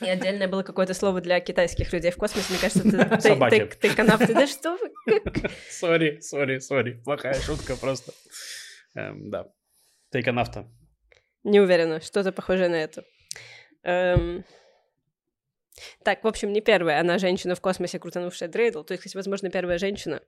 И 0.01 0.09
отдельное 0.09 0.49
было 0.49 0.63
какое-то 0.63 0.95
слово 0.95 1.21
для 1.21 1.41
китайских 1.41 1.93
людей 1.93 2.11
в 2.11 2.17
космосе. 2.17 2.47
Мне 2.51 2.59
кажется, 2.61 2.83
ты, 2.83 3.37
ты, 3.51 3.67
ты, 3.67 3.77
ты 3.89 3.95
канавты. 3.95 4.35
Да 4.35 4.47
что 4.47 4.77
вы? 4.77 4.91
Sorry, 5.71 6.21
sorry, 6.21 6.59
sorry. 6.59 7.01
Плохая 7.05 7.35
шутка 7.35 7.77
просто. 7.77 8.13
Эм, 8.95 9.31
Да. 9.31 9.47
Тайконавта. 10.11 10.69
Не 11.43 11.61
уверена, 11.61 12.01
что-то 12.01 12.31
похожее 12.33 12.69
на 12.69 12.77
это. 12.77 13.05
Эм, 13.83 14.45
Так, 16.05 16.23
в 16.23 16.27
общем, 16.27 16.53
не 16.53 16.61
первая, 16.61 17.01
она 17.01 17.19
женщина 17.19 17.55
в 17.55 17.61
космосе, 17.61 17.99
крутанувшая 17.99 18.49
дрейдл. 18.49 18.83
То 18.83 18.93
есть, 18.93 19.03
кстати, 19.03 19.17
возможно, 19.17 19.51
первая 19.51 19.79
женщина. 19.79 20.21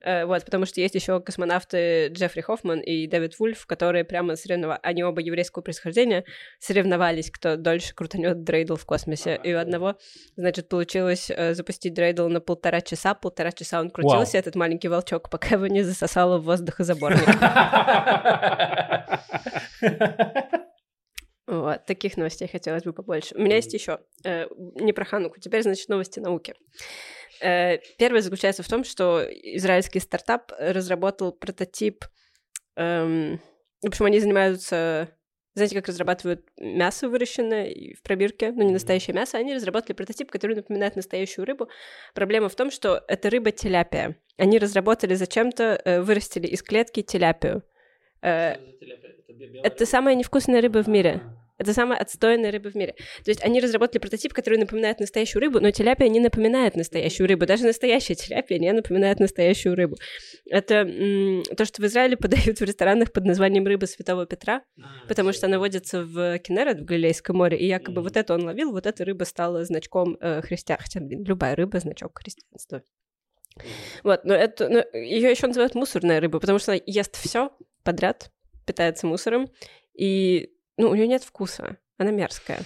Э, 0.00 0.26
вот, 0.26 0.44
потому 0.44 0.66
что 0.66 0.80
есть 0.80 0.94
еще 0.94 1.20
космонавты 1.20 2.08
Джеффри 2.08 2.42
Хоффман 2.42 2.80
и 2.80 3.06
Дэвид 3.06 3.38
Вульф, 3.38 3.66
которые 3.66 4.04
прямо 4.04 4.36
соревновались, 4.36 4.80
они 4.82 5.02
оба 5.02 5.20
еврейского 5.20 5.62
происхождения, 5.62 6.24
соревновались, 6.58 7.30
кто 7.30 7.56
дольше 7.56 7.94
крутанет 7.94 8.44
дрейдл 8.44 8.76
в 8.76 8.84
космосе. 8.84 9.40
И 9.42 9.54
у 9.54 9.58
одного, 9.58 9.96
значит, 10.36 10.68
получилось 10.68 11.30
э, 11.30 11.54
запустить 11.54 11.94
дрейдл 11.94 12.28
на 12.28 12.40
полтора 12.40 12.80
часа. 12.80 13.14
Полтора 13.14 13.52
часа 13.52 13.80
он 13.80 13.90
крутился, 13.90 14.38
этот 14.38 14.54
маленький 14.54 14.88
волчок, 14.88 15.30
пока 15.30 15.56
его 15.56 15.66
не 15.66 15.82
засосало 15.82 16.38
в 16.38 16.44
воздухозаборник. 16.44 17.26
Вот, 21.46 21.86
таких 21.86 22.16
новостей 22.16 22.48
хотелось 22.48 22.82
бы 22.82 22.92
побольше. 22.92 23.36
У 23.36 23.40
меня 23.40 23.56
есть 23.56 23.72
еще 23.72 24.00
э, 24.24 24.46
не 24.56 24.92
про 24.92 25.04
Хануку, 25.04 25.38
теперь, 25.38 25.62
значит, 25.62 25.88
новости 25.88 26.18
науки. 26.18 26.54
Э, 27.40 27.78
первое 27.98 28.20
заключается 28.20 28.64
в 28.64 28.68
том, 28.68 28.82
что 28.82 29.22
израильский 29.30 30.00
стартап 30.00 30.52
разработал 30.58 31.32
прототип. 31.32 32.04
эм, 32.76 33.40
в 33.82 33.86
общем, 33.86 34.06
они 34.06 34.18
занимаются, 34.18 35.08
знаете, 35.54 35.76
как 35.76 35.86
разрабатывают 35.86 36.44
мясо 36.58 37.08
выращенное 37.08 37.94
в 37.96 38.02
пробирке, 38.02 38.50
но 38.50 38.64
не 38.64 38.72
настоящее 38.72 39.14
мясо. 39.14 39.38
Они 39.38 39.54
разработали 39.54 39.92
прототип, 39.92 40.30
который 40.30 40.56
напоминает 40.56 40.96
настоящую 40.96 41.44
рыбу. 41.44 41.68
Проблема 42.14 42.48
в 42.48 42.56
том, 42.56 42.72
что 42.72 43.04
это 43.06 43.30
рыба 43.30 43.52
теляпия. 43.52 44.16
Они 44.36 44.58
разработали 44.58 45.14
зачем-то, 45.14 45.80
э, 45.84 46.00
вырастили 46.00 46.48
из 46.48 46.62
клетки 46.62 47.02
теляпию. 47.02 47.62
Э, 48.22 48.56
это 49.62 49.86
самая 49.86 50.14
невкусная 50.14 50.60
рыба 50.60 50.82
в 50.82 50.88
мире. 50.88 51.22
Это 51.58 51.72
самая 51.72 51.98
отстойная 51.98 52.52
рыба 52.52 52.68
в 52.68 52.74
мире. 52.74 52.94
То 53.24 53.30
есть 53.30 53.42
они 53.42 53.60
разработали 53.60 53.98
прототип, 53.98 54.34
который 54.34 54.58
напоминает 54.58 55.00
настоящую 55.00 55.40
рыбу, 55.40 55.58
но 55.58 55.70
теляпия 55.70 56.08
не 56.08 56.20
напоминает 56.20 56.76
настоящую 56.76 57.28
рыбу. 57.28 57.46
Даже 57.46 57.64
настоящая 57.64 58.14
теляпия 58.14 58.58
не 58.58 58.72
напоминает 58.72 59.20
настоящую 59.20 59.74
рыбу. 59.74 59.96
Это 60.44 60.84
то, 61.56 61.64
что 61.64 61.80
в 61.80 61.86
Израиле 61.86 62.16
подают 62.18 62.60
в 62.60 62.62
ресторанах 62.62 63.10
под 63.12 63.24
названием 63.24 63.66
рыба 63.66 63.86
Святого 63.86 64.26
Петра, 64.26 64.62
потому 65.08 65.32
что 65.32 65.46
она 65.46 65.58
водится 65.58 66.02
в 66.02 66.38
Кенерет, 66.40 66.80
в 66.80 66.84
Галилейском 66.84 67.36
море, 67.36 67.56
и 67.58 67.66
якобы 67.66 68.02
вот 68.02 68.16
это 68.16 68.34
он 68.34 68.44
ловил, 68.44 68.72
вот 68.72 68.86
эта 68.86 69.04
рыба 69.04 69.24
стала 69.24 69.64
значком 69.64 70.18
э, 70.20 70.42
христиан. 70.42 70.78
Хотя, 70.78 71.00
блин, 71.00 71.24
любая 71.24 71.56
рыба— 71.56 71.78
значок 71.80 72.18
христианства. 72.18 72.82
Вот, 74.04 74.24
но 74.24 74.34
это, 74.34 74.86
ее 74.92 75.30
еще 75.30 75.46
называют 75.46 75.74
мусорная 75.74 76.20
рыба, 76.20 76.38
потому 76.38 76.58
что 76.58 76.72
она 76.72 76.80
ест 76.84 77.16
все 77.16 77.50
подряд, 77.86 78.30
питается 78.66 79.06
мусором, 79.06 79.48
и 79.94 80.50
ну, 80.76 80.90
у 80.90 80.94
нее 80.94 81.08
нет 81.08 81.22
вкуса. 81.22 81.78
Она 81.98 82.10
мерзкая. 82.10 82.60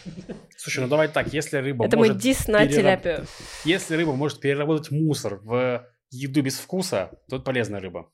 Слушай, 0.56 0.80
ну 0.80 0.88
давай 0.88 1.06
так, 1.06 1.32
если 1.32 1.58
рыба 1.58 1.86
Это 1.86 1.96
мой 1.96 2.08
может... 2.08 2.20
дис 2.20 2.48
на 2.48 2.64
перераб- 2.64 2.74
теляпию. 2.74 3.26
Если 3.64 3.94
рыба 3.94 4.12
может 4.14 4.40
переработать 4.40 4.90
мусор 4.90 5.36
в 5.36 5.86
еду 6.10 6.42
без 6.42 6.58
вкуса, 6.58 7.12
то 7.28 7.36
это 7.36 7.44
полезная 7.44 7.80
рыба. 7.80 8.10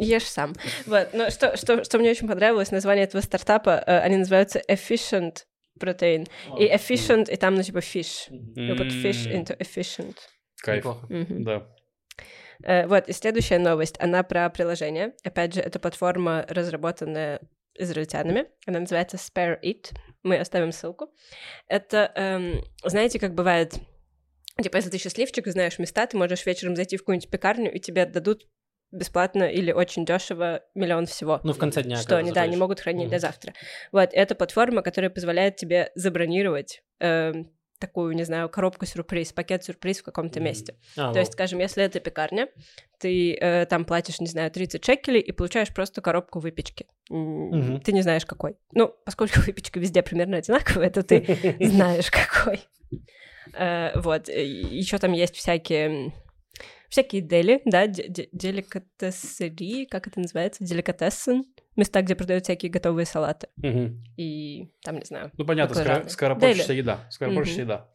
Ешь 0.00 0.28
сам. 0.28 0.54
Вот. 0.86 1.10
Но 1.12 1.30
что, 1.30 1.56
что, 1.56 1.84
что 1.84 1.98
мне 1.98 2.10
очень 2.10 2.26
понравилось, 2.26 2.72
название 2.72 3.04
этого 3.04 3.20
стартапа, 3.20 3.82
э, 3.86 3.98
они 4.00 4.16
называются 4.16 4.60
Efficient 4.68 5.44
Protein. 5.78 6.28
И 6.58 6.64
efficient, 6.64 7.30
и 7.30 7.36
там, 7.36 7.54
ну, 7.54 7.62
типа, 7.62 7.78
fish. 7.78 8.28
You 8.30 8.76
put 8.76 8.90
fish 8.90 9.26
into 9.26 9.56
efficient. 9.58 10.16
Кайф. 10.62 10.84
Да. 11.08 11.68
Э, 12.64 12.86
Вот, 12.86 13.08
и 13.08 13.12
следующая 13.12 13.58
новость, 13.58 13.96
она 14.00 14.22
про 14.22 14.48
приложение. 14.50 15.14
Опять 15.24 15.54
же, 15.54 15.60
это 15.60 15.78
платформа, 15.78 16.44
разработанная 16.48 17.40
израильтянами. 17.74 18.46
Она 18.66 18.80
называется 18.80 19.16
Spare 19.16 19.58
It. 19.62 19.92
Мы 20.22 20.38
оставим 20.38 20.72
ссылку. 20.72 21.12
Это, 21.68 22.10
эм, 22.16 22.64
знаете, 22.84 23.18
как 23.18 23.34
бывает 23.34 23.74
Типа, 24.60 24.76
если 24.76 24.90
ты 24.90 24.98
счастливчик, 24.98 25.46
знаешь 25.46 25.78
места, 25.78 26.06
ты 26.06 26.16
можешь 26.16 26.44
вечером 26.44 26.74
зайти 26.74 26.96
в 26.96 27.02
какую-нибудь 27.02 27.30
пекарню, 27.30 27.72
и 27.72 27.78
тебе 27.78 28.02
отдадут 28.02 28.48
бесплатно 28.90 29.44
или 29.44 29.70
очень 29.70 30.04
дешево 30.04 30.64
миллион 30.74 31.06
всего. 31.06 31.40
Ну, 31.44 31.52
в 31.52 31.58
конце 31.58 31.82
дня. 31.82 31.96
Что 31.96 32.16
они, 32.16 32.32
да, 32.32 32.46
не 32.46 32.56
могут 32.56 32.80
хранить 32.80 33.04
Мгм. 33.04 33.12
до 33.12 33.18
завтра. 33.20 33.54
Вот, 33.92 34.10
это 34.12 34.34
платформа, 34.34 34.82
которая 34.82 35.10
позволяет 35.10 35.56
тебе 35.56 35.92
забронировать 35.94 36.82
эм, 36.98 37.52
такую, 37.78 38.14
не 38.14 38.24
знаю, 38.24 38.48
коробку-сюрприз, 38.48 39.32
пакет-сюрприз 39.32 40.00
в 40.00 40.02
каком-то 40.02 40.40
Мгм. 40.40 40.48
месте. 40.48 40.74
А, 40.96 41.12
То 41.12 41.18
есть, 41.20 41.32
скажем, 41.32 41.58
если 41.60 41.82
это 41.84 42.00
пекарня, 42.00 42.48
ты 42.98 43.34
э, 43.34 43.66
там 43.66 43.84
платишь, 43.84 44.20
не 44.20 44.26
знаю, 44.26 44.50
30 44.50 44.84
шекелей 44.84 45.20
и 45.20 45.32
получаешь 45.32 45.72
просто 45.72 46.00
коробку 46.00 46.40
выпечки. 46.40 46.86
Мгм. 47.10 47.80
Ты 47.80 47.92
не 47.92 48.02
знаешь, 48.02 48.26
какой. 48.26 48.56
Ну, 48.72 48.94
поскольку 49.04 49.40
выпечка 49.46 49.78
везде 49.80 50.02
примерно 50.02 50.38
одинаковая, 50.38 50.90
то 50.90 51.02
ты 51.02 51.26
знаешь, 51.60 52.10
какой. 52.10 52.60
Э, 53.54 53.98
Вот. 54.00 54.28
Еще 54.28 54.98
там 54.98 55.12
есть 55.12 55.36
всякие 55.36 56.12
всякие 56.88 57.22
дели, 57.22 57.60
да, 57.64 57.86
де- 57.86 58.08
де- 58.08 58.28
деликатесери, 58.32 59.86
как 59.86 60.06
это 60.06 60.20
называется, 60.20 60.64
деликатесен, 60.64 61.44
места, 61.76 62.02
где 62.02 62.14
продают 62.14 62.44
всякие 62.44 62.70
готовые 62.70 63.06
салаты. 63.06 63.48
Мгм. 63.56 64.02
И 64.16 64.68
там, 64.82 64.96
не 64.98 65.04
знаю. 65.04 65.30
Ну, 65.36 65.44
понятно, 65.44 65.74
скоро- 65.76 66.08
скоропортящаяся 66.08 66.72
еда. 66.72 67.06
Скоропортящаяся 67.10 67.60
еда. 67.62 67.88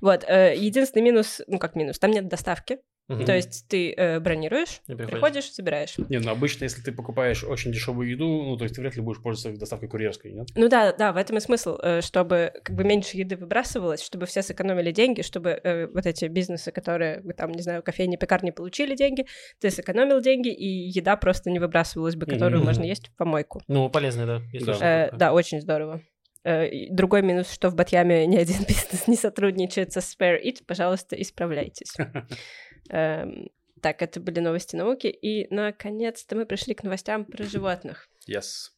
Вот. 0.00 0.24
э, 0.28 0.54
Единственный 0.56 1.02
минус, 1.02 1.40
ну 1.46 1.58
как 1.58 1.74
минус, 1.74 1.98
там 1.98 2.10
нет 2.10 2.28
доставки. 2.28 2.78
Мгм. 3.06 3.26
То 3.26 3.36
есть 3.36 3.66
ты 3.68 3.92
э, 3.92 4.18
бронируешь, 4.18 4.80
И 4.88 4.94
приходишь. 4.94 5.10
приходишь, 5.10 5.52
забираешь. 5.54 5.94
Не, 6.08 6.20
ну 6.20 6.30
обычно, 6.30 6.64
если 6.64 6.80
ты 6.80 6.90
покупаешь 6.90 7.44
очень 7.44 7.70
дешевую 7.70 8.08
еду, 8.08 8.26
ну, 8.26 8.56
то 8.56 8.64
есть 8.64 8.76
ты 8.76 8.80
вряд 8.80 8.96
ли 8.96 9.02
будешь 9.02 9.20
пользоваться 9.20 9.60
доставкой 9.60 9.90
курьерской, 9.90 10.32
нет? 10.32 10.48
Ну 10.54 10.68
да, 10.70 10.92
да, 10.94 11.12
в 11.12 11.18
этом 11.18 11.36
и 11.36 11.40
смысл, 11.40 11.76
э, 11.82 12.00
чтобы 12.00 12.52
как 12.64 12.74
бы 12.74 12.82
меньше 12.84 13.18
еды 13.18 13.36
выбрасывалось, 13.36 14.02
чтобы 14.02 14.24
все 14.24 14.40
сэкономили 14.42 14.90
деньги, 14.90 15.20
чтобы 15.20 15.50
э, 15.50 15.86
вот 15.88 16.06
эти 16.06 16.24
бизнесы, 16.26 16.72
которые, 16.72 17.20
вы 17.20 17.34
там, 17.34 17.52
не 17.52 17.60
знаю, 17.62 17.82
кофейни, 17.82 18.16
пекарни 18.16 18.52
получили 18.52 18.96
деньги, 18.96 19.26
ты 19.60 19.70
сэкономил 19.70 20.22
деньги, 20.22 20.48
и 20.48 20.66
еда 20.88 21.16
просто 21.16 21.50
не 21.50 21.58
выбрасывалась 21.58 22.16
бы, 22.16 22.24
которую 22.24 22.58
Мгм. 22.60 22.66
можно 22.66 22.84
есть 22.84 23.08
в 23.08 23.16
помойку. 23.16 23.60
Ну, 23.68 23.90
полезно, 23.90 24.24
да. 24.26 24.42
если 24.52 24.72
Да. 24.72 25.06
Э, 25.08 25.10
да, 25.16 25.32
очень 25.34 25.60
здорово. 25.60 26.00
Э, 26.44 26.68
Другой 26.90 27.22
минус, 27.22 27.50
что 27.50 27.68
в 27.70 27.74
Батьяме 27.74 28.26
ни 28.26 28.36
один 28.36 28.58
бизнес 28.68 29.06
не 29.08 29.16
сотрудничает 29.16 29.92
со 29.92 30.00
Spare 30.00 30.38
It, 30.42 30.64
пожалуйста, 30.66 31.20
исправляйтесь. 31.20 31.92
Эм, 32.90 33.50
Так, 33.80 34.00
это 34.00 34.18
были 34.18 34.40
новости 34.40 34.76
науки, 34.76 35.08
и 35.08 35.46
наконец-то 35.54 36.36
мы 36.36 36.46
пришли 36.46 36.74
к 36.74 36.82
новостям 36.84 37.24
про 37.26 37.44
животных. 37.44 38.08
Yes. 38.26 38.70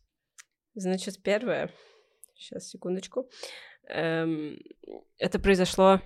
Значит, 0.74 1.22
первое, 1.22 1.70
сейчас, 2.34 2.68
секундочку, 2.68 3.30
Эм, 3.88 4.58
это 5.18 5.38
произошло, 5.38 6.00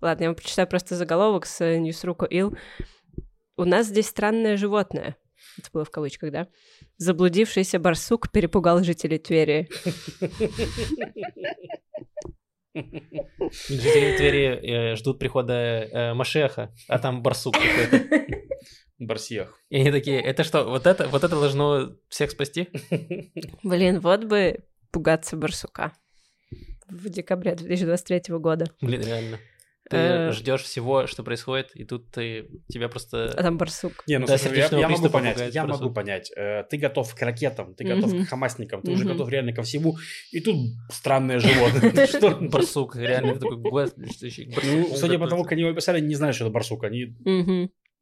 ладно, 0.00 0.24
я 0.24 0.28
вам 0.28 0.36
прочитаю 0.36 0.68
просто 0.68 0.94
заголовок 0.94 1.44
с 1.44 1.64
Ньюсруку 1.76 2.24
Ил. 2.24 2.56
У 3.56 3.64
нас 3.64 3.86
здесь 3.86 4.06
странное 4.06 4.56
животное. 4.56 5.16
Это 5.58 5.70
было 5.72 5.84
в 5.84 5.90
кавычках, 5.90 6.30
да? 6.30 6.48
Заблудившийся 6.98 7.78
барсук 7.78 8.30
перепугал 8.30 8.84
жителей 8.84 9.18
Твери. 9.18 9.68
Жители 13.68 14.16
Твери 14.16 14.92
э, 14.92 14.96
ждут 14.96 15.18
прихода 15.18 15.54
э, 15.54 16.14
Машеха, 16.14 16.72
а 16.88 16.98
там 16.98 17.22
барсук 17.22 17.54
какой-то. 17.54 18.26
Барсиях. 19.00 19.58
И 19.70 19.80
они 19.80 19.90
такие, 19.90 20.20
это 20.20 20.44
что, 20.44 20.64
вот 20.64 20.86
это, 20.86 21.08
вот 21.08 21.24
это 21.24 21.34
должно 21.34 21.96
всех 22.10 22.30
спасти? 22.30 22.68
Блин, 23.62 24.00
вот 24.00 24.24
бы 24.24 24.58
пугаться 24.92 25.36
барсука 25.36 25.92
в 26.86 27.08
декабре 27.08 27.54
2023 27.54 28.36
года. 28.36 28.66
Блин, 28.82 29.00
реально. 29.00 29.38
Ты 29.90 29.96
Э. 29.96 30.32
ждешь 30.32 30.62
всего, 30.62 31.08
что 31.08 31.24
происходит, 31.24 31.74
и 31.74 31.84
тут 31.84 32.10
ты, 32.12 32.46
тебя 32.68 32.86
А 32.86 32.88
просто... 32.88 33.28
там 33.36 33.58
барсук. 33.58 34.04
Не, 34.06 34.18
ну 34.18 34.26
Да, 34.26 34.38
слушай, 34.38 34.56
я, 34.58 34.68
я 34.78 34.88
могу 34.88 35.10
понять, 35.10 35.52
я 35.52 35.64
просто. 35.64 35.82
могу 35.82 35.92
понять. 35.94 36.30
Э, 36.36 36.62
ты 36.70 36.76
готов 36.76 37.12
к 37.12 37.20
ракетам, 37.22 37.74
ты 37.74 37.82
готов 37.84 38.12
Мгм. 38.14 38.24
к 38.24 38.28
хамасникам, 38.28 38.82
ты 38.82 38.92
уже 38.92 39.04
Мгм. 39.04 39.14
готов 39.14 39.28
реально 39.28 39.52
ко 39.52 39.62
всему, 39.62 39.96
и 40.30 40.38
тут 40.40 40.56
странное 40.92 41.40
животное. 41.40 41.90
Ты 41.90 42.06
Что? 42.06 42.38
Барсук, 42.40 42.94
реально, 42.94 43.34
ты 43.34 43.40
такой, 43.40 43.56
«Господи, 43.58 44.12
что 44.12 44.26
еще 44.26 44.44
барсук?» 44.46 44.64
Ну, 44.72 44.94
судя 44.96 45.18
по 45.18 45.26
тому, 45.26 45.42
как 45.42 45.52
они 45.52 45.62
его 45.62 45.72
описали, 45.72 46.00
не 46.00 46.14
знаю, 46.14 46.34
что 46.34 46.44
это 46.44 46.52
барсук. 46.54 46.84
Они 46.84 47.16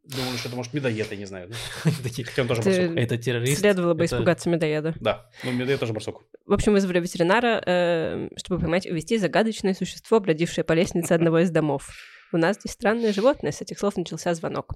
Мгм. 0.08 0.16
думали, 0.16 0.36
что 0.38 0.48
это 0.48 0.56
может 0.56 0.74
медоед, 0.74 1.10
я 1.10 1.16
не 1.16 1.24
знаю. 1.26 1.50
Хотя 1.82 2.42
он 2.42 2.48
тоже 2.48 2.62
барсук. 2.62 2.96
Это 2.96 3.18
террорист. 3.18 3.60
Следовало 3.60 3.94
бы 3.94 4.04
испугаться 4.06 4.48
медоеда. 4.48 4.94
Да, 5.00 5.30
но 5.44 5.52
медоед 5.52 5.80
тоже 5.80 5.92
барсук. 5.92 6.24
В 6.46 6.52
общем, 6.52 6.72
вызвали 6.72 7.00
ветеринара, 7.00 7.62
э, 7.64 8.28
чтобы 8.36 8.60
поймать 8.60 8.86
и 8.86 8.90
увести 8.90 9.18
загадочное 9.18 9.74
существо, 9.74 10.20
бродившее 10.20 10.64
по 10.64 10.72
лестнице 10.72 11.12
одного 11.12 11.40
из 11.40 11.50
домов. 11.50 11.90
У 12.32 12.36
нас 12.36 12.56
здесь 12.56 12.72
странное 12.72 13.12
животное. 13.12 13.52
С 13.52 13.60
этих 13.60 13.78
слов 13.78 13.96
начался 13.96 14.34
звонок. 14.34 14.74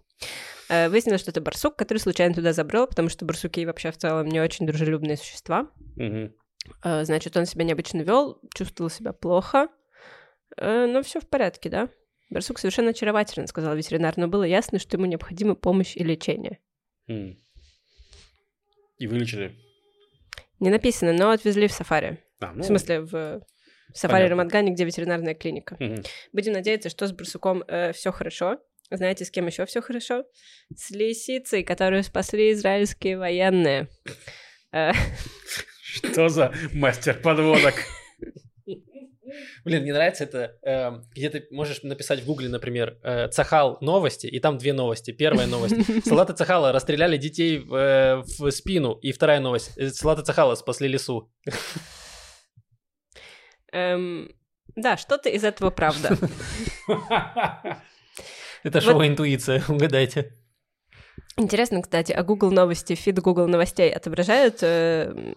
Э, 0.69 0.89
Выяснилось, 0.89 1.21
что 1.21 1.31
это 1.31 1.41
барсук, 1.41 1.77
который 1.77 1.99
случайно 1.99 2.35
туда 2.35 2.53
забрел, 2.53 2.87
потому 2.87 3.09
что 3.09 3.25
барсуки 3.25 3.65
вообще 3.65 3.91
в 3.91 3.97
целом 3.99 4.27
не 4.29 4.41
очень 4.41 4.67
дружелюбные 4.67 5.17
существа. 5.17 5.71
Э, 5.99 7.05
Значит, 7.05 7.37
он 7.37 7.47
себя 7.47 7.65
необычно 7.65 8.03
вел, 8.03 8.39
чувствовал 8.55 8.91
себя 8.91 9.13
плохо, 9.13 9.69
но 10.59 11.03
все 11.03 11.19
в 11.21 11.29
порядке, 11.29 11.71
да? 11.71 11.89
Барсук 12.33 12.59
совершенно 12.59 12.91
очарователен, 12.91 13.47
сказал 13.47 13.77
ветеринар, 13.77 14.15
но 14.17 14.27
было 14.27 14.45
ясно, 14.45 14.79
что 14.79 14.97
ему 14.97 15.07
необходима 15.07 15.55
помощь 15.55 15.97
и 15.97 16.03
лечение. 16.03 16.59
М. 17.09 17.39
И 18.99 19.07
вылечили. 19.07 19.55
Не 20.59 20.71
написано, 20.71 21.13
но 21.13 21.31
отвезли 21.31 21.67
в 21.69 21.73
сафари. 21.73 22.19
А, 22.41 22.53
ну, 22.53 22.63
В 22.63 22.67
смысле, 22.67 23.01
в 23.03 23.43
сафари. 23.93 24.29
Рамадгане, 24.29 24.73
где 24.73 24.85
ветеринарная 24.85 25.35
клиника. 25.35 25.77
мгм. 25.79 26.03
Будем 26.33 26.53
надеяться, 26.55 26.89
что 26.89 27.07
с 27.07 27.13
барсуком 27.13 27.65
все 27.93 28.13
хорошо. 28.13 28.59
Знаете, 28.91 29.25
с 29.25 29.31
кем 29.31 29.47
еще 29.47 29.65
все 29.67 29.81
хорошо? 29.83 30.25
С 30.75 30.91
лисицей, 30.91 31.63
которую 31.65 32.03
спасли 32.03 32.53
израильские 32.53 33.19
военные. 33.19 33.89
Э, 34.73 34.93
Что 35.85 36.29
за 36.29 36.53
мастер 36.73 37.21
подводок? 37.21 37.75
Блин, 39.65 39.83
мне 39.83 39.93
нравится 39.93 40.25
это, 40.25 40.57
э, 40.63 41.01
где 41.15 41.31
ты 41.31 41.47
можешь 41.51 41.83
написать 41.83 42.21
в 42.21 42.27
гугле, 42.27 42.49
например, 42.49 42.99
э, 43.03 43.29
Цахал 43.29 43.79
новости, 43.81 44.27
и 44.27 44.41
там 44.41 44.59
две 44.59 44.73
новости. 44.73 45.11
Первая 45.13 45.47
новость. 45.47 45.75
Салаты 46.07 46.33
Цахала 46.33 46.73
расстреляли 46.73 47.17
детей 47.17 47.59
в, 47.59 47.75
э, 47.75 48.23
в 48.39 48.51
спину. 48.51 48.95
И 48.95 49.13
вторая 49.13 49.41
новость. 49.41 49.73
э, 49.77 49.89
Салаты 49.91 50.23
Цахала 50.23 50.55
спасли 50.55 50.89
лесу. 50.89 51.31
эм, 53.73 54.31
Да, 54.77 54.97
что-то 54.97 55.29
из 55.29 55.45
этого 55.45 55.71
правда. 55.71 56.17
Это 58.63 58.81
шоу 58.81 59.05
«Интуиция», 59.05 59.63
угадайте. 59.69 60.37
Интересно, 61.37 61.83
кстати, 61.83 62.13
а 62.13 62.23
Google 62.23 62.51
новости, 62.53 62.95
фид 62.95 63.19
Google 63.21 63.49
новостей 63.49 63.91
отображают 63.91 64.63
э, 64.63 65.35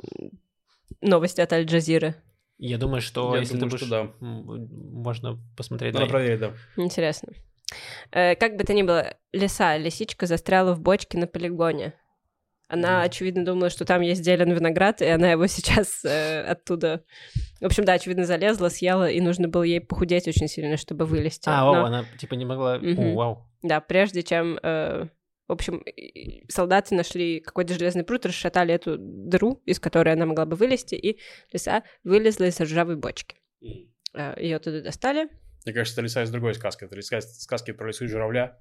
новости 1.02 1.42
от 1.42 1.52
Аль-Джазиры? 1.54 2.16
Я 2.58 2.78
думаю, 2.78 3.02
что 3.02 3.34
Я 3.36 3.42
если 3.42 3.56
думаю, 3.58 3.72
ты 3.72 3.78
что 3.78 3.86
будешь... 3.88 4.12
да. 4.20 4.26
м, 4.26 4.68
Можно 4.94 5.40
посмотреть. 5.58 5.94
Надо 5.94 6.06
да. 6.06 6.12
проверить, 6.12 6.40
да. 6.40 6.54
Интересно. 6.78 7.34
Э, 8.12 8.36
Как 8.36 8.56
бы 8.56 8.64
то 8.64 8.74
ни 8.74 8.84
было, 8.84 9.16
лиса, 9.34 9.78
лисичка 9.78 10.26
застряла 10.26 10.74
в 10.74 10.80
бочке 10.82 11.18
на 11.18 11.28
полигоне. 11.28 11.94
Она, 12.68 12.98
Мгм. 13.00 13.06
очевидно, 13.06 13.46
думала, 13.46 13.70
что 13.70 13.86
там 13.86 14.02
есть 14.02 14.24
зелен 14.24 14.52
виноград, 14.52 15.02
и 15.02 15.06
она 15.06 15.32
его 15.32 15.46
сейчас 15.48 16.04
э, 16.06 16.42
оттуда... 16.44 17.04
В 17.62 17.66
общем, 17.66 17.84
да, 17.86 17.94
очевидно, 17.94 18.26
залезла, 18.26 18.70
съела, 18.70 19.10
и 19.10 19.20
нужно 19.22 19.48
было 19.48 19.64
ей 19.64 19.82
похудеть 19.82 20.28
очень 20.28 20.48
сильно, 20.48 20.78
чтобы 20.78 21.06
вылезти. 21.06 21.48
А, 21.50 21.64
Но- 21.66 21.86
она 21.86 22.06
типа 22.18 22.34
не 22.36 22.46
могла... 22.46 22.78
Мгм. 22.80 23.00
О, 23.00 23.16
вау. 23.16 23.50
Да, 23.64 23.82
прежде 23.82 24.24
чем... 24.24 24.58
э, 24.64 25.08
в 25.48 25.52
общем, 25.52 25.84
солдаты 26.48 26.96
нашли 26.96 27.40
какой-то 27.40 27.74
железный 27.74 28.04
пруд, 28.04 28.26
расшатали 28.26 28.74
эту 28.74 28.98
дыру, 28.98 29.62
из 29.66 29.80
которой 29.80 30.14
она 30.14 30.26
могла 30.26 30.46
бы 30.46 30.56
вылезти, 30.56 30.96
и 30.96 31.20
лиса 31.52 31.84
вылезла 32.04 32.46
из 32.46 32.60
ржавой 32.60 32.96
бочки. 32.96 33.38
Ее 33.62 34.60
туда 34.60 34.82
достали. 34.82 35.30
Мне 35.66 35.74
кажется, 35.74 36.00
это 36.00 36.04
лиса 36.04 36.24
из 36.24 36.30
другой 36.30 36.54
сказки. 36.54 36.84
Это 36.86 36.96
лиса 36.96 37.18
из 37.18 37.42
сказки 37.42 37.72
про 37.72 37.88
лису 37.88 38.06
и 38.06 38.08
журавля, 38.08 38.58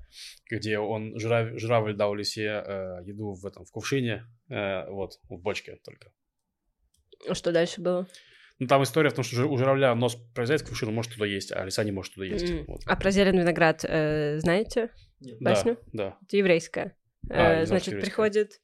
где 0.51 0.79
он, 0.79 1.17
журав- 1.17 1.59
журавль 1.59 1.95
дал 1.95 2.15
лисе 2.15 2.63
э, 2.67 3.03
еду 3.05 3.35
в 3.35 3.45
этом, 3.45 3.67
в 3.67 3.71
кувшине, 3.71 4.25
э, 4.49 4.89
вот, 4.91 5.21
в 5.29 5.37
бочке 5.39 5.79
только. 5.85 6.13
Что 7.33 7.53
дальше 7.53 7.83
было? 7.83 8.09
Ну, 8.61 8.67
там 8.69 8.83
история 8.85 9.11
в 9.11 9.15
том, 9.15 9.25
что 9.25 9.47
у 9.47 9.57
журавля 9.59 9.95
нос 9.95 10.17
пролезает 10.35 10.61
в 10.63 10.69
кувшин, 10.69 10.89
он 10.89 10.95
может 10.95 11.13
туда 11.13 11.27
есть, 11.27 11.51
а 11.53 11.65
лиса 11.65 11.83
не 11.83 11.91
может 11.93 12.15
туда 12.15 12.27
есть. 12.27 12.49
М. 12.51 12.65
Вот. 12.69 12.83
А 12.87 12.97
про 12.97 13.11
зелен 13.11 13.39
виноград 13.39 13.85
э, 13.87 14.39
знаете? 14.39 14.91
Да, 15.21 15.51
басню? 15.51 15.79
да. 15.93 16.17
Это 16.27 16.37
еврейская. 16.37 16.97
А, 17.31 17.63
Э, 17.63 17.67
Значит, 17.67 17.89
еврейская. 17.89 18.07
приходит 18.11 18.61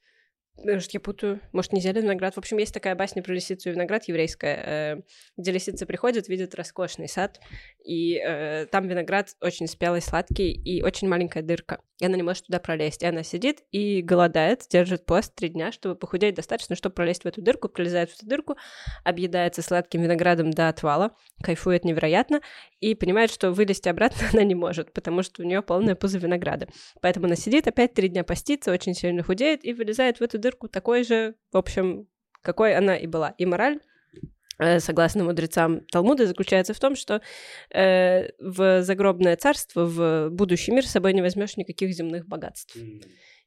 Может, 0.57 0.93
я 0.93 1.01
путаю. 1.01 1.41
Может, 1.53 1.73
не 1.73 1.81
зеленый 1.81 2.03
виноград. 2.03 2.35
В 2.35 2.39
общем, 2.39 2.59
есть 2.59 2.75
такая 2.75 2.95
басня 2.95 3.23
про 3.23 3.33
лисицу 3.33 3.71
и 3.71 3.73
виноград 3.73 4.05
еврейская, 4.05 4.63
э, 4.65 5.03
где 5.37 5.53
лисица 5.53 5.87
приходит, 5.87 6.29
видит 6.29 6.55
роскошный 6.55 7.09
сад, 7.09 7.41
и 7.85 8.17
э, 8.17 8.67
там 8.67 8.87
виноград 8.87 9.31
очень 9.41 9.67
спелый, 9.67 10.03
сладкий, 10.03 10.53
и 10.53 10.83
очень 10.83 11.09
маленькая 11.09 11.43
дырка. 11.43 11.81
И 12.01 12.07
она 12.07 12.17
не 12.17 12.23
может 12.23 12.47
туда 12.47 12.59
пролезть. 12.59 13.03
И 13.03 13.07
она 13.07 13.23
сидит 13.23 13.63
и 13.71 14.03
голодает, 14.03 14.67
держит 14.71 15.07
пост 15.07 15.35
три 15.35 15.49
дня, 15.49 15.71
чтобы 15.71 15.95
похудеть 15.95 16.35
достаточно, 16.35 16.75
чтобы 16.75 16.95
пролезть 16.95 17.23
в 17.23 17.27
эту 17.27 17.43
дырку, 17.43 17.69
пролезает 17.69 18.11
в 18.11 18.17
эту 18.17 18.27
дырку, 18.27 18.57
объедается 19.05 19.63
сладким 19.63 20.03
виноградом 20.03 20.51
до 20.51 20.69
отвала, 20.69 21.15
кайфует 21.43 21.85
невероятно, 21.85 22.41
и 22.81 22.95
понимает, 22.95 23.31
что 23.31 23.53
вылезти 23.53 23.89
обратно 23.89 24.29
она 24.33 24.45
не 24.45 24.55
может, 24.55 24.93
потому 24.93 25.23
что 25.23 25.43
у 25.43 25.47
нее 25.47 25.63
полная 25.63 25.95
пузо 25.95 26.19
винограда. 26.19 26.69
Поэтому 27.01 27.27
она 27.27 27.37
сидит, 27.37 27.67
опять 27.67 27.95
три 27.95 28.09
дня 28.09 28.25
постится, 28.25 28.73
очень 28.73 28.95
сильно 28.95 29.23
худеет 29.23 29.65
и 29.65 29.73
вылезает 29.73 30.19
в 30.19 30.23
эту 30.23 30.39
дырку 30.41 30.69
такой 30.69 31.05
же, 31.05 31.35
в 31.53 31.57
общем, 31.57 32.09
какой 32.43 32.75
она 32.75 32.97
и 32.97 33.07
была. 33.07 33.35
И 33.39 33.47
мораль 33.47 33.81
э, 34.59 34.81
согласно 34.81 35.25
мудрецам 35.25 35.81
Талмуда, 35.93 36.27
заключается 36.27 36.75
в 36.75 36.81
том, 36.81 36.97
что 36.97 37.21
э, 37.73 38.31
в 38.39 38.83
загробное 38.83 39.37
царство, 39.37 39.85
в 39.85 40.31
будущий 40.31 40.73
мир 40.73 40.87
с 40.87 40.91
собой 40.91 41.13
не 41.13 41.23
возьмешь 41.23 41.57
никаких 41.57 41.93
земных 41.93 42.27
богатств. 42.27 42.77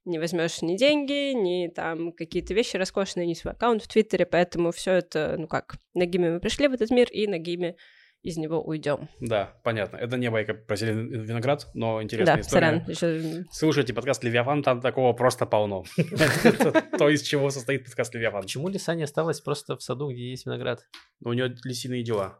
Не 0.06 0.20
возьмешь 0.20 0.62
ни 0.62 0.76
деньги, 0.76 1.32
ни 1.32 1.70
там 1.70 2.12
какие-то 2.12 2.54
вещи 2.54 2.76
роскошные, 2.76 3.26
ни 3.26 3.34
свой 3.34 3.54
аккаунт 3.54 3.84
в 3.84 3.88
Твиттере, 3.88 4.26
поэтому 4.26 4.72
все 4.72 4.92
это, 4.94 5.36
ну 5.38 5.48
как, 5.48 5.76
ногими 5.94 6.30
мы 6.30 6.40
пришли 6.42 6.68
в 6.68 6.74
этот 6.74 6.92
мир 6.92 7.08
и 7.10 7.26
ногими 7.26 7.78
из 8.24 8.38
него 8.38 8.62
уйдем. 8.64 9.10
Да, 9.20 9.54
понятно. 9.64 9.98
Это 9.98 10.18
не 10.18 10.30
байка 10.32 10.54
про 10.54 10.76
зеленый 10.76 11.20
виноград, 11.20 11.68
но 11.74 12.02
интересная 12.02 12.36
Да, 12.38 12.42
история. 12.42 12.84
сорян. 12.96 13.20
ещё- 13.20 13.44
Слушайте 13.52 13.94
подкаст 13.94 14.24
«Левиафан», 14.24 14.64
там 14.64 14.82
такого 14.82 15.14
просто 15.14 15.46
полно. 15.46 15.84
То, 16.98 17.10
из 17.10 17.22
чего 17.22 17.50
состоит 17.50 17.86
подкаст 17.86 18.14
«Левиафан». 18.16 18.42
Почему 18.44 18.70
лиса 18.70 18.96
не 18.96 19.04
осталась 19.04 19.42
просто 19.42 19.76
в 19.76 19.84
саду, 19.84 20.10
где 20.12 20.30
есть 20.32 20.46
виноград? 20.46 20.86
У 21.24 21.34
нее 21.34 21.54
лисиные 21.64 22.04
дела. 22.04 22.40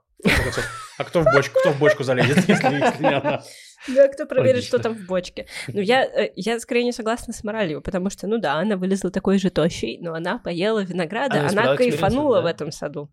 А 0.98 1.04
кто 1.04 1.22
в 1.22 1.26
бочку, 1.26 1.60
кто 1.60 1.72
в 1.72 1.80
бочку 1.80 2.04
залезет, 2.04 2.38
если 2.48 2.74
если 2.76 3.02
не 3.04 3.16
она? 3.16 3.44
Да, 3.88 4.08
кто 4.08 4.26
проверит, 4.26 4.64
что 4.64 4.78
Логично. 4.78 4.94
там 4.96 5.04
в 5.04 5.08
бочке. 5.08 5.46
Ну, 5.68 5.82
я, 5.82 6.06
э, 6.06 6.32
я 6.36 6.60
скорее 6.60 6.86
не 6.86 6.94
согласна 6.94 7.34
с 7.34 7.44
моралью, 7.44 7.82
потому 7.82 8.10
что, 8.10 8.28
ну 8.28 8.38
да, 8.38 8.54
она 8.54 8.78
вылезла 8.78 9.12
такой 9.12 9.40
же 9.40 9.50
тощей, 9.50 9.98
но 10.00 10.14
она 10.14 10.38
поела 10.38 10.84
винограда, 10.84 11.42
Она 11.42 11.50
она 11.50 11.76
кайфанула 11.76 12.38
experience, 12.38 12.42
в 12.42 12.44
да. 12.44 12.50
этом 12.52 12.72
саду. 12.72 13.10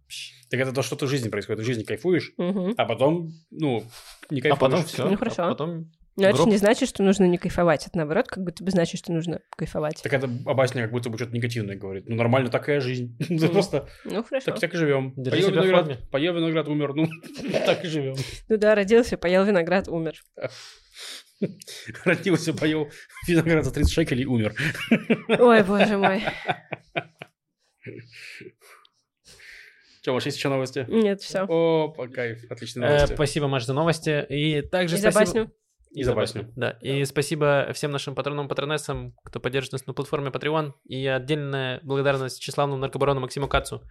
Так 0.49 0.61
это 0.61 0.73
то, 0.73 0.83
что 0.83 0.95
ты 0.95 1.07
в 1.07 1.09
жизни 1.09 1.29
происходит. 1.29 1.63
В 1.63 1.65
жизни 1.65 1.83
кайфуешь, 1.83 2.33
Мгм. 2.37 2.75
а 2.77 2.85
потом, 2.85 3.33
ну, 3.51 3.83
не 4.31 4.41
А 4.41 4.43
кайфуешь. 4.43 4.61
потом 4.61 4.85
все. 4.85 5.09
Ну, 5.09 5.17
хорошо. 5.17 5.49
потом 5.49 5.91
Но 6.17 6.29
это 6.29 6.39
же 6.39 6.45
не 6.49 6.57
значит, 6.57 6.89
что 6.89 7.03
нужно 7.03 7.25
не 7.25 7.39
кайфовать. 7.39 7.87
Это 7.87 7.97
наоборот, 7.97 8.29
как 8.29 8.45
будто 8.45 8.63
бы 8.65 8.71
значит, 8.71 8.99
что 8.99 9.13
нужно 9.13 9.41
кайфовать. 9.57 10.03
Так 10.03 10.13
это 10.13 10.29
о 10.47 10.55
басне 10.55 10.83
как 10.83 10.91
будто 10.91 11.09
бы 11.09 11.17
что-то 11.17 11.33
негативное 11.33 11.77
говорит. 11.77 12.09
Ну, 12.09 12.17
нормально, 12.17 12.51
такая 12.51 12.81
жизнь. 12.81 13.17
Мгм. 13.29 13.49
Просто 13.53 13.89
Ну, 14.05 14.23
хорошо. 14.23 14.47
так, 14.51 14.61
так 14.61 14.75
и 14.75 14.77
живем. 14.77 15.13
Поел 15.15 15.51
виноград, 15.51 16.11
поел 16.11 16.35
виноград, 16.35 16.69
умер. 16.69 16.95
Ну, 16.95 17.09
так 17.65 17.85
и 17.85 17.89
живем. 17.89 18.17
Ну 18.49 18.57
да, 18.57 18.75
родился, 18.75 19.17
поел 19.17 19.45
виноград, 19.45 19.89
умер. 19.89 20.15
Родился, 22.05 22.53
поел 22.53 22.91
виноград 23.27 23.65
за 23.65 23.73
30 23.73 23.91
шекелей, 23.93 24.27
умер. 24.27 24.55
Ой, 25.39 25.63
боже 25.63 25.97
мой. 25.97 26.23
Что, 30.03 30.13
у 30.13 30.15
вас 30.15 30.25
есть 30.27 30.39
еще 30.39 30.49
новости? 30.49 30.87
Нет, 30.89 31.21
все. 31.21 31.45
О, 31.47 31.89
по 31.89 32.09
кайф, 32.09 32.51
отличные 32.51 32.87
Э, 32.89 32.93
новости. 32.97 33.15
Спасибо, 33.15 33.49
Маш, 33.49 33.65
за 33.67 33.75
новости. 33.75 34.25
И 34.31 34.63
также 34.63 34.97
И 34.97 34.99
за 34.99 35.11
спасибо... 35.11 35.41
басню. 35.45 35.55
И 35.91 36.05
за 36.05 36.15
басню. 36.15 36.53
Да. 36.57 36.71
И 36.81 37.05
спасибо 37.05 37.71
всем 37.75 37.91
нашим 37.91 38.15
патронам, 38.15 38.49
патронессам, 38.49 39.17
кто 39.25 39.41
поддержит 39.41 39.73
нас 39.73 39.87
на 39.87 39.93
платформе 39.93 40.31
Patreon. 40.31 40.73
И 40.85 41.07
отдельная 41.07 41.81
благодарность 41.83 42.41
тщеславному 42.41 42.81
наркобарону 42.81 43.21
Максиму 43.21 43.49
Кацу. 43.49 43.83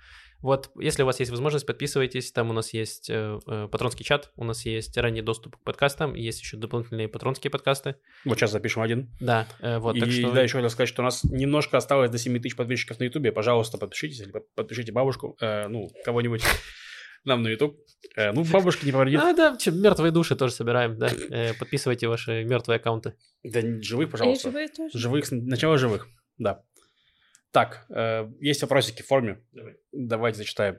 Вот, 0.42 0.72
если 0.80 1.04
у 1.04 1.06
вас 1.06 1.20
есть 1.20 1.32
возможность, 1.32 1.66
подписывайтесь. 1.66 2.32
Там 2.32 2.50
у 2.50 2.54
нас 2.54 2.74
есть 2.74 3.10
э, 3.10 3.40
э, 3.46 3.68
патронский 3.70 4.06
чат, 4.06 4.32
у 4.38 4.46
нас 4.46 4.66
есть 4.66 4.98
ранний 4.98 5.22
доступ 5.22 5.58
к 5.58 5.64
подкастам, 5.64 6.16
есть 6.16 6.40
еще 6.40 6.56
дополнительные 6.56 7.10
патронские 7.10 7.52
подкасты. 7.52 7.96
Вот 8.24 8.38
сейчас 8.38 8.52
запишем 8.52 8.82
один. 8.82 9.10
Да, 9.20 9.48
э, 9.60 9.80
вот, 9.80 9.98
и 9.98 10.00
так 10.00 10.10
что... 10.10 10.32
да, 10.32 10.42
еще 10.42 10.54
хотел 10.54 10.70
сказать, 10.70 10.88
что 10.88 11.02
у 11.02 11.06
нас 11.06 11.26
немножко 11.26 11.76
осталось 11.76 12.10
до 12.10 12.18
7 12.18 12.40
тысяч 12.40 12.56
подписчиков 12.56 13.00
на 13.00 13.04
Ютубе. 13.04 13.34
Пожалуйста, 13.34 13.78
подпишитесь 13.78 14.22
или 14.22 14.32
под- 14.32 14.54
подпишите 14.56 14.94
бабушку, 14.94 15.36
э, 15.42 15.68
ну, 15.68 15.90
кого-нибудь 16.06 16.44
нам 17.26 17.44
на 17.44 17.50
Ютуб. 17.50 17.78
Э, 18.16 18.32
ну, 18.32 18.44
бабушки 18.44 18.86
не 18.86 18.92
повредит. 18.92 19.20
А, 19.20 19.34
да, 19.34 19.58
мертвые 19.72 20.12
души 20.12 20.36
тоже 20.36 20.54
собираем, 20.54 20.98
да. 20.98 21.10
Э, 21.30 21.54
подписывайте 21.54 22.08
ваши 22.08 22.44
мертвые 22.44 22.78
аккаунты. 22.78 23.14
Да, 23.44 23.62
живых, 23.82 24.08
И 24.08 24.12
пожалуйста. 24.12 24.50
живые 24.50 24.68
тоже. 24.70 24.98
Живых, 24.98 25.26
с- 25.26 25.32
начало 25.32 25.78
живых, 25.78 26.08
да. 26.38 26.64
Так, 27.52 27.86
э, 27.90 28.30
есть 28.40 28.62
вопросики 28.62 29.02
в 29.02 29.08
форме. 29.08 29.42
Давайте 29.92 30.38
зачитаем. 30.40 30.78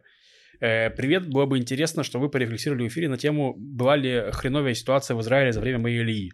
Э, 0.61 0.91
привет, 0.91 1.29
было 1.29 1.47
бы 1.47 1.59
интересно, 1.59 2.03
что 2.05 2.19
вы 2.21 2.29
порефлексировали 2.29 2.85
в 2.85 2.89
эфире 2.89 3.09
на 3.09 3.19
тему, 3.19 3.55
была 3.57 3.97
ли 3.97 4.31
хреновая 4.33 4.75
ситуация 4.75 5.15
в 5.17 5.21
Израиле 5.23 5.53
за 5.53 5.61
время 5.61 5.79
моей 5.79 6.01
Ильи. 6.03 6.33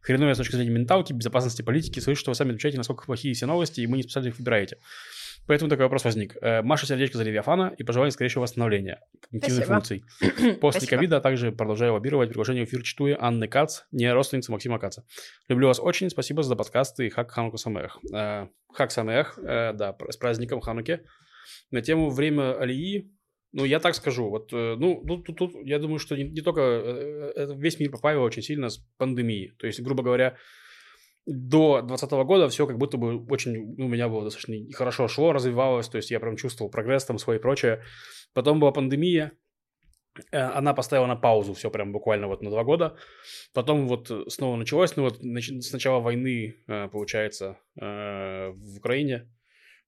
Хреновая 0.00 0.34
с 0.34 0.38
точки 0.38 0.56
зрения 0.56 0.70
менталки, 0.70 1.12
безопасности, 1.12 1.62
политики. 1.62 2.00
Слышу, 2.00 2.20
что 2.20 2.30
вы 2.30 2.34
сами 2.34 2.50
отвечаете, 2.50 2.78
насколько 2.78 3.04
плохие 3.04 3.34
все 3.34 3.46
новости, 3.46 3.80
и 3.80 3.86
мы 3.86 3.96
не 3.98 4.04
специально 4.04 4.28
их 4.28 4.38
выбираете. 4.38 4.78
Поэтому 5.48 5.68
такой 5.70 5.86
вопрос 5.86 6.04
возник. 6.04 6.36
Э, 6.40 6.62
Маша 6.62 6.86
сердечко 6.86 7.16
за 7.18 7.24
Левиафана 7.24 7.74
и 7.76 7.82
пожелание 7.82 8.12
скорейшего 8.12 8.42
восстановления 8.42 9.00
когнитивных 9.22 9.64
функций. 9.66 10.04
После 10.60 10.86
ковида 10.86 11.20
также 11.20 11.50
продолжаю 11.52 11.94
лоббировать 11.94 12.28
приглашение 12.28 12.64
в 12.64 12.68
эфир 12.68 12.82
читую 12.82 13.16
Анны 13.24 13.48
Кац, 13.48 13.80
не 13.90 14.12
родственницы 14.12 14.52
Максима 14.52 14.78
Каца. 14.78 15.04
Люблю 15.48 15.66
вас 15.66 15.80
очень, 15.80 16.10
спасибо 16.10 16.42
за 16.42 16.54
подкасты 16.54 17.06
и 17.06 17.10
хак 17.10 17.30
Хануку 17.30 17.56
Самех. 17.56 17.98
Э, 18.14 18.48
Хак 18.72 18.90
Самех, 18.92 19.38
э, 19.38 19.72
да, 19.72 19.96
с 20.10 20.16
праздником 20.18 20.60
Хануки. 20.60 21.00
На 21.70 21.80
тему 21.80 22.10
время 22.10 22.58
Алии, 22.58 23.10
ну, 23.52 23.64
я 23.64 23.80
так 23.80 23.94
скажу, 23.94 24.28
вот, 24.28 24.52
ну, 24.52 25.02
тут, 25.06 25.24
тут- 25.24 25.36
тут 25.38 25.52
я 25.64 25.78
думаю, 25.78 25.98
что 25.98 26.14
не, 26.14 26.24
не 26.24 26.42
только, 26.42 27.32
весь 27.56 27.80
мир 27.80 27.90
поправил 27.90 28.22
очень 28.22 28.42
сильно 28.42 28.68
с 28.68 28.76
пандемией. 28.98 29.52
То 29.58 29.66
есть, 29.66 29.80
грубо 29.80 30.02
говоря, 30.02 30.36
до 31.28 31.82
2020 31.82 32.10
года 32.26 32.48
все 32.48 32.66
как 32.66 32.78
будто 32.78 32.96
бы 32.96 33.24
очень, 33.26 33.74
ну, 33.76 33.84
у 33.84 33.88
меня 33.88 34.08
было 34.08 34.24
достаточно 34.24 34.56
хорошо 34.74 35.08
шло, 35.08 35.32
развивалось, 35.32 35.88
то 35.88 35.96
есть 35.98 36.10
я 36.10 36.20
прям 36.20 36.36
чувствовал 36.36 36.70
прогресс 36.70 37.04
там 37.04 37.18
свой 37.18 37.36
и 37.36 37.38
прочее. 37.38 37.82
Потом 38.32 38.60
была 38.60 38.72
пандемия, 38.72 39.32
э, 40.32 40.38
она 40.38 40.72
поставила 40.72 41.06
на 41.06 41.16
паузу 41.16 41.52
все 41.52 41.70
прям 41.70 41.92
буквально 41.92 42.28
вот 42.28 42.42
на 42.42 42.50
два 42.50 42.64
года. 42.64 42.96
Потом 43.52 43.86
вот 43.88 44.10
снова 44.28 44.56
началось, 44.56 44.96
ну 44.96 45.02
вот 45.02 45.22
нач- 45.22 45.60
с 45.60 45.70
начала 45.70 46.00
войны, 46.00 46.56
э, 46.66 46.88
получается, 46.88 47.58
э, 47.78 48.48
в 48.50 48.78
Украине 48.78 49.28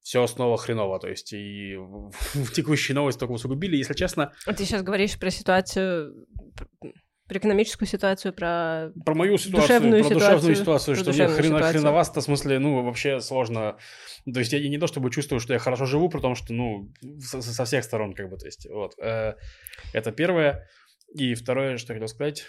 все 0.03 0.27
снова 0.27 0.59
хреново, 0.59 0.99
то 0.99 1.09
есть 1.09 1.33
и 1.33 1.75
в, 2.35 2.53
текущие 2.53 2.95
новости 2.95 3.21
только 3.21 3.33
усугубили. 3.33 3.77
Если 3.77 3.95
честно, 3.95 4.33
А 4.45 4.53
Ты 4.53 4.65
сейчас 4.65 4.83
говоришь 4.83 5.19
про 5.19 5.31
ситуацию, 5.31 6.27
про 7.31 7.39
экономическую 7.39 7.87
ситуацию, 7.87 8.33
про... 8.33 8.91
про 9.05 9.15
мою 9.15 9.39
ситуацию, 9.39 9.79
Душевную 9.79 10.03
про 10.03 10.15
душевную 10.15 10.57
ситуацию, 10.57 10.57
ситуацию, 10.57 10.95
про 10.97 11.01
что 11.01 11.11
мне 11.11 11.19
душевную 11.19 11.37
хрена, 11.37 11.59
ситуацию. 11.59 11.81
хреновасто, 11.81 12.21
в 12.21 12.25
смысле, 12.25 12.59
ну, 12.59 12.83
вообще 12.83 13.21
сложно. 13.21 13.77
То 14.25 14.41
есть 14.41 14.53
я 14.53 14.69
не 14.69 14.79
то 14.79 14.89
чтобы 14.89 15.13
чувствую, 15.13 15.39
что 15.39 15.53
я 15.53 15.61
хорошо 15.61 15.87
живу, 15.87 16.09
потому 16.09 16.35
что, 16.35 16.53
ну, 16.53 16.93
со, 17.21 17.41
со 17.41 17.65
всех 17.65 17.85
сторон, 17.85 18.15
как 18.15 18.31
бы, 18.31 18.37
то 18.37 18.47
есть, 18.47 18.67
вот. 18.69 18.95
Э, 18.99 19.35
это 19.93 20.11
первое. 20.11 20.67
И 21.15 21.35
второе, 21.35 21.77
что 21.77 21.93
я 21.93 22.01
хотел 22.01 22.09
сказать. 22.09 22.47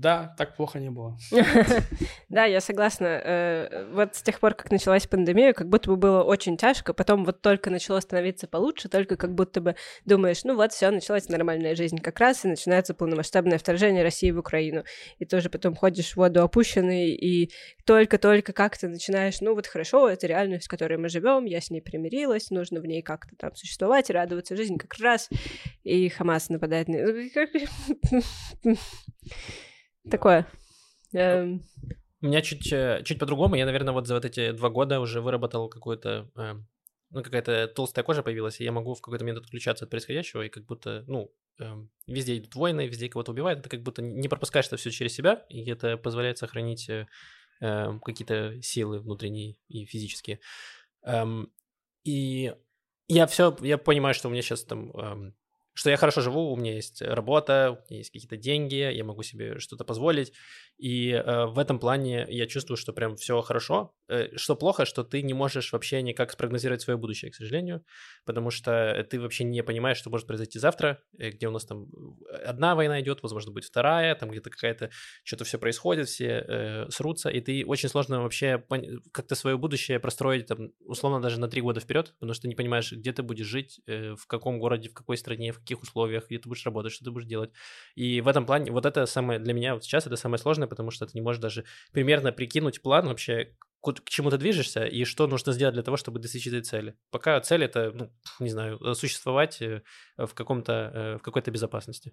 Да, 0.00 0.34
так 0.38 0.56
плохо 0.56 0.78
не 0.78 0.90
было. 0.90 1.18
Да, 2.30 2.46
я 2.46 2.60
согласна. 2.62 3.20
Э, 3.22 3.86
Вот 3.92 4.14
с 4.16 4.22
тех 4.22 4.40
пор, 4.40 4.54
как 4.54 4.70
началась 4.70 5.06
пандемия, 5.06 5.52
как 5.52 5.68
будто 5.68 5.90
бы 5.90 5.96
было 5.96 6.22
очень 6.22 6.56
тяжко, 6.56 6.94
потом 6.94 7.26
вот 7.26 7.42
только 7.42 7.68
начало 7.68 8.00
становиться 8.00 8.46
получше, 8.48 8.88
только 8.88 9.16
как 9.16 9.34
будто 9.34 9.60
бы 9.60 9.76
думаешь, 10.06 10.42
ну 10.44 10.56
вот, 10.56 10.72
все, 10.72 10.90
началась 10.90 11.28
нормальная 11.28 11.74
жизнь 11.74 11.98
как 11.98 12.18
раз, 12.18 12.46
и 12.46 12.48
начинается 12.48 12.94
полномасштабное 12.94 13.58
вторжение 13.58 14.02
России 14.02 14.30
в 14.30 14.38
Украину. 14.38 14.84
И 15.18 15.26
тоже 15.26 15.50
потом 15.50 15.74
ходишь 15.74 16.12
в 16.12 16.16
воду 16.16 16.42
опущенный, 16.42 17.10
и 17.10 17.50
только-только 17.84 18.54
как-то 18.54 18.88
начинаешь, 18.88 19.42
ну 19.42 19.54
вот 19.54 19.66
хорошо, 19.66 20.08
это 20.08 20.26
реальность, 20.26 20.64
в 20.64 20.70
которой 20.70 20.96
мы 20.96 21.10
живем, 21.10 21.44
я 21.44 21.60
с 21.60 21.68
ней 21.68 21.82
примирилась, 21.82 22.50
нужно 22.50 22.80
в 22.80 22.86
ней 22.86 23.02
как-то 23.02 23.36
там 23.36 23.54
существовать, 23.54 24.08
радоваться 24.08 24.56
жизни 24.56 24.78
как 24.78 24.94
раз, 24.98 25.28
и 25.84 26.08
Хамас 26.08 26.48
нападает 26.48 26.88
на... 26.88 27.00
Такое. 30.08 30.46
Эм, 31.12 31.62
У 32.22 32.26
меня 32.26 32.42
чуть, 32.42 32.72
э, 32.72 33.02
чуть 33.04 33.18
по-другому. 33.18 33.54
Я, 33.56 33.66
наверное, 33.66 33.92
вот 33.92 34.06
за 34.06 34.14
вот 34.14 34.24
эти 34.24 34.52
два 34.52 34.68
года 34.68 35.00
уже 35.00 35.20
выработал 35.20 35.68
какую-то... 35.68 36.30
э, 36.36 36.54
ну, 37.10 37.22
какая-то 37.24 37.66
толстая 37.68 38.04
кожа 38.04 38.22
появилась, 38.22 38.60
и 38.60 38.64
я 38.64 38.72
могу 38.72 38.94
в 38.94 39.00
какой-то 39.00 39.24
момент 39.24 39.44
отключаться 39.44 39.84
от 39.84 39.90
происходящего, 39.90 40.42
и 40.42 40.48
как 40.48 40.64
будто, 40.64 41.02
ну, 41.08 41.32
эм, 41.58 41.90
везде 42.06 42.38
идут 42.38 42.54
войны, 42.54 42.86
везде 42.86 43.08
кого-то 43.08 43.32
убивают, 43.32 43.62
ты 43.62 43.68
как 43.68 43.82
будто 43.82 44.00
не 44.00 44.28
пропускаешь 44.28 44.68
это 44.68 44.76
все 44.76 44.90
через 44.90 45.12
себя, 45.12 45.44
и 45.48 45.68
это 45.68 45.96
позволяет 45.96 46.38
сохранить 46.38 46.88
э, 46.88 47.08
э, 47.60 47.98
какие-то 48.04 48.62
силы 48.62 49.00
внутренние 49.00 49.56
и 49.66 49.86
физические. 49.86 50.38
Эм, 51.02 51.52
и 52.04 52.54
я 53.08 53.26
все, 53.26 53.56
я 53.60 53.76
понимаю, 53.76 54.14
что 54.14 54.28
у 54.28 54.30
меня 54.30 54.42
сейчас 54.42 54.62
там 54.64 54.92
эм, 54.92 55.34
что 55.80 55.88
я 55.88 55.96
хорошо 55.96 56.20
живу, 56.20 56.52
у 56.52 56.56
меня 56.56 56.74
есть 56.74 57.00
работа, 57.00 57.70
у 57.70 57.90
меня 57.90 58.00
есть 58.00 58.10
какие-то 58.10 58.36
деньги, 58.36 58.74
я 58.74 59.02
могу 59.02 59.22
себе 59.22 59.58
что-то 59.58 59.82
позволить. 59.82 60.30
И 60.76 61.10
э, 61.10 61.46
в 61.46 61.58
этом 61.58 61.78
плане 61.78 62.26
я 62.28 62.46
чувствую, 62.46 62.76
что 62.76 62.92
прям 62.92 63.16
все 63.16 63.40
хорошо. 63.40 63.94
Э, 64.08 64.36
что 64.36 64.56
плохо, 64.56 64.84
что 64.84 65.04
ты 65.04 65.22
не 65.22 65.32
можешь 65.32 65.72
вообще 65.72 66.02
никак 66.02 66.32
спрогнозировать 66.32 66.82
свое 66.82 66.98
будущее, 66.98 67.30
к 67.30 67.34
сожалению, 67.34 67.82
потому 68.26 68.50
что 68.50 69.06
ты 69.08 69.18
вообще 69.18 69.44
не 69.44 69.62
понимаешь, 69.62 69.96
что 69.96 70.10
может 70.10 70.26
произойти 70.26 70.58
завтра, 70.58 71.02
э, 71.18 71.30
где 71.30 71.48
у 71.48 71.50
нас 71.50 71.64
там 71.64 71.86
одна 72.44 72.74
война 72.74 73.00
идет, 73.00 73.22
возможно, 73.22 73.50
будет 73.50 73.64
вторая, 73.64 74.14
там 74.16 74.30
где-то 74.30 74.50
какая-то 74.50 74.90
что-то 75.24 75.44
все 75.44 75.58
происходит, 75.58 76.08
все 76.08 76.44
э, 76.46 76.90
срутся, 76.90 77.30
и 77.30 77.40
ты 77.40 77.64
очень 77.64 77.88
сложно 77.88 78.22
вообще 78.22 78.62
как-то 79.12 79.34
свое 79.34 79.56
будущее 79.56 79.98
простроить 79.98 80.46
там 80.46 80.72
условно 80.80 81.22
даже 81.22 81.40
на 81.40 81.48
три 81.48 81.62
года 81.62 81.80
вперед, 81.80 82.12
потому 82.18 82.34
что 82.34 82.42
ты 82.42 82.48
не 82.48 82.54
понимаешь, 82.54 82.92
где 82.92 83.14
ты 83.14 83.22
будешь 83.22 83.46
жить, 83.46 83.80
э, 83.86 84.14
в 84.14 84.26
каком 84.26 84.58
городе, 84.58 84.90
в 84.90 84.94
какой 84.94 85.16
стране, 85.16 85.52
в 85.52 85.60
каких 85.60 85.69
условиях, 85.78 86.26
где 86.26 86.38
ты 86.38 86.48
будешь 86.48 86.64
работать, 86.64 86.92
что 86.92 87.04
ты 87.04 87.10
будешь 87.10 87.26
делать. 87.26 87.52
И 87.94 88.20
в 88.20 88.28
этом 88.28 88.46
плане, 88.46 88.72
вот 88.72 88.86
это 88.86 89.06
самое, 89.06 89.38
для 89.38 89.52
меня 89.52 89.74
вот 89.74 89.84
сейчас 89.84 90.06
это 90.06 90.16
самое 90.16 90.38
сложное, 90.38 90.68
потому 90.68 90.90
что 90.90 91.06
ты 91.06 91.12
не 91.14 91.20
можешь 91.20 91.40
даже 91.40 91.64
примерно 91.92 92.32
прикинуть 92.32 92.82
план 92.82 93.06
вообще, 93.06 93.56
к 93.82 94.08
чему 94.10 94.30
ты 94.30 94.36
движешься 94.36 94.84
и 94.84 95.04
что 95.04 95.26
нужно 95.26 95.52
сделать 95.52 95.74
для 95.74 95.82
того, 95.82 95.96
чтобы 95.96 96.18
достичь 96.18 96.46
этой 96.46 96.62
цели. 96.62 96.96
Пока 97.10 97.40
цель 97.40 97.64
это, 97.64 97.92
ну, 97.92 98.10
не 98.38 98.50
знаю, 98.50 98.94
существовать 98.94 99.62
э, 99.62 99.82
в 100.18 100.34
каком-то, 100.34 100.72
э, 100.72 101.16
в 101.18 101.22
какой-то 101.22 101.50
безопасности. 101.50 102.12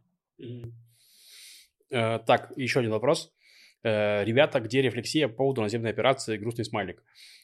Так, 1.90 2.52
еще 2.56 2.80
один 2.80 2.92
вопрос. 2.92 3.34
Ребята, 3.84 4.60
где 4.60 4.82
рефлексия 4.82 5.28
по 5.28 5.36
поводу 5.36 5.62
наземной 5.62 5.92
операции 5.92 6.38
«Грустный 6.38 6.66
смайлик»? 6.66 7.04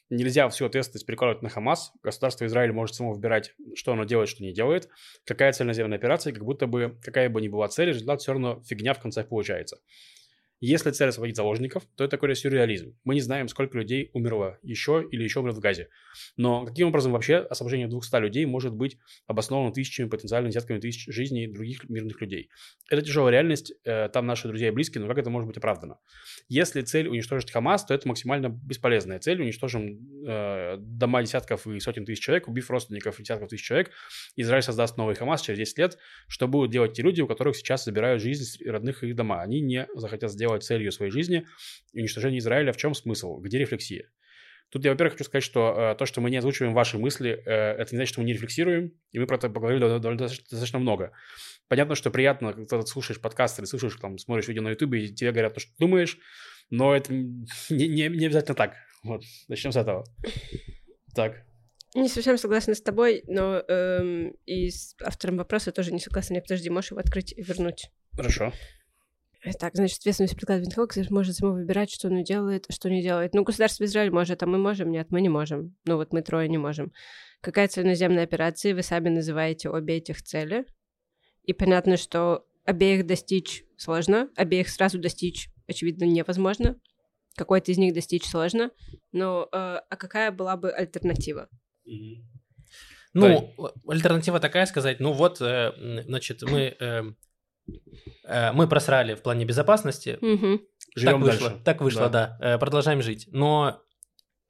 Нельзя 0.10 0.50
всю 0.50 0.66
ответственность 0.66 1.06
перекладывать 1.06 1.42
на 1.42 1.50
Хамас. 1.50 1.94
Государство 2.04 2.46
Израиль 2.46 2.74
может 2.74 2.96
само 2.96 3.14
выбирать, 3.14 3.54
что 3.76 3.94
оно 3.94 4.04
делает, 4.04 4.30
что 4.30 4.44
не 4.44 4.54
делает. 4.54 4.90
Какая 5.26 5.54
цель 5.54 5.66
наземной 5.66 5.98
операции, 5.98 6.32
как 6.32 6.44
будто 6.44 6.68
бы, 6.68 7.00
какая 7.02 7.30
бы 7.30 7.42
ни 7.42 7.48
была 7.48 7.68
цель, 7.70 7.90
результат 7.90 8.22
все 8.22 8.34
равно 8.34 8.62
фигня 8.64 8.94
в 8.94 9.00
конце 9.00 9.24
получается. 9.24 9.78
Если 10.66 10.92
цель 10.92 11.10
освободить 11.10 11.36
заложников, 11.36 11.84
то 11.98 12.06
это 12.06 12.12
такой 12.12 12.34
сюрреализм. 12.38 12.98
Мы 13.04 13.16
не 13.16 13.20
знаем, 13.20 13.50
сколько 13.50 13.78
людей 13.78 14.10
умерло 14.14 14.60
еще 14.64 15.06
или 15.12 15.22
еще 15.22 15.42
умрет 15.42 15.58
в 15.58 15.60
Газе. 15.60 15.90
Но 16.38 16.66
каким 16.66 16.88
образом 16.88 17.12
вообще 17.12 17.40
освобождение 17.40 17.90
200 17.90 18.16
людей 18.22 18.46
может 18.46 18.74
быть 18.74 18.98
обосновано 19.28 19.74
тысячами, 19.74 20.08
потенциально 20.08 20.48
десятками 20.50 20.80
тысяч 20.80 21.06
жизней 21.14 21.48
других 21.48 21.90
мирных 21.90 22.22
людей? 22.22 22.50
Это 22.90 23.02
тяжелая 23.02 23.34
реальность, 23.34 23.74
э, 23.84 24.08
там 24.08 24.26
наши 24.26 24.48
друзья 24.48 24.70
и 24.70 24.72
близкие, 24.72 25.02
но 25.02 25.10
как 25.10 25.18
это 25.18 25.30
может 25.30 25.48
быть 25.48 25.58
оправдано? 25.58 25.98
Если 26.48 26.80
цель 26.80 27.10
уничтожить 27.10 27.52
Хамас, 27.52 27.84
то 27.84 27.94
это 27.94 28.08
максимально 28.08 28.48
бесполезная 28.48 29.20
цель. 29.20 29.42
Уничтожим 29.42 30.00
э, 30.26 30.78
дома 30.78 31.24
десятков 31.24 31.68
и 31.68 31.78
сотен 31.82 32.06
тысяч 32.06 32.24
человек, 32.24 32.48
убив 32.48 32.70
родственников 32.72 33.18
десятков 33.20 33.50
тысяч 33.50 33.66
человек, 33.66 33.92
Израиль 34.38 34.64
создаст 34.64 34.96
новый 34.96 35.16
Хамас 35.16 35.42
через 35.42 35.60
10 35.60 35.78
лет. 35.80 35.98
Что 36.30 36.48
будут 36.48 36.72
делать 36.72 36.94
те 36.94 37.02
люди, 37.02 37.20
у 37.20 37.28
которых 37.28 37.58
сейчас 37.58 37.84
забирают 37.84 38.22
жизнь 38.22 38.64
родных 38.66 39.04
и 39.04 39.12
дома? 39.12 39.42
Они 39.42 39.60
не 39.60 39.90
захотят 39.94 40.32
сделать 40.32 40.53
делать 40.54 40.64
целью 40.64 40.92
своей 40.92 41.12
жизни 41.12 41.46
уничтожение 41.94 42.40
Израиля, 42.40 42.72
в 42.72 42.78
чем 42.78 42.94
смысл? 42.94 43.40
Где 43.40 43.58
рефлексия? 43.58 44.10
Тут 44.70 44.84
я, 44.86 44.92
во-первых, 44.92 45.14
хочу 45.14 45.26
сказать, 45.26 45.44
что 45.44 45.92
э, 45.94 45.96
то, 45.96 46.06
что 46.08 46.20
мы 46.20 46.32
не 46.32 46.38
озвучиваем 46.38 46.74
ваши 46.74 46.98
мысли, 46.98 47.44
э, 47.46 47.52
это 47.52 47.94
не 47.94 47.98
значит, 47.98 48.14
что 48.14 48.22
мы 48.22 48.26
не 48.26 48.34
рефлексируем, 48.34 48.92
и 49.12 49.20
мы 49.20 49.28
про 49.28 49.36
это 49.36 49.50
поговорили 49.50 49.82
довольно 49.82 50.18
достаточно 50.18 50.80
много. 50.80 51.12
Понятно, 51.68 51.94
что 51.94 52.10
приятно, 52.10 52.54
когда 52.54 52.82
ты 52.82 52.88
слушаешь 52.88 53.22
подкасты 53.22 53.62
или 53.62 53.68
слушаешь, 53.68 53.96
там, 54.02 54.18
смотришь 54.18 54.48
видео 54.48 54.64
на 54.64 54.70
ютубе, 54.70 55.06
и 55.06 55.14
тебе 55.14 55.32
говорят 55.32 55.54
то, 55.54 55.60
что 55.60 55.72
ты 55.72 55.78
думаешь, 55.80 56.18
но 56.72 56.96
это 56.96 57.14
не, 57.14 57.38
не, 57.70 58.08
не 58.08 58.26
обязательно 58.26 58.56
так. 58.56 58.74
Вот, 59.04 59.22
начнем 59.48 59.72
с 59.72 59.76
этого. 59.76 60.06
Так. 61.14 61.46
Не 61.94 62.10
совсем 62.10 62.40
согласна 62.40 62.74
с 62.74 62.82
тобой, 62.82 63.24
но 63.28 63.64
эм, 63.68 64.36
и 64.48 64.72
с 64.72 64.96
автором 65.04 65.38
вопроса 65.38 65.72
тоже 65.72 65.92
не 65.92 66.00
согласна. 66.00 66.34
Не, 66.34 66.42
подожди, 66.42 66.72
можешь 66.72 66.90
его 66.90 67.00
открыть 67.00 67.34
и 67.34 67.44
вернуть. 67.44 67.92
Хорошо. 68.16 68.52
Так, 69.60 69.76
значит, 69.76 70.00
ответственность 70.00 70.36
прикладывает 70.38 70.70
на 70.70 70.88
кого 70.88 71.06
может 71.10 71.36
само 71.36 71.54
выбирать, 71.54 71.92
что 71.92 72.08
он 72.08 72.24
делает, 72.24 72.66
что 72.70 72.90
не 72.90 73.02
делает. 73.02 73.34
Ну, 73.34 73.44
государство 73.44 73.84
Израиль 73.84 74.12
может, 74.12 74.42
а 74.42 74.46
мы 74.46 74.58
можем? 74.58 74.90
Нет, 74.90 75.08
мы 75.10 75.20
не 75.22 75.30
можем. 75.30 75.76
Ну, 75.86 75.98
вот 75.98 76.14
мы 76.14 76.22
трое 76.22 76.48
не 76.48 76.58
можем. 76.58 76.94
Какая 77.42 77.68
цель 77.68 77.86
наземной 77.86 78.24
операции? 78.24 78.72
Вы 78.72 78.84
сами 78.84 79.10
называете 79.10 79.70
обе 79.70 79.98
этих 79.98 80.22
цели. 80.24 80.66
И 81.44 81.52
понятно, 81.52 81.98
что 81.98 82.46
обеих 82.64 83.06
достичь 83.06 83.66
сложно, 83.76 84.30
обеих 84.38 84.70
сразу 84.70 84.98
достичь, 84.98 85.50
очевидно, 85.68 86.06
невозможно. 86.06 86.80
Какой-то 87.36 87.72
из 87.72 87.78
них 87.78 87.94
достичь 87.94 88.26
сложно. 88.26 88.72
Но 89.12 89.50
э, 89.52 89.56
а 89.56 89.96
какая 89.98 90.32
была 90.32 90.56
бы 90.56 90.72
альтернатива? 90.72 91.50
Ну, 93.14 93.54
альтернатива 93.88 94.40
такая 94.40 94.66
сказать, 94.68 95.02
ну 95.02 95.12
вот, 95.12 95.42
э, 95.42 95.74
значит, 96.06 96.44
мы 96.44 96.78
Э, 96.80 97.02
мы 98.54 98.68
просрали 98.68 99.16
в 99.16 99.22
плане 99.22 99.46
безопасности. 99.46 100.18
Угу. 100.22 100.62
Живем 100.96 101.14
так 101.14 101.22
вышло, 101.22 101.50
дальше. 101.50 101.64
Так 101.64 101.82
вышло, 101.82 102.10
да. 102.10 102.38
да. 102.40 102.56
Э, 102.56 102.58
продолжаем 102.58 103.02
жить. 103.02 103.28
Но 103.32 103.82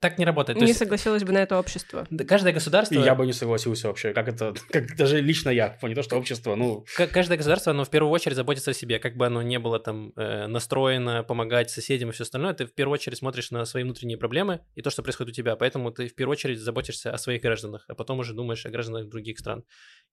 так 0.00 0.18
не 0.18 0.26
работает. 0.26 0.58
Не 0.60 0.66
есть, 0.66 0.78
согласилось 0.78 1.24
бы 1.24 1.32
на 1.32 1.38
это 1.38 1.58
общество. 1.58 2.06
Каждое 2.28 2.52
государство... 2.52 2.94
И 2.94 2.98
я 2.98 3.14
бы 3.14 3.24
не 3.24 3.32
согласился 3.32 3.88
вообще. 3.88 4.12
Как 4.12 4.28
это... 4.28 4.52
Как 4.70 4.94
даже 4.96 5.22
лично 5.22 5.48
я, 5.48 5.78
не 5.82 5.94
то, 5.94 6.02
что 6.02 6.16
общество, 6.16 6.54
ну... 6.56 6.84
Каждое 6.94 7.38
государство, 7.38 7.70
оно 7.72 7.84
в 7.84 7.90
первую 7.90 8.12
очередь 8.12 8.36
заботится 8.36 8.72
о 8.72 8.74
себе. 8.74 8.98
Как 8.98 9.16
бы 9.16 9.24
оно 9.24 9.40
не 9.40 9.58
было 9.58 9.78
там 9.78 10.12
э, 10.16 10.46
настроено 10.46 11.22
помогать 11.22 11.70
соседям 11.70 12.10
и 12.10 12.12
все 12.12 12.24
остальное, 12.24 12.52
ты 12.52 12.66
в 12.66 12.74
первую 12.74 12.94
очередь 12.94 13.16
смотришь 13.16 13.50
на 13.50 13.64
свои 13.64 13.82
внутренние 13.82 14.18
проблемы 14.18 14.60
и 14.74 14.82
то, 14.82 14.90
что 14.90 15.02
происходит 15.02 15.32
у 15.32 15.34
тебя. 15.34 15.56
Поэтому 15.56 15.90
ты 15.90 16.06
в 16.08 16.14
первую 16.14 16.32
очередь 16.32 16.60
заботишься 16.60 17.10
о 17.10 17.16
своих 17.16 17.40
гражданах, 17.40 17.86
а 17.88 17.94
потом 17.94 18.18
уже 18.18 18.34
думаешь 18.34 18.66
о 18.66 18.70
гражданах 18.70 19.08
других 19.08 19.38
стран. 19.38 19.64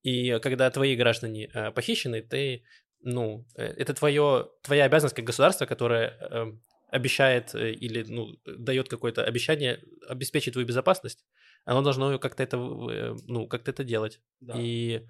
И 0.03 0.40
когда 0.41 0.69
твои 0.69 0.95
граждане 0.95 1.49
э, 1.53 1.72
похищены, 1.72 2.22
ты 2.22 2.64
ну, 3.03 3.45
э, 3.56 3.65
это 3.65 3.94
твое, 3.94 4.49
твоя 4.61 4.86
обязанность 4.86 5.15
как 5.15 5.26
государство, 5.26 5.65
которое 5.65 6.18
э, 6.19 6.52
обещает 6.91 7.56
э, 7.56 7.72
или 7.72 8.03
ну, 8.03 8.38
дает 8.45 8.90
какое-то 8.90 9.23
обещание 9.23 9.80
обеспечить 10.07 10.53
твою 10.53 10.68
безопасность, 10.68 11.26
оно 11.65 11.82
должно 11.82 12.18
как-то 12.19 12.44
это, 12.44 12.57
э, 12.57 13.15
ну, 13.28 13.48
как-то 13.48 13.72
это 13.72 13.84
делать. 13.84 14.22
Да. 14.40 14.53
И 14.57 15.06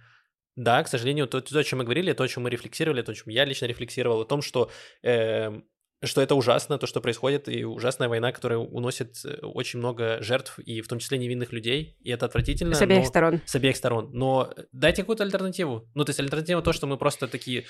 да, 0.55 0.83
к 0.83 0.87
сожалению, 0.87 1.27
то, 1.27 1.41
то, 1.41 1.59
о 1.59 1.63
чем 1.63 1.79
мы 1.79 1.85
говорили, 1.85 2.13
то, 2.13 2.23
о 2.23 2.27
чем 2.27 2.43
мы 2.43 2.49
рефлексировали, 2.49 3.01
то, 3.01 3.11
о 3.11 3.15
чем 3.15 3.29
я 3.29 3.45
лично 3.45 3.65
рефлексировал, 3.65 4.21
о 4.21 4.25
том, 4.25 4.41
что 4.41 4.69
э, 5.01 5.61
что 6.03 6.21
это 6.21 6.35
ужасно, 6.35 6.77
то, 6.77 6.87
что 6.87 6.99
происходит, 7.01 7.47
и 7.47 7.63
ужасная 7.63 8.09
война, 8.09 8.31
которая 8.31 8.59
уносит 8.59 9.17
э, 9.23 9.37
очень 9.41 9.79
много 9.79 10.17
жертв, 10.21 10.57
и 10.59 10.81
в 10.81 10.87
том 10.87 10.99
числе 10.99 11.17
невинных 11.17 11.53
людей, 11.53 11.97
и 12.01 12.09
это 12.09 12.25
отвратительно. 12.25 12.73
С 12.73 12.81
обеих 12.81 13.03
но... 13.03 13.07
сторон. 13.07 13.41
С 13.45 13.55
обеих 13.55 13.75
сторон. 13.75 14.09
Но 14.11 14.53
дайте 14.71 15.03
какую-то 15.03 15.23
альтернативу. 15.23 15.87
Ну, 15.93 16.03
то 16.03 16.09
есть 16.09 16.19
альтернатива 16.19 16.61
то, 16.61 16.73
что 16.73 16.87
мы 16.87 16.97
просто 16.97 17.27
такие 17.27 17.65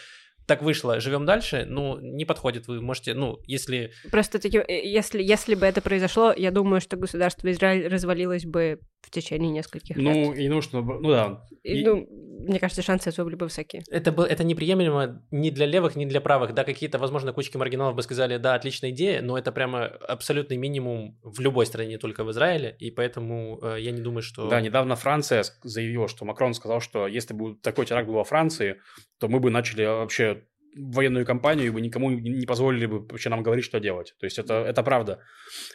так 0.46 0.62
вышло, 0.62 1.00
живем 1.00 1.26
дальше, 1.26 1.66
ну, 1.68 2.00
не 2.00 2.26
подходит. 2.26 2.68
Вы 2.68 2.82
можете, 2.82 3.14
ну, 3.14 3.40
если... 3.46 3.92
Просто 4.12 4.40
таки, 4.40 4.58
э, 4.58 4.86
если, 4.86 5.22
если 5.22 5.56
бы 5.56 5.66
это 5.66 5.82
произошло, 5.82 6.34
я 6.36 6.52
думаю, 6.52 6.82
что 6.82 6.98
государство 6.98 7.52
Израиль 7.52 7.88
развалилось 7.88 8.46
бы 8.46 8.80
в 9.02 9.10
течение 9.10 9.52
нескольких 9.52 9.96
ну, 9.96 10.04
лет. 10.04 10.28
Ну, 10.28 10.34
и 10.34 10.48
нужно, 10.48 10.82
ну 10.82 11.10
да. 11.10 11.44
И, 11.64 11.84
ну, 11.84 12.08
мне 12.48 12.60
кажется, 12.60 12.82
шансы 12.82 13.10
этого 13.10 13.26
были 13.26 13.36
бы 13.36 13.46
высокие. 13.46 13.84
Это, 13.90 14.12
был, 14.12 14.24
это 14.24 14.44
неприемлемо 14.44 15.24
ни 15.32 15.50
для 15.50 15.66
левых, 15.66 15.96
ни 15.96 16.06
для 16.06 16.22
правых. 16.22 16.54
Да, 16.54 16.64
какие-то, 16.64 16.98
возможно, 16.98 17.34
кучки 17.34 17.58
маргиналов 17.58 17.96
бы 17.96 18.04
сказали, 18.04 18.38
да, 18.38 18.56
отличная 18.56 18.92
идея, 18.92 19.22
но 19.22 19.38
это 19.38 19.52
прямо 19.52 19.86
абсолютный 19.86 20.58
минимум 20.58 21.20
в 21.24 21.40
любой 21.40 21.66
стране, 21.66 21.92
не 21.92 21.98
только 21.98 22.24
в 22.24 22.32
Израиле, 22.32 22.76
и 22.80 22.92
поэтому 22.92 23.60
э, 23.62 23.78
я 23.80 23.92
не 23.92 24.02
думаю, 24.02 24.22
что... 24.22 24.50
Да, 24.50 24.62
недавно 24.62 24.96
Франция 24.96 25.44
заявила, 25.64 26.08
что 26.08 26.26
Макрон 26.26 26.54
сказал, 26.54 26.82
что 26.82 27.08
если 27.08 27.34
бы 27.34 27.56
такой 27.56 27.86
теракт 27.86 28.08
был 28.08 28.16
во 28.16 28.24
Франции, 28.24 28.78
то 29.22 29.28
мы 29.28 29.40
бы 29.40 29.52
начали 29.52 29.86
вообще 29.86 30.44
военную 30.76 31.26
кампанию, 31.26 31.68
и 31.68 31.70
вы 31.70 31.82
никому 31.82 32.10
не 32.10 32.46
позволили 32.46 32.86
бы 32.86 33.00
вообще 33.00 33.30
нам 33.30 33.44
говорить, 33.44 33.66
что 33.66 33.80
делать. 33.80 34.16
То 34.20 34.26
есть 34.26 34.40
это, 34.40 34.66
это 34.68 34.84
правда. 34.84 35.20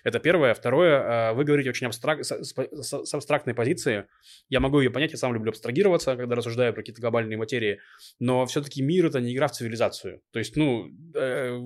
Это 0.05 0.19
первое. 0.19 0.55
Второе, 0.55 1.03
а, 1.05 1.35
вы 1.35 1.45
говорите 1.45 1.71
очень 1.71 1.87
абстрак... 1.87 2.25
с, 2.25 2.31
с, 2.33 3.15
абстрактной 3.15 3.55
позиции. 3.55 4.07
Я 4.49 4.61
могу 4.61 4.81
ее 4.81 4.91
понять, 4.91 5.13
я 5.13 5.19
сам 5.19 5.35
люблю 5.35 5.51
абстрагироваться, 5.51 6.17
когда 6.17 6.35
рассуждаю 6.35 6.73
про 6.73 6.83
какие-то 6.83 7.01
глобальные 7.01 7.37
материи, 7.37 7.81
но 8.19 8.47
все-таки 8.47 8.83
мир– 8.83 9.07
это 9.07 9.21
не 9.21 9.35
игра 9.35 9.49
в 9.49 9.53
цивилизацию. 9.53 10.23
То 10.33 10.39
есть, 10.39 10.57
ну, 10.57 10.87
э, 11.15 11.59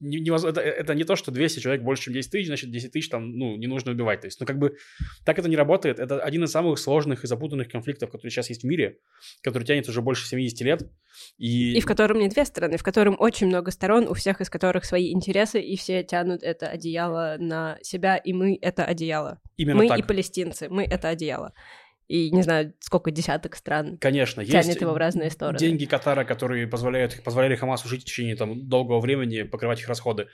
не, 0.00 0.20
не, 0.20 0.48
это, 0.48 0.60
это 0.60 0.94
не 0.94 1.04
то, 1.04 1.16
что 1.16 1.30
200 1.30 1.60
человек 1.60 1.82
больше, 1.82 2.04
чем 2.04 2.14
10 2.14 2.30
тысяч, 2.30 2.46
значит, 2.46 2.70
10 2.70 2.92
тысяч 2.92 3.08
там, 3.08 3.30
ну, 3.38 3.56
не 3.56 3.66
нужно 3.66 3.92
убивать. 3.92 4.20
То 4.20 4.26
есть, 4.26 4.40
ну, 4.40 4.46
как 4.46 4.58
бы 4.58 4.76
так 5.24 5.38
это 5.38 5.48
не 5.48 5.56
работает. 5.56 5.98
Это 5.98 6.20
один 6.20 6.44
из 6.44 6.50
самых 6.50 6.78
сложных 6.78 7.24
и 7.24 7.26
запутанных 7.26 7.68
конфликтов, 7.68 8.10
которые 8.10 8.30
сейчас 8.30 8.50
есть 8.50 8.62
в 8.62 8.66
мире, 8.66 8.98
который 9.42 9.64
тянется 9.64 9.90
уже 9.90 10.02
больше 10.02 10.26
70 10.26 10.60
лет. 10.60 10.90
И, 11.38 11.76
и 11.76 11.80
в 11.80 11.86
котором 11.86 12.28
две 12.28 12.44
стороны, 12.50 12.76
в 12.76 12.82
котором 12.82 13.16
очень 13.18 13.46
много 13.46 13.70
сторон, 13.70 14.06
у 14.06 14.14
всех 14.14 14.40
из 14.40 14.50
которых 14.50 14.84
свои 14.84 15.12
интересы, 15.12 15.60
и 15.60 15.76
все 15.76 16.04
тянут 16.04 16.42
это 16.42 16.68
одеяло 16.68 17.36
на 17.38 17.78
себя, 17.82 18.16
и 18.16 18.32
мы 18.32 18.58
это 18.60 18.84
одеяло. 18.84 19.40
Именно 19.56 19.78
мы 19.78 19.88
так. 19.88 19.98
и 19.98 20.02
палестинцы, 20.02 20.68
мы 20.68 20.84
это 20.84 21.08
одеяло. 21.08 21.52
И 22.08 22.30
не 22.32 22.42
знаю, 22.42 22.74
сколько 22.80 23.12
десяток 23.12 23.54
стран 23.54 23.96
Конечно, 23.98 24.44
тянет 24.44 24.66
есть 24.66 24.80
его 24.80 24.92
в 24.92 24.96
разные 24.96 25.30
стороны. 25.30 25.58
Деньги 25.58 25.84
Катара, 25.84 26.24
которые 26.24 26.66
позволяют, 26.66 27.22
позволяли 27.22 27.54
Хамасу 27.54 27.88
жить 27.88 28.02
в 28.02 28.04
течение 28.04 28.34
там, 28.34 28.68
долгого 28.68 28.98
времени, 29.00 29.42
покрывать 29.42 29.80
их 29.80 29.88
расходы. 29.88 30.26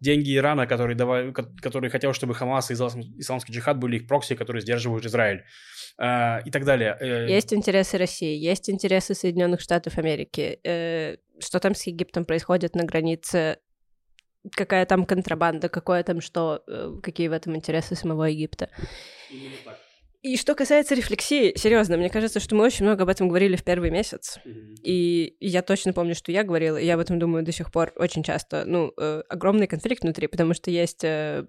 Деньги 0.00 0.36
Ирана, 0.36 0.66
который, 0.66 0.94
давай, 0.94 1.32
который 1.32 1.90
хотел, 1.90 2.12
чтобы 2.12 2.34
Хамас 2.34 2.70
и 2.70 2.74
исламский 2.74 3.52
джихад 3.52 3.78
были 3.78 3.96
их 3.96 4.06
прокси, 4.06 4.34
которые 4.34 4.62
сдерживают 4.62 5.04
Израиль 5.06 5.44
э, 5.98 6.42
и 6.44 6.50
так 6.50 6.64
далее. 6.64 6.96
Э, 7.00 7.28
есть 7.28 7.52
интересы 7.52 7.98
России, 7.98 8.36
есть 8.36 8.68
интересы 8.70 9.14
Соединенных 9.14 9.60
Штатов 9.60 9.98
Америки. 9.98 10.58
Э, 10.64 11.16
что 11.40 11.60
там 11.60 11.74
с 11.74 11.86
Египтом 11.86 12.24
происходит 12.24 12.74
на 12.74 12.84
границе? 12.84 13.58
Какая 14.52 14.86
там 14.86 15.04
контрабанда, 15.06 15.68
какое 15.68 16.04
там 16.04 16.20
что, 16.20 16.62
какие 17.02 17.26
в 17.26 17.32
этом 17.32 17.56
интересы 17.56 17.96
самого 17.96 18.24
Египта? 18.24 18.70
И 20.26 20.36
что 20.36 20.56
касается 20.56 20.96
рефлексии, 20.96 21.56
серьезно, 21.56 21.96
мне 21.96 22.10
кажется, 22.10 22.40
что 22.40 22.56
мы 22.56 22.64
очень 22.64 22.84
много 22.84 23.04
об 23.04 23.08
этом 23.08 23.28
говорили 23.28 23.54
в 23.54 23.62
первый 23.62 23.92
месяц. 23.92 24.40
Mm-hmm. 24.44 24.74
И 24.82 25.36
я 25.38 25.62
точно 25.62 25.92
помню, 25.92 26.16
что 26.16 26.32
я 26.32 26.42
говорила, 26.42 26.76
и 26.76 26.84
я 26.84 26.94
об 26.94 27.00
этом 27.00 27.20
думаю 27.20 27.44
до 27.44 27.52
сих 27.52 27.70
пор 27.70 27.92
очень 27.94 28.24
часто. 28.24 28.64
Ну, 28.66 28.92
э, 28.98 29.22
огромный 29.28 29.68
конфликт 29.68 30.02
внутри, 30.02 30.26
потому 30.26 30.52
что 30.52 30.68
есть 30.72 31.04
э, 31.04 31.46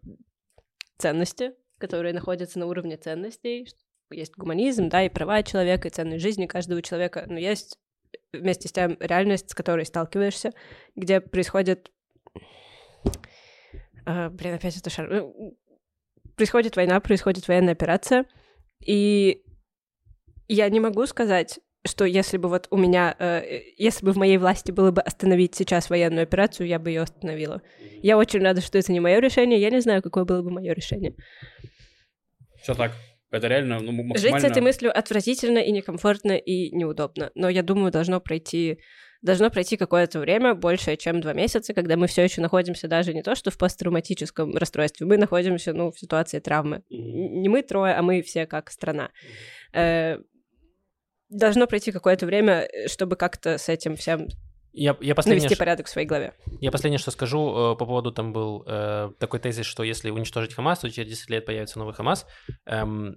ценности, 1.00 1.54
которые 1.80 2.14
находятся 2.14 2.60
на 2.60 2.68
уровне 2.68 2.98
ценностей, 2.98 3.68
есть 4.12 4.38
гуманизм, 4.38 4.90
да, 4.90 5.04
и 5.04 5.10
права 5.10 5.42
человека, 5.42 5.88
и 5.88 5.92
ценность 5.92 6.22
жизни 6.22 6.46
каждого 6.46 6.84
человека, 6.84 7.26
но 7.28 7.40
есть 7.40 7.80
вместе 8.32 8.68
с 8.68 8.72
тем 8.72 8.96
реальность, 9.00 9.50
с 9.50 9.56
которой 9.56 9.88
сталкиваешься, 9.88 10.52
где 10.96 11.20
происходит... 11.20 11.92
А, 14.06 14.30
блин, 14.30 14.54
опять 14.54 14.78
это 14.78 14.92
шар... 14.92 15.10
Ну, 15.10 15.58
происходит 16.36 16.76
война, 16.76 17.00
происходит 17.00 17.48
военная 17.48 17.74
операция, 17.74 18.26
и 18.86 19.44
я 20.48 20.70
не 20.70 20.80
могу 20.80 21.06
сказать, 21.06 21.60
что 21.86 22.06
если 22.06 22.38
бы 22.38 22.50
вот 22.50 22.68
у 22.70 22.78
меня, 22.78 23.16
э, 23.18 23.62
если 23.78 24.06
бы 24.06 24.12
в 24.12 24.18
моей 24.18 24.38
власти 24.38 24.72
было 24.72 24.92
бы 24.92 25.02
остановить 25.02 25.56
сейчас 25.56 25.90
военную 25.90 26.24
операцию, 26.24 26.68
я 26.68 26.80
бы 26.80 26.90
ее 26.90 27.02
остановила. 27.02 27.62
Я 28.02 28.18
очень 28.18 28.42
рада, 28.42 28.62
что 28.62 28.78
это 28.78 28.92
не 28.92 29.00
мое 29.00 29.20
решение. 29.20 29.60
Я 29.60 29.70
не 29.70 29.80
знаю, 29.80 30.02
какое 30.02 30.26
было 30.26 30.42
бы 30.42 30.52
мое 30.52 30.74
решение. 30.74 31.16
Все 32.62 32.76
так. 32.76 32.92
Это 33.30 33.48
реально 33.48 33.80
ну, 33.80 33.92
максимально... 33.92 34.40
Жить 34.40 34.42
с 34.42 34.52
этой 34.52 34.62
мыслью 34.62 34.98
отвратительно 34.98 35.60
и 35.60 35.72
некомфортно 35.72 36.34
и 36.34 36.76
неудобно. 36.76 37.32
Но 37.36 37.50
я 37.50 37.62
думаю, 37.62 37.92
должно 37.92 38.22
пройти 38.22 38.80
должно 39.22 39.50
пройти 39.50 39.78
какое-то 39.78 40.20
время, 40.20 40.54
больше, 40.54 40.96
чем 40.96 41.22
два 41.22 41.34
месяца, 41.34 41.74
когда 41.74 41.98
мы 41.98 42.08
все 42.08 42.24
еще 42.24 42.42
находимся 42.42 42.88
даже 42.88 43.14
не 43.14 43.24
то, 43.24 43.36
что 43.36 43.52
в 43.52 43.58
посттравматическом 43.58 44.56
расстройстве, 44.56 45.06
мы 45.06 45.18
находимся, 45.18 45.74
ну, 45.74 45.92
в 45.92 46.00
ситуации 46.00 46.40
травмы. 46.40 46.84
Не 46.90 47.50
мы 47.50 47.62
трое, 47.64 47.94
а 47.94 48.02
мы 48.02 48.22
все 48.22 48.46
как 48.46 48.70
страна. 48.70 49.12
Э, 49.74 50.18
должно 51.30 51.68
пройти 51.68 51.92
какое-то 51.92 52.26
время, 52.26 52.68
чтобы 52.88 53.16
как-то 53.16 53.58
с 53.58 53.70
этим 53.70 53.96
всем 53.96 54.28
я, 54.74 54.96
я 55.02 55.16
последнее, 55.16 55.42
навести 55.42 55.58
порядок 55.58 55.88
в 55.88 55.90
своей 55.90 56.08
голове. 56.08 56.34
Я 56.62 56.72
последнее, 56.72 57.00
что 57.00 57.10
скажу 57.10 57.74
э, 57.74 57.76
по 57.78 57.86
поводу, 57.86 58.12
там 58.12 58.32
был 58.32 58.64
э, 58.68 59.10
такой 59.18 59.40
тезис, 59.40 59.66
что 59.66 59.82
если 59.82 60.12
уничтожить 60.12 60.54
Хамас, 60.54 60.80
то 60.80 60.90
через 60.90 61.10
10 61.10 61.30
лет 61.32 61.46
появится 61.46 61.80
новый 61.80 61.96
Хамас. 61.96 62.28
Эм, 62.68 63.16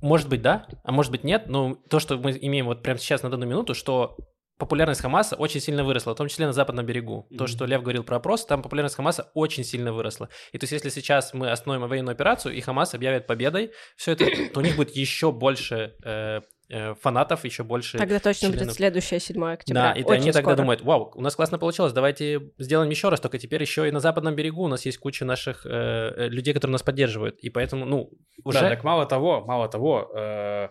может 0.00 0.28
быть, 0.28 0.42
да, 0.42 0.68
а 0.84 0.92
может 0.92 1.10
быть, 1.10 1.24
нет, 1.24 1.48
но 1.48 1.74
то, 1.74 1.98
что 1.98 2.18
мы 2.18 2.38
имеем 2.40 2.66
вот 2.66 2.84
прямо 2.84 3.00
сейчас 3.00 3.24
на 3.24 3.30
данную 3.30 3.50
минуту, 3.50 3.74
что 3.74 4.16
популярность 4.60 5.00
Хамаса 5.00 5.34
очень 5.36 5.60
сильно 5.60 5.82
выросла, 5.82 6.14
в 6.14 6.16
том 6.16 6.28
числе 6.28 6.46
на 6.46 6.52
западном 6.52 6.86
берегу. 6.86 7.26
Mm-hmm. 7.30 7.36
То, 7.36 7.46
что 7.48 7.66
Лев 7.66 7.82
говорил 7.82 8.04
про 8.04 8.16
опрос, 8.16 8.46
там 8.46 8.62
популярность 8.62 8.94
Хамаса 8.94 9.30
очень 9.34 9.64
сильно 9.64 9.92
выросла. 9.92 10.28
И 10.52 10.58
то 10.58 10.64
есть, 10.64 10.72
если 10.72 10.90
сейчас 10.90 11.34
мы 11.34 11.50
остановим 11.50 11.88
военную 11.88 12.12
операцию, 12.12 12.54
и 12.54 12.60
Хамас 12.60 12.94
объявит 12.94 13.26
победой, 13.26 13.72
все 13.96 14.12
это, 14.12 14.26
то 14.52 14.60
у 14.60 14.62
них 14.62 14.76
будет 14.76 14.94
еще 14.94 15.32
больше 15.32 15.94
э, 16.04 16.40
Э, 16.72 16.94
фанатов 16.94 17.44
еще 17.44 17.64
больше. 17.64 17.98
Тогда 17.98 18.20
точно 18.20 18.48
членов. 18.48 18.60
будет 18.60 18.74
следующее 18.76 19.18
7 19.18 19.44
октября. 19.44 19.92
Да, 19.92 19.92
и 19.92 20.04
Очень 20.04 20.12
они 20.12 20.30
скоро. 20.30 20.44
тогда 20.44 20.54
думают, 20.54 20.82
вау, 20.82 21.10
у 21.16 21.20
нас 21.20 21.34
классно 21.34 21.58
получилось, 21.58 21.92
давайте 21.92 22.52
сделаем 22.58 22.88
еще 22.90 23.08
раз, 23.08 23.18
только 23.18 23.38
теперь 23.38 23.60
еще 23.60 23.88
и 23.88 23.90
на 23.90 23.98
западном 23.98 24.36
берегу 24.36 24.62
у 24.62 24.68
нас 24.68 24.86
есть 24.86 24.98
куча 24.98 25.24
наших 25.24 25.66
э, 25.66 25.68
э 25.68 26.28
людей, 26.28 26.54
которые 26.54 26.74
нас 26.74 26.84
поддерживают, 26.84 27.40
и 27.40 27.50
поэтому, 27.50 27.86
ну, 27.86 28.12
уже... 28.44 28.60
Да, 28.60 28.68
так 28.68 28.84
мало 28.84 29.04
того, 29.04 29.44
мало 29.44 29.68
того, 29.68 30.12
э, 30.14 30.68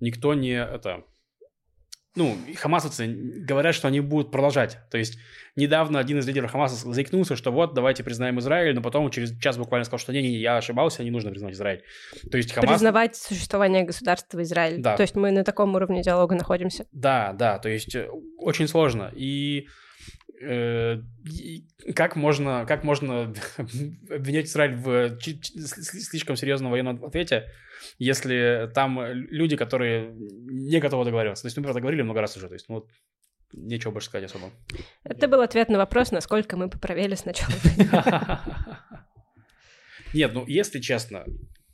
никто 0.00 0.34
не, 0.34 0.52
это, 0.52 1.04
ну, 2.18 2.36
хамасовцы 2.56 3.06
говорят, 3.06 3.74
что 3.74 3.86
они 3.86 4.00
будут 4.00 4.32
продолжать. 4.32 4.78
То 4.90 4.98
есть 4.98 5.18
недавно 5.54 6.00
один 6.00 6.18
из 6.18 6.26
лидеров 6.26 6.50
Хамаса 6.50 6.92
заикнулся, 6.92 7.36
что 7.36 7.52
вот, 7.52 7.74
давайте 7.74 8.02
признаем 8.02 8.38
Израиль, 8.40 8.74
но 8.74 8.82
потом 8.82 9.08
через 9.10 9.38
час 9.38 9.56
буквально 9.56 9.84
сказал, 9.84 10.00
что 10.00 10.12
не-не, 10.12 10.36
я 10.36 10.56
ошибался, 10.56 11.04
не 11.04 11.10
нужно 11.10 11.30
признать 11.30 11.54
Израиль. 11.54 11.84
То 12.30 12.36
есть 12.36 12.52
Хамас... 12.52 12.70
Признавать 12.70 13.16
существование 13.16 13.84
государства 13.84 14.42
Израиль. 14.42 14.82
Да. 14.82 14.96
То 14.96 15.02
есть 15.02 15.14
мы 15.14 15.30
на 15.30 15.44
таком 15.44 15.74
уровне 15.76 16.02
диалога 16.02 16.34
находимся. 16.34 16.86
Да, 16.90 17.32
да, 17.32 17.58
то 17.58 17.68
есть 17.68 17.94
э, 17.94 18.08
очень 18.38 18.66
сложно. 18.66 19.12
И 19.14 19.68
как 21.94 22.16
можно, 22.16 22.64
как 22.66 22.84
можно 22.84 23.34
обвинять 24.10 24.46
Израиль 24.46 24.76
в 24.76 25.18
слишком 25.20 26.36
серьезном 26.36 26.70
военном 26.70 27.04
ответе, 27.04 27.50
если 27.98 28.70
там 28.74 29.00
люди, 29.12 29.56
которые 29.56 30.12
не 30.14 30.78
готовы 30.80 31.04
договариваться. 31.04 31.42
То 31.42 31.46
есть, 31.46 31.56
мы 31.56 31.62
про 31.62 31.70
это 31.70 31.80
говорили 31.80 32.02
много 32.02 32.20
раз 32.20 32.36
уже, 32.36 32.48
то 32.48 32.54
есть, 32.54 32.68
ну, 32.68 32.86
нечего 33.52 33.90
больше 33.90 34.08
сказать 34.08 34.30
особо. 34.30 34.50
Это 35.04 35.28
был 35.28 35.40
ответ 35.40 35.68
на 35.68 35.78
вопрос, 35.78 36.12
насколько 36.12 36.56
мы 36.56 36.68
поправили 36.68 37.14
сначала. 37.14 37.52
Нет, 40.14 40.32
ну, 40.34 40.46
если 40.46 40.80
честно, 40.80 41.24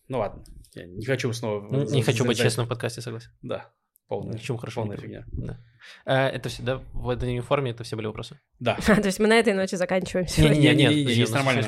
ну 0.09 0.19
ладно, 0.19 0.45
я 0.75 0.87
не 0.87 1.05
хочу 1.05 1.33
снова... 1.33 1.85
Не 1.87 2.03
хочу 2.03 2.25
быть 2.25 2.39
честным 2.39 2.67
в 2.67 2.69
подкасте, 2.69 3.01
согласен. 3.01 3.31
Да. 3.43 3.71
Полная, 4.07 4.35
Ничего 4.35 4.59
хорошо 4.59 4.83
полная 4.83 4.99
фигня. 4.99 5.25
Да. 5.33 5.59
А, 6.05 6.29
это 6.29 6.51
все, 6.51 6.63
да? 6.63 6.83
В 6.93 7.09
этой 7.09 7.41
форме 7.41 7.71
это 7.71 7.85
все 7.85 7.97
были 7.97 8.07
вопросы? 8.07 8.39
Да. 8.59 8.77
то 8.87 9.07
есть 9.07 9.19
мы 9.19 9.29
на 9.29 9.39
этой 9.39 9.55
ноте 9.55 9.77
заканчиваем 9.79 10.27
сегодня? 10.27 10.57
Нет, 10.57 10.77
нет, 10.77 10.91
нет, 10.91 11.09
есть 11.11 11.33
нормально. 11.33 11.63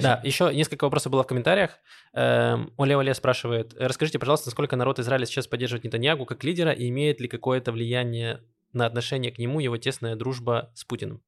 Да, 0.00 0.20
еще 0.22 0.54
несколько 0.54 0.84
вопросов 0.84 1.10
было 1.10 1.24
в 1.24 1.26
комментариях. 1.26 1.78
Эм, 2.12 2.72
Оле 2.76 2.96
Оле 2.96 3.12
спрашивает, 3.14 3.74
расскажите, 3.76 4.18
пожалуйста, 4.20 4.48
насколько 4.48 4.76
народ 4.76 5.00
Израиля 5.00 5.26
сейчас 5.26 5.48
поддерживает 5.48 5.84
Нетаньягу 5.84 6.26
как 6.26 6.44
лидера 6.44 6.72
и 6.72 6.88
имеет 6.88 7.20
ли 7.20 7.26
какое-то 7.26 7.72
влияние 7.72 8.40
на 8.72 8.86
отношение 8.86 9.32
к 9.32 9.38
нему 9.38 9.58
его 9.58 9.76
тесная 9.76 10.14
дружба 10.14 10.70
с 10.74 10.84
Путиным? 10.84 11.22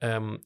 Эм, 0.00 0.44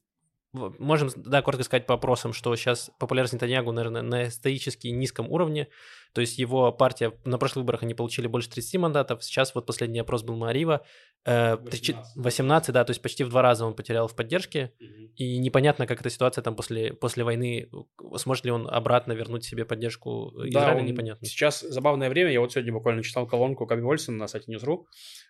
можем, 0.52 1.10
да, 1.16 1.42
коротко 1.42 1.64
сказать 1.64 1.86
по 1.86 1.94
вопросам, 1.94 2.32
что 2.32 2.54
сейчас 2.56 2.90
популярность 2.98 3.34
Нетаньягу, 3.34 3.72
наверное, 3.72 4.02
на 4.02 4.28
исторически 4.28 4.88
низком 4.88 5.30
уровне. 5.30 5.68
То 6.16 6.22
есть 6.22 6.38
его 6.38 6.72
партия 6.72 7.12
на 7.26 7.36
прошлых 7.36 7.64
выборах 7.64 7.82
они 7.82 7.93
получили 7.93 8.26
больше 8.26 8.48
30 8.48 8.80
мандатов. 8.80 9.22
Сейчас 9.22 9.55
вот 9.55 9.66
последний 9.66 9.98
опрос 9.98 10.22
был 10.22 10.34
Марива. 10.34 10.82
18. 11.26 12.16
18, 12.16 12.72
да, 12.72 12.84
то 12.84 12.93
есть 12.93 13.02
почти 13.02 13.22
в 13.22 13.28
два 13.28 13.43
раза 13.43 13.66
он 13.66 13.74
потерял 13.74 14.09
в 14.09 14.16
поддержке. 14.16 14.72
Угу. 14.80 15.10
И 15.16 15.36
непонятно, 15.36 15.86
как 15.86 16.01
эта 16.01 16.09
ситуация 16.09 16.40
там 16.40 16.56
после, 16.56 16.94
после 16.94 17.22
войны, 17.22 17.68
сможет 18.16 18.47
ли 18.47 18.51
он 18.51 18.66
обратно 18.66 19.12
вернуть 19.12 19.44
себе 19.44 19.66
поддержку 19.66 20.32
Израиля, 20.36 20.72
да, 20.72 20.76
он, 20.76 20.86
непонятно. 20.86 21.26
Сейчас 21.26 21.60
забавное 21.60 22.09
время. 22.09 22.30
Я 22.30 22.40
вот 22.40 22.52
сегодня 22.52 22.72
буквально 22.72 23.02
читал 23.02 23.26
колонку 23.26 23.66
Каби 23.66 23.82
Вольсона 23.82 24.16
на 24.16 24.26
сайте 24.26 24.51
News.ru. 24.51 24.84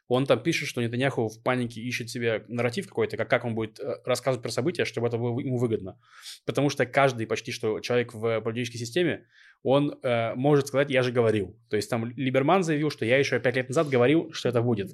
Он 0.06 0.24
там 0.24 0.40
пишет, 0.40 0.68
что 0.68 0.82
Нетаньяху 0.82 1.28
в 1.28 1.42
панике 1.42 1.80
ищет 1.80 2.10
себе 2.10 2.44
нарратив 2.46 2.86
какой-то, 2.86 3.16
как, 3.16 3.28
как 3.28 3.44
он 3.44 3.56
будет 3.56 3.80
э, 3.80 3.96
рассказывать 4.04 4.42
про 4.42 4.50
события, 4.52 4.84
чтобы 4.84 5.08
это 5.08 5.18
было 5.18 5.40
ему 5.40 5.56
выгодно. 5.56 5.98
Потому 6.44 6.70
что 6.70 6.86
каждый 6.86 7.26
почти 7.26 7.50
что 7.50 7.80
человек 7.80 8.14
в 8.14 8.40
политической 8.42 8.78
системе, 8.78 9.26
он 9.62 9.98
э, 10.02 10.34
может 10.34 10.68
сказать, 10.77 10.90
я 10.90 11.03
же 11.03 11.12
говорил. 11.12 11.57
То 11.70 11.77
есть 11.77 11.90
там 11.90 12.07
Либерман 12.16 12.62
заявил, 12.62 12.90
что 12.90 13.05
я 13.05 13.19
еще 13.19 13.39
пять 13.40 13.57
лет 13.57 13.69
назад 13.69 13.89
говорил, 13.89 14.32
что 14.32 14.48
это 14.48 14.62
будет. 14.62 14.90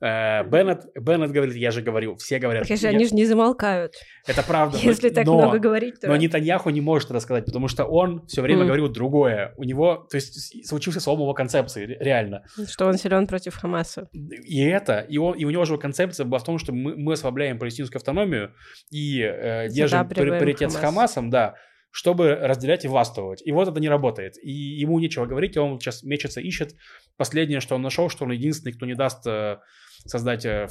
Э, 0.00 0.44
Беннет, 0.44 0.84
Беннет 0.94 1.30
говорит, 1.30 1.56
я 1.56 1.70
же 1.70 1.82
говорил. 1.82 2.16
Все 2.16 2.38
говорят. 2.38 2.66
Конечно, 2.66 2.88
они 2.88 3.06
же 3.06 3.14
не 3.14 3.24
замолкают. 3.24 3.94
Это 4.26 4.42
правда. 4.42 4.78
Если 4.82 5.08
но, 5.08 5.14
так 5.14 5.26
много 5.26 5.58
говорить, 5.58 6.00
то... 6.00 6.08
Но 6.08 6.16
Нетаньяху 6.16 6.70
не 6.70 6.80
может 6.80 7.10
это 7.10 7.20
сказать, 7.20 7.46
потому 7.46 7.68
что 7.68 7.84
он 7.84 8.26
все 8.26 8.42
время 8.42 8.62
mm. 8.62 8.66
говорил 8.66 8.88
другое. 8.88 9.54
У 9.56 9.64
него, 9.64 10.06
то 10.10 10.16
есть 10.16 10.66
случился 10.68 11.00
слом 11.00 11.20
его 11.20 11.34
концепции, 11.34 11.96
реально. 12.00 12.44
Что 12.68 12.86
он 12.86 12.94
силен 12.94 13.26
против 13.26 13.56
Хамаса. 13.56 14.08
И 14.12 14.62
это, 14.62 15.00
и, 15.00 15.18
он, 15.18 15.34
и 15.34 15.44
у 15.44 15.50
него 15.50 15.64
же 15.64 15.78
концепция 15.78 16.26
была 16.26 16.38
в 16.38 16.44
том, 16.44 16.58
что 16.58 16.72
мы, 16.72 16.96
мы 16.96 17.14
ослабляем 17.14 17.58
палестинскую 17.58 17.98
автономию 17.98 18.52
и 18.90 19.20
э, 19.20 19.68
держим 19.68 20.08
приоритет 20.08 20.70
Хамас. 20.70 20.74
с 20.74 20.76
Хамасом, 20.80 21.30
да, 21.30 21.54
чтобы 21.92 22.34
разделять 22.34 22.84
и 22.84 22.88
властвовать. 22.88 23.42
И 23.44 23.52
вот 23.52 23.68
это 23.68 23.78
не 23.78 23.88
работает. 23.88 24.36
И 24.42 24.50
ему 24.50 24.98
нечего 24.98 25.26
говорить, 25.26 25.56
он 25.58 25.78
сейчас 25.78 26.02
мечется, 26.02 26.40
ищет. 26.40 26.74
Последнее, 27.16 27.60
что 27.60 27.74
он 27.74 27.82
нашел, 27.82 28.08
что 28.08 28.24
он 28.24 28.32
единственный, 28.32 28.72
кто 28.72 28.86
не 28.86 28.94
даст 28.94 29.26
э, 29.26 29.58
создать 30.06 30.44
э, 30.46 30.66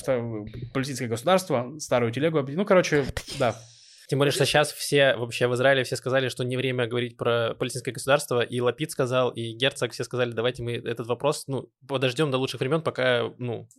палестинское 0.73 1.07
государство, 1.07 1.77
старую 1.77 2.11
телегу. 2.11 2.41
Ну, 2.41 2.65
короче, 2.65 3.05
да. 3.37 3.55
Тем 4.09 4.17
более, 4.17 4.31
что 4.31 4.45
сейчас 4.45 4.73
все 4.73 5.15
вообще 5.15 5.47
в 5.47 5.53
Израиле 5.53 5.83
все 5.83 5.95
сказали, 5.95 6.27
что 6.27 6.43
не 6.43 6.57
время 6.57 6.87
говорить 6.87 7.15
про 7.15 7.53
палестинское 7.53 7.93
государство, 7.93 8.41
и 8.41 8.59
Лапид 8.59 8.91
сказал, 8.91 9.29
и 9.29 9.53
Герцог 9.53 9.93
все 9.93 10.03
сказали, 10.03 10.31
давайте 10.31 10.63
мы 10.63 10.73
этот 10.73 11.07
вопрос, 11.07 11.45
ну, 11.47 11.69
подождем 11.87 12.29
до 12.29 12.37
лучших 12.37 12.59
времен, 12.59 12.81
пока, 12.81 13.31
ну, 13.37 13.69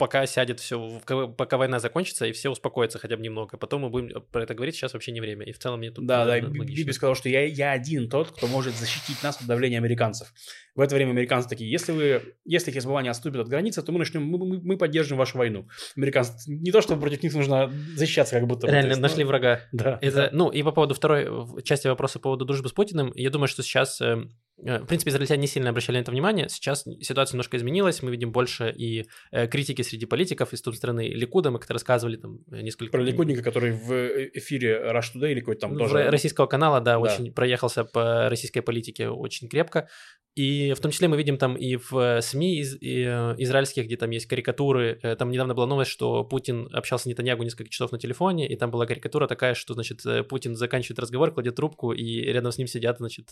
пока 0.00 0.24
сядет 0.24 0.60
все, 0.60 1.00
пока 1.36 1.58
война 1.58 1.78
закончится, 1.78 2.24
и 2.24 2.32
все 2.32 2.48
успокоятся 2.48 2.98
хотя 2.98 3.18
бы 3.18 3.22
немного. 3.22 3.58
Потом 3.58 3.82
мы 3.82 3.90
будем 3.90 4.22
про 4.32 4.44
это 4.44 4.54
говорить, 4.54 4.74
сейчас 4.74 4.94
вообще 4.94 5.12
не 5.12 5.20
время. 5.20 5.44
И 5.44 5.52
в 5.52 5.58
целом 5.58 5.80
мне 5.80 5.90
тут 5.90 6.06
Да, 6.06 6.24
да. 6.24 6.40
Биби 6.40 6.92
сказал, 6.92 7.14
что 7.14 7.28
я, 7.28 7.44
я 7.44 7.72
один 7.72 8.08
тот, 8.08 8.30
кто 8.30 8.46
может 8.46 8.74
защитить 8.74 9.22
нас 9.22 9.38
от 9.38 9.46
давления 9.46 9.76
американцев. 9.76 10.32
В 10.74 10.80
это 10.80 10.94
время 10.94 11.10
американцы 11.10 11.48
такие, 11.48 11.70
если 11.70 11.92
вы, 11.92 12.34
если 12.46 12.70
Хизбалла 12.70 13.00
не 13.00 13.10
отступит 13.10 13.40
от 13.40 13.48
границы, 13.48 13.82
то 13.82 13.92
мы 13.92 13.98
начнем, 13.98 14.24
мы, 14.24 14.38
мы, 14.38 14.60
мы 14.62 14.78
поддержим 14.78 15.18
вашу 15.18 15.36
войну. 15.36 15.68
Американцы, 15.96 16.50
не 16.50 16.70
то, 16.70 16.80
чтобы 16.80 17.02
против 17.02 17.22
них 17.22 17.34
нужно 17.34 17.70
защищаться, 17.96 18.36
как 18.36 18.46
будто 18.46 18.66
Реально, 18.66 18.90
есть, 18.90 19.00
нашли 19.00 19.24
ну, 19.24 19.28
врага. 19.28 19.60
Да. 19.72 19.98
Это, 20.00 20.30
ну, 20.32 20.48
и 20.48 20.62
по 20.62 20.72
поводу 20.72 20.94
второй 20.94 21.62
части 21.64 21.86
вопроса 21.88 22.18
по 22.18 22.24
поводу 22.24 22.44
дружбы 22.46 22.70
с 22.70 22.72
Путиным, 22.72 23.12
я 23.14 23.28
думаю, 23.28 23.48
что 23.48 23.62
сейчас, 23.62 24.00
э, 24.00 24.24
э, 24.64 24.78
в 24.78 24.86
принципе, 24.86 25.10
израильтяне 25.10 25.42
не 25.42 25.48
сильно 25.48 25.70
обращали 25.70 25.96
на 25.96 26.00
это 26.02 26.12
внимание. 26.12 26.48
Сейчас 26.48 26.84
ситуация 27.00 27.34
немножко 27.34 27.56
изменилась, 27.56 28.02
мы 28.02 28.10
видим 28.10 28.32
больше 28.32 28.72
и 28.74 29.06
э, 29.32 29.48
критики 29.48 29.82
среди 29.90 30.06
политиков 30.06 30.52
из 30.52 30.62
той 30.62 30.74
страны 30.74 31.08
Ликуда, 31.08 31.50
мы 31.50 31.58
как-то 31.58 31.74
рассказывали 31.74 32.16
там 32.16 32.38
несколько... 32.48 32.92
Про 32.92 33.02
Ликудника, 33.02 33.42
который 33.42 33.72
в 33.72 33.92
э, 33.92 34.30
эфире 34.34 34.80
Rush 34.92 35.14
Today 35.14 35.32
или 35.32 35.40
какой-то 35.40 35.60
там 35.62 35.74
В 35.74 35.78
тоже... 35.78 35.96
ро- 35.96 36.10
российского 36.10 36.46
канала, 36.46 36.80
да, 36.80 36.92
Да. 36.92 36.98
очень 37.00 37.32
проехался 37.32 37.84
по 37.84 38.28
российской 38.28 38.60
политике 38.60 39.08
очень 39.08 39.48
крепко. 39.48 39.88
И 40.36 40.72
в 40.76 40.80
том 40.80 40.92
числе 40.92 41.08
мы 41.08 41.16
видим 41.16 41.36
там 41.38 41.56
и 41.56 41.74
в 41.76 41.92
э, 41.98 42.22
СМИ 42.22 42.60
из- 42.60 42.76
и, 42.80 43.02
э, 43.04 43.34
израильских, 43.38 43.84
где 43.86 43.96
там 43.96 44.10
есть 44.10 44.26
карикатуры. 44.26 44.98
Там 45.18 45.30
недавно 45.30 45.54
была 45.54 45.66
новость, 45.66 45.90
что 45.90 46.22
Путин 46.24 46.68
общался 46.72 47.04
с 47.04 47.06
Нетаньягу 47.06 47.42
несколько 47.42 47.68
часов 47.68 47.90
на 47.90 47.98
телефоне, 47.98 48.48
и 48.48 48.56
там 48.56 48.70
была 48.70 48.86
карикатура 48.86 49.26
такая, 49.26 49.54
что, 49.54 49.74
значит, 49.74 50.00
Путин 50.28 50.54
заканчивает 50.54 51.00
разговор, 51.00 51.32
кладет 51.34 51.56
трубку, 51.56 51.92
и 51.92 52.20
рядом 52.32 52.52
с 52.52 52.58
ним 52.58 52.68
сидят, 52.68 52.98
значит, 52.98 53.28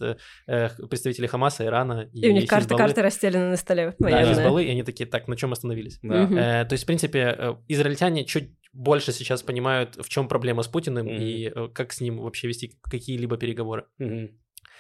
представители 0.47 1.27
Хамаса, 1.27 1.65
Ирана 1.65 2.09
и 2.13 2.21
И 2.21 2.31
у 2.31 2.33
них 2.33 2.49
карты, 2.49 2.77
карты 2.77 3.03
расстелены 3.03 3.51
на 3.51 3.57
столе. 3.57 3.95
Да, 3.99 4.09
военные. 4.11 4.35
Хизбаллы, 4.35 4.65
и 4.65 4.71
они 4.71 4.83
такие, 4.83 5.07
так, 5.07 5.29
на 5.29 5.37
чем 5.37 5.53
остановились? 5.53 5.99
Да. 6.03 6.25
Мгм. 6.25 6.39
Э, 6.49 6.65
то 6.65 6.73
есть, 6.75 6.85
в 6.85 6.87
принципе, 6.87 7.35
э, 7.39 7.55
израильтяне 7.69 8.25
чуть 8.25 8.51
больше 8.73 9.13
сейчас 9.13 9.43
понимают, 9.43 9.97
в 9.97 10.09
чем 10.09 10.29
проблема 10.29 10.63
с 10.63 10.69
Путиным 10.69 11.07
Мгм. 11.07 11.17
и 11.17 11.53
э, 11.55 11.69
как 11.75 11.93
с 11.93 12.01
ним 12.01 12.19
вообще 12.19 12.49
вести 12.49 12.79
какие-либо 12.83 13.37
переговоры. 13.37 13.85
Мгм. 13.99 14.31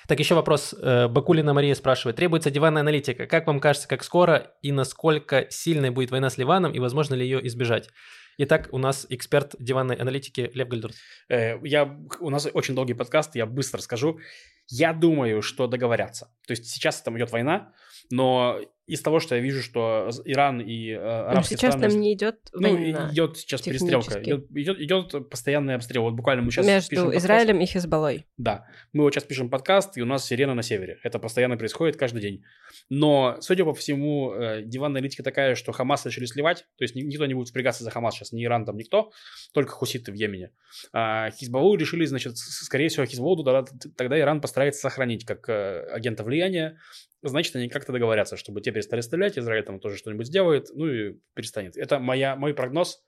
Так, 0.07 0.21
еще 0.21 0.35
вопрос. 0.35 0.75
Бакулина 0.81 1.53
Мария 1.53 1.75
спрашивает. 1.75 2.17
Требуется 2.17 2.51
диванная 2.51 2.81
аналитика. 2.83 3.27
Как 3.27 3.47
вам 3.47 3.61
кажется, 3.61 3.89
как 3.89 4.05
скоро 4.05 4.55
и 4.63 4.73
насколько 4.73 5.47
сильной 5.51 5.91
будет 5.91 6.11
война 6.11 6.31
с 6.31 6.39
Ливаном 6.39 6.73
и 6.73 6.79
возможно 6.79 7.15
ли 7.17 7.25
ее 7.25 7.45
избежать? 7.49 7.91
Итак, 8.39 8.69
у 8.71 8.79
нас 8.79 9.07
эксперт 9.11 9.57
диванной 9.59 9.97
аналитики 9.97 10.51
Лев 10.55 10.69
Гальдурс. 10.69 10.97
Э, 11.29 11.59
Я, 11.63 11.99
у 12.21 12.31
нас 12.31 12.49
очень 12.55 12.75
долгий 12.77 12.95
подкаст, 12.95 13.35
я 13.35 13.47
быстро 13.47 13.81
скажу. 13.81 14.21
Я 14.69 14.93
думаю, 14.93 15.43
что 15.43 15.67
договорятся. 15.67 16.27
То 16.47 16.53
есть 16.53 16.67
сейчас 16.67 17.03
там 17.03 17.17
идет 17.19 17.33
война, 17.33 17.73
но 18.11 18.61
из 18.89 19.03
того, 19.03 19.21
что 19.21 19.35
я 19.35 19.41
вижу, 19.41 19.63
что 19.63 20.09
Иран 20.25 20.61
и 20.61 20.91
э, 20.91 20.97
Ну, 20.99 21.29
арабские 21.31 21.59
сейчас 21.59 21.75
страны... 21.75 21.91
там 21.93 22.01
не 22.01 22.15
идет 22.15 22.37
Ну, 22.53 22.73
война 22.73 23.11
идет 23.13 23.37
сейчас 23.37 23.63
перестрелка. 23.63 24.21
Идет, 24.23 24.51
идет, 24.51 24.81
идет 24.81 25.31
постоянный 25.31 25.75
обстрел. 25.75 26.03
Вот 26.05 26.15
буквально 26.15 26.43
мы 26.43 26.51
сейчас 26.51 26.67
между 26.67 26.91
пишем 26.91 27.05
подкаст. 27.05 27.25
Израилем 27.25 27.61
и 27.61 27.67
Хизбаллой. 27.67 28.27
Да. 28.39 28.67
Мы 28.93 29.05
вот 29.05 29.13
сейчас 29.15 29.25
пишем 29.25 29.51
подкаст, 29.51 29.97
и 29.99 30.03
у 30.03 30.07
нас 30.07 30.27
сирена 30.27 30.55
на 30.55 30.63
севере. 30.63 30.99
Это 31.03 31.19
постоянно 31.19 31.57
происходит 31.57 31.97
каждый 31.97 32.23
день. 32.23 32.43
Но, 32.89 33.37
судя 33.41 33.65
по 33.65 33.75
всему, 33.75 34.33
э, 34.33 34.63
диванная 34.65 34.99
аналитика 35.01 35.23
такая, 35.23 35.55
что 35.55 35.73
Хамас 35.73 36.07
решили 36.07 36.25
сливать. 36.25 36.65
То 36.79 36.85
есть 36.85 36.95
ни- 36.95 37.03
никто 37.03 37.27
не 37.27 37.35
будет 37.35 37.49
впрягаться 37.49 37.85
за 37.85 37.91
Хамас 37.91 38.15
сейчас, 38.15 38.33
ни 38.33 38.45
Иран 38.45 38.65
там, 38.65 38.77
никто. 38.77 39.11
Только 39.53 39.73
хуситы 39.73 40.13
в 40.13 40.15
Йемене. 40.15 40.51
А 40.93 41.31
Хизбаллу 41.31 41.77
решили, 41.77 42.05
значит, 42.07 42.37
скорее 42.39 42.89
всего, 42.89 43.05
Хизбаллу 43.05 43.37
туда- 43.37 43.65
тогда 43.97 44.19
Иран 44.19 44.41
постарается 44.41 44.81
сохранить 44.81 45.25
как 45.27 45.49
э, 45.49 45.87
агента 45.93 46.25
влияния. 46.25 46.79
Значит, 47.23 47.57
они 47.57 47.69
как-то 47.69 47.93
договорятся, 47.93 48.37
чтобы 48.37 48.61
те 48.61 48.71
перестали 48.71 49.01
стрелять, 49.01 49.39
Израиль 49.39 49.65
там 49.65 49.81
тоже 49.81 49.97
что-нибудь 49.97 50.27
сделает, 50.27 50.69
ну 50.73 50.87
и 50.87 51.15
перестанет. 51.35 51.77
Это 51.77 51.99
моя, 51.99 52.37
мой 52.37 52.55
прогноз. 52.55 53.03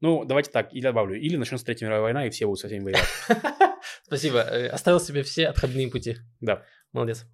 Ну, 0.00 0.24
давайте 0.24 0.50
так, 0.50 0.72
или 0.72 0.82
добавлю. 0.82 1.18
Или 1.18 1.36
начнется 1.36 1.66
Третья 1.66 1.86
мировая 1.86 2.02
война, 2.02 2.26
и 2.26 2.30
все 2.30 2.46
будут 2.46 2.60
со 2.60 2.68
всеми 2.68 2.84
воевать. 2.84 3.08
Спасибо. 4.04 4.38
Э, 4.38 4.68
Оставил 4.68 5.00
себе 5.00 5.22
все 5.22 5.48
отходные 5.48 5.90
пути. 5.90 6.16
Да. 6.40 6.64
Молодец. 6.92 7.26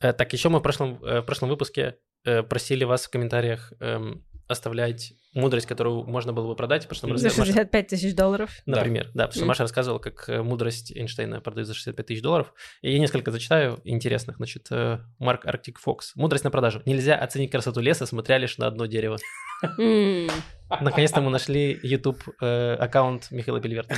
Э, 0.00 0.12
Так, 0.12 0.32
еще 0.32 0.48
мы 0.48 0.60
в 0.60 0.62
прошлом, 0.62 1.02
э, 1.04 1.20
в 1.20 1.24
прошлом 1.24 1.48
выпуске 1.50 1.98
просили 2.24 2.82
вас 2.84 3.06
в 3.06 3.10
комментариях 3.10 3.72
эм, 3.80 4.26
оставлять 4.48 5.12
мудрость, 5.34 5.66
которую 5.66 6.04
можно 6.04 6.32
было 6.32 6.48
бы 6.48 6.56
продать. 6.56 6.82
Потому 6.84 6.96
что 6.96 7.06
мы 7.08 7.18
За 7.18 7.26
рассказали- 7.26 7.48
Маша- 7.50 7.58
65 7.60 7.86
тысяч 7.88 8.14
долларов. 8.14 8.50
Да. 8.66 8.76
Например, 8.78 9.04
да, 9.14 9.26
потому 9.26 9.32
что. 9.32 9.44
Маша 9.46 9.62
рассказывала, 9.64 9.98
как 9.98 10.28
э, 10.28 10.42
мудрость 10.42 10.90
Эйнштейна 10.96 11.40
продают 11.40 11.68
за 11.68 11.74
65 11.74 12.06
тысяч 12.06 12.22
долларов. 12.22 12.52
И 12.82 12.92
я 12.92 12.98
несколько 12.98 13.30
зачитаю 13.30 13.80
интересных. 13.84 14.36
Значит, 14.36 14.66
э, 14.70 14.98
Марк 15.18 15.46
Арктик 15.46 15.78
Фокс. 15.78 16.16
Мудрость 16.16 16.44
на 16.44 16.50
продажу. 16.50 16.82
Нельзя 16.86 17.14
оценить 17.16 17.50
красоту 17.50 17.80
леса, 17.80 18.06
смотря 18.06 18.38
лишь 18.38 18.58
на 18.58 18.66
одно 18.66 18.86
дерево. 18.86 19.18
Наконец-то 20.80 21.20
мы 21.20 21.30
нашли 21.30 21.78
YouTube 21.82 22.22
э, 22.40 22.74
аккаунт 22.74 23.30
Михаила 23.30 23.58
Бельверта. 23.60 23.94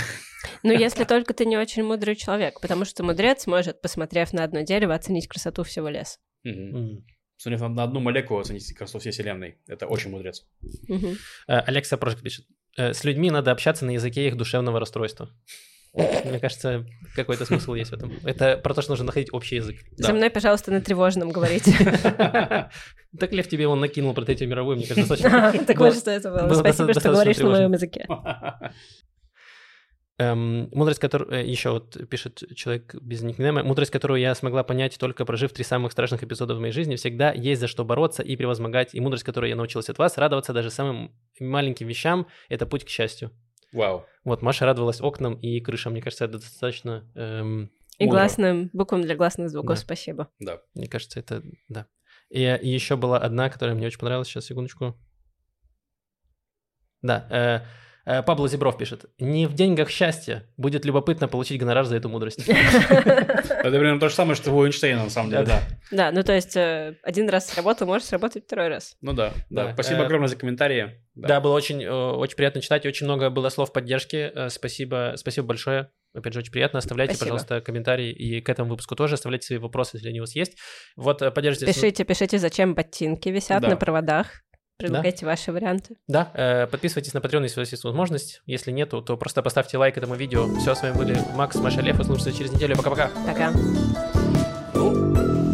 Ну, 0.63 0.73
если 0.73 1.05
только 1.05 1.35
ты 1.35 1.45
не 1.45 1.57
очень 1.57 1.83
мудрый 1.85 2.17
человек, 2.17 2.61
потому 2.61 2.85
что 2.85 3.03
мудрец 3.03 3.47
может, 3.47 3.81
посмотрев 3.83 4.33
на 4.33 4.45
одно 4.45 4.61
дерево, 4.63 4.95
оценить 4.95 5.27
красоту 5.29 5.63
всего 5.65 5.89
леса. 5.89 6.19
Смотрев 7.41 7.61
на- 7.71 7.85
одну 7.85 8.01
молекулу 8.01 8.41
оценить 8.41 8.71
красоту 8.75 8.99
всей 8.99 9.13
вселенной. 9.13 9.57
Это 9.67 9.87
очень 9.87 10.11
мудрец. 10.11 10.45
Э, 11.49 11.61
Алекса 11.61 11.97
Прошек 11.97 12.21
пишет. 12.21 12.45
«Э, 12.77 12.93
С 12.93 13.03
людьми 13.05 13.31
надо 13.31 13.51
общаться 13.51 13.87
на 13.87 13.93
языке 13.93 14.27
их 14.29 14.37
душевного 14.37 14.79
расстройства. 14.79 15.31
Мне 15.95 16.39
кажется, 16.39 16.85
какой-то 17.17 17.47
смысл 17.47 17.73
есть 17.75 17.91
в 17.93 17.95
этом. 17.95 18.13
Это 18.25 18.59
про 18.59 18.75
то, 18.75 18.83
что 18.83 18.93
нужно 18.93 19.07
находить 19.07 19.33
общий 19.33 19.57
язык. 19.57 19.79
За 19.97 20.13
мной, 20.13 20.29
пожалуйста, 20.31 20.71
на 20.71 20.81
тревожном 20.83 21.31
говорите. 21.31 21.73
Так 23.19 23.33
Лев 23.33 23.49
тебе 23.49 23.67
он 23.67 23.81
накинул 23.81 24.15
про 24.15 24.25
Третью 24.25 24.47
мировую, 24.49 24.77
мне 24.77 24.87
кажется, 24.87 25.09
достаточно. 25.17 25.65
Так 25.65 25.79
вот 25.79 25.97
что 25.97 26.11
это 26.13 26.31
было. 26.31 26.55
Спасибо, 26.55 26.93
что 26.93 27.11
говоришь 27.11 27.39
на 27.39 27.49
моем 27.51 27.73
языке. 27.73 28.07
Эм, 30.21 30.69
мудрость, 30.73 31.01
которую 31.01 31.49
еще 31.51 31.71
вот 31.71 31.97
пишет 32.11 32.43
человек 32.55 32.95
без 32.97 33.23
никнейма, 33.23 33.63
мудрость, 33.63 33.91
которую 33.91 34.21
я 34.21 34.35
смогла 34.35 34.63
понять 34.63 34.99
только 34.99 35.25
прожив 35.25 35.51
три 35.53 35.65
самых 35.65 35.93
страшных 35.93 36.23
эпизода 36.23 36.55
в 36.55 36.61
моей 36.61 36.75
жизни, 36.75 36.97
всегда 36.97 37.33
есть 37.33 37.59
за 37.59 37.69
что 37.69 37.87
бороться 37.87 38.23
и 38.23 38.37
превозмогать. 38.37 38.95
И 38.95 39.01
мудрость, 39.01 39.25
которую 39.25 39.49
я 39.49 39.57
научилась 39.57 39.89
от 39.89 39.97
вас, 39.97 40.19
радоваться 40.19 40.53
даже 40.53 40.71
самым 40.71 41.11
маленьким 41.39 41.87
вещам, 41.87 42.27
это 42.51 42.67
путь 42.67 42.85
к 42.85 42.91
счастью. 42.91 43.31
Вау. 43.73 44.05
Вот 44.25 44.43
Маша 44.43 44.67
радовалась 44.67 45.01
окнам 45.01 45.37
и 45.37 45.59
крышам. 45.61 45.93
Мне 45.93 46.03
кажется, 46.03 46.27
это 46.27 46.35
достаточно. 46.35 47.11
эм, 47.15 47.71
И 47.97 48.05
Мудро. 48.05 48.19
гласным 48.19 48.69
буквам 48.75 49.01
для 49.01 49.17
гласных 49.17 49.49
звуков 49.49 49.77
Да. 49.79 49.83
спасибо. 49.83 50.29
Да. 50.39 50.61
мне 50.75 50.87
кажется, 50.87 51.19
это 51.19 51.43
да. 51.69 51.87
И, 52.29 52.43
и 52.43 52.69
еще 52.69 52.97
была 52.97 53.17
одна, 53.17 53.49
которая 53.49 53.75
мне 53.75 53.87
очень 53.87 53.99
понравилась. 54.01 54.29
Сейчас 54.29 54.45
секундочку. 54.45 54.99
Да. 57.01 57.27
э, 57.31 57.57
э, 57.57 57.61
Пабло 58.05 58.49
Зебров 58.49 58.79
пишет: 58.79 59.07
Не 59.19 59.47
в 59.47 59.55
деньгах 59.55 59.91
счастье. 59.91 60.49
Будет 60.57 60.85
любопытно 60.85 61.29
получить 61.29 61.61
гонорар 61.61 61.85
за 61.85 61.97
эту 61.97 62.09
мудрость. 62.09 62.49
Это 62.49 63.63
примерно 63.63 64.01
то 64.01 64.09
же 64.09 64.15
самое, 64.15 64.35
что 64.35 64.53
у 64.53 64.65
Эйнштейна, 64.65 65.05
на 65.05 65.11
самом 65.11 65.31
деле, 65.31 65.45
да. 65.45 65.61
Да, 65.91 66.13
ну 66.13 66.23
то 66.23 66.33
есть 66.35 66.57
э, 66.57 66.97
один 67.03 67.29
раз 67.29 67.49
сработал, 67.49 67.87
может 67.87 68.07
сработать 68.07 68.45
второй 68.45 68.69
раз. 68.69 68.97
Ну 69.01 69.13
да, 69.13 69.33
да. 69.51 69.73
Спасибо 69.75 70.03
э, 70.03 70.05
огромное 70.07 70.29
за 70.29 70.37
комментарии. 70.37 71.03
Да, 71.15 71.41
было 71.41 71.55
очень, 71.55 71.83
э, 71.83 71.91
очень 71.91 72.37
приятно 72.37 72.61
читать, 72.61 72.87
очень 72.87 73.07
много 73.07 73.31
было 73.31 73.49
слов 73.49 73.73
поддержки. 73.73 74.31
Э, 74.35 74.49
Спасибо, 74.49 75.15
спасибо 75.17 75.47
большое. 75.47 75.91
Опять 76.15 76.33
же, 76.33 76.41
очень 76.41 76.53
приятно. 76.53 76.79
Оставляйте, 76.81 77.15
Спасибо. 77.15 77.37
пожалуйста, 77.37 77.61
комментарии 77.61 78.11
и 78.11 78.41
к 78.41 78.49
этому 78.49 78.71
выпуску 78.71 78.97
тоже 78.97 79.15
оставляйте 79.15 79.47
свои 79.47 79.59
вопросы, 79.59 79.97
если 79.97 80.09
они 80.09 80.21
у 80.21 80.23
вас 80.25 80.35
есть. 80.35 80.57
Вот, 80.97 81.23
э, 81.23 81.31
поддержите. 81.31 81.67
Пишите, 81.67 82.05
пишите, 82.05 82.39
зачем 82.39 82.75
ботинки 82.75 83.29
висят 83.29 83.63
Да. 83.63 83.69
на 83.69 83.77
проводах. 83.77 84.43
Предлагайте 84.81 85.27
ваши 85.27 85.53
варианты. 85.53 85.97
Да, 86.09 86.31
э, 86.35 86.67
подписывайтесь 86.67 87.15
на 87.15 87.19
Patreon, 87.19 87.43
если 87.43 87.61
у 87.61 87.63
вас 87.63 87.71
есть 87.71 87.85
возможность. 87.85 88.43
Если 88.47 88.71
нету, 88.71 89.03
то 89.03 89.17
просто 89.17 89.43
поставьте 89.43 89.79
лайк 89.79 89.97
этому 89.97 90.15
видео. 90.15 90.47
Все, 90.59 90.75
с 90.75 90.83
вами 90.83 90.97
были 90.97 91.19
Макс, 91.35 91.57
Маша, 91.57 91.81
Лев. 91.81 92.01
Услышимся 92.01 92.33
через 92.33 92.53
неделю. 92.53 92.77
Пока-пока. 92.77 93.11
Пока. 93.27 93.53
Ну, 94.75 95.50